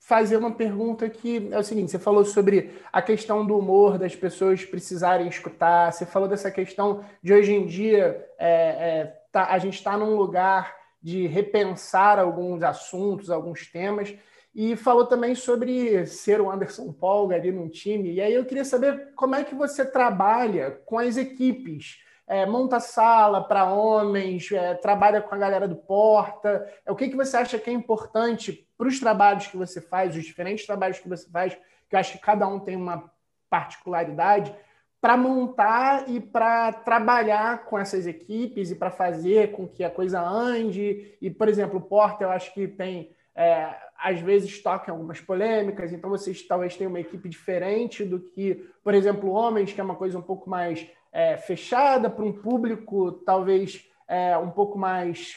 fazer 0.00 0.38
uma 0.38 0.50
pergunta 0.50 1.08
que 1.08 1.48
é 1.52 1.58
o 1.58 1.62
seguinte: 1.62 1.90
você 1.90 1.98
falou 1.98 2.24
sobre 2.24 2.72
a 2.92 3.00
questão 3.00 3.46
do 3.46 3.56
humor, 3.56 3.98
das 3.98 4.16
pessoas 4.16 4.64
precisarem 4.64 5.28
escutar, 5.28 5.92
você 5.92 6.06
falou 6.06 6.28
dessa 6.28 6.50
questão 6.50 7.04
de 7.22 7.32
hoje 7.32 7.52
em 7.52 7.66
dia 7.66 8.26
é, 8.38 8.48
é 8.48 9.16
tá, 9.30 9.46
a 9.46 9.58
gente 9.58 9.74
está 9.74 9.96
num 9.96 10.16
lugar 10.16 10.74
de 11.02 11.26
repensar 11.26 12.18
alguns 12.18 12.62
assuntos, 12.62 13.30
alguns 13.30 13.66
temas. 13.66 14.14
E 14.52 14.74
falou 14.74 15.06
também 15.06 15.34
sobre 15.36 16.04
ser 16.06 16.40
o 16.40 16.50
Anderson 16.50 16.92
Polga 16.92 17.36
ali 17.36 17.52
num 17.52 17.68
time. 17.68 18.14
E 18.14 18.20
aí 18.20 18.34
eu 18.34 18.44
queria 18.44 18.64
saber 18.64 19.12
como 19.14 19.36
é 19.36 19.44
que 19.44 19.54
você 19.54 19.84
trabalha 19.84 20.72
com 20.84 20.98
as 20.98 21.16
equipes. 21.16 21.98
É, 22.30 22.46
monta 22.46 22.78
sala 22.78 23.42
para 23.42 23.64
homens, 23.64 24.52
é, 24.52 24.74
trabalha 24.74 25.20
com 25.20 25.34
a 25.34 25.38
galera 25.38 25.66
do 25.66 25.74
Porta. 25.74 26.64
É, 26.86 26.92
o 26.92 26.94
que, 26.94 27.08
que 27.08 27.16
você 27.16 27.36
acha 27.36 27.58
que 27.58 27.68
é 27.68 27.72
importante 27.72 28.68
para 28.78 28.86
os 28.86 29.00
trabalhos 29.00 29.48
que 29.48 29.56
você 29.56 29.80
faz, 29.80 30.14
os 30.14 30.24
diferentes 30.24 30.64
trabalhos 30.64 31.00
que 31.00 31.08
você 31.08 31.28
faz, 31.28 31.54
que 31.88 31.96
eu 31.96 31.98
acho 31.98 32.12
que 32.12 32.18
cada 32.20 32.46
um 32.46 32.60
tem 32.60 32.76
uma 32.76 33.10
particularidade, 33.50 34.54
para 35.00 35.16
montar 35.16 36.08
e 36.08 36.20
para 36.20 36.72
trabalhar 36.72 37.64
com 37.64 37.76
essas 37.76 38.06
equipes 38.06 38.70
e 38.70 38.76
para 38.76 38.92
fazer 38.92 39.50
com 39.50 39.66
que 39.66 39.82
a 39.82 39.90
coisa 39.90 40.20
ande. 40.20 41.16
E, 41.20 41.30
por 41.30 41.48
exemplo, 41.48 41.80
o 41.80 41.82
Porta, 41.82 42.22
eu 42.22 42.30
acho 42.30 42.54
que 42.54 42.68
tem 42.68 43.10
é, 43.34 43.74
às 43.98 44.20
vezes 44.20 44.62
toca 44.62 44.92
algumas 44.92 45.20
polêmicas, 45.20 45.92
então 45.92 46.08
vocês 46.08 46.42
talvez 46.42 46.76
tenham 46.76 46.90
uma 46.90 47.00
equipe 47.00 47.28
diferente 47.28 48.04
do 48.04 48.20
que, 48.20 48.66
por 48.84 48.94
exemplo, 48.94 49.30
homens, 49.30 49.72
que 49.72 49.80
é 49.80 49.84
uma 49.84 49.96
coisa 49.96 50.16
um 50.16 50.22
pouco 50.22 50.48
mais 50.48 50.86
é, 51.12 51.36
fechada 51.36 52.08
para 52.08 52.24
um 52.24 52.32
público 52.32 53.12
talvez 53.12 53.88
é, 54.08 54.36
um 54.38 54.50
pouco 54.50 54.78
mais 54.78 55.36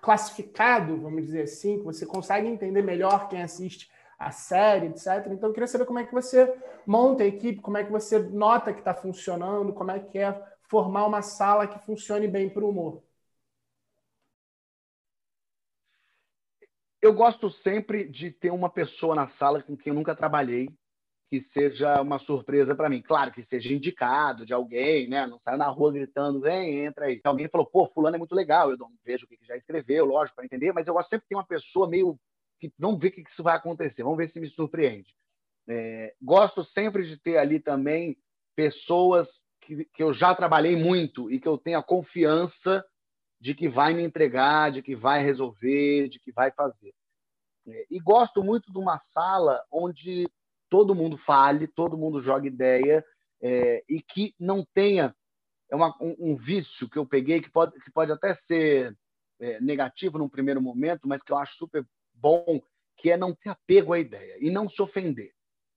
classificado, 0.00 1.00
vamos 1.00 1.24
dizer 1.24 1.42
assim, 1.42 1.78
que 1.78 1.84
você 1.84 2.06
consegue 2.06 2.48
entender 2.48 2.82
melhor 2.82 3.28
quem 3.28 3.42
assiste 3.42 3.90
a 4.18 4.30
série, 4.30 4.86
etc. 4.86 5.26
Então, 5.30 5.48
eu 5.48 5.52
queria 5.52 5.66
saber 5.66 5.86
como 5.86 5.98
é 5.98 6.04
que 6.04 6.12
você 6.12 6.54
monta 6.86 7.22
a 7.22 7.26
equipe, 7.26 7.60
como 7.60 7.78
é 7.78 7.84
que 7.84 7.90
você 7.90 8.18
nota 8.18 8.72
que 8.72 8.80
está 8.80 8.94
funcionando, 8.94 9.72
como 9.72 9.90
é 9.90 9.98
que 10.00 10.18
é 10.18 10.42
formar 10.62 11.06
uma 11.06 11.22
sala 11.22 11.66
que 11.66 11.78
funcione 11.84 12.28
bem 12.28 12.48
para 12.48 12.64
o 12.64 12.68
humor. 12.68 13.02
eu 17.02 17.14
gosto 17.14 17.50
sempre 17.50 18.04
de 18.04 18.30
ter 18.30 18.50
uma 18.50 18.68
pessoa 18.68 19.14
na 19.14 19.28
sala 19.30 19.62
com 19.62 19.76
quem 19.76 19.90
eu 19.90 19.94
nunca 19.94 20.14
trabalhei, 20.14 20.68
que 21.30 21.46
seja 21.52 22.02
uma 22.02 22.18
surpresa 22.18 22.74
para 22.74 22.88
mim. 22.88 23.00
Claro 23.00 23.30
que 23.30 23.44
seja 23.44 23.72
indicado 23.72 24.44
de 24.44 24.52
alguém, 24.52 25.08
né? 25.08 25.28
Não 25.28 25.38
saia 25.38 25.56
na 25.56 25.68
rua 25.68 25.92
gritando, 25.92 26.40
vem, 26.40 26.84
entra 26.84 27.06
aí. 27.06 27.20
Alguém 27.22 27.48
falou, 27.48 27.64
pô, 27.64 27.86
fulano 27.86 28.16
é 28.16 28.18
muito 28.18 28.34
legal, 28.34 28.68
eu 28.68 28.76
não 28.76 28.90
vejo 29.04 29.24
o 29.24 29.28
que 29.28 29.38
já 29.46 29.56
escreveu, 29.56 30.04
lógico, 30.04 30.34
para 30.34 30.44
entender, 30.44 30.72
mas 30.72 30.88
eu 30.88 30.92
gosto 30.92 31.08
sempre 31.08 31.28
ter 31.28 31.36
uma 31.36 31.46
pessoa 31.46 31.88
meio 31.88 32.18
que 32.58 32.72
vamos 32.76 32.98
ver 32.98 33.08
o 33.08 33.12
que 33.12 33.20
isso 33.20 33.44
vai 33.44 33.56
acontecer, 33.56 34.02
vamos 34.02 34.18
ver 34.18 34.30
se 34.32 34.40
me 34.40 34.48
surpreende. 34.50 35.14
É, 35.68 36.12
gosto 36.20 36.64
sempre 36.64 37.06
de 37.06 37.16
ter 37.16 37.38
ali 37.38 37.60
também 37.60 38.16
pessoas 38.56 39.28
que, 39.60 39.84
que 39.84 40.02
eu 40.02 40.12
já 40.12 40.34
trabalhei 40.34 40.74
muito 40.74 41.30
e 41.30 41.38
que 41.38 41.46
eu 41.46 41.56
tenha 41.56 41.80
confiança 41.80 42.84
de 43.40 43.54
que 43.54 43.68
vai 43.68 43.94
me 43.94 44.02
entregar, 44.02 44.72
de 44.72 44.82
que 44.82 44.96
vai 44.96 45.22
resolver, 45.22 46.08
de 46.08 46.18
que 46.18 46.32
vai 46.32 46.50
fazer. 46.50 46.92
É, 47.68 47.86
e 47.88 48.00
gosto 48.00 48.42
muito 48.42 48.72
de 48.72 48.78
uma 48.78 49.00
sala 49.14 49.62
onde 49.70 50.28
todo 50.70 50.94
mundo 50.94 51.18
fale, 51.18 51.66
todo 51.66 51.98
mundo 51.98 52.22
joga 52.22 52.46
ideia 52.46 53.04
é, 53.42 53.82
e 53.88 54.00
que 54.00 54.34
não 54.38 54.64
tenha 54.74 55.14
é 55.70 55.76
uma, 55.76 55.94
um, 56.00 56.16
um, 56.18 56.36
vício 56.36 56.88
que 56.88 56.98
eu 56.98 57.06
peguei 57.06 57.40
que 57.40 57.50
pode, 57.50 57.78
que 57.80 57.92
pode 57.92 58.10
até 58.10 58.34
ser 58.46 58.96
é, 59.40 59.60
negativo 59.60 60.18
num 60.18 60.28
primeiro 60.28 60.60
momento, 60.60 61.06
mas 61.06 61.22
que 61.22 61.32
eu 61.32 61.38
acho 61.38 61.54
super 61.56 61.84
bom, 62.14 62.60
que 62.96 63.10
é 63.10 63.16
não 63.16 63.34
ter 63.34 63.50
apego 63.50 63.92
à 63.92 63.98
ideia 63.98 64.36
e 64.40 64.50
não 64.50 64.68
se 64.68 64.80
ofender. 64.82 65.32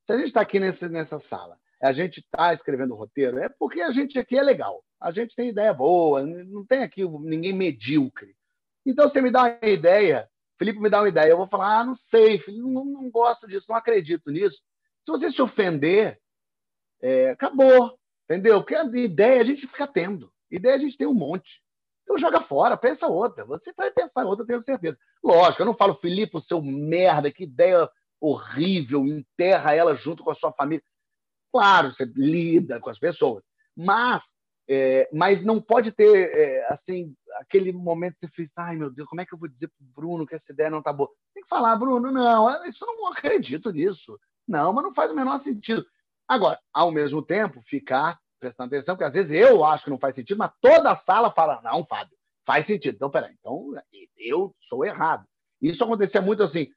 Se 0.06 0.14
a 0.14 0.18
gente 0.18 0.28
está 0.28 0.41
aqui 0.41 0.60
nesse, 0.60 0.88
nessa 0.89 1.20
sala 1.30 1.58
a 1.84 1.91
gente 1.91 2.22
está 2.22 2.54
escrevendo 2.54 2.96
roteiro, 2.96 3.39
é 3.39 3.50
porque 3.50 3.82
a 3.82 3.91
gente 3.91 4.18
aqui 4.18 4.38
é 4.38 4.41
legal. 4.41 4.82
A 5.02 5.12
gente 5.12 5.36
tem 5.36 5.50
ideia 5.50 5.74
boa, 5.74 6.26
não 6.26 6.66
tem 6.66 6.82
aqui 6.82 7.04
ninguém 7.04 7.52
medíocre. 7.52 8.34
Então, 8.86 9.10
você 9.10 9.20
me 9.20 9.30
dá 9.30 9.44
uma 9.44 9.70
ideia, 9.70 10.30
Felipe 10.58 10.80
me 10.80 10.89
dá 10.89 11.02
uma 11.02 11.10
ideia, 11.10 11.32
eu 11.32 11.38
vou 11.38 11.48
falar, 11.48 11.80
ah, 11.80 11.84
não 11.84 11.98
sei, 12.10 12.41
não, 12.48 12.86
não 12.86 13.12
gosto 13.12 13.46
disso, 13.48 13.66
não 13.68 13.76
acredito 13.76 14.32
nisso. 14.32 14.58
Se 15.06 15.12
você 15.12 15.32
se 15.32 15.41
ofender, 15.41 16.20
é, 17.01 17.32
acabou, 17.32 17.97
entendeu? 18.26 18.62
Porque 18.62 18.76
a 18.76 18.84
ideia 18.84 19.41
a 19.41 19.45
gente 19.45 19.68
fica 19.68 19.88
tendo. 19.88 20.32
Ideia 20.49 20.76
a 20.76 20.80
gente 20.80 20.97
tem 20.97 21.08
um 21.08 21.14
monte. 21.14 21.62
Então 22.04 22.18
joga 22.18 22.41
fora, 22.41 22.78
pensa 22.78 23.08
outra. 23.08 23.45
Você 23.45 23.74
vai 23.76 23.91
pensar 23.91 24.26
outra, 24.26 24.45
tenho 24.45 24.64
certeza. 24.64 24.97
Lógico, 25.24 25.62
eu 25.62 25.66
não 25.66 25.76
falo, 25.76 25.95
Felipe, 25.95 26.38
o 26.38 26.41
seu 26.41 26.62
merda, 26.62 27.32
que 27.32 27.43
ideia 27.43 27.89
horrível, 28.20 29.06
enterra 29.06 29.74
ela 29.74 29.95
junto 29.95 30.24
com 30.24 30.32
a 30.32 30.36
sua 30.36 30.51
família. 30.54 30.84
Claro, 31.51 31.93
você 31.93 32.06
lida 32.16 32.80
com 32.80 32.89
as 32.89 32.97
pessoas, 32.97 33.43
mas, 33.76 34.24
é, 34.68 35.10
mas 35.14 35.43
não 35.43 35.62
pode 35.62 35.91
ter 35.91 36.32
é, 36.34 36.66
assim 36.74 37.14
aquele 37.36 37.72
momento 37.72 38.16
que 38.20 38.28
você 38.28 38.34
fica, 38.34 38.51
ai 38.58 38.76
meu 38.76 38.89
Deus, 38.89 39.08
como 39.08 39.22
é 39.22 39.26
que 39.26 39.34
eu 39.34 39.38
vou 39.38 39.49
dizer 39.49 39.68
para 39.68 39.86
o 39.86 39.93
Bruno 39.93 40.26
que 40.26 40.36
essa 40.36 40.51
ideia 40.51 40.70
não 40.70 40.80
está 40.80 40.93
boa? 40.93 41.10
Tem 41.34 41.43
que 41.43 41.49
falar, 41.49 41.76
Bruno, 41.76 42.12
não, 42.12 42.66
isso 42.66 42.84
eu 42.84 42.95
não 42.95 43.12
acredito 43.12 43.72
nisso. 43.72 44.18
Não, 44.48 44.74
mas 44.74 44.84
não 44.84 44.94
faz 44.94 45.12
o 45.12 45.16
menor 45.16 45.41
sentido. 45.44 45.86
Agora, 46.28 46.60
ao 46.74 46.91
mesmo 46.91 47.22
tempo, 47.22 47.62
ficar 47.68 48.20
prestando 48.39 48.76
atenção, 48.76 48.96
porque 48.96 49.06
às 49.06 49.14
vezes 49.14 49.32
eu 49.32 49.64
acho 49.64 49.86
que 49.86 49.89
não 49.89 49.98
faz 49.98 50.16
sentido, 50.16 50.38
mas 50.38 50.52
toda 50.62 50.91
a 50.91 50.98
sala 51.06 51.32
fala, 51.32 51.62
não, 51.64 51.86
Fábio, 51.86 52.16
faz 52.46 52.66
sentido. 52.66 52.96
Então, 52.96 53.10
peraí, 53.10 53.34
então 53.39 53.74
eu 54.18 54.54
sou 54.68 54.84
errado. 54.86 55.26
Isso 55.62 55.84
acontecia 55.84 56.22
muito 56.22 56.44
assim, 56.44 56.68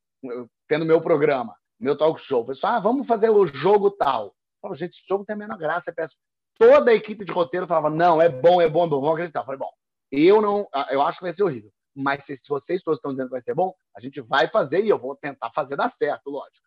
tendo 0.68 0.84
meu 0.84 1.00
programa, 1.00 1.56
meu 1.78 1.96
talk 1.96 2.20
show. 2.22 2.42
O 2.42 2.46
pessoal, 2.46 2.74
ah, 2.74 2.80
vamos 2.80 3.06
fazer 3.06 3.30
o 3.30 3.46
jogo 3.46 3.90
tal. 3.90 4.32
Falo, 4.62 4.76
gente, 4.76 4.96
esse 4.96 5.08
jogo 5.08 5.24
tem 5.24 5.34
a 5.34 5.38
menor 5.38 5.58
graça. 5.58 5.92
peço. 5.92 6.14
Toda 6.58 6.90
a 6.90 6.94
equipe 6.94 7.24
de 7.24 7.32
roteiro 7.32 7.66
falava, 7.66 7.90
não, 7.90 8.22
é 8.22 8.28
bom, 8.28 8.62
é 8.62 8.68
bom, 8.68 8.84
é 8.84 8.88
bom, 8.88 9.00
vamos 9.00 9.14
acreditar. 9.14 9.40
Eu 9.40 9.44
falei, 9.44 9.58
bom, 9.58 9.70
eu 10.10 10.40
não, 10.40 10.66
eu 10.90 11.02
acho 11.02 11.18
que 11.18 11.24
vai 11.24 11.34
ser 11.34 11.42
horrível. 11.42 11.70
Mas 11.94 12.24
se, 12.24 12.36
se 12.36 12.48
vocês 12.48 12.82
todos 12.82 12.98
estão 12.98 13.10
dizendo 13.10 13.26
que 13.26 13.32
vai 13.32 13.42
ser 13.42 13.54
bom, 13.54 13.74
a 13.96 14.00
gente 14.00 14.20
vai 14.20 14.48
fazer 14.48 14.84
e 14.84 14.88
eu 14.88 14.98
vou 14.98 15.16
tentar 15.16 15.50
fazer 15.50 15.76
dar 15.76 15.92
certo, 15.98 16.30
lógico. 16.30 16.65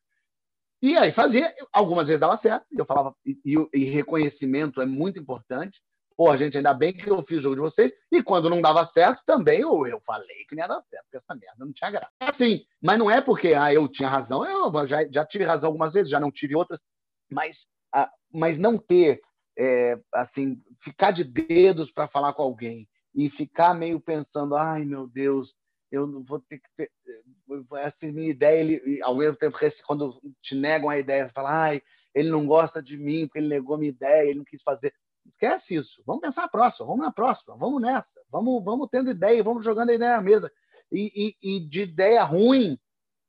E 0.81 0.97
aí 0.97 1.11
fazia, 1.11 1.53
algumas 1.73 2.07
vezes 2.07 2.21
dava 2.21 2.37
certo, 2.41 2.65
eu 2.71 2.85
falava, 2.85 3.13
e, 3.25 3.37
e, 3.73 3.83
reconhecimento 3.85 4.81
é 4.81 4.85
muito 4.85 5.19
importante. 5.19 5.77
Pô, 6.15 6.35
gente, 6.35 6.57
ainda 6.57 6.73
bem 6.73 6.93
que 6.93 7.09
eu 7.09 7.23
fiz 7.23 7.39
o 7.39 7.41
jogo 7.41 7.55
de 7.55 7.61
vocês. 7.61 7.93
E 8.11 8.21
quando 8.21 8.49
não 8.49 8.61
dava 8.61 8.89
certo, 8.93 9.21
também 9.25 9.61
eu, 9.61 9.87
eu 9.87 10.01
falei 10.05 10.45
que 10.47 10.55
não 10.55 10.63
ia 10.63 10.67
dar 10.67 10.81
certo, 10.89 11.03
porque 11.03 11.17
essa 11.17 11.35
merda 11.35 11.65
não 11.65 11.73
tinha 11.73 11.91
graça. 11.91 12.11
É 12.19 12.25
assim, 12.29 12.65
mas 12.81 12.99
não 12.99 13.09
é 13.09 13.21
porque 13.21 13.53
ah, 13.53 13.73
eu 13.73 13.87
tinha 13.87 14.09
razão, 14.09 14.45
eu 14.45 14.87
já, 14.87 15.05
já 15.09 15.25
tive 15.25 15.45
razão 15.45 15.67
algumas 15.67 15.93
vezes, 15.93 16.09
já 16.09 16.19
não 16.19 16.31
tive 16.31 16.55
outras, 16.55 16.79
mas 17.31 17.55
mas 18.31 18.57
não 18.59 18.77
ter, 18.77 19.19
é, 19.57 19.99
assim, 20.13 20.61
ficar 20.83 21.11
de 21.11 21.23
dedos 21.23 21.91
para 21.91 22.07
falar 22.07 22.33
com 22.33 22.43
alguém 22.43 22.87
e 23.15 23.29
ficar 23.31 23.73
meio 23.73 23.99
pensando, 23.99 24.55
ai 24.55 24.85
meu 24.85 25.07
Deus, 25.07 25.51
eu 25.91 26.23
vou 26.23 26.39
ter 26.39 26.59
que 26.59 26.69
ter, 26.77 26.91
essa 27.77 27.97
minha 28.03 28.29
ideia, 28.29 28.59
ele, 28.59 29.01
ao 29.01 29.15
mesmo 29.15 29.35
tempo, 29.35 29.57
quando 29.85 30.19
te 30.41 30.55
negam 30.55 30.89
a 30.89 30.99
ideia, 30.99 31.27
você 31.27 31.33
fala, 31.33 31.51
ai, 31.51 31.81
ele 32.13 32.29
não 32.29 32.45
gosta 32.45 32.81
de 32.81 32.97
mim 32.97 33.27
porque 33.27 33.39
ele 33.39 33.47
negou 33.47 33.77
minha 33.77 33.89
ideia, 33.89 34.29
ele 34.29 34.39
não 34.39 34.45
quis 34.45 34.61
fazer. 34.61 34.93
Esquece 35.25 35.75
isso. 35.75 36.01
Vamos 36.05 36.21
pensar 36.21 36.41
na 36.41 36.47
próxima, 36.47 36.85
vamos 36.85 37.05
na 37.05 37.11
próxima, 37.11 37.55
vamos 37.55 37.81
nessa, 37.81 38.07
vamos, 38.31 38.63
vamos 38.63 38.87
tendo 38.89 39.11
ideia, 39.11 39.43
vamos 39.43 39.63
jogando 39.63 39.89
a 39.89 39.93
ideia 39.93 40.17
na 40.17 40.21
mesa. 40.21 40.51
E, 40.91 41.35
e, 41.41 41.55
e 41.57 41.59
de 41.59 41.81
ideia 41.81 42.23
ruim, 42.23 42.77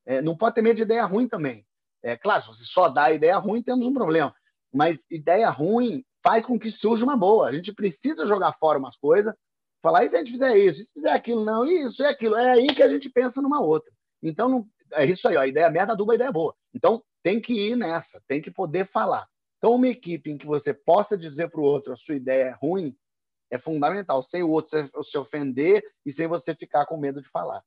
é, 0.06 0.22
não 0.22 0.36
pode 0.36 0.54
ter 0.54 0.62
medo 0.62 0.76
de 0.76 0.82
ideia 0.82 1.04
ruim 1.04 1.28
também. 1.28 1.64
É 2.02 2.16
claro, 2.16 2.54
se 2.54 2.64
só 2.66 2.88
dá 2.88 3.12
ideia 3.12 3.36
ruim, 3.36 3.62
temos 3.62 3.86
um 3.86 3.92
problema. 3.92 4.34
Mas 4.72 4.98
ideia 5.10 5.50
ruim 5.50 6.04
faz 6.22 6.44
com 6.44 6.58
que 6.58 6.70
surja 6.70 7.04
uma 7.04 7.16
boa. 7.16 7.48
A 7.48 7.52
gente 7.52 7.72
precisa 7.72 8.26
jogar 8.26 8.54
fora 8.58 8.78
umas 8.78 8.96
coisas, 8.96 9.34
falar, 9.82 10.04
e 10.04 10.10
se 10.10 10.16
a 10.16 10.18
gente 10.18 10.32
fizer 10.32 10.56
isso, 10.56 10.80
e 10.80 10.84
se 10.84 10.92
fizer 10.92 11.12
aquilo, 11.12 11.44
não, 11.44 11.64
isso 11.66 12.02
e 12.02 12.06
aquilo. 12.06 12.36
É 12.36 12.52
aí 12.52 12.74
que 12.74 12.82
a 12.82 12.88
gente 12.88 13.08
pensa 13.08 13.40
numa 13.40 13.60
outra. 13.60 13.90
Então, 14.22 14.48
não, 14.48 14.66
é 14.92 15.04
isso 15.06 15.26
aí, 15.28 15.36
ó, 15.36 15.40
a 15.40 15.46
ideia 15.46 15.70
merda 15.70 15.92
aduba 15.92 16.12
a 16.12 16.16
ideia 16.16 16.32
boa. 16.32 16.54
Então, 16.74 17.02
tem 17.22 17.40
que 17.40 17.52
ir 17.52 17.76
nessa, 17.76 18.20
tem 18.26 18.40
que 18.40 18.50
poder 18.50 18.88
falar. 18.90 19.26
Então, 19.58 19.74
uma 19.74 19.88
equipe 19.88 20.30
em 20.30 20.38
que 20.38 20.46
você 20.46 20.72
possa 20.72 21.16
dizer 21.16 21.50
para 21.50 21.60
o 21.60 21.64
outro 21.64 21.92
a 21.92 21.96
sua 21.96 22.14
ideia 22.14 22.44
é 22.44 22.50
ruim 22.50 22.96
é 23.50 23.58
fundamental, 23.58 24.22
sem 24.30 24.42
o 24.42 24.48
outro 24.48 24.88
se 25.04 25.18
ofender 25.18 25.82
e 26.06 26.12
sem 26.12 26.26
você 26.26 26.54
ficar 26.54 26.86
com 26.86 26.96
medo 26.96 27.20
de 27.20 27.28
falar. 27.30 27.62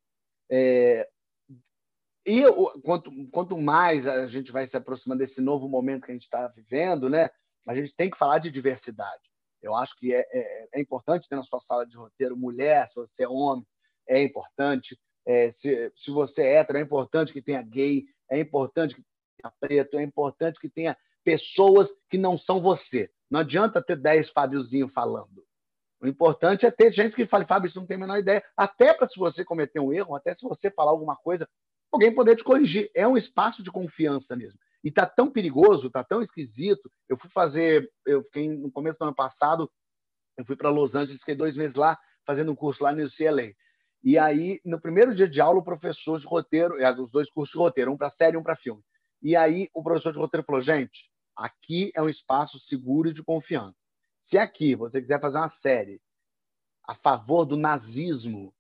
É... 0.50 1.08
E 2.26 2.42
quanto, 2.84 3.12
quanto 3.32 3.58
mais 3.58 4.08
a 4.08 4.28
gente 4.28 4.50
vai 4.50 4.66
se 4.68 4.78
aproximando 4.78 5.26
desse 5.26 5.42
novo 5.42 5.68
momento 5.68 6.06
que 6.06 6.12
a 6.12 6.14
gente 6.14 6.24
está 6.24 6.48
vivendo, 6.48 7.10
né, 7.10 7.30
a 7.68 7.76
gente 7.76 7.94
tem 7.96 8.10
que 8.10 8.18
falar 8.18 8.40
de 8.40 8.50
diversidade. 8.50 9.22
Eu 9.64 9.76
acho 9.76 9.96
que 9.98 10.14
é, 10.14 10.20
é, 10.32 10.68
é, 10.74 10.82
importante 10.82 11.28
ter 11.28 11.36
na 11.36 11.44
sua 11.44 11.62
sala 11.62 11.86
de 11.86 11.96
roteiro 11.96 12.36
mulher, 12.36 12.90
se 12.90 12.96
você 12.96 13.24
é 13.24 13.28
homem, 13.28 13.66
é 14.08 14.22
importante. 14.22 15.00
É, 15.26 15.54
se, 15.62 15.92
se 16.04 16.12
você 16.12 16.42
é 16.42 16.56
hétero, 16.56 16.78
é 16.78 16.82
importante 16.82 17.32
que 17.32 17.42
tenha 17.42 17.62
gay, 17.62 18.04
é 18.30 18.40
importante 18.40 18.94
que 18.94 19.02
tenha 19.38 19.54
preto, 19.60 19.98
é 19.98 20.04
importante 20.04 20.60
que 20.60 20.70
tenha 20.70 20.98
pessoas 21.24 21.88
que 22.10 22.18
não 22.18 22.38
são 22.38 22.62
você. 22.62 23.10
Não 23.32 23.40
adianta 23.40 23.82
ter 23.82 23.96
10 23.96 24.30
Fábiozinho 24.32 24.90
falando. 24.90 25.44
O 26.02 26.08
importante 26.08 26.66
é 26.66 26.72
ter 26.72 26.92
gente 26.92 27.16
que 27.16 27.26
fale, 27.26 27.46
Fábio, 27.46 27.70
isso 27.70 27.80
não 27.80 27.88
tem 27.88 27.96
a 27.96 28.00
menor 28.02 28.20
ideia. 28.20 28.44
Até 28.58 28.94
para 28.94 29.08
se 29.08 29.18
você 29.18 29.46
cometer 29.46 29.80
um 29.80 29.94
erro, 29.94 30.16
até 30.16 30.36
se 30.36 30.44
você 30.44 30.70
falar 30.70 30.92
alguma 30.92 31.16
coisa, 31.16 31.48
alguém 31.90 32.14
poder 32.14 32.36
te 32.36 32.44
corrigir. 32.44 32.92
É 32.94 33.08
um 33.08 33.16
espaço 33.16 33.64
de 33.64 33.72
confiança 33.72 34.36
mesmo. 34.36 34.60
E 34.84 34.92
tá 34.92 35.06
tão 35.06 35.32
perigoso, 35.32 35.90
tá 35.90 36.04
tão 36.04 36.22
esquisito. 36.22 36.92
Eu 37.08 37.18
fui 37.18 37.30
fazer, 37.30 37.90
eu 38.06 38.24
fiquei 38.24 38.50
no 38.50 38.72
começo 38.72 39.00
do 39.00 39.06
ano 39.06 39.16
passado, 39.16 39.72
eu 40.38 40.46
fui 40.46 40.56
para 40.56 40.70
Los 40.70 40.94
Angeles, 40.94 41.20
fiquei 41.20 41.36
dois 41.36 41.56
meses 41.56 41.76
lá 41.76 41.98
fazendo 42.26 42.52
um 42.52 42.56
curso 42.56 42.84
lá 42.84 42.92
no 42.92 43.06
UCLA. 43.06 43.54
E 44.04 44.18
aí, 44.18 44.60
no 44.66 44.82
primeiro 44.82 45.16
dia 45.16 45.30
de 45.30 45.40
aula, 45.40 45.60
o 45.60 45.64
professor 45.64 46.20
de 46.20 46.26
roteiro, 46.26 46.78
é, 46.80 46.92
os 46.92 47.10
dois 47.10 47.30
cursos 47.30 47.54
de 47.54 47.58
roteiro, 47.58 47.92
um 47.92 47.98
para 47.98 48.12
série 48.12 48.36
e 48.36 48.40
um 48.40 48.44
para 48.44 48.58
filme. 48.58 48.82
E 49.22 49.36
aí, 49.36 49.70
o 49.74 49.82
professor 49.82 50.12
de 50.12 50.20
roteiro 50.20 50.46
falou: 50.46 50.62
gente, 50.62 51.10
aqui 51.36 51.92
é 51.96 52.02
um 52.02 52.10
espaço 52.10 52.60
seguro 52.68 53.10
e 53.10 53.14
de 53.14 53.24
confiança. 53.24 53.78
Se 54.30 54.38
aqui 54.38 54.76
você 54.76 55.02
quiser 55.02 55.22
fazer 55.22 55.38
uma 55.38 55.54
série 55.62 56.02
a 56.86 56.96
favor 56.96 57.46
do 57.46 57.56
nazismo, 57.56 58.54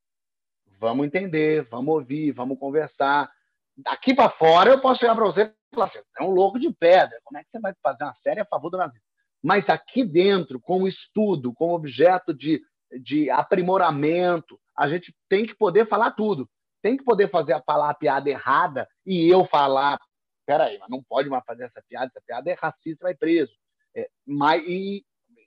vamos 0.79 1.05
entender, 1.05 1.67
vamos 1.69 1.93
ouvir, 1.93 2.31
vamos 2.31 2.57
conversar. 2.57 3.29
Daqui 3.77 4.13
para 4.13 4.29
fora, 4.29 4.69
eu 4.69 4.81
posso 4.81 4.99
chegar 4.99 5.15
para 5.15 5.25
você 5.25 5.41
e 5.41 5.75
falar 5.75 5.87
assim: 5.87 5.99
é 6.19 6.23
um 6.23 6.29
louco 6.29 6.59
de 6.59 6.71
pedra, 6.71 7.17
como 7.23 7.37
é 7.37 7.43
que 7.43 7.49
você 7.49 7.59
vai 7.59 7.73
fazer 7.81 8.03
uma 8.03 8.15
série 8.23 8.39
a 8.39 8.45
favor 8.45 8.69
do 8.69 8.77
nazismo? 8.77 9.01
Mas 9.43 9.67
aqui 9.67 10.05
dentro, 10.05 10.59
como 10.59 10.87
estudo, 10.87 11.53
como 11.53 11.73
objeto 11.73 12.33
de, 12.33 12.61
de 13.01 13.29
aprimoramento, 13.29 14.57
a 14.77 14.87
gente 14.87 15.13
tem 15.27 15.45
que 15.45 15.53
poder 15.53 15.87
falar 15.87 16.11
tudo. 16.11 16.47
Tem 16.81 16.95
que 16.95 17.03
poder 17.03 17.29
fazer 17.29 17.61
falar 17.65 17.89
a 17.89 17.93
piada 17.93 18.29
errada 18.29 18.87
e 19.05 19.27
eu 19.27 19.45
falar, 19.45 19.99
peraí, 20.45 20.77
mas 20.79 20.89
não 20.89 21.03
pode 21.03 21.29
mais 21.29 21.43
fazer 21.45 21.65
essa 21.65 21.81
piada, 21.87 22.07
essa 22.07 22.21
piada 22.25 22.49
é 22.49 22.53
racista, 22.53 23.03
vai 23.03 23.15
preso. 23.15 23.51
É, 23.95 24.09
mas, 24.25 24.63
e, 24.65 25.03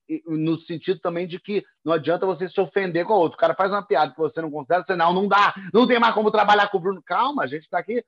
e, 0.08 0.22
no 0.26 0.58
sentido 0.60 1.00
também 1.00 1.26
de 1.26 1.40
que 1.40 1.64
não 1.84 1.92
adianta 1.92 2.26
você 2.26 2.48
se 2.48 2.60
ofender 2.60 3.06
com 3.06 3.14
o 3.14 3.18
outro. 3.18 3.36
O 3.36 3.40
cara 3.40 3.54
faz 3.54 3.70
uma 3.70 3.82
piada 3.82 4.12
que 4.12 4.18
você 4.18 4.40
não 4.42 4.50
considera, 4.50 4.84
você 4.86 4.94
não, 4.94 5.12
não 5.12 5.26
dá, 5.26 5.54
não 5.72 5.86
tem 5.86 5.98
mais 5.98 6.14
como 6.14 6.30
trabalhar 6.30 6.68
com 6.68 6.76
o 6.78 6.80
Bruno. 6.80 7.02
Calma, 7.02 7.44
a 7.44 7.46
gente 7.46 7.62
está 7.62 7.78
aqui 7.78 8.04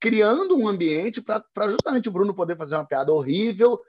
criando 0.00 0.56
um 0.56 0.68
ambiente 0.68 1.20
para 1.20 1.70
justamente 1.70 2.08
o 2.08 2.12
Bruno 2.12 2.34
poder 2.34 2.56
fazer 2.56 2.74
uma 2.74 2.86
piada 2.86 3.12
horrível, 3.12 3.80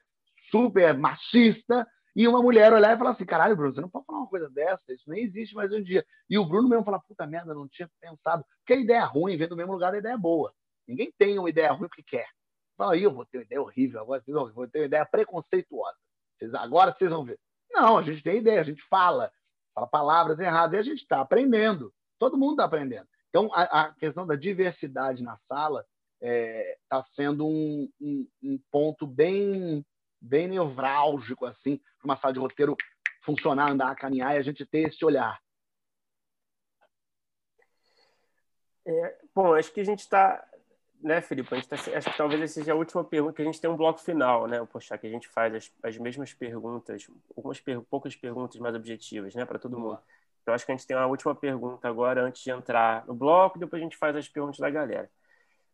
super 0.51 0.97
machista, 0.97 1.87
e 2.15 2.27
uma 2.27 2.41
mulher 2.41 2.73
olhar 2.73 2.95
e 2.95 2.97
falar 2.97 3.11
assim: 3.11 3.25
caralho, 3.25 3.55
Bruno, 3.55 3.73
você 3.73 3.81
não 3.81 3.89
pode 3.89 4.05
falar 4.05 4.19
uma 4.19 4.27
coisa 4.27 4.49
dessa, 4.49 4.81
isso 4.89 5.09
nem 5.09 5.23
existe 5.23 5.55
mais 5.55 5.71
um 5.71 5.81
dia. 5.81 6.05
E 6.29 6.37
o 6.37 6.45
Bruno 6.45 6.67
mesmo 6.67 6.83
falar: 6.83 6.99
puta 6.99 7.25
merda, 7.25 7.53
não 7.53 7.67
tinha 7.67 7.89
pensado. 8.01 8.43
Porque 8.59 8.73
a 8.73 8.83
ideia 8.83 9.05
ruim 9.05 9.37
vem 9.37 9.47
do 9.47 9.55
mesmo 9.55 9.73
lugar 9.73 9.91
da 9.91 9.99
ideia 9.99 10.17
boa. 10.17 10.53
Ninguém 10.87 11.13
tem 11.17 11.37
uma 11.37 11.49
ideia 11.49 11.71
ruim 11.71 11.87
porque 11.87 12.03
quer. 12.03 12.27
Fala, 12.75 12.93
aí 12.93 13.03
eu 13.03 13.13
vou 13.13 13.25
ter 13.25 13.37
uma 13.37 13.43
ideia 13.43 13.61
horrível, 13.61 14.01
agora 14.01 14.21
vocês 14.21 14.33
vão, 14.33 14.51
vou 14.53 14.67
ter 14.67 14.79
uma 14.79 14.85
ideia 14.85 15.05
preconceituosa. 15.05 15.97
Vocês, 16.37 16.53
agora 16.53 16.95
vocês 16.97 17.11
vão 17.11 17.25
ver. 17.25 17.37
Não, 17.69 17.97
a 17.97 18.01
gente 18.01 18.23
tem 18.23 18.37
ideia, 18.37 18.61
a 18.61 18.63
gente 18.63 18.81
fala, 18.89 19.31
fala 19.75 19.85
palavras 19.85 20.39
erradas 20.39 20.73
e 20.73 20.79
a 20.79 20.83
gente 20.83 21.01
está 21.01 21.21
aprendendo. 21.21 21.93
Todo 22.17 22.37
mundo 22.37 22.53
está 22.53 22.65
aprendendo. 22.65 23.07
Então, 23.29 23.49
a, 23.53 23.81
a, 23.81 23.93
questão 23.93 24.25
da 24.25 24.35
diversidade 24.35 25.21
na 25.21 25.37
sala 25.47 25.85
está 26.21 26.27
é, 26.27 26.77
tá 26.89 27.05
sendo 27.15 27.47
um, 27.47 27.89
um, 27.99 28.27
um 28.43 28.59
ponto 28.71 29.07
bem 29.07 29.85
bem 30.21 30.47
nevrálgico, 30.47 31.45
assim, 31.45 31.77
para 31.77 32.05
uma 32.05 32.17
sala 32.17 32.33
de 32.33 32.39
roteiro 32.39 32.75
funcionar, 33.21 33.71
andar, 33.71 33.95
caminhar 33.95 34.35
e 34.35 34.37
a 34.37 34.41
gente 34.41 34.65
ter 34.65 34.89
esse 34.89 35.03
olhar. 35.03 35.39
É, 38.85 39.15
bom, 39.33 39.53
acho 39.53 39.71
que 39.71 39.79
a 39.79 39.83
gente 39.83 39.99
está, 39.99 40.43
né, 41.01 41.21
Felipe? 41.21 41.53
A 41.53 41.57
gente 41.57 41.67
tá, 41.67 41.75
acho 41.75 42.11
que 42.11 42.17
talvez 42.17 42.41
essa 42.41 42.53
seja 42.55 42.73
a 42.73 42.75
última 42.75 43.03
pergunta, 43.03 43.35
que 43.35 43.41
a 43.41 43.45
gente 43.45 43.61
tem 43.61 43.69
um 43.69 43.77
bloco 43.77 43.99
final, 43.99 44.47
né? 44.47 44.65
Poxa, 44.65 44.97
que 44.97 45.07
a 45.07 45.09
gente 45.09 45.27
faz 45.27 45.53
as, 45.53 45.71
as 45.83 45.97
mesmas 45.97 46.33
perguntas, 46.33 47.07
algumas 47.35 47.59
per, 47.59 47.81
poucas 47.83 48.15
perguntas 48.15 48.59
mais 48.59 48.75
objetivas, 48.75 49.35
né, 49.35 49.45
para 49.45 49.59
todo 49.59 49.79
mundo. 49.79 49.99
Então, 50.41 50.53
acho 50.53 50.65
que 50.65 50.71
a 50.71 50.75
gente 50.75 50.87
tem 50.87 50.97
uma 50.97 51.05
última 51.05 51.35
pergunta 51.35 51.87
agora, 51.87 52.23
antes 52.23 52.41
de 52.41 52.49
entrar 52.49 53.05
no 53.05 53.13
bloco, 53.13 53.59
depois 53.59 53.79
a 53.81 53.83
gente 53.83 53.97
faz 53.97 54.15
as 54.15 54.27
perguntas 54.27 54.59
da 54.59 54.69
galera. 54.69 55.09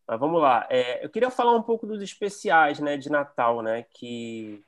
Mas 0.07 0.19
vamos 0.19 0.41
lá. 0.41 0.67
É, 0.69 1.03
eu 1.03 1.09
queria 1.09 1.31
falar 1.31 1.55
um 1.55 1.63
pouco 1.63 1.87
dos 1.87 2.01
especiais 2.01 2.79
né, 2.79 2.95
de 2.97 3.09
Natal, 3.09 3.61
né, 3.61 3.83
que, 3.83 4.63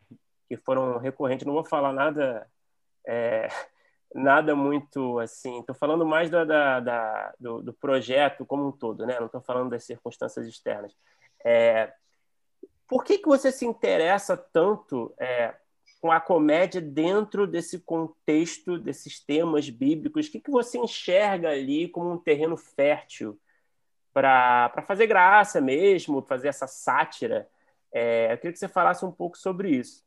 que 0.48 0.58
foram 0.58 0.98
recorrentes. 0.98 1.46
Não 1.46 1.54
vou 1.54 1.64
falar 1.64 1.94
nada 1.94 2.48
é, 3.06 3.48
nada 4.14 4.56
muito 4.56 5.20
assim. 5.20 5.60
Estou 5.60 5.76
falando 5.76 6.06
mais 6.06 6.30
da, 6.30 6.44
da, 6.44 6.80
da 6.80 7.34
do, 7.40 7.62
do, 7.62 7.74
projeto 7.74 8.46
como 8.46 8.68
um 8.68 8.72
todo, 8.72 9.06
né? 9.06 9.20
Não 9.20 9.28
estou 9.28 9.42
falando 9.42 9.70
das 9.70 9.84
circunstâncias 9.84 10.48
externas. 10.48 10.96
É, 11.46 11.94
por 12.88 13.04
que, 13.04 13.20
que 13.20 13.28
você 13.28 13.52
se 13.52 13.66
interessa 13.66 14.36
tanto 14.36 15.14
é, 15.20 15.54
com 16.02 16.12
a 16.12 16.20
comédia 16.20 16.82
dentro 16.82 17.46
desse 17.46 17.80
contexto, 17.80 18.80
desses 18.80 19.20
temas 19.24 19.70
bíblicos? 19.70 20.28
O 20.28 20.32
que, 20.32 20.40
que 20.40 20.52
você 20.52 20.80
enxerga 20.80 21.50
ali 21.50 21.88
como 21.90 22.12
um 22.12 22.18
terreno 22.18 22.58
fértil 22.58 23.40
para 24.22 24.82
fazer 24.82 25.06
graça 25.06 25.62
mesmo, 25.62 26.24
fazer 26.24 26.48
essa 26.48 26.66
sátira. 26.66 27.48
É, 27.92 28.34
eu 28.34 28.38
queria 28.38 28.52
que 28.52 28.58
você 28.58 28.68
falasse 28.68 29.06
um 29.06 29.12
pouco 29.12 29.38
sobre 29.38 29.70
isso. 29.70 30.04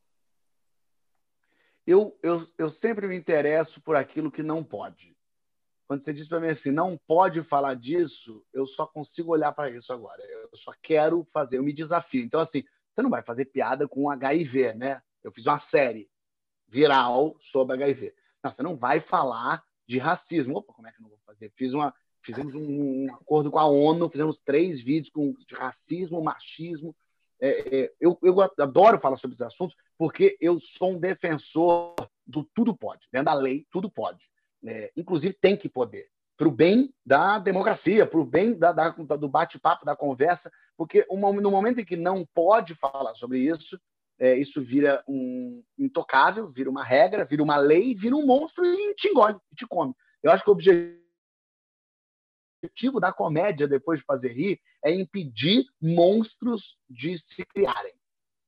Eu, 1.87 2.19
eu, 2.21 2.45
eu 2.59 2.71
sempre 2.71 3.07
me 3.07 3.17
interesso 3.17 3.81
por 3.81 3.95
aquilo 3.95 4.31
que 4.31 4.43
não 4.43 4.65
pode. 4.65 5.17
Quando 5.87 6.03
você 6.03 6.13
diz 6.13 6.27
para 6.27 6.41
mim 6.41 6.49
assim, 6.49 6.73
não 6.73 6.99
pode 7.07 7.41
falar 7.45 7.75
disso, 7.75 8.45
eu 8.53 8.67
só 8.67 8.85
consigo 8.85 9.31
olhar 9.31 9.53
para 9.53 9.71
isso 9.71 9.93
agora. 9.93 10.21
Eu 10.25 10.59
só 10.59 10.73
quero 10.83 11.25
fazer, 11.33 11.59
eu 11.59 11.63
me 11.63 11.73
desafio. 11.73 12.25
Então, 12.25 12.41
assim, 12.41 12.65
você 12.93 13.03
não 13.03 13.11
vai 13.11 13.23
fazer 13.23 13.45
piada 13.45 13.87
com 13.87 14.11
HIV, 14.11 14.75
né? 14.75 15.01
Eu 15.23 15.31
fiz 15.31 15.47
uma 15.47 15.61
série 15.71 16.11
viral 16.69 17.37
sobre 17.53 17.77
HIV. 17.77 18.13
Não, 18.43 18.51
você 18.51 18.63
não 18.63 18.77
vai 18.77 19.01
falar 19.01 19.63
de 19.87 19.99
racismo. 19.99 20.59
Opa, 20.59 20.73
como 20.73 20.89
é 20.89 20.93
que 20.93 20.99
eu 20.99 21.03
não 21.03 21.11
vou 21.11 21.21
fazer? 21.25 21.53
Fiz 21.57 21.73
uma, 21.73 21.95
Fizemos 22.23 22.55
um, 22.55 23.07
um 23.07 23.15
acordo 23.15 23.51
com 23.51 23.59
a 23.59 23.67
ONU, 23.67 24.09
fizemos 24.11 24.39
três 24.45 24.83
vídeos 24.83 25.11
com 25.13 25.35
racismo, 25.53 26.23
machismo. 26.23 26.95
É, 27.41 27.79
é, 27.81 27.93
eu, 28.01 28.19
eu 28.23 28.41
adoro 28.41 29.01
falar 29.01 29.17
sobre 29.17 29.35
esses 29.35 29.47
assuntos 29.47 29.75
porque 29.97 30.37
eu 30.41 30.61
sou 30.77 30.93
um 30.93 30.99
defensor 30.99 31.95
do 32.27 32.45
tudo 32.55 32.77
pode. 32.77 33.07
Dentro 33.13 33.27
da 33.27 33.35
lei, 33.35 33.67
tudo 33.71 33.91
pode. 33.91 34.23
É, 34.65 34.93
inclusive, 34.97 35.35
tem 35.41 35.57
que 35.57 35.69
poder. 35.69 36.07
Para 36.37 36.49
o 36.49 36.51
bem 36.51 36.93
da 37.05 37.39
democracia, 37.39 38.07
para 38.07 38.21
o 38.21 38.25
bem 38.25 38.55
da, 38.55 38.73
da, 38.73 38.89
do 38.91 39.29
bate-papo, 39.29 39.85
da 39.85 39.97
conversa, 39.97 40.51
porque 40.77 41.07
uma, 41.11 41.33
no 41.33 41.51
momento 41.51 41.81
em 41.81 41.85
que 41.85 41.97
não 41.97 42.27
pode 42.35 42.75
falar 42.77 43.15
sobre 43.15 43.41
isso, 43.41 43.79
é, 44.19 44.37
isso 44.37 44.63
vira 44.63 45.03
um 45.09 45.63
intocável, 45.79 46.49
vira 46.49 46.71
uma 46.71 46.85
regra, 46.85 47.25
vira 47.25 47.43
uma 47.43 47.57
lei, 47.57 47.95
vira 47.95 48.15
um 48.15 48.27
monstro 48.27 48.65
e 48.65 48.95
te 48.95 49.09
engole, 49.09 49.37
te 49.57 49.67
come. 49.67 49.95
Eu 50.23 50.31
acho 50.31 50.45
que 50.45 50.51
o 50.51 50.53
objetivo 50.53 51.01
objetivo 52.63 53.01
da 53.01 53.13
comédia, 53.13 53.67
depois 53.67 54.01
de 54.01 54.05
fazer 54.05 54.33
rir, 54.33 54.61
é 54.85 54.93
impedir 54.93 55.65
monstros 55.81 56.77
de 56.89 57.19
se 57.35 57.45
criarem. 57.47 57.95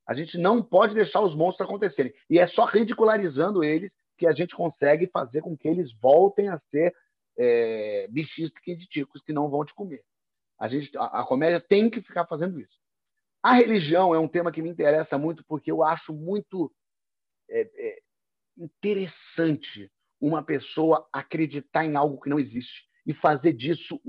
A 0.07 0.15
gente 0.15 0.37
não 0.37 0.63
pode 0.63 0.95
deixar 0.95 1.21
os 1.21 1.35
monstros 1.35 1.69
acontecerem. 1.69 2.13
E 2.29 2.39
é 2.39 2.47
só 2.47 2.65
ridicularizando 2.65 3.65
eles 3.65 3.91
que 4.19 4.27
a 4.27 4.33
gente 4.33 4.55
consegue 4.55 5.07
fazer 5.07 5.41
com 5.41 5.57
que 5.57 5.67
eles 5.67 5.93
voltem 6.01 6.49
a 6.49 6.59
ser 6.71 6.95
é, 7.39 8.07
bichinhos 8.11 8.51
pequeniticos 8.51 9.23
que 9.23 9.33
não 9.33 9.49
vão 9.49 9.65
te 9.65 9.75
comer. 9.75 10.03
A, 10.59 10.69
gente, 10.69 10.97
a, 10.97 11.05
a 11.05 11.25
comédia 11.25 11.61
tem 11.61 11.89
que 11.89 12.03
ficar 12.03 12.27
fazendo 12.27 12.61
isso. 12.61 12.81
A 13.43 13.55
religião 13.55 14.15
é 14.15 14.19
um 14.19 14.29
tema 14.29 14.53
que 14.53 14.63
me 14.63 14.69
interessa 14.69 15.19
muito 15.19 15.45
porque 15.45 15.71
eu 15.71 15.83
acho 15.83 16.13
muito 16.13 16.73
é, 17.51 17.61
é, 17.75 17.99
interessante 18.57 19.91
uma 20.21 20.43
pessoa 20.43 21.09
acreditar 21.13 21.85
em 21.85 21.97
algo 21.97 22.21
que 22.21 22.31
não 22.31 22.39
existe 22.39 22.92
e 23.07 23.15
fazer 23.15 23.53
disso 23.53 24.01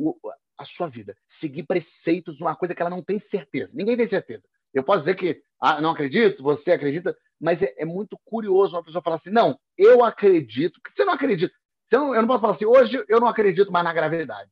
a 0.58 0.66
sua 0.66 0.88
vida. 0.88 1.16
Seguir 1.40 1.64
preceitos 1.64 2.40
numa 2.40 2.56
coisa 2.56 2.76
que 2.76 2.82
ela 2.82 2.90
não 2.90 3.04
tem 3.04 3.20
certeza. 3.32 3.72
Ninguém 3.74 3.98
tem 3.98 4.10
certeza. 4.10 4.44
Eu 4.74 4.84
posso 4.84 5.00
dizer 5.00 5.16
que 5.16 5.42
ah, 5.60 5.80
não 5.80 5.92
acredito, 5.92 6.42
você 6.42 6.72
acredita, 6.72 7.16
mas 7.40 7.62
é, 7.62 7.74
é, 7.78 7.86
muito 7.86 8.18
curioso 8.26 8.76
uma 8.76 8.84
pessoa 8.84 9.02
falar 9.02 9.18
assim: 9.18 9.30
não, 9.30 9.60
eu 9.78 10.04
acredito. 10.04 10.80
que 10.84 10.92
você 10.92 11.06
não 11.06 11.14
acredita? 11.14 11.54
Você 11.90 11.98
não, 11.98 12.16
eu 12.16 12.22
não 12.22 12.28
posso 12.28 12.42
falar 12.42 12.56
assim: 12.56 12.66
hoje 12.66 13.04
eu 13.08 13.20
não 13.20 13.28
acredito 13.28 13.72
mais 13.72 13.86
na 13.86 13.94
gravidade. 13.94 14.50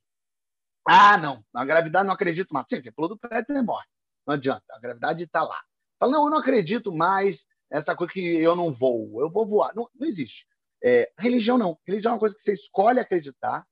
Ah, 0.87 1.17
não, 1.17 1.43
na 1.53 1.65
gravidade 1.65 2.05
não 2.05 2.13
acredito 2.13 2.53
mais. 2.53 2.65
Você 2.67 2.91
pulou 2.91 3.09
do 3.09 3.17
prédio 3.17 3.55
e 3.55 3.61
morre. 3.61 3.85
Não 4.25 4.35
adianta, 4.35 4.63
a 4.71 4.79
gravidade 4.79 5.23
está 5.23 5.43
lá. 5.43 5.59
Fala, 5.99 6.11
não, 6.13 6.25
eu 6.25 6.29
não 6.29 6.37
acredito 6.37 6.91
mais 6.91 7.37
essa 7.69 7.95
coisa 7.95 8.11
que 8.11 8.19
eu 8.19 8.55
não 8.55 8.73
vou, 8.73 9.21
eu 9.21 9.29
vou 9.29 9.45
voar. 9.45 9.73
Não, 9.75 9.87
não 9.95 10.07
existe. 10.07 10.45
É, 10.83 11.11
religião 11.17 11.57
não. 11.57 11.77
Religião 11.87 12.11
é 12.11 12.13
uma 12.13 12.19
coisa 12.19 12.35
que 12.35 12.43
você 12.43 12.53
escolhe 12.53 12.99
acreditar, 12.99 13.65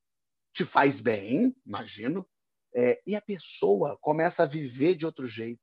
te 0.54 0.66
faz 0.66 1.00
bem, 1.00 1.56
imagino, 1.66 2.26
é, 2.74 3.02
e 3.06 3.16
a 3.16 3.22
pessoa 3.22 3.98
começa 4.02 4.44
a 4.44 4.48
viver 4.48 4.96
de 4.96 5.06
outro 5.06 5.28
jeito, 5.28 5.62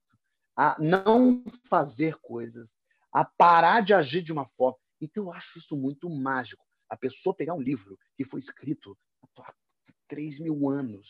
a 0.57 0.76
não 0.78 1.45
fazer 1.68 2.16
coisas, 2.16 2.68
a 3.12 3.24
parar 3.24 3.82
de 3.82 3.95
agir 3.95 4.22
de 4.22 4.32
uma 4.32 4.47
forma. 4.57 4.78
Então 5.01 5.24
eu 5.24 5.32
acho 5.32 5.59
isso 5.59 5.76
muito 5.76 6.09
mágico. 6.09 6.64
A 6.89 6.97
pessoa 6.97 7.34
pegar 7.34 7.55
um 7.55 7.61
livro 7.61 7.99
que 8.16 8.24
foi 8.24 8.41
escrito 8.41 8.97
há 9.39 9.53
3 10.09 10.41
mil 10.41 10.68
anos, 10.68 11.07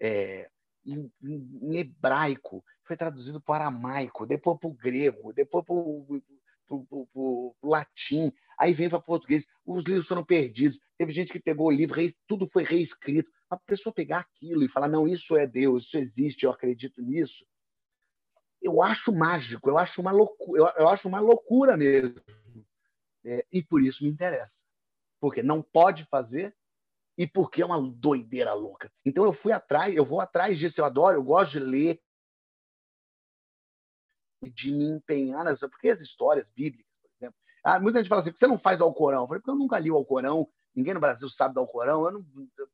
é, 0.00 0.50
em, 0.84 1.10
em, 1.22 1.76
hebraico, 1.76 2.64
foi 2.84 2.96
traduzido 2.96 3.40
para 3.40 3.64
aramaico, 3.64 4.26
depois 4.26 4.58
para 4.58 4.68
o 4.68 4.74
grego, 4.74 5.32
depois 5.32 5.64
para 5.64 5.74
o 5.74 7.54
latim, 7.62 8.32
aí 8.62 8.72
vem 8.72 8.88
para 8.88 9.00
português. 9.00 9.44
Os 9.66 9.84
livros 9.84 10.06
foram 10.06 10.24
perdidos. 10.24 10.78
Teve 10.96 11.12
gente 11.12 11.32
que 11.32 11.40
pegou 11.40 11.66
o 11.66 11.70
livro, 11.70 11.96
tudo 12.28 12.48
foi 12.52 12.62
reescrito. 12.62 13.28
A 13.50 13.56
pessoa 13.56 13.92
pegar 13.92 14.20
aquilo 14.20 14.62
e 14.62 14.68
falar, 14.68 14.88
não, 14.88 15.08
isso 15.08 15.36
é 15.36 15.46
Deus, 15.46 15.84
isso 15.84 15.98
existe, 15.98 16.44
eu 16.44 16.52
acredito 16.52 17.02
nisso. 17.02 17.44
Eu 18.60 18.80
acho 18.80 19.12
mágico, 19.12 19.68
eu 19.68 19.76
acho 19.76 20.00
uma 20.00 20.12
loucura, 20.12 20.72
eu, 20.78 20.88
acho 20.88 21.08
uma 21.08 21.18
loucura 21.18 21.76
mesmo. 21.76 22.14
É, 23.24 23.44
e 23.50 23.60
por 23.60 23.82
isso 23.82 24.04
me 24.04 24.10
interessa. 24.10 24.52
Porque 25.20 25.42
não 25.42 25.60
pode 25.60 26.04
fazer 26.04 26.54
e 27.18 27.26
porque 27.26 27.62
é 27.62 27.66
uma 27.66 27.80
doideira 27.80 28.54
louca. 28.54 28.92
Então 29.04 29.24
eu 29.24 29.32
fui 29.32 29.50
atrás, 29.50 29.94
eu 29.94 30.04
vou 30.04 30.20
atrás 30.20 30.56
disso, 30.56 30.80
eu 30.80 30.84
adoro, 30.84 31.16
eu 31.16 31.24
gosto 31.24 31.52
de 31.52 31.58
ler, 31.58 32.00
de 34.40 34.70
me 34.70 34.84
empenhar 34.84 35.44
nessa, 35.44 35.68
porque 35.68 35.90
as 35.90 36.00
histórias 36.00 36.48
bíblicas, 36.50 36.91
ah, 37.64 37.80
muita 37.80 37.98
gente 37.98 38.08
fala 38.08 38.22
assim, 38.22 38.32
você 38.32 38.46
não 38.46 38.58
faz 38.58 38.80
ao 38.80 38.92
Corão? 38.92 39.22
Eu 39.22 39.26
falei, 39.26 39.40
porque 39.40 39.50
eu 39.50 39.58
nunca 39.58 39.78
li 39.78 39.90
o 39.90 39.96
Alcorão, 39.96 40.48
ninguém 40.74 40.94
no 40.94 41.00
Brasil 41.00 41.28
sabe 41.30 41.54
do 41.54 41.60
Alcorão, 41.60 42.10
não, 42.10 42.24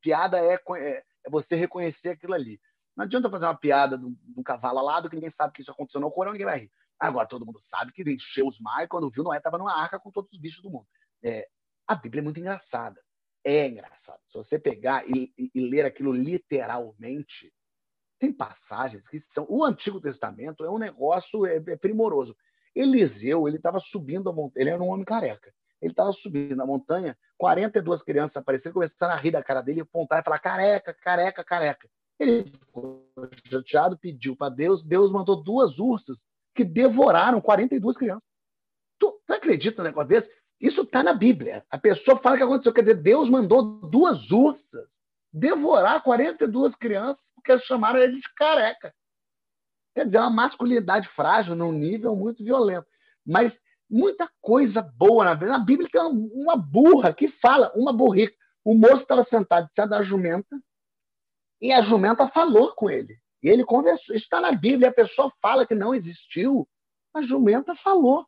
piada 0.01 0.39
é, 0.39 0.55
é, 0.55 0.79
é, 0.79 1.03
você 1.29 1.55
reconhecer 1.55 2.09
aquilo 2.09 2.33
ali. 2.33 2.59
Não 2.95 3.05
adianta 3.05 3.29
fazer 3.29 3.45
uma 3.45 3.55
piada 3.55 3.97
de 3.97 4.05
um 4.05 4.43
cavalo 4.43 4.79
alado 4.79 5.09
que 5.09 5.15
ninguém 5.15 5.31
sabe 5.31 5.53
que 5.53 5.61
isso 5.61 5.71
aconteceu 5.71 6.01
no 6.01 6.07
Alcorão, 6.07 6.31
ninguém 6.31 6.45
vai 6.45 6.59
rir. 6.59 6.71
Agora 6.99 7.27
todo 7.27 7.45
mundo 7.45 7.61
sabe 7.69 7.93
que 7.93 8.01
encheu 8.01 8.47
os 8.47 8.59
mares 8.59 8.89
quando 8.89 9.09
viu 9.09 9.23
Noé 9.23 9.37
estava 9.37 9.57
numa 9.57 9.73
arca 9.73 9.99
com 9.99 10.11
todos 10.11 10.31
os 10.33 10.39
bichos 10.39 10.61
do 10.61 10.69
mundo. 10.69 10.85
É, 11.23 11.47
a 11.87 11.95
Bíblia 11.95 12.21
é 12.21 12.23
muito 12.23 12.39
engraçada 12.39 12.99
é 13.43 13.67
engraçado. 13.67 14.19
Se 14.31 14.37
você 14.37 14.59
pegar 14.59 15.07
e, 15.07 15.33
e, 15.37 15.51
e, 15.53 15.69
ler 15.69 15.85
aquilo 15.85 16.11
literalmente, 16.11 17.53
tem 18.19 18.33
passagens 18.33 19.07
que 19.07 19.23
são. 19.33 19.45
O 19.49 19.63
Antigo 19.63 20.01
Testamento 20.01 20.63
é 20.63 20.69
um 20.69 20.77
negócio 20.77 21.45
é, 21.45 21.55
é 21.55 21.77
primoroso. 21.77 22.35
Eliseu, 22.79 23.47
ele 23.47 23.57
estava 23.57 23.79
subindo 23.79 24.29
a 24.29 24.33
montanha, 24.33 24.63
ele 24.63 24.69
era 24.69 24.81
um 24.81 24.89
homem 24.89 25.03
careca. 25.03 25.51
Ele 25.81 25.91
estava 25.91 26.11
subindo 26.11 26.61
a 26.61 26.65
montanha, 26.65 27.17
42 27.37 28.01
crianças 28.03 28.37
apareceram, 28.37 28.73
começaram 28.73 29.13
a 29.13 29.17
rir 29.17 29.31
da 29.31 29.43
cara 29.43 29.61
dele, 29.61 29.81
apontar 29.81 30.19
e 30.19 30.23
falar: 30.23 30.39
careca, 30.39 30.93
careca, 30.93 31.43
careca. 31.43 31.89
Ele 32.19 32.43
ficou 32.43 33.09
chateado, 33.49 33.97
pediu 33.97 34.35
para 34.35 34.53
Deus, 34.53 34.83
Deus 34.83 35.11
mandou 35.11 35.41
duas 35.41 35.77
ursas 35.79 36.17
que 36.53 36.63
devoraram 36.63 37.39
42 37.39 37.95
crianças. 37.95 38.27
Tu, 38.99 39.21
tu 39.25 39.33
acredita 39.33 39.81
no 39.81 39.87
negócio 39.87 40.09
desse? 40.09 40.29
Isso 40.59 40.81
está 40.81 41.01
na 41.01 41.13
Bíblia. 41.13 41.65
A 41.69 41.77
pessoa 41.77 42.19
fala 42.19 42.35
que 42.35 42.43
aconteceu. 42.43 42.73
Quer 42.73 42.81
dizer, 42.81 42.95
Deus 42.95 43.29
mandou 43.29 43.63
duas 43.89 44.29
ursas 44.29 44.89
devorar 45.31 46.03
42 46.03 46.75
crianças 46.75 47.23
porque 47.35 47.57
chamaram 47.59 47.99
ele 47.99 48.17
de 48.17 48.33
careca. 48.35 48.93
Quer 49.99 50.05
dizer, 50.05 50.17
é 50.17 50.21
uma 50.21 50.29
masculinidade 50.29 51.09
frágil 51.09 51.55
num 51.55 51.73
nível 51.73 52.15
muito 52.15 52.41
violento. 52.41 52.87
Mas 53.25 53.51
muita 53.89 54.31
coisa 54.39 54.81
boa 54.81 55.25
na 55.25 55.35
Bíblia. 55.35 55.57
Na 55.57 55.59
Bíblia 55.59 55.89
tem 55.91 56.01
uma 56.01 56.55
burra 56.55 57.13
que 57.13 57.27
fala, 57.41 57.69
uma 57.75 57.91
burrica. 57.91 58.33
O 58.63 58.73
moço 58.73 59.01
estava 59.01 59.25
sentado 59.25 59.67
de 59.67 59.87
da 59.87 60.01
jumenta 60.01 60.57
e 61.59 61.73
a 61.73 61.81
jumenta 61.81 62.29
falou 62.29 62.73
com 62.75 62.89
ele. 62.89 63.19
E 63.43 63.49
ele 63.49 63.65
conversou. 63.65 64.15
Isso 64.15 64.23
está 64.23 64.39
na 64.39 64.53
Bíblia. 64.53 64.87
A 64.87 64.93
pessoa 64.93 65.33
fala 65.41 65.67
que 65.67 65.75
não 65.75 65.93
existiu. 65.93 66.65
A 67.13 67.21
jumenta 67.21 67.75
falou. 67.75 68.25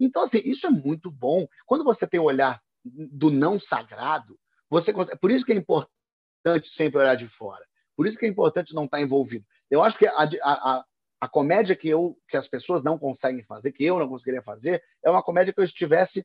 Então, 0.00 0.24
assim, 0.24 0.38
isso 0.38 0.66
é 0.66 0.70
muito 0.70 1.08
bom. 1.08 1.46
Quando 1.66 1.84
você 1.84 2.04
tem 2.04 2.18
o 2.18 2.24
olhar 2.24 2.60
do 2.84 3.30
não 3.30 3.60
sagrado, 3.60 4.36
você 4.68 4.92
por 5.20 5.30
isso 5.30 5.44
que 5.44 5.52
é 5.52 5.56
importante 5.56 6.68
sempre 6.76 6.98
olhar 6.98 7.14
de 7.14 7.28
fora. 7.28 7.64
Por 7.96 8.08
isso 8.08 8.18
que 8.18 8.26
é 8.26 8.28
importante 8.28 8.74
não 8.74 8.86
estar 8.86 9.00
envolvido. 9.00 9.46
Eu 9.70 9.84
acho 9.84 9.96
que 9.96 10.06
a, 10.08 10.24
a 10.42 10.84
comédia 11.28 11.74
que, 11.74 11.88
eu, 11.88 12.16
que 12.28 12.36
as 12.36 12.46
pessoas 12.48 12.84
não 12.84 12.98
conseguem 12.98 13.42
fazer, 13.44 13.72
que 13.72 13.84
eu 13.84 13.98
não 13.98 14.08
conseguiria 14.08 14.42
fazer, 14.42 14.82
é 15.04 15.10
uma 15.10 15.22
comédia 15.22 15.52
que 15.52 15.60
eu 15.60 15.64
estivesse 15.64 16.24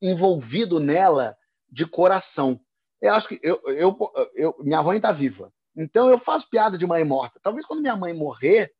envolvido 0.00 0.78
nela 0.78 1.36
de 1.70 1.86
coração. 1.86 2.60
Eu 3.00 3.14
acho 3.14 3.28
que 3.28 3.40
eu, 3.42 3.60
eu, 3.66 3.96
eu 4.34 4.56
minha 4.60 4.82
mãe 4.82 4.96
está 4.96 5.12
viva. 5.12 5.52
Então 5.76 6.08
eu 6.08 6.18
faço 6.20 6.48
piada 6.48 6.78
de 6.78 6.86
mãe 6.86 7.04
morta. 7.04 7.40
Talvez 7.42 7.66
quando 7.66 7.80
minha 7.80 7.96
mãe 7.96 8.14
morrer, 8.14 8.70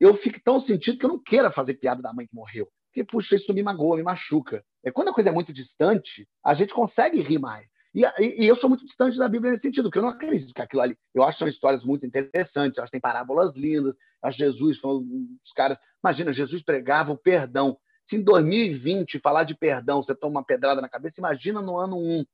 eu 0.00 0.16
fique 0.16 0.42
tão 0.42 0.60
sentido 0.62 0.98
que 0.98 1.04
eu 1.04 1.10
não 1.10 1.22
queira 1.22 1.50
fazer 1.52 1.74
piada 1.74 2.02
da 2.02 2.12
mãe 2.12 2.26
que 2.26 2.34
morreu 2.34 2.68
que, 2.92 3.02
puxa, 3.02 3.36
isso 3.36 3.52
me 3.52 3.62
magoa, 3.62 3.96
me 3.96 4.02
machuca. 4.02 4.62
É, 4.84 4.90
quando 4.90 5.08
a 5.08 5.14
coisa 5.14 5.30
é 5.30 5.32
muito 5.32 5.52
distante, 5.52 6.28
a 6.44 6.54
gente 6.54 6.72
consegue 6.72 7.20
rir 7.20 7.38
mais. 7.38 7.66
E, 7.94 8.00
e, 8.18 8.46
eu 8.46 8.56
sou 8.56 8.70
muito 8.70 8.86
distante 8.86 9.18
da 9.18 9.28
Bíblia 9.28 9.52
nesse 9.52 9.62
sentido, 9.62 9.84
porque 9.84 9.98
eu 9.98 10.02
não 10.02 10.08
acredito 10.08 10.54
que 10.54 10.62
aquilo 10.62 10.80
ali. 10.80 10.96
Eu 11.14 11.22
acho 11.22 11.36
que 11.36 11.44
são 11.44 11.48
histórias 11.48 11.84
muito 11.84 12.06
interessantes, 12.06 12.76
eu 12.76 12.82
acho 12.82 12.90
que 12.90 12.98
tem 12.98 13.00
parábolas 13.00 13.54
lindas. 13.54 13.94
Acho 14.22 14.38
Jesus, 14.38 14.78
os 14.82 15.52
caras. 15.54 15.76
Imagina, 16.02 16.32
Jesus 16.32 16.62
pregava 16.62 17.12
o 17.12 17.18
perdão. 17.18 17.76
Se 18.08 18.16
em 18.16 18.22
2020 18.22 19.18
falar 19.20 19.44
de 19.44 19.54
perdão, 19.54 20.02
você 20.02 20.14
toma 20.14 20.40
uma 20.40 20.44
pedrada 20.44 20.80
na 20.80 20.88
cabeça, 20.88 21.16
imagina 21.18 21.60
no 21.60 21.76
ano 21.76 21.98
1, 21.98 22.24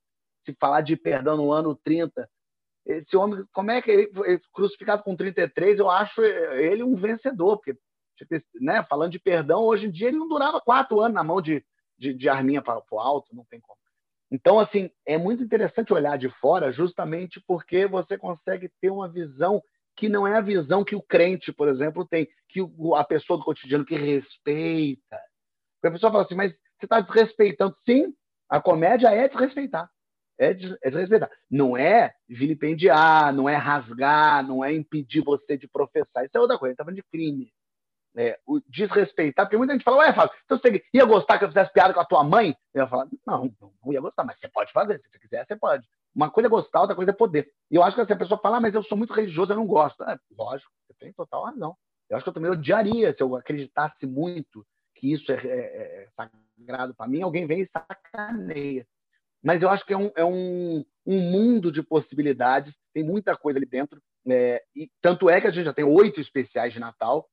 se 0.44 0.56
falar 0.60 0.80
de 0.80 0.96
perdão 0.96 1.36
no 1.36 1.52
ano 1.52 1.74
30. 1.74 2.28
Esse 2.86 3.16
homem, 3.16 3.44
como 3.52 3.70
é 3.70 3.82
que 3.82 3.90
ele 3.90 4.12
foi 4.12 4.40
crucificado 4.52 5.02
com 5.02 5.16
33? 5.16 5.78
Eu 5.78 5.90
acho 5.90 6.22
ele 6.22 6.82
um 6.82 6.94
vencedor, 6.94 7.58
porque 7.58 7.78
né, 8.60 8.84
falando 8.88 9.12
de 9.12 9.18
perdão, 9.18 9.62
hoje 9.62 9.86
em 9.86 9.90
dia 9.90 10.08
ele 10.08 10.16
não 10.16 10.28
durava 10.28 10.60
quatro 10.60 11.00
anos 11.00 11.14
na 11.14 11.22
mão 11.22 11.40
de, 11.40 11.64
de, 11.98 12.14
de 12.14 12.28
arminha 12.28 12.62
para 12.62 12.82
o 12.90 12.98
alto, 12.98 13.34
não 13.34 13.44
tem 13.44 13.60
como. 13.60 13.78
Então, 14.30 14.58
assim, 14.58 14.90
é 15.06 15.16
muito 15.16 15.42
interessante 15.42 15.92
olhar 15.92 16.18
de 16.18 16.28
fora, 16.28 16.70
justamente 16.70 17.42
porque 17.46 17.86
você 17.86 18.18
consegue 18.18 18.70
ter 18.80 18.90
uma 18.90 19.08
visão 19.08 19.62
que 19.96 20.08
não 20.08 20.26
é 20.26 20.36
a 20.36 20.42
visão 20.42 20.84
que 20.84 20.94
o 20.94 21.02
crente, 21.02 21.52
por 21.52 21.68
exemplo, 21.68 22.06
tem, 22.06 22.28
que 22.48 22.60
a 22.94 23.04
pessoa 23.04 23.38
do 23.38 23.44
cotidiano 23.44 23.84
que 23.84 23.96
respeita. 23.96 25.18
Porque 25.76 25.88
a 25.88 25.90
pessoa 25.90 26.12
fala 26.12 26.24
assim, 26.24 26.34
mas 26.34 26.52
você 26.52 26.86
está 26.86 27.00
desrespeitando. 27.00 27.74
Sim, 27.84 28.14
a 28.48 28.60
comédia 28.60 29.08
é 29.08 29.28
desrespeitar. 29.28 29.90
É, 30.38 30.50
é 30.50 30.90
desrespeitar. 30.90 31.30
Não 31.50 31.76
é 31.76 32.14
vilipendiar, 32.28 33.34
não 33.34 33.48
é 33.48 33.56
rasgar, 33.56 34.46
não 34.46 34.64
é 34.64 34.72
impedir 34.72 35.20
você 35.20 35.56
de 35.56 35.66
professar. 35.66 36.24
Isso 36.24 36.36
é 36.36 36.40
outra 36.40 36.58
coisa. 36.58 36.70
A 36.70 36.72
gente 36.72 36.74
está 36.74 36.84
falando 36.84 36.96
de 36.96 37.10
crime 37.10 37.52
é, 38.16 38.38
o 38.46 38.60
desrespeitar, 38.68 39.46
porque 39.46 39.56
muita 39.56 39.72
gente 39.72 39.84
fala, 39.84 39.98
ué, 39.98 40.12
Fábio, 40.12 40.34
então 40.44 40.58
você 40.58 40.82
ia 40.92 41.04
gostar 41.04 41.38
que 41.38 41.44
eu 41.44 41.48
fizesse 41.48 41.72
piada 41.72 41.94
com 41.94 42.00
a 42.00 42.04
tua 42.04 42.24
mãe? 42.24 42.56
Eu 42.74 42.82
ia 42.82 42.88
falar, 42.88 43.06
não, 43.26 43.52
não 43.84 43.92
ia 43.92 44.00
gostar, 44.00 44.24
mas 44.24 44.38
você 44.38 44.48
pode 44.48 44.72
fazer, 44.72 44.98
se 44.98 45.08
você 45.08 45.18
quiser, 45.18 45.46
você 45.46 45.56
pode. 45.56 45.86
Uma 46.14 46.30
coisa 46.30 46.48
é 46.48 46.50
gostar, 46.50 46.80
outra 46.80 46.96
coisa 46.96 47.10
é 47.10 47.14
poder. 47.14 47.48
E 47.70 47.76
eu 47.76 47.82
acho 47.82 47.96
que 47.96 48.04
se 48.04 48.12
a 48.12 48.16
pessoa 48.16 48.40
fala, 48.40 48.56
ah, 48.56 48.60
mas 48.60 48.74
eu 48.74 48.82
sou 48.82 48.98
muito 48.98 49.12
religioso, 49.12 49.52
eu 49.52 49.56
não 49.56 49.66
gosto. 49.66 50.02
É, 50.02 50.18
lógico, 50.36 50.70
você 50.86 50.94
tem 50.98 51.12
total 51.12 51.44
razão. 51.44 51.76
Eu 52.08 52.16
acho 52.16 52.24
que 52.24 52.30
eu 52.30 52.34
também 52.34 52.50
odiaria 52.50 53.14
se 53.14 53.22
eu 53.22 53.36
acreditasse 53.36 54.06
muito 54.06 54.66
que 54.94 55.12
isso 55.12 55.30
é, 55.30 55.36
é, 55.36 55.46
é 55.46 56.08
sagrado 56.16 56.94
para 56.94 57.06
mim, 57.06 57.22
alguém 57.22 57.46
vem 57.46 57.60
e 57.60 57.68
sacaneia. 57.68 58.86
Mas 59.42 59.62
eu 59.62 59.70
acho 59.70 59.86
que 59.86 59.92
é 59.92 59.96
um, 59.96 60.10
é 60.16 60.24
um, 60.24 60.84
um 61.06 61.20
mundo 61.20 61.70
de 61.70 61.82
possibilidades, 61.82 62.74
tem 62.92 63.04
muita 63.04 63.36
coisa 63.36 63.58
ali 63.58 63.66
dentro. 63.66 64.00
É, 64.28 64.62
e 64.74 64.90
tanto 65.00 65.30
é 65.30 65.40
que 65.40 65.46
a 65.46 65.50
gente 65.50 65.64
já 65.64 65.72
tem 65.72 65.84
oito 65.84 66.20
especiais 66.20 66.72
de 66.72 66.80
Natal, 66.80 67.28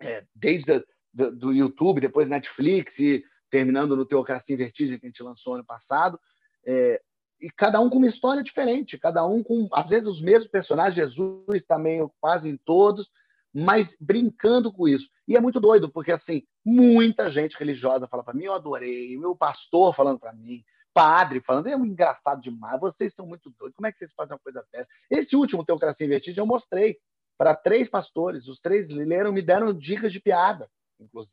é, 0.00 0.24
desde 0.34 0.84
do, 1.12 1.34
do, 1.34 1.52
YouTube, 1.52 2.00
depois 2.00 2.28
Netflix 2.28 2.92
e 2.98 3.24
terminando 3.50 3.96
no 3.96 4.04
Teocracia 4.04 4.54
em 4.54 4.58
Vertigem, 4.58 4.98
que 4.98 5.06
a 5.06 5.08
gente 5.08 5.22
lançou 5.22 5.54
ano 5.54 5.64
passado. 5.64 6.18
É, 6.64 7.00
e 7.40 7.50
cada 7.50 7.80
um 7.80 7.88
com 7.88 7.98
uma 7.98 8.08
história 8.08 8.42
diferente, 8.42 8.98
cada 8.98 9.24
um 9.26 9.42
com, 9.42 9.68
às 9.72 9.88
vezes, 9.88 10.08
os 10.08 10.20
mesmos 10.20 10.48
personagens, 10.48 10.94
Jesus 10.94 11.62
também 11.66 12.08
quase 12.20 12.48
em 12.48 12.56
todos, 12.56 13.08
mas 13.54 13.88
brincando 14.00 14.72
com 14.72 14.88
isso. 14.88 15.08
E 15.26 15.36
é 15.36 15.40
muito 15.40 15.60
doido, 15.60 15.88
porque, 15.88 16.12
assim, 16.12 16.42
muita 16.64 17.30
gente 17.30 17.56
religiosa 17.56 18.08
fala 18.08 18.24
para 18.24 18.34
mim, 18.34 18.44
eu 18.44 18.54
adorei, 18.54 19.16
meu 19.16 19.36
pastor 19.36 19.94
falando 19.94 20.18
para 20.18 20.32
mim, 20.32 20.64
padre 20.92 21.40
falando, 21.40 21.68
é 21.68 21.76
um 21.76 21.86
engraçado 21.86 22.40
demais, 22.42 22.80
vocês 22.80 23.14
são 23.14 23.26
muito 23.26 23.50
doidos, 23.56 23.76
como 23.76 23.86
é 23.86 23.92
que 23.92 23.98
vocês 23.98 24.12
fazem 24.14 24.34
uma 24.34 24.40
coisa 24.40 24.64
dessa? 24.72 24.88
Esse 25.10 25.36
último 25.36 25.64
Teocracia 25.64 26.04
em 26.04 26.08
Vertigem 26.08 26.38
eu 26.38 26.46
mostrei 26.46 26.98
para 27.38 27.54
três 27.54 27.88
pastores, 27.88 28.48
os 28.48 28.58
três 28.58 28.88
leram, 28.88 29.32
me 29.32 29.40
deram 29.40 29.72
dicas 29.72 30.12
de 30.12 30.18
piada, 30.18 30.68
inclusive. 30.98 31.32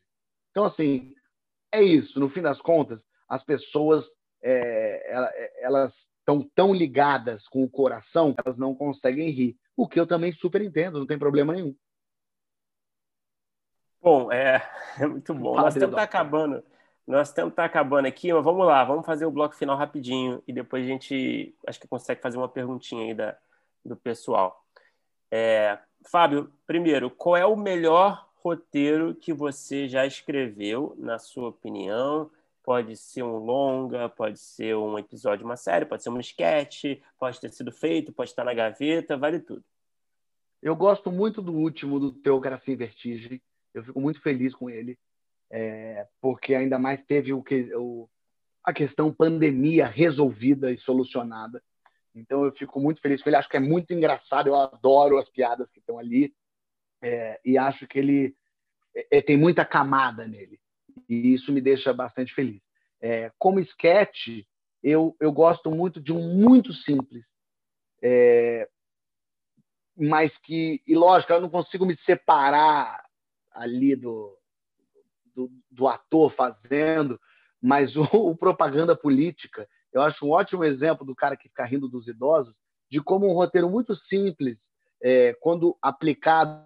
Então, 0.51 0.63
assim, 0.63 1.15
é 1.71 1.81
isso, 1.81 2.19
no 2.19 2.29
fim 2.29 2.43
das 2.43 2.61
contas, 2.61 3.01
as 3.27 3.43
pessoas 3.43 4.05
é, 4.41 5.51
elas 5.59 5.91
estão 6.19 6.47
tão 6.55 6.73
ligadas 6.73 7.47
com 7.47 7.63
o 7.63 7.69
coração 7.69 8.33
que 8.33 8.41
elas 8.45 8.57
não 8.57 8.75
conseguem 8.75 9.31
rir, 9.31 9.57
o 9.75 9.87
que 9.87 9.99
eu 9.99 10.05
também 10.05 10.31
super 10.33 10.61
entendo, 10.61 10.99
não 10.99 11.07
tem 11.07 11.17
problema 11.17 11.53
nenhum. 11.53 11.75
Bom, 13.99 14.31
é, 14.31 14.61
é 15.01 15.07
muito 15.07 15.33
bom. 15.33 15.55
Nós 15.55 15.73
que 15.73 15.87
tá 15.87 16.03
acabando. 16.03 16.63
Nós 17.07 17.31
que 17.31 17.51
tá 17.51 17.65
acabando 17.65 18.07
aqui, 18.07 18.33
mas 18.33 18.43
vamos 18.43 18.65
lá, 18.65 18.83
vamos 18.83 19.05
fazer 19.05 19.25
o 19.25 19.31
bloco 19.31 19.55
final 19.55 19.77
rapidinho 19.77 20.41
e 20.47 20.53
depois 20.53 20.83
a 20.83 20.87
gente 20.87 21.55
acho 21.67 21.79
que 21.79 21.87
consegue 21.87 22.21
fazer 22.21 22.37
uma 22.37 22.49
perguntinha 22.49 23.05
aí 23.05 23.13
da, 23.13 23.37
do 23.83 23.95
pessoal. 23.95 24.64
É, 25.31 25.77
Fábio, 26.05 26.51
primeiro, 26.67 27.09
qual 27.09 27.35
é 27.35 27.45
o 27.45 27.55
melhor 27.55 28.29
roteiro 28.35 29.15
que 29.15 29.33
você 29.33 29.87
já 29.87 30.05
escreveu, 30.05 30.95
na 30.97 31.17
sua 31.17 31.49
opinião? 31.49 32.29
Pode 32.63 32.95
ser 32.95 33.23
um 33.23 33.37
longa, 33.37 34.09
pode 34.09 34.39
ser 34.39 34.75
um 34.75 34.97
episódio, 34.97 35.45
uma 35.45 35.57
série, 35.57 35.85
pode 35.85 36.03
ser 36.03 36.09
um 36.09 36.19
sketch, 36.19 36.99
pode 37.19 37.39
ter 37.39 37.51
sido 37.51 37.71
feito, 37.71 38.11
pode 38.11 38.29
estar 38.29 38.43
na 38.43 38.53
gaveta, 38.53 39.17
vale 39.17 39.39
tudo. 39.39 39.63
Eu 40.61 40.75
gosto 40.75 41.11
muito 41.11 41.41
do 41.41 41.53
último, 41.53 41.99
do 41.99 42.11
Teocracia 42.11 42.73
em 42.73 42.77
Vertigem. 42.77 43.41
Eu 43.73 43.83
fico 43.83 44.01
muito 44.01 44.21
feliz 44.21 44.55
com 44.55 44.69
ele, 44.69 44.97
é, 45.51 46.07
porque 46.21 46.55
ainda 46.55 46.79
mais 46.79 47.03
teve 47.05 47.33
o 47.33 47.43
que, 47.43 47.71
o, 47.75 48.09
a 48.63 48.73
questão 48.73 49.13
pandemia 49.13 49.85
resolvida 49.85 50.71
e 50.71 50.77
solucionada. 50.77 51.61
Então 52.15 52.45
eu 52.45 52.51
fico 52.53 52.79
muito 52.79 53.01
feliz 53.01 53.21
com 53.21 53.29
ele. 53.29 53.35
Acho 53.35 53.49
que 53.49 53.57
é 53.57 53.59
muito 53.59 53.93
engraçado. 53.93 54.47
Eu 54.47 54.55
adoro 54.55 55.17
as 55.17 55.29
piadas 55.29 55.69
que 55.71 55.79
estão 55.79 55.99
ali 55.99 56.33
é, 57.01 57.39
e 57.43 57.57
acho 57.57 57.87
que 57.87 57.99
ele 57.99 58.35
é, 58.95 59.17
é 59.17 59.21
tem 59.21 59.37
muita 59.37 59.65
camada 59.65 60.27
nele 60.27 60.59
e 61.09 61.33
isso 61.33 61.51
me 61.51 61.61
deixa 61.61 61.93
bastante 61.93 62.33
feliz. 62.33 62.61
É, 63.01 63.31
como 63.37 63.59
sketch, 63.59 64.45
eu, 64.81 65.15
eu 65.19 65.31
gosto 65.31 65.69
muito 65.69 65.99
de 65.99 66.11
um 66.11 66.33
muito 66.33 66.73
simples, 66.73 67.25
é, 68.01 68.69
mas 69.97 70.35
que, 70.39 70.81
e 70.85 70.95
lógico, 70.95 71.33
eu 71.33 71.41
não 71.41 71.49
consigo 71.49 71.85
me 71.85 71.97
separar 72.05 73.03
ali 73.51 73.95
do, 73.95 74.37
do, 75.33 75.51
do 75.71 75.87
ator 75.87 76.33
fazendo, 76.33 77.19
mas 77.61 77.95
o, 77.95 78.03
o, 78.03 78.35
propaganda 78.35 78.95
política, 78.95 79.67
eu 79.95 80.01
acho 80.01 80.25
um 80.25 80.31
ótimo 80.31 80.65
exemplo 80.65 81.05
do 81.05 81.15
cara 81.15 81.37
que 81.37 81.47
fica 81.47 81.63
rindo 81.63 81.87
dos 81.87 82.05
idosos, 82.05 82.53
de 82.91 83.01
como 83.01 83.27
um 83.27 83.33
roteiro 83.33 83.69
muito 83.69 83.95
simples, 83.95 84.57
é, 85.01 85.33
quando 85.39 85.77
aplicado 85.81 86.65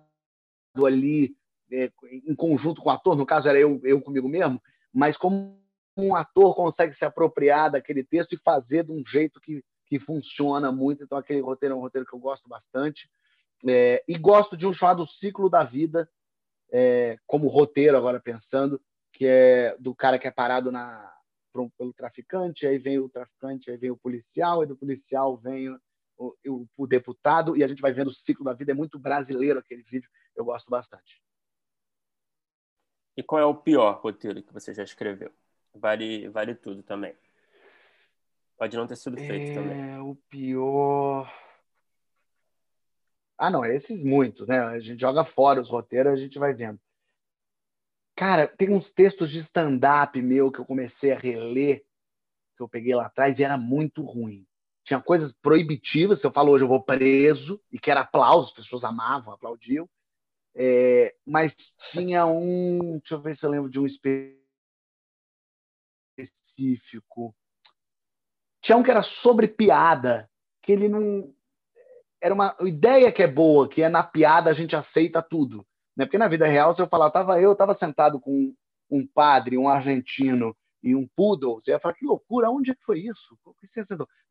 ali 0.84 1.36
é, 1.72 1.92
em 2.26 2.34
conjunto 2.36 2.82
com 2.82 2.90
o 2.90 2.92
ator, 2.92 3.16
no 3.16 3.28
caso 3.28 3.48
era 3.48 3.60
eu, 3.60 3.80
eu 3.84 4.02
comigo 4.02 4.28
mesmo, 4.28 4.60
mas 4.92 5.16
como 5.16 5.60
um 5.96 6.16
ator 6.16 6.56
consegue 6.56 6.96
se 6.96 7.06
apropriar 7.06 7.72
daquele 7.72 8.04
texto 8.04 8.34
e 8.34 8.42
fazer 8.44 8.84
de 8.84 8.92
um 8.92 9.04
jeito 9.06 9.40
que, 9.40 9.64
que 9.86 10.00
funciona 10.00 10.72
muito. 10.72 11.04
Então, 11.04 11.18
aquele 11.18 11.42
roteiro 11.42 11.76
é 11.76 11.78
um 11.78 11.82
roteiro 11.82 12.08
que 12.08 12.16
eu 12.16 12.20
gosto 12.20 12.48
bastante. 12.48 13.08
É, 13.68 14.04
e 14.08 14.18
gosto 14.18 14.56
de 14.56 14.66
um 14.66 14.74
chamado 14.74 15.06
Ciclo 15.20 15.50
da 15.50 15.64
Vida, 15.64 16.10
é, 16.72 17.18
como 17.28 17.48
roteiro, 17.48 17.98
agora 17.98 18.20
pensando, 18.20 18.82
que 19.14 19.26
é 19.26 19.76
do 19.78 19.94
cara 19.94 20.18
que 20.18 20.28
é 20.28 20.32
parado 20.32 20.72
na, 20.72 21.12
pelo 21.52 21.94
traficante, 21.94 22.66
aí 22.66 22.78
vem 22.78 23.00
o 23.00 23.10
traficante, 23.10 23.70
aí 23.70 23.78
vem 23.78 23.92
o 23.92 23.98
policial, 23.98 24.64
e 24.64 24.68
do 24.68 24.78
policial 24.78 25.38
vem 25.38 25.70
o, 26.18 26.36
o, 26.46 26.68
o, 26.78 26.88
deputado, 26.88 27.56
e 27.56 27.64
a 27.64 27.68
gente 27.68 27.82
vai 27.82 27.92
vendo 27.92 28.10
o 28.10 28.14
ciclo 28.14 28.46
da 28.46 28.54
vida. 28.54 28.72
É 28.72 28.76
muito 28.76 29.00
brasileiro 29.00 29.60
aquele 29.60 29.84
vídeo, 29.84 30.10
eu 30.36 30.46
gosto 30.46 30.70
bastante. 30.70 31.22
E 33.18 33.24
qual 33.24 33.42
é 33.42 33.46
o 33.46 33.56
pior 33.56 34.00
roteiro 34.00 34.42
que 34.42 34.54
você 34.54 34.74
já 34.74 34.84
escreveu? 34.84 35.32
Vale, 35.74 36.30
vale 36.30 36.56
tudo 36.56 36.84
também. 36.84 37.16
Pode 38.58 38.76
não 38.76 38.88
ter 38.88 38.96
sido 38.96 39.18
feito 39.18 39.52
é, 39.52 39.54
também. 39.54 40.00
O 40.00 40.16
pior. 40.30 41.32
Ah, 43.38 43.50
não, 43.50 43.64
esses 43.66 44.04
muitos, 44.04 44.48
né? 44.48 44.60
A 44.60 44.80
gente 44.80 45.00
joga 45.00 45.24
fora 45.24 45.62
os 45.62 45.70
roteiros, 45.70 46.12
a 46.12 46.18
gente 46.18 46.38
vai 46.38 46.54
vendo. 46.54 46.80
Cara, 48.20 48.50
tem 48.50 48.70
uns 48.70 48.92
textos 48.92 49.32
de 49.32 49.40
stand-up 49.40 50.22
meu 50.22 50.52
que 50.52 50.60
eu 50.60 50.66
comecei 50.66 51.14
a 51.14 51.18
reler, 51.18 51.82
que 52.58 52.62
eu 52.62 52.68
peguei 52.68 52.94
lá 52.94 53.06
atrás, 53.06 53.40
e 53.40 53.44
era 53.46 53.58
muito 53.58 54.04
ruim. 54.04 54.46
Tinha 54.84 55.02
coisas 55.02 55.32
proibitivas, 55.42 56.20
se 56.20 56.28
eu 56.28 56.32
falo 56.34 56.52
hoje 56.52 56.66
eu 56.66 56.68
vou 56.68 56.84
preso, 56.84 57.62
e 57.72 57.80
que 57.80 57.90
era 57.90 58.02
aplauso, 58.02 58.50
as 58.50 58.54
pessoas 58.56 58.84
amavam, 58.84 59.32
aplaudiam. 59.32 59.88
É, 60.54 61.16
mas 61.26 61.54
tinha 61.94 62.26
um. 62.26 63.00
Deixa 63.00 63.16
eu 63.16 63.22
ver 63.22 63.38
se 63.38 63.46
eu 63.46 63.50
lembro 63.52 63.70
de 63.70 63.80
um 63.80 63.88
específico. 66.18 67.34
Tinha 68.62 68.78
um 68.78 68.84
que 68.84 68.92
era 68.92 69.04
sobre 69.22 69.48
piada, 69.48 70.30
que 70.62 70.74
ele 70.74 70.90
não 70.90 71.34
era 72.22 72.34
uma 72.34 72.54
ideia 72.64 73.14
que 73.14 73.24
é 73.24 73.28
boa, 73.28 73.70
que 73.70 73.82
é 73.82 73.88
na 73.88 74.04
piada 74.04 74.50
a 74.50 74.54
gente 74.54 74.76
aceita 74.76 75.22
tudo. 75.22 75.66
Né? 76.00 76.06
Porque 76.06 76.18
na 76.18 76.30
vida 76.30 76.48
real, 76.48 76.74
se 76.74 76.82
eu 76.82 76.88
falar, 76.88 77.12
tava 77.12 77.42
eu 77.42 77.52
estava 77.52 77.76
sentado 77.78 78.22
com 78.22 78.54
um 78.90 79.06
padre, 79.06 79.58
um 79.58 79.68
argentino 79.68 80.56
e 80.82 80.96
um 80.96 81.06
poodle, 81.14 81.60
você 81.62 81.72
ia 81.72 81.80
falar, 81.80 81.94
que 81.94 82.06
loucura, 82.06 82.50
onde 82.50 82.72
é 82.72 82.74
que 82.74 82.86
foi 82.86 83.02
isso? 83.02 83.38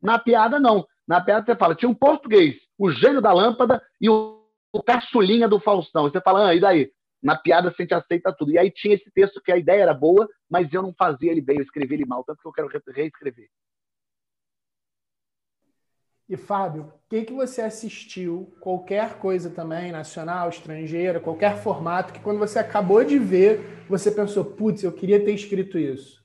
Na 0.01 0.17
piada, 0.17 0.59
não. 0.59 0.83
Na 1.07 1.21
piada 1.21 1.45
você 1.45 1.55
fala, 1.55 1.75
tinha 1.75 1.87
um 1.87 1.93
português, 1.93 2.55
o 2.75 2.89
gênio 2.89 3.21
da 3.21 3.31
lâmpada 3.31 3.79
e 4.01 4.09
o, 4.09 4.43
o 4.73 4.81
caçulinha 4.81 5.47
do 5.47 5.59
Faustão. 5.59 6.09
você 6.09 6.19
fala, 6.19 6.49
ah, 6.49 6.55
e 6.55 6.59
daí? 6.59 6.91
Na 7.21 7.35
piada 7.35 7.69
a 7.69 7.71
gente 7.79 7.93
aceita 7.93 8.33
tudo. 8.33 8.51
E 8.51 8.57
aí 8.57 8.71
tinha 8.71 8.95
esse 8.95 9.11
texto 9.11 9.39
que 9.39 9.51
a 9.51 9.57
ideia 9.57 9.83
era 9.83 9.93
boa, 9.93 10.27
mas 10.49 10.73
eu 10.73 10.81
não 10.81 10.93
fazia 10.97 11.31
ele 11.31 11.41
bem, 11.41 11.57
eu 11.57 11.63
escrevi 11.63 11.93
ele 11.93 12.05
mal, 12.05 12.23
tanto 12.23 12.41
que 12.41 12.47
eu 12.47 12.51
quero 12.51 12.69
reescrever. 12.87 13.47
E 16.29 16.37
Fábio, 16.37 16.83
o 16.83 17.09
que, 17.09 17.23
que 17.23 17.33
você 17.33 17.59
assistiu? 17.59 18.53
Qualquer 18.59 19.17
coisa 19.17 19.49
também, 19.49 19.91
nacional, 19.91 20.47
estrangeira, 20.47 21.19
qualquer 21.19 21.57
formato, 21.57 22.13
que 22.13 22.19
quando 22.19 22.37
você 22.37 22.59
acabou 22.59 23.03
de 23.03 23.17
ver, 23.17 23.83
você 23.89 24.11
pensou, 24.11 24.45
putz, 24.45 24.83
eu 24.83 24.91
queria 24.91 25.25
ter 25.25 25.33
escrito 25.33 25.79
isso. 25.79 26.23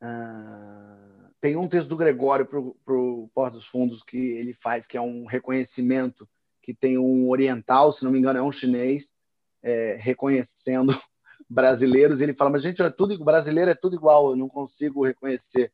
Ah, 0.00 0.96
tem 1.40 1.54
um 1.54 1.68
texto 1.68 1.86
do 1.86 1.96
Gregório 1.96 2.44
para 2.44 2.58
o 2.58 3.30
Porto 3.32 3.54
dos 3.54 3.66
Fundos 3.68 4.02
que 4.02 4.18
ele 4.18 4.54
faz, 4.54 4.84
que 4.84 4.96
é 4.96 5.00
um 5.00 5.24
reconhecimento 5.24 6.28
que 6.60 6.74
tem 6.74 6.98
um 6.98 7.28
oriental, 7.28 7.92
se 7.92 8.02
não 8.02 8.10
me 8.10 8.18
engano, 8.18 8.40
é 8.40 8.42
um 8.42 8.50
chinês, 8.50 9.04
é, 9.62 9.96
reconhecendo 10.00 11.00
brasileiros. 11.48 12.20
Ele 12.20 12.34
fala, 12.34 12.50
mas 12.50 12.62
gente, 12.62 12.82
é 12.82 12.90
tudo 12.90 13.16
brasileiro 13.24 13.70
é 13.70 13.76
tudo 13.76 13.94
igual, 13.94 14.30
eu 14.30 14.36
não 14.36 14.48
consigo 14.48 15.06
reconhecer 15.06 15.70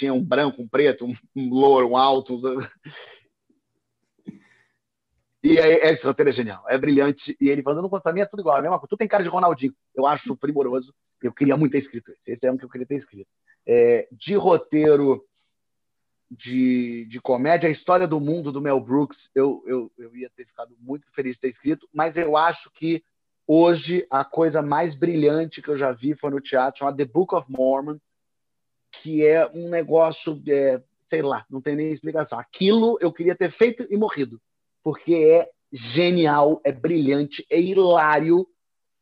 tinha 0.00 0.14
um 0.14 0.24
branco, 0.24 0.62
um 0.62 0.68
preto, 0.68 1.04
um, 1.04 1.14
um 1.36 1.50
louro, 1.50 1.90
um 1.90 1.96
alto. 1.96 2.40
E 5.42 5.58
é, 5.58 5.92
esse 5.92 6.04
roteiro 6.04 6.30
é 6.30 6.32
genial, 6.32 6.64
é 6.68 6.76
brilhante. 6.76 7.36
E 7.40 7.48
ele 7.48 7.62
falando, 7.62 7.82
não, 7.82 8.00
para 8.00 8.12
mim 8.12 8.20
é 8.20 8.26
tudo 8.26 8.40
igual, 8.40 8.56
é 8.56 8.58
a 8.58 8.62
mesma 8.62 8.78
coisa. 8.78 8.88
Tu 8.88 8.96
tem 8.96 9.08
cara 9.08 9.22
de 9.22 9.28
Ronaldinho. 9.28 9.74
Eu 9.94 10.06
acho 10.06 10.36
primoroso. 10.36 10.94
Eu 11.22 11.32
queria 11.32 11.56
muito 11.56 11.72
ter 11.72 11.78
escrito 11.78 12.10
esse. 12.10 12.32
Esse 12.32 12.46
é 12.46 12.52
um 12.52 12.56
que 12.56 12.64
eu 12.64 12.68
queria 12.68 12.86
ter 12.86 12.96
escrito. 12.96 13.28
É, 13.66 14.08
de 14.12 14.34
roteiro 14.34 15.22
de, 16.30 17.06
de 17.06 17.20
comédia, 17.20 17.68
a 17.68 17.72
história 17.72 18.06
do 18.06 18.20
mundo 18.20 18.52
do 18.52 18.60
Mel 18.60 18.80
Brooks, 18.80 19.18
eu, 19.34 19.62
eu, 19.66 19.92
eu 19.98 20.16
ia 20.16 20.30
ter 20.36 20.46
ficado 20.46 20.74
muito 20.78 21.04
feliz 21.12 21.34
de 21.34 21.40
ter 21.40 21.48
escrito, 21.50 21.88
mas 21.92 22.16
eu 22.16 22.36
acho 22.36 22.70
que 22.72 23.02
hoje 23.46 24.06
a 24.10 24.24
coisa 24.24 24.62
mais 24.62 24.94
brilhante 24.94 25.60
que 25.60 25.68
eu 25.68 25.76
já 25.76 25.90
vi 25.90 26.14
foi 26.14 26.30
no 26.30 26.40
teatro, 26.40 26.78
chamada 26.78 26.96
The 26.96 27.04
Book 27.04 27.34
of 27.34 27.50
Mormon, 27.50 27.98
que 28.90 29.24
é 29.26 29.46
um 29.54 29.68
negócio, 29.68 30.40
é, 30.48 30.82
sei 31.08 31.22
lá, 31.22 31.44
não 31.50 31.60
tem 31.60 31.76
nem 31.76 31.92
explicação. 31.92 32.38
Aquilo 32.38 32.98
eu 33.00 33.12
queria 33.12 33.34
ter 33.34 33.50
feito 33.52 33.86
e 33.90 33.96
morrido, 33.96 34.40
porque 34.82 35.14
é 35.14 35.50
genial, 35.72 36.60
é 36.64 36.72
brilhante, 36.72 37.46
é 37.50 37.60
hilário, 37.60 38.46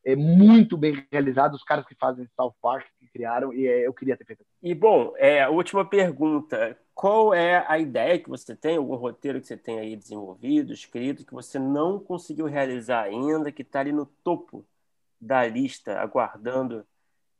é 0.05 0.15
muito 0.15 0.77
bem 0.77 1.07
realizado. 1.11 1.55
Os 1.55 1.65
caras 1.65 1.87
que 1.87 1.95
fazem 1.95 2.29
South 2.37 2.55
Park 2.61 2.87
que 2.99 3.09
criaram 3.09 3.53
e 3.53 3.67
é, 3.67 3.87
eu 3.87 3.93
queria 3.93 4.17
ter 4.17 4.25
feito. 4.25 4.45
E 4.63 4.75
bom, 4.75 5.13
é, 5.17 5.43
a 5.43 5.51
última 5.51 5.85
pergunta: 5.85 6.79
qual 6.95 7.35
é 7.35 7.65
a 7.69 7.79
ideia 7.79 8.19
que 8.19 8.29
você 8.29 8.57
tem, 8.57 8.77
algum 8.77 8.97
roteiro 8.97 9.41
que 9.41 9.47
você 9.47 9.57
tem 9.57 9.79
aí 9.79 9.97
desenvolvido, 9.97 10.73
escrito, 10.73 11.25
que 11.25 11.35
você 11.35 11.59
não 11.59 11.99
conseguiu 11.99 12.47
realizar 12.47 13.03
ainda, 13.03 13.53
que 13.53 13.63
está 13.63 13.81
ali 13.81 13.93
no 13.93 14.07
topo 14.07 14.65
da 15.21 15.47
lista, 15.47 16.01
aguardando 16.01 16.87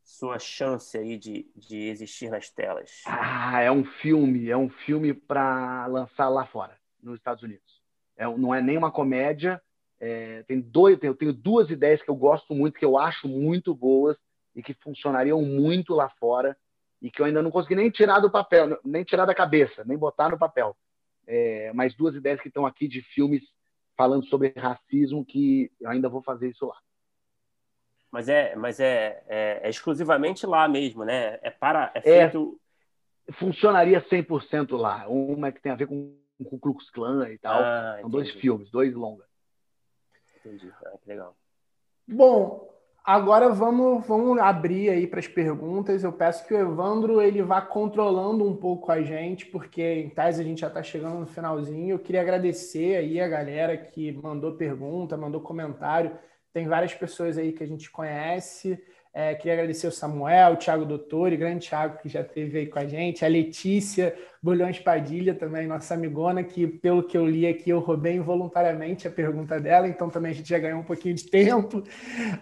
sua 0.09 0.39
chance 0.39 0.97
aí 0.97 1.19
de, 1.19 1.47
de 1.55 1.77
existir 1.89 2.31
nas 2.31 2.49
telas? 2.49 3.03
Ah, 3.07 3.61
é 3.61 3.71
um 3.71 3.85
filme, 3.85 4.49
é 4.49 4.57
um 4.57 4.71
filme 4.71 5.13
para 5.13 5.87
lançar 5.87 6.31
lá 6.31 6.47
fora, 6.47 6.75
nos 7.03 7.17
Estados 7.17 7.43
Unidos. 7.43 7.83
É, 8.17 8.25
não 8.25 8.55
é 8.55 8.63
nem 8.63 8.79
uma 8.79 8.91
comédia. 8.91 9.61
É, 10.01 10.43
tem 10.45 10.61
dois, 10.61 10.99
eu 11.03 11.15
tenho 11.15 11.33
duas 11.33 11.69
ideias 11.69 12.01
que 12.03 12.09
eu 12.09 12.17
gosto 12.17 12.55
muito, 12.55 12.79
que 12.79 12.85
eu 12.85 12.97
acho 12.97 13.29
muito 13.29 13.75
boas 13.75 14.17
e 14.57 14.63
que 14.63 14.73
funcionariam 14.73 15.43
muito 15.43 15.95
lá 15.95 16.09
fora. 16.09 16.57
e 17.03 17.11
que 17.11 17.21
eu 17.21 17.27
ainda 17.27 17.43
não 17.43 17.51
consegui 17.51 17.77
nem 17.77 17.91
tirar 17.91 18.19
do 18.19 18.31
papel, 18.31 18.81
nem 18.85 19.05
tirar 19.05 19.27
da 19.27 19.35
cabeça, 19.35 19.85
nem 19.85 19.97
botar 19.97 20.31
no 20.31 20.39
papel. 20.39 20.75
É, 21.27 21.71
mais 21.75 21.95
duas 21.95 22.15
ideias 22.15 22.41
que 22.41 22.49
estão 22.49 22.65
aqui 22.67 22.89
de 22.89 23.03
filmes 23.03 23.43
falando 23.97 24.25
sobre 24.25 24.53
racismo 24.57 25.25
que 25.25 25.71
eu 25.81 25.91
ainda 25.91 26.09
vou 26.09 26.23
fazer 26.23 26.49
isso 26.49 26.67
lá. 26.67 26.77
Mas 28.11 28.29
é, 28.29 28.57
mas 28.57 28.81
é, 28.81 29.23
é, 29.29 29.61
é 29.63 29.71
exclusivamente 29.71 30.47
lá 30.47 30.67
mesmo, 30.67 31.05
né? 31.05 31.39
É 31.43 31.51
para 31.51 31.91
é, 31.95 31.99
é 31.99 32.01
feito 32.01 32.59
funcionaria 33.33 34.01
100% 34.01 34.77
lá. 34.79 35.07
Uma 35.07 35.53
que 35.53 35.61
tem 35.61 35.73
a 35.73 35.77
ver 35.77 35.87
com 35.87 36.17
com 36.45 36.57
o 36.57 36.59
Klux 36.59 36.91
Klan 36.91 37.29
e 37.31 37.39
tal. 37.39 37.61
Ah, 37.61 37.99
São 38.01 38.11
dois 38.11 38.31
filmes, 38.31 38.71
dois 38.71 38.95
longas. 38.95 39.27
Entendi. 40.39 40.73
Ah, 40.85 40.93
que 41.03 41.09
legal. 41.09 41.37
Bom, 42.07 42.69
Agora 43.05 43.49
vamos, 43.49 44.07
vamos 44.07 44.39
abrir 44.39 44.91
aí 44.91 45.07
para 45.07 45.19
as 45.19 45.27
perguntas. 45.27 46.05
Eu 46.05 46.13
peço 46.13 46.47
que 46.47 46.53
o 46.53 46.59
Evandro 46.59 47.23
ele 47.23 47.41
vá 47.41 47.59
controlando 47.59 48.45
um 48.45 48.55
pouco 48.55 48.93
a 48.93 49.01
gente, 49.01 49.47
porque 49.47 49.83
em 49.83 50.11
tese 50.11 50.43
a 50.43 50.45
gente 50.45 50.61
já 50.61 50.67
está 50.67 50.83
chegando 50.83 51.21
no 51.21 51.27
finalzinho. 51.27 51.95
Eu 51.95 51.99
queria 51.99 52.21
agradecer 52.21 52.97
aí 52.97 53.19
a 53.19 53.27
galera 53.27 53.79
que 53.79 54.13
mandou 54.13 54.59
pergunta, 54.59 55.17
mandou 55.17 55.41
comentário. 55.41 56.19
Tem 56.53 56.67
várias 56.67 56.95
pessoas 56.95 57.39
aí 57.39 57.53
que 57.53 57.63
a 57.63 57.67
gente 57.67 57.91
conhece. 57.91 58.79
É, 59.13 59.35
queria 59.35 59.55
agradecer 59.55 59.87
o 59.87 59.93
Samuel, 59.93 60.53
o 60.53 60.57
Thiago 60.57 60.85
Doutor, 60.85 61.35
grande 61.37 61.67
Thiago 61.67 61.99
que 62.01 62.09
já 62.09 62.21
esteve 62.21 62.59
aí 62.59 62.67
com 62.67 62.79
a 62.79 62.87
gente, 62.87 63.25
a 63.25 63.29
Letícia 63.29 64.15
Bolhões 64.41 64.79
Padilha, 64.79 65.35
também 65.35 65.67
nossa 65.67 65.95
amigona, 65.95 66.45
que 66.45 66.67
pelo 66.67 67.03
que 67.03 67.17
eu 67.17 67.27
li 67.27 67.47
aqui, 67.47 67.71
eu 67.71 67.81
roubei 67.81 68.15
involuntariamente 68.15 69.09
a 69.09 69.11
pergunta 69.11 69.59
dela, 69.59 69.89
então 69.89 70.09
também 70.09 70.31
a 70.31 70.35
gente 70.35 70.49
já 70.49 70.59
ganhou 70.59 70.81
um 70.81 70.85
pouquinho 70.85 71.15
de 71.15 71.25
tempo. 71.25 71.83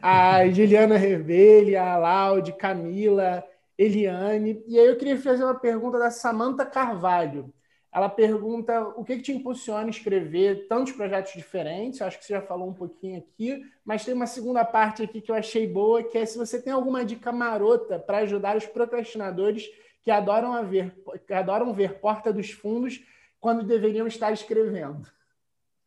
A 0.02 0.46
Juliana 0.48 0.98
Rebelli, 0.98 1.76
a 1.76 1.96
Laude, 1.96 2.52
Camila, 2.52 3.42
Eliane. 3.78 4.62
E 4.66 4.78
aí 4.78 4.86
eu 4.86 4.96
queria 4.96 5.16
fazer 5.16 5.44
uma 5.44 5.58
pergunta 5.58 5.98
da 5.98 6.10
Samanta 6.10 6.66
Carvalho. 6.66 7.52
Ela 7.96 8.10
pergunta 8.10 8.92
o 8.94 9.02
que, 9.02 9.16
que 9.16 9.22
te 9.22 9.32
impulsiona 9.32 9.86
a 9.86 9.88
escrever 9.88 10.66
tantos 10.68 10.92
projetos 10.92 11.32
diferentes. 11.32 12.02
Acho 12.02 12.18
que 12.18 12.26
você 12.26 12.34
já 12.34 12.42
falou 12.42 12.68
um 12.68 12.74
pouquinho 12.74 13.20
aqui, 13.20 13.64
mas 13.82 14.04
tem 14.04 14.12
uma 14.12 14.26
segunda 14.26 14.62
parte 14.66 15.02
aqui 15.02 15.18
que 15.18 15.30
eu 15.30 15.34
achei 15.34 15.66
boa, 15.66 16.02
que 16.02 16.18
é 16.18 16.26
se 16.26 16.36
você 16.36 16.60
tem 16.60 16.74
alguma 16.74 17.06
dica 17.06 17.32
marota 17.32 17.98
para 17.98 18.18
ajudar 18.18 18.54
os 18.54 18.66
procrastinadores 18.66 19.64
que 20.02 20.10
adoram, 20.10 20.62
ver, 20.68 20.92
que 21.26 21.32
adoram 21.32 21.72
ver 21.72 21.94
Porta 21.94 22.30
dos 22.30 22.50
Fundos 22.50 23.00
quando 23.40 23.64
deveriam 23.64 24.06
estar 24.06 24.30
escrevendo. 24.30 25.08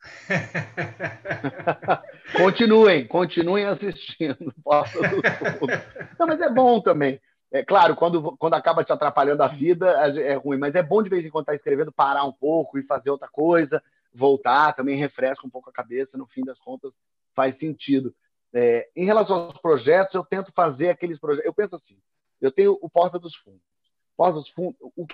continuem, 2.36 3.07
continuem 3.07 3.65
assistindo. 3.65 4.52
Não, 6.18 6.26
mas 6.26 6.41
é 6.41 6.49
bom 6.49 6.81
também. 6.81 7.22
É 7.51 7.63
claro, 7.63 7.95
quando, 7.95 8.38
quando 8.38 8.53
acaba 8.53 8.84
te 8.84 8.91
atrapalhando 8.91 9.41
a 9.41 9.47
vida, 9.47 9.89
é 10.19 10.35
ruim, 10.35 10.57
mas 10.57 10.76
é 10.76 10.84
bom 10.84 11.01
de 11.01 11.09
vez 11.09 11.26
em 11.26 11.30
quando 11.30 11.43
estar 11.43 11.53
tá 11.53 11.55
escrevendo, 11.55 11.91
parar 11.91 12.23
um 12.23 12.31
pouco 12.31 12.77
e 12.77 12.84
fazer 12.84 13.09
outra 13.09 13.27
coisa, 13.27 13.81
voltar, 14.13 14.73
também 14.73 14.97
refresca 14.97 15.45
um 15.45 15.49
pouco 15.49 15.69
a 15.69 15.73
cabeça, 15.73 16.17
no 16.17 16.27
fim 16.27 16.43
das 16.43 16.59
contas 16.59 16.93
faz 17.34 17.57
sentido. 17.57 18.13
É, 18.53 18.89
em 18.95 19.05
relação 19.05 19.35
aos 19.45 19.57
projetos, 19.59 20.13
eu 20.13 20.26
tento 20.26 20.51
fazer 20.51 20.89
aqueles 20.89 21.19
projetos. 21.19 21.45
Eu 21.45 21.53
penso 21.53 21.76
assim: 21.76 21.97
eu 22.41 22.51
tenho 22.51 22.77
o 22.81 22.89
Porta 22.89 23.17
dos 23.17 23.35
Fundos. 23.38 23.61
Porta 24.17 24.39
dos 24.39 24.49
Fundos, 24.49 24.76
o 24.81 25.07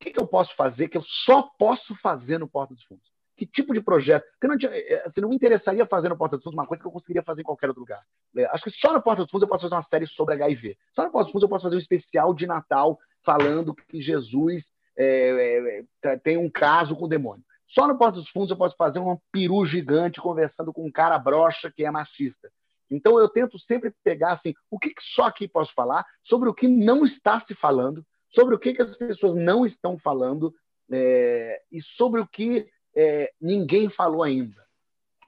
que, 0.00 0.10
que 0.10 0.20
eu 0.20 0.26
posso 0.26 0.54
fazer 0.56 0.88
que 0.88 0.96
eu 0.96 1.04
só 1.24 1.42
posso 1.58 1.94
fazer 1.96 2.38
no 2.38 2.48
Porta 2.48 2.74
dos 2.74 2.82
Fundos? 2.84 3.11
Que 3.36 3.46
tipo 3.46 3.72
de 3.72 3.80
projeto. 3.80 4.24
Porque 4.32 4.46
não, 4.46 4.72
eh, 4.72 5.02
assim, 5.06 5.20
não 5.20 5.28
me 5.28 5.36
interessaria 5.36 5.86
fazer 5.86 6.08
no 6.08 6.16
Porta 6.16 6.36
dos 6.36 6.44
Fundos 6.44 6.58
uma 6.58 6.66
coisa 6.66 6.82
que 6.82 6.86
eu 6.86 6.92
conseguiria 6.92 7.22
fazer 7.22 7.40
em 7.40 7.44
qualquer 7.44 7.68
outro 7.68 7.80
lugar. 7.80 8.02
É, 8.36 8.44
acho 8.46 8.64
que 8.64 8.70
só 8.70 8.92
no 8.92 9.02
Porta 9.02 9.22
dos 9.22 9.30
Fundos 9.30 9.42
eu 9.42 9.48
posso 9.48 9.62
fazer 9.62 9.74
uma 9.74 9.86
série 9.88 10.06
sobre 10.06 10.34
HIV. 10.34 10.76
Só 10.94 11.04
no 11.04 11.10
Porta 11.10 11.24
dos 11.24 11.32
Fundos 11.32 11.42
eu 11.42 11.48
posso 11.48 11.64
fazer 11.64 11.76
um 11.76 11.80
especial 11.80 12.34
de 12.34 12.46
Natal 12.46 12.98
falando 13.24 13.74
que 13.74 14.00
Jesus 14.02 14.62
é, 14.96 15.84
é, 16.04 16.16
tem 16.18 16.36
um 16.36 16.50
caso 16.50 16.94
com 16.96 17.06
o 17.06 17.08
demônio. 17.08 17.44
Só 17.68 17.88
no 17.88 17.96
Porta 17.96 18.18
dos 18.18 18.28
Fundos 18.28 18.50
eu 18.50 18.56
posso 18.56 18.76
fazer 18.76 18.98
um 18.98 19.16
peru 19.30 19.64
gigante 19.64 20.20
conversando 20.20 20.72
com 20.72 20.86
um 20.86 20.92
cara 20.92 21.18
brocha 21.18 21.72
que 21.74 21.84
é 21.84 21.90
machista. 21.90 22.50
Então 22.90 23.18
eu 23.18 23.28
tento 23.28 23.58
sempre 23.60 23.90
pegar 24.04 24.34
assim, 24.34 24.52
o 24.70 24.78
que, 24.78 24.90
que 24.90 25.02
só 25.14 25.24
aqui 25.24 25.48
posso 25.48 25.72
falar 25.72 26.04
sobre 26.22 26.50
o 26.50 26.54
que 26.54 26.68
não 26.68 27.06
está 27.06 27.40
se 27.46 27.54
falando, 27.54 28.04
sobre 28.34 28.54
o 28.54 28.58
que, 28.58 28.74
que 28.74 28.82
as 28.82 28.94
pessoas 28.96 29.34
não 29.34 29.64
estão 29.64 29.98
falando 29.98 30.54
é, 30.90 31.62
e 31.72 31.80
sobre 31.96 32.20
o 32.20 32.26
que 32.26 32.68
é, 32.94 33.32
ninguém 33.40 33.88
falou 33.90 34.22
ainda. 34.22 34.62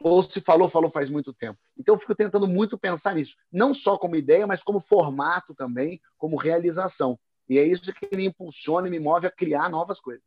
Ou 0.01 0.23
se 0.23 0.41
falou, 0.41 0.69
falou 0.69 0.91
faz 0.91 1.09
muito 1.09 1.32
tempo. 1.32 1.59
Então, 1.78 1.95
eu 1.95 1.99
fico 1.99 2.15
tentando 2.15 2.47
muito 2.47 2.77
pensar 2.77 3.15
nisso, 3.15 3.35
não 3.51 3.74
só 3.74 3.97
como 3.97 4.16
ideia, 4.16 4.47
mas 4.47 4.62
como 4.62 4.81
formato 4.81 5.55
também, 5.55 6.01
como 6.19 6.36
realização. 6.36 7.19
E 7.49 7.59
é 7.59 7.65
isso 7.65 7.93
que 7.93 8.16
me 8.16 8.27
impulsiona 8.27 8.89
e 8.89 8.91
me 8.91 8.99
move 8.99 9.27
a 9.27 9.31
criar 9.31 9.69
novas 9.69 10.01
coisas. 10.01 10.23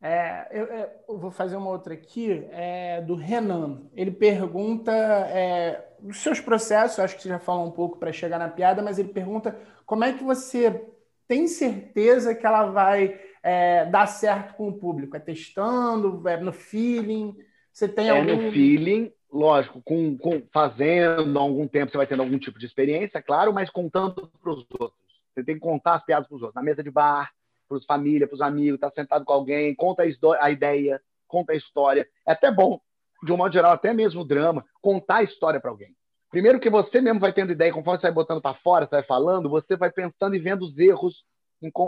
É, 0.00 0.46
eu, 0.52 0.64
é, 0.66 0.96
eu, 1.08 1.18
vou 1.18 1.30
fazer 1.30 1.56
uma 1.56 1.70
outra 1.70 1.94
aqui, 1.94 2.46
é, 2.52 3.00
do 3.00 3.16
Renan. 3.16 3.82
Ele 3.94 4.12
pergunta 4.12 4.92
é, 4.92 5.92
os 6.02 6.18
seus 6.18 6.40
processos, 6.40 7.00
acho 7.00 7.16
que 7.16 7.22
você 7.22 7.28
já 7.28 7.38
falou 7.38 7.66
um 7.66 7.70
pouco 7.72 7.98
para 7.98 8.12
chegar 8.12 8.38
na 8.38 8.48
piada, 8.48 8.80
mas 8.80 8.98
ele 8.98 9.08
pergunta 9.08 9.58
como 9.84 10.04
é 10.04 10.12
que 10.12 10.22
você 10.22 10.88
tem 11.26 11.48
certeza 11.48 12.34
que 12.34 12.46
ela 12.46 12.66
vai 12.66 13.27
é, 13.48 13.86
dar 13.86 14.06
certo 14.06 14.54
com 14.54 14.68
o 14.68 14.78
público? 14.78 15.16
É 15.16 15.20
testando, 15.20 16.28
é 16.28 16.36
no 16.36 16.52
feeling? 16.52 17.34
Você 17.72 17.88
tem 17.88 18.08
é 18.08 18.10
algum... 18.10 18.44
no 18.44 18.52
feeling, 18.52 19.10
lógico, 19.32 19.80
com, 19.80 20.18
com, 20.18 20.42
fazendo 20.52 21.38
algum 21.38 21.66
tempo, 21.66 21.90
você 21.90 21.96
vai 21.96 22.06
tendo 22.06 22.22
algum 22.22 22.38
tipo 22.38 22.58
de 22.58 22.66
experiência, 22.66 23.22
claro, 23.22 23.52
mas 23.54 23.70
contando 23.70 24.30
para 24.42 24.52
os 24.52 24.66
outros. 24.78 25.00
Você 25.32 25.42
tem 25.42 25.54
que 25.54 25.60
contar 25.60 25.94
as 25.94 26.04
piadas 26.04 26.28
para 26.28 26.36
os 26.36 26.42
outros. 26.42 26.54
Na 26.54 26.62
mesa 26.62 26.82
de 26.82 26.90
bar, 26.90 27.30
para 27.66 27.78
os 27.78 27.86
família, 27.86 28.26
para 28.26 28.34
os 28.34 28.42
amigos, 28.42 28.80
tá 28.80 28.90
sentado 28.90 29.24
com 29.24 29.32
alguém, 29.32 29.74
conta 29.74 30.02
a, 30.40 30.50
ideia, 30.50 31.00
conta 31.26 31.52
a 31.52 31.56
história. 31.56 32.06
É 32.26 32.32
até 32.32 32.50
bom, 32.50 32.78
de 33.22 33.32
um 33.32 33.36
modo 33.38 33.52
geral, 33.52 33.72
até 33.72 33.94
mesmo 33.94 34.20
o 34.20 34.26
drama, 34.26 34.62
contar 34.82 35.16
a 35.16 35.22
história 35.22 35.58
para 35.58 35.70
alguém. 35.70 35.96
Primeiro 36.30 36.60
que 36.60 36.68
você 36.68 37.00
mesmo 37.00 37.18
vai 37.18 37.32
tendo 37.32 37.52
ideia, 37.52 37.72
conforme 37.72 37.98
você 37.98 38.08
vai 38.08 38.12
botando 38.12 38.42
para 38.42 38.58
fora, 38.58 38.84
você 38.84 38.96
vai 38.96 39.04
falando, 39.04 39.48
você 39.48 39.74
vai 39.74 39.90
pensando 39.90 40.34
e 40.34 40.38
vendo 40.38 40.62
os 40.62 40.76
erros 40.76 41.24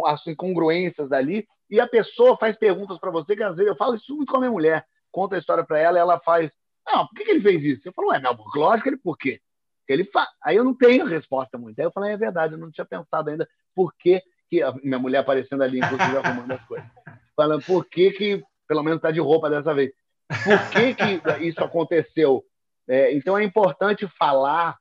as 0.07 0.27
incongruências 0.27 1.09
dali, 1.09 1.47
e 1.69 1.79
a 1.79 1.87
pessoa 1.87 2.37
faz 2.37 2.57
perguntas 2.57 2.99
para 2.99 3.11
você, 3.11 3.37
que 3.37 3.43
às 3.43 3.57
vezes 3.57 3.71
eu 3.71 3.77
falo 3.77 3.95
isso 3.95 4.15
muito 4.17 4.31
com 4.31 4.37
a 4.39 4.41
minha 4.41 4.51
mulher, 4.51 4.85
conta 5.11 5.37
a 5.37 5.39
história 5.39 5.65
para 5.65 5.79
ela, 5.79 5.99
ela 5.99 6.21
faz, 6.21 6.51
não, 6.87 7.07
por 7.07 7.15
que, 7.15 7.25
que 7.25 7.31
ele 7.31 7.41
fez 7.41 7.63
isso? 7.63 7.89
Eu 7.89 7.93
falo, 7.93 8.09
ué, 8.09 8.19
não, 8.19 8.37
lógico, 8.55 8.89
ele 8.89 8.97
por 8.97 9.17
quê? 9.17 9.41
Ele 9.89 10.05
fa... 10.05 10.27
Aí 10.43 10.57
eu 10.57 10.65
não 10.65 10.75
tenho 10.75 11.05
resposta 11.05 11.59
muito. 11.59 11.79
Aí 11.79 11.85
eu 11.85 11.91
falei, 11.91 12.13
é 12.13 12.17
verdade, 12.17 12.55
eu 12.55 12.59
não 12.59 12.71
tinha 12.71 12.85
pensado 12.85 13.31
ainda 13.31 13.49
por 13.75 13.93
que, 13.97 14.23
que... 14.49 14.61
minha 14.83 14.99
mulher 14.99 15.19
aparecendo 15.19 15.63
ali, 15.63 15.79
inclusive, 15.79 16.17
arrumando 16.17 16.53
as 16.53 16.65
coisas. 16.65 16.89
Falando, 17.37 17.65
por 17.65 17.85
que 17.87 18.11
que, 18.13 18.43
pelo 18.69 18.83
menos 18.83 19.01
tá 19.01 19.11
de 19.11 19.21
roupa 19.21 19.51
dessa 19.51 19.75
vez, 19.75 19.93
por 20.29 20.71
que 20.71 20.95
que 20.95 21.47
isso 21.47 21.63
aconteceu? 21.63 22.45
É, 22.89 23.13
então 23.15 23.37
é 23.37 23.43
importante 23.43 24.07
falar 24.19 24.77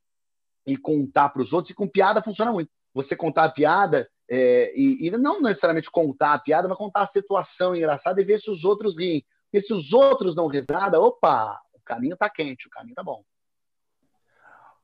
e 0.66 0.78
contar 0.78 1.30
para 1.30 1.42
os 1.42 1.52
outros, 1.54 1.72
e 1.72 1.76
com 1.76 1.88
piada 1.88 2.22
funciona 2.22 2.52
muito. 2.52 2.70
Você 2.94 3.16
contar 3.16 3.46
a 3.46 3.52
piada, 3.52 4.08
é, 4.30 4.72
e, 4.76 5.08
e, 5.08 5.12
não 5.12 5.42
necessariamente 5.42 5.90
contar 5.90 6.34
a 6.34 6.40
piada, 6.40 6.68
mas 6.68 6.78
contar 6.78 7.04
a 7.04 7.12
situação 7.12 7.76
engraçada 7.76 8.22
e 8.22 8.24
ver 8.24 8.40
se 8.40 8.52
os 8.52 8.64
outros 8.64 8.96
riem. 8.96 9.26
Porque 9.52 9.66
se 9.66 9.74
os 9.74 9.92
outros 9.92 10.36
não 10.36 10.48
riem 10.48 10.66
nada, 10.70 11.02
opa, 11.02 11.60
o 11.74 11.80
caminho 11.84 12.14
está 12.14 12.30
quente, 12.30 12.68
o 12.68 12.70
caminho 12.70 12.92
está 12.92 13.04
bom. 13.04 13.24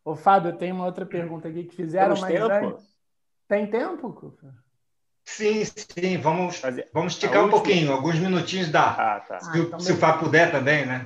Ô, 0.04 0.16
Fábio, 0.16 0.58
tem 0.58 0.72
uma 0.72 0.86
outra 0.86 1.06
pergunta 1.06 1.48
aqui 1.48 1.64
que 1.64 1.76
fizeram, 1.76 2.16
mas 2.20 2.34
tempo? 2.34 2.54
Antes... 2.54 2.96
Tem 3.48 3.68
tempo, 3.68 4.36
Sim, 5.24 5.64
sim, 5.66 6.18
vamos, 6.18 6.62
vamos 6.94 7.14
esticar 7.14 7.46
um 7.46 7.50
pouquinho, 7.50 7.92
alguns 7.92 8.18
minutinhos 8.20 8.72
dá. 8.72 8.92
Ah, 8.92 9.20
tá. 9.20 9.40
Se, 9.40 9.50
ah, 9.50 9.58
então 9.58 9.80
se 9.80 9.92
o 9.92 9.98
Fábio 9.98 10.26
puder 10.26 10.52
também, 10.52 10.86
né? 10.86 11.06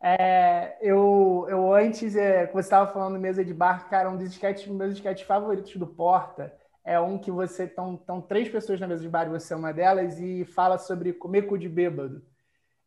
É, 0.00 0.76
eu, 0.80 1.46
eu 1.48 1.72
antes, 1.72 2.14
é, 2.14 2.46
você 2.46 2.60
estava 2.60 2.92
falando 2.92 3.18
mesa 3.18 3.44
de 3.44 3.54
bar, 3.54 3.88
cara, 3.88 4.10
um 4.10 4.16
dos 4.16 4.32
sketches, 4.32 4.66
meus 4.66 4.94
sketches 4.94 5.26
favoritos 5.26 5.74
do 5.76 5.86
Porta 5.86 6.52
é 6.86 7.00
um 7.00 7.18
que 7.18 7.32
você 7.32 7.64
estão 7.64 8.22
três 8.28 8.48
pessoas 8.48 8.78
na 8.78 8.86
mesa 8.86 9.02
de 9.02 9.08
bar 9.08 9.26
e 9.26 9.30
você 9.30 9.52
é 9.52 9.56
uma 9.56 9.72
delas 9.72 10.20
e 10.20 10.44
fala 10.44 10.78
sobre 10.78 11.12
comer 11.12 11.42
cu 11.42 11.58
de 11.58 11.68
bêbado. 11.68 12.22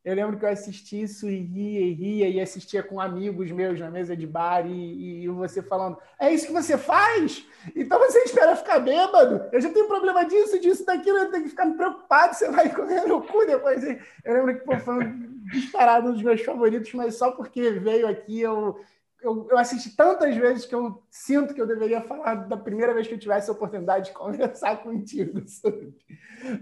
Eu 0.05 0.15
lembro 0.15 0.39
que 0.39 0.45
eu 0.45 0.49
assisti 0.49 1.01
isso 1.01 1.29
e 1.29 1.37
ria 1.37 1.81
e 1.81 1.93
ria 1.93 2.29
e 2.29 2.39
assistia 2.39 2.81
com 2.81 3.01
amigos 3.01 3.51
meus 3.51 3.77
na 3.77 3.91
mesa 3.91 4.15
de 4.15 4.25
bar 4.25 4.65
e, 4.65 5.23
e 5.23 5.27
você 5.27 5.61
falando: 5.61 5.97
é 6.17 6.33
isso 6.33 6.47
que 6.47 6.53
você 6.53 6.77
faz? 6.77 7.45
Então 7.75 7.99
você 7.99 8.19
espera 8.19 8.55
ficar 8.55 8.79
bêbado? 8.79 9.49
Eu 9.51 9.59
já 9.59 9.69
tenho 9.69 9.87
problema 9.89 10.23
disso, 10.23 10.57
disso, 10.61 10.85
daquilo, 10.85 11.17
eu 11.17 11.31
tenho 11.31 11.43
que 11.43 11.49
ficar 11.49 11.69
preocupado, 11.69 12.33
você 12.33 12.49
vai 12.49 12.71
comer 12.73 13.05
no 13.05 13.21
cu 13.21 13.45
depois. 13.45 13.83
Eu 13.83 14.33
lembro 14.33 14.57
que 14.57 14.63
pô, 14.63 14.77
foi 14.77 15.03
um 15.03 15.43
disparado 15.51 16.09
um 16.09 16.13
dos 16.13 16.23
meus 16.23 16.41
favoritos, 16.41 16.93
mas 16.93 17.15
só 17.15 17.31
porque 17.31 17.71
veio 17.71 18.07
aqui 18.07 18.39
eu, 18.39 18.79
eu, 19.21 19.47
eu, 19.49 19.57
assisti 19.57 19.95
tantas 19.95 20.35
vezes 20.35 20.65
que 20.65 20.73
eu 20.73 21.03
sinto 21.09 21.53
que 21.53 21.61
eu 21.61 21.67
deveria 21.67 22.01
falar 22.01 22.35
da 22.35 22.57
primeira 22.57 22.93
vez 22.93 23.07
que 23.07 23.13
eu 23.13 23.19
tivesse 23.19 23.49
a 23.49 23.53
oportunidade 23.53 24.05
de 24.05 24.11
conversar 24.17 24.77
contigo. 24.83 25.41
Sabe? 25.47 25.93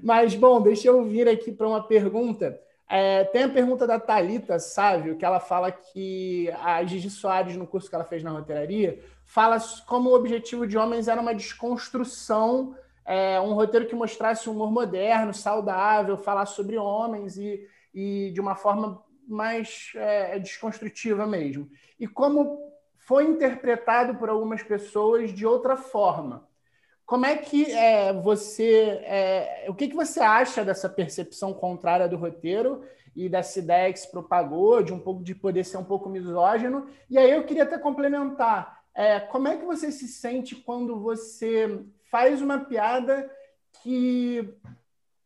Mas, 0.02 0.36
bom, 0.36 0.62
deixa 0.62 0.88
eu 0.88 1.04
vir 1.04 1.28
aqui 1.28 1.52
para 1.52 1.68
uma 1.68 1.88
pergunta. 1.88 2.60
É, 2.90 3.26
tem 3.26 3.44
a 3.44 3.50
pergunta 3.50 3.86
da 3.86 4.00
Talita 4.00 4.58
Sávio, 4.60 5.18
que 5.18 5.26
ela 5.26 5.40
fala 5.40 5.72
que 5.72 6.50
a 6.64 6.84
Gigi 6.86 7.10
Soares, 7.10 7.58
no 7.58 7.68
curso 7.68 7.90
que 7.90 7.96
ela 7.96 8.06
fez 8.06 8.24
na 8.24 8.32
roteiraria, 8.32 9.04
fala 9.26 9.58
como 9.86 10.10
o 10.10 10.16
objetivo 10.16 10.66
de 10.66 10.78
Homens 10.78 11.10
era 11.10 11.20
uma 11.20 11.36
desconstrução, 11.36 12.76
é, 13.06 13.40
um 13.40 13.54
roteiro 13.54 13.88
que 13.88 13.96
mostrasse 13.96 14.50
um 14.50 14.54
humor 14.54 14.72
moderno, 14.72 15.34
saudável, 15.34 16.18
falar 16.18 16.46
sobre 16.46 16.78
homens 16.78 17.38
e, 17.38 17.66
e 17.94 18.32
de 18.34 18.42
uma 18.42 18.56
forma 18.56 19.02
mais 19.28 19.92
é, 19.96 20.40
desconstrutiva 20.40 21.28
mesmo. 21.28 21.70
E 22.00 22.08
como 22.08 22.68
foi 23.08 23.24
interpretado 23.24 24.16
por 24.16 24.28
algumas 24.28 24.62
pessoas 24.62 25.34
de 25.34 25.46
outra 25.46 25.78
forma. 25.78 26.46
Como 27.06 27.26
é 27.26 27.38
que 27.38 27.72
é, 27.72 28.12
você. 28.12 29.00
É, 29.06 29.66
o 29.70 29.74
que, 29.74 29.88
que 29.88 29.96
você 29.96 30.20
acha 30.20 30.66
dessa 30.66 30.90
percepção 30.90 31.54
contrária 31.54 32.06
do 32.06 32.18
roteiro 32.18 32.84
e 33.16 33.30
dessa 33.30 33.60
ideia 33.60 33.94
que 33.94 34.00
se 34.00 34.12
propagou 34.12 34.84
de 34.84 34.92
um 34.94 35.00
pouco 35.00 35.24
de 35.24 35.34
poder 35.34 35.64
ser 35.64 35.78
um 35.78 35.86
pouco 35.86 36.10
misógino? 36.10 36.90
E 37.10 37.18
aí 37.18 37.32
eu 37.32 37.46
queria 37.46 37.64
até 37.64 37.78
complementar. 37.78 38.84
É, 38.94 39.22
como 39.22 39.48
é 39.48 39.56
que 39.56 39.64
você 39.64 39.90
se 39.90 40.06
sente 40.06 40.54
quando 40.54 41.00
você 41.00 41.80
faz 42.12 42.42
uma 42.42 42.60
piada 42.60 43.32
que 43.82 44.54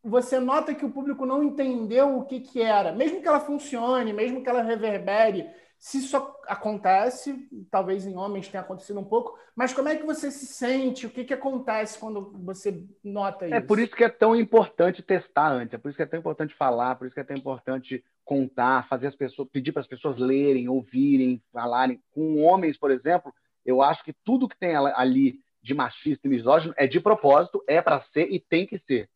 você 0.03 0.39
nota 0.39 0.73
que 0.73 0.85
o 0.85 0.91
público 0.91 1.25
não 1.25 1.43
entendeu 1.43 2.17
o 2.17 2.25
que, 2.25 2.39
que 2.39 2.61
era, 2.61 2.91
mesmo 2.91 3.21
que 3.21 3.27
ela 3.27 3.39
funcione, 3.39 4.13
mesmo 4.13 4.41
que 4.43 4.49
ela 4.49 4.63
reverbere, 4.63 5.47
se 5.77 5.97
isso 5.97 6.15
acontece, 6.47 7.47
talvez 7.71 8.05
em 8.05 8.15
homens 8.15 8.47
tenha 8.47 8.61
acontecido 8.61 8.99
um 8.99 9.03
pouco, 9.03 9.35
mas 9.55 9.73
como 9.73 9.89
é 9.89 9.95
que 9.95 10.05
você 10.05 10.29
se 10.29 10.45
sente? 10.45 11.07
O 11.07 11.09
que, 11.09 11.23
que 11.23 11.33
acontece 11.33 11.97
quando 11.97 12.31
você 12.43 12.85
nota 13.03 13.47
isso? 13.47 13.55
É 13.55 13.59
por 13.59 13.79
isso 13.79 13.95
que 13.95 14.03
é 14.03 14.09
tão 14.09 14.35
importante 14.35 15.01
testar 15.01 15.51
antes, 15.51 15.73
é 15.73 15.77
por 15.79 15.89
isso 15.89 15.97
que 15.97 16.03
é 16.03 16.07
tão 16.07 16.19
importante 16.19 16.53
falar, 16.53 16.95
por 16.95 17.07
isso 17.07 17.15
que 17.15 17.19
é 17.19 17.23
tão 17.23 17.35
importante 17.35 18.03
contar, 18.23 18.87
fazer 18.87 19.07
as 19.07 19.15
pessoas, 19.15 19.49
pedir 19.49 19.71
para 19.71 19.81
as 19.81 19.87
pessoas 19.87 20.19
lerem, 20.19 20.69
ouvirem, 20.69 21.41
falarem. 21.51 21.99
Com 22.11 22.43
homens, 22.43 22.77
por 22.77 22.91
exemplo, 22.91 23.33
eu 23.65 23.81
acho 23.81 24.03
que 24.03 24.13
tudo 24.23 24.47
que 24.47 24.57
tem 24.57 24.75
ali 24.75 25.39
de 25.63 25.73
machista 25.73 26.27
e 26.27 26.29
misógino 26.29 26.75
é 26.77 26.85
de 26.85 26.99
propósito, 26.99 27.63
é 27.67 27.81
para 27.81 28.01
ser 28.13 28.31
e 28.31 28.39
tem 28.39 28.67
que 28.67 28.77
ser. 28.79 29.09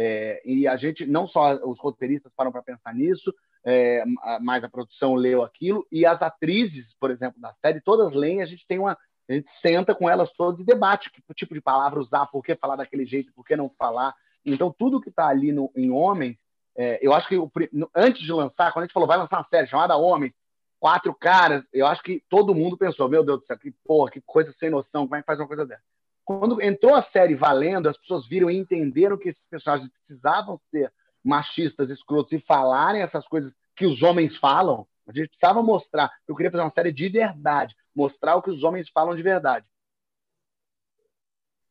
É, 0.00 0.40
e 0.44 0.68
a 0.68 0.76
gente, 0.76 1.04
não 1.04 1.26
só 1.26 1.54
os 1.68 1.76
roteiristas 1.80 2.32
param 2.36 2.52
para 2.52 2.62
pensar 2.62 2.94
nisso, 2.94 3.34
é, 3.64 4.04
mas 4.40 4.62
a 4.62 4.68
produção 4.68 5.16
leu 5.16 5.42
aquilo, 5.42 5.84
e 5.90 6.06
as 6.06 6.22
atrizes, 6.22 6.86
por 7.00 7.10
exemplo, 7.10 7.40
da 7.40 7.52
série, 7.54 7.80
todas 7.80 8.14
leem, 8.14 8.40
a 8.40 8.46
gente 8.46 8.64
tem 8.68 8.78
uma. 8.78 8.96
A 9.28 9.32
gente 9.32 9.48
senta 9.60 9.94
com 9.94 10.08
elas 10.08 10.32
todas 10.32 10.58
e 10.60 10.64
debate 10.64 11.10
que 11.10 11.20
tipo 11.34 11.52
de 11.52 11.60
palavra 11.60 12.00
usar, 12.00 12.26
por 12.26 12.42
que 12.42 12.54
falar 12.54 12.76
daquele 12.76 13.04
jeito, 13.04 13.32
por 13.34 13.44
que 13.44 13.56
não 13.56 13.68
falar. 13.76 14.14
Então, 14.46 14.74
tudo 14.78 15.00
que 15.00 15.10
está 15.10 15.26
ali 15.26 15.52
no, 15.52 15.70
em 15.76 15.90
Homens, 15.90 16.38
é, 16.76 16.98
eu 17.02 17.12
acho 17.12 17.28
que 17.28 17.36
o, 17.36 17.50
antes 17.94 18.22
de 18.22 18.32
lançar, 18.32 18.72
quando 18.72 18.84
a 18.84 18.86
gente 18.86 18.94
falou, 18.94 19.06
vai 19.06 19.18
lançar 19.18 19.38
uma 19.38 19.48
série 19.50 19.66
chamada 19.66 19.96
Homens, 19.96 20.32
quatro 20.78 21.12
caras, 21.12 21.64
eu 21.72 21.86
acho 21.86 22.02
que 22.02 22.22
todo 22.30 22.54
mundo 22.54 22.78
pensou, 22.78 23.08
meu 23.08 23.24
Deus 23.24 23.40
do 23.40 23.46
céu, 23.46 23.58
que 23.58 23.72
porra, 23.84 24.12
que 24.12 24.22
coisa 24.22 24.54
sem 24.58 24.70
noção, 24.70 25.06
como 25.06 25.16
é 25.16 25.20
que 25.20 25.26
faz 25.26 25.40
uma 25.40 25.48
coisa 25.48 25.66
dessa? 25.66 25.82
Quando 26.28 26.60
entrou 26.60 26.94
a 26.94 27.02
série 27.04 27.34
valendo, 27.34 27.88
as 27.88 27.96
pessoas 27.96 28.28
viram 28.28 28.50
e 28.50 28.58
entenderam 28.58 29.16
que 29.16 29.30
esses 29.30 29.42
personagens 29.48 29.90
precisavam 30.06 30.60
ser 30.70 30.92
machistas, 31.24 31.88
escrotos 31.88 32.32
e 32.32 32.40
falarem 32.40 33.00
essas 33.00 33.26
coisas 33.26 33.50
que 33.74 33.86
os 33.86 34.02
homens 34.02 34.36
falam. 34.36 34.86
A 35.06 35.12
gente 35.12 35.28
precisava 35.28 35.62
mostrar. 35.62 36.12
Eu 36.28 36.36
queria 36.36 36.50
fazer 36.50 36.64
uma 36.64 36.70
série 36.70 36.92
de 36.92 37.08
verdade, 37.08 37.74
mostrar 37.96 38.36
o 38.36 38.42
que 38.42 38.50
os 38.50 38.62
homens 38.62 38.90
falam 38.90 39.16
de 39.16 39.22
verdade. 39.22 39.64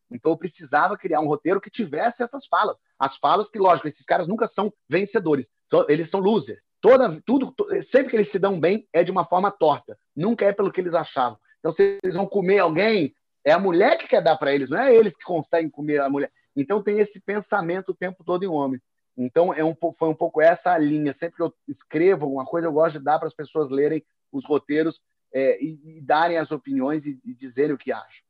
Então 0.10 0.32
eu 0.32 0.38
precisava 0.38 0.98
criar 0.98 1.20
um 1.20 1.28
roteiro 1.28 1.62
que 1.62 1.70
tivesse 1.70 2.24
essas 2.24 2.48
falas. 2.48 2.76
As 2.98 3.16
falas 3.18 3.48
que, 3.52 3.60
lógico, 3.60 3.90
esses 3.90 4.06
caras 4.08 4.28
nunca 4.28 4.50
são 4.56 4.74
vencedores. 4.90 5.46
Eles 5.88 6.10
são 6.10 6.20
losers. 6.20 6.60
Toda, 6.82 7.22
tudo, 7.28 7.54
sempre 7.92 8.10
que 8.10 8.16
eles 8.16 8.32
se 8.32 8.40
dão 8.40 8.60
bem 8.60 8.88
é 8.92 9.04
de 9.04 9.12
uma 9.12 9.24
forma 9.24 9.52
torta. 9.52 9.96
Nunca 10.16 10.46
é 10.46 10.52
pelo 10.52 10.72
que 10.72 10.82
eles 10.82 10.96
achavam. 10.96 11.38
Então, 11.60 11.74
se 11.74 12.00
eles 12.04 12.16
vão 12.16 12.26
comer 12.26 12.58
alguém, 12.58 13.14
é 13.48 13.54
a 13.54 13.60
mulher 13.60 13.98
que 13.98 14.10
quer 14.10 14.22
dar 14.22 14.36
para 14.36 14.54
eles, 14.54 14.70
não 14.70 14.78
é 14.78 14.94
eles 14.94 15.16
que 15.16 15.24
conseguem 15.24 15.70
comer 15.70 16.02
a 16.02 16.10
mulher. 16.10 16.30
Então, 16.54 16.84
tem 16.84 17.00
esse 17.00 17.18
pensamento 17.18 17.94
o 17.94 17.96
tempo 17.96 18.22
todo 18.22 18.44
em 18.44 18.48
homem. 18.48 18.78
Então, 19.18 19.54
é 19.54 19.64
um, 19.64 19.74
foi 19.74 20.10
um 20.10 20.14
pouco 20.14 20.42
essa 20.42 20.74
a 20.74 20.78
linha. 20.78 21.16
Sempre 21.18 21.38
que 21.38 21.44
eu 21.44 21.54
escrevo 21.66 22.26
alguma 22.26 22.46
coisa, 22.46 22.68
eu 22.68 22.74
gosto 22.74 23.00
de 23.00 23.06
dar 23.06 23.18
para 23.18 23.30
as 23.30 23.34
pessoas 23.34 23.72
lerem 23.72 24.04
os 24.34 24.46
roteiros 24.46 25.00
é, 25.34 25.64
e, 25.64 25.80
e, 25.86 26.02
darem 26.02 26.38
as 26.38 26.52
opiniões 26.52 27.06
e, 27.06 27.18
e 27.24 27.34
dizerem 27.34 27.74
o 27.74 27.78
que 27.78 27.90
acham. 27.90 28.22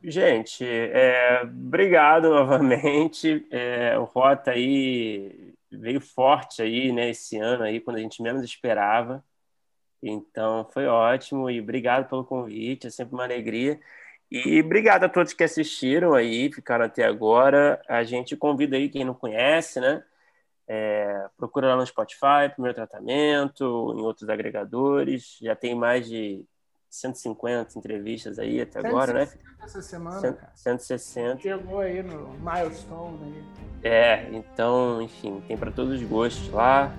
Gente, 0.00 0.64
é, 0.64 1.42
obrigado 1.42 2.30
novamente. 2.30 3.44
É, 3.50 3.98
o 3.98 4.04
Rota 4.04 4.52
aí 4.52 5.54
veio 5.72 6.00
forte 6.00 6.62
aí, 6.62 6.92
né, 6.92 7.10
esse 7.10 7.36
ano 7.36 7.64
aí, 7.64 7.80
quando 7.80 7.96
a 7.96 8.00
gente 8.00 8.22
menos 8.22 8.44
esperava. 8.44 9.24
Então, 10.00 10.68
foi 10.72 10.86
ótimo 10.86 11.50
e 11.50 11.60
obrigado 11.60 12.08
pelo 12.08 12.24
convite, 12.24 12.86
é 12.86 12.90
sempre 12.90 13.14
uma 13.14 13.24
alegria. 13.24 13.80
E 14.34 14.62
obrigado 14.62 15.04
a 15.04 15.10
todos 15.10 15.34
que 15.34 15.44
assistiram 15.44 16.14
aí, 16.14 16.50
ficaram 16.50 16.86
até 16.86 17.04
agora. 17.04 17.78
A 17.86 18.02
gente 18.02 18.34
convida 18.34 18.76
aí 18.76 18.88
quem 18.88 19.04
não 19.04 19.12
conhece, 19.12 19.78
né? 19.78 20.02
É, 20.66 21.26
procura 21.36 21.68
lá 21.68 21.76
no 21.76 21.84
Spotify, 21.84 22.48
Primeiro 22.50 22.74
Tratamento, 22.74 23.62
em 23.94 24.00
outros 24.00 24.30
agregadores. 24.30 25.36
Já 25.42 25.54
tem 25.54 25.74
mais 25.74 26.08
de 26.08 26.42
150 26.88 27.78
entrevistas 27.78 28.38
aí 28.38 28.62
até 28.62 28.78
agora, 28.78 29.12
né? 29.12 29.28
essa 29.62 29.82
semana, 29.82 30.18
100, 30.18 30.32
cara. 30.32 30.52
160. 30.54 31.40
Chegou 31.42 31.80
aí 31.80 32.02
no 32.02 32.32
milestone 32.38 33.18
aí. 33.22 33.44
É, 33.82 34.28
então, 34.32 35.02
enfim, 35.02 35.42
tem 35.46 35.58
para 35.58 35.70
todos 35.70 36.00
os 36.00 36.08
gostos 36.08 36.48
lá. 36.48 36.90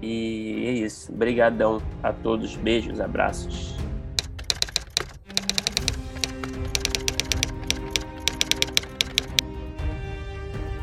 E 0.00 0.66
é 0.68 0.70
isso. 0.70 1.12
Obrigadão 1.12 1.82
a 2.00 2.12
todos. 2.12 2.54
Beijos, 2.54 3.00
abraços. 3.00 3.74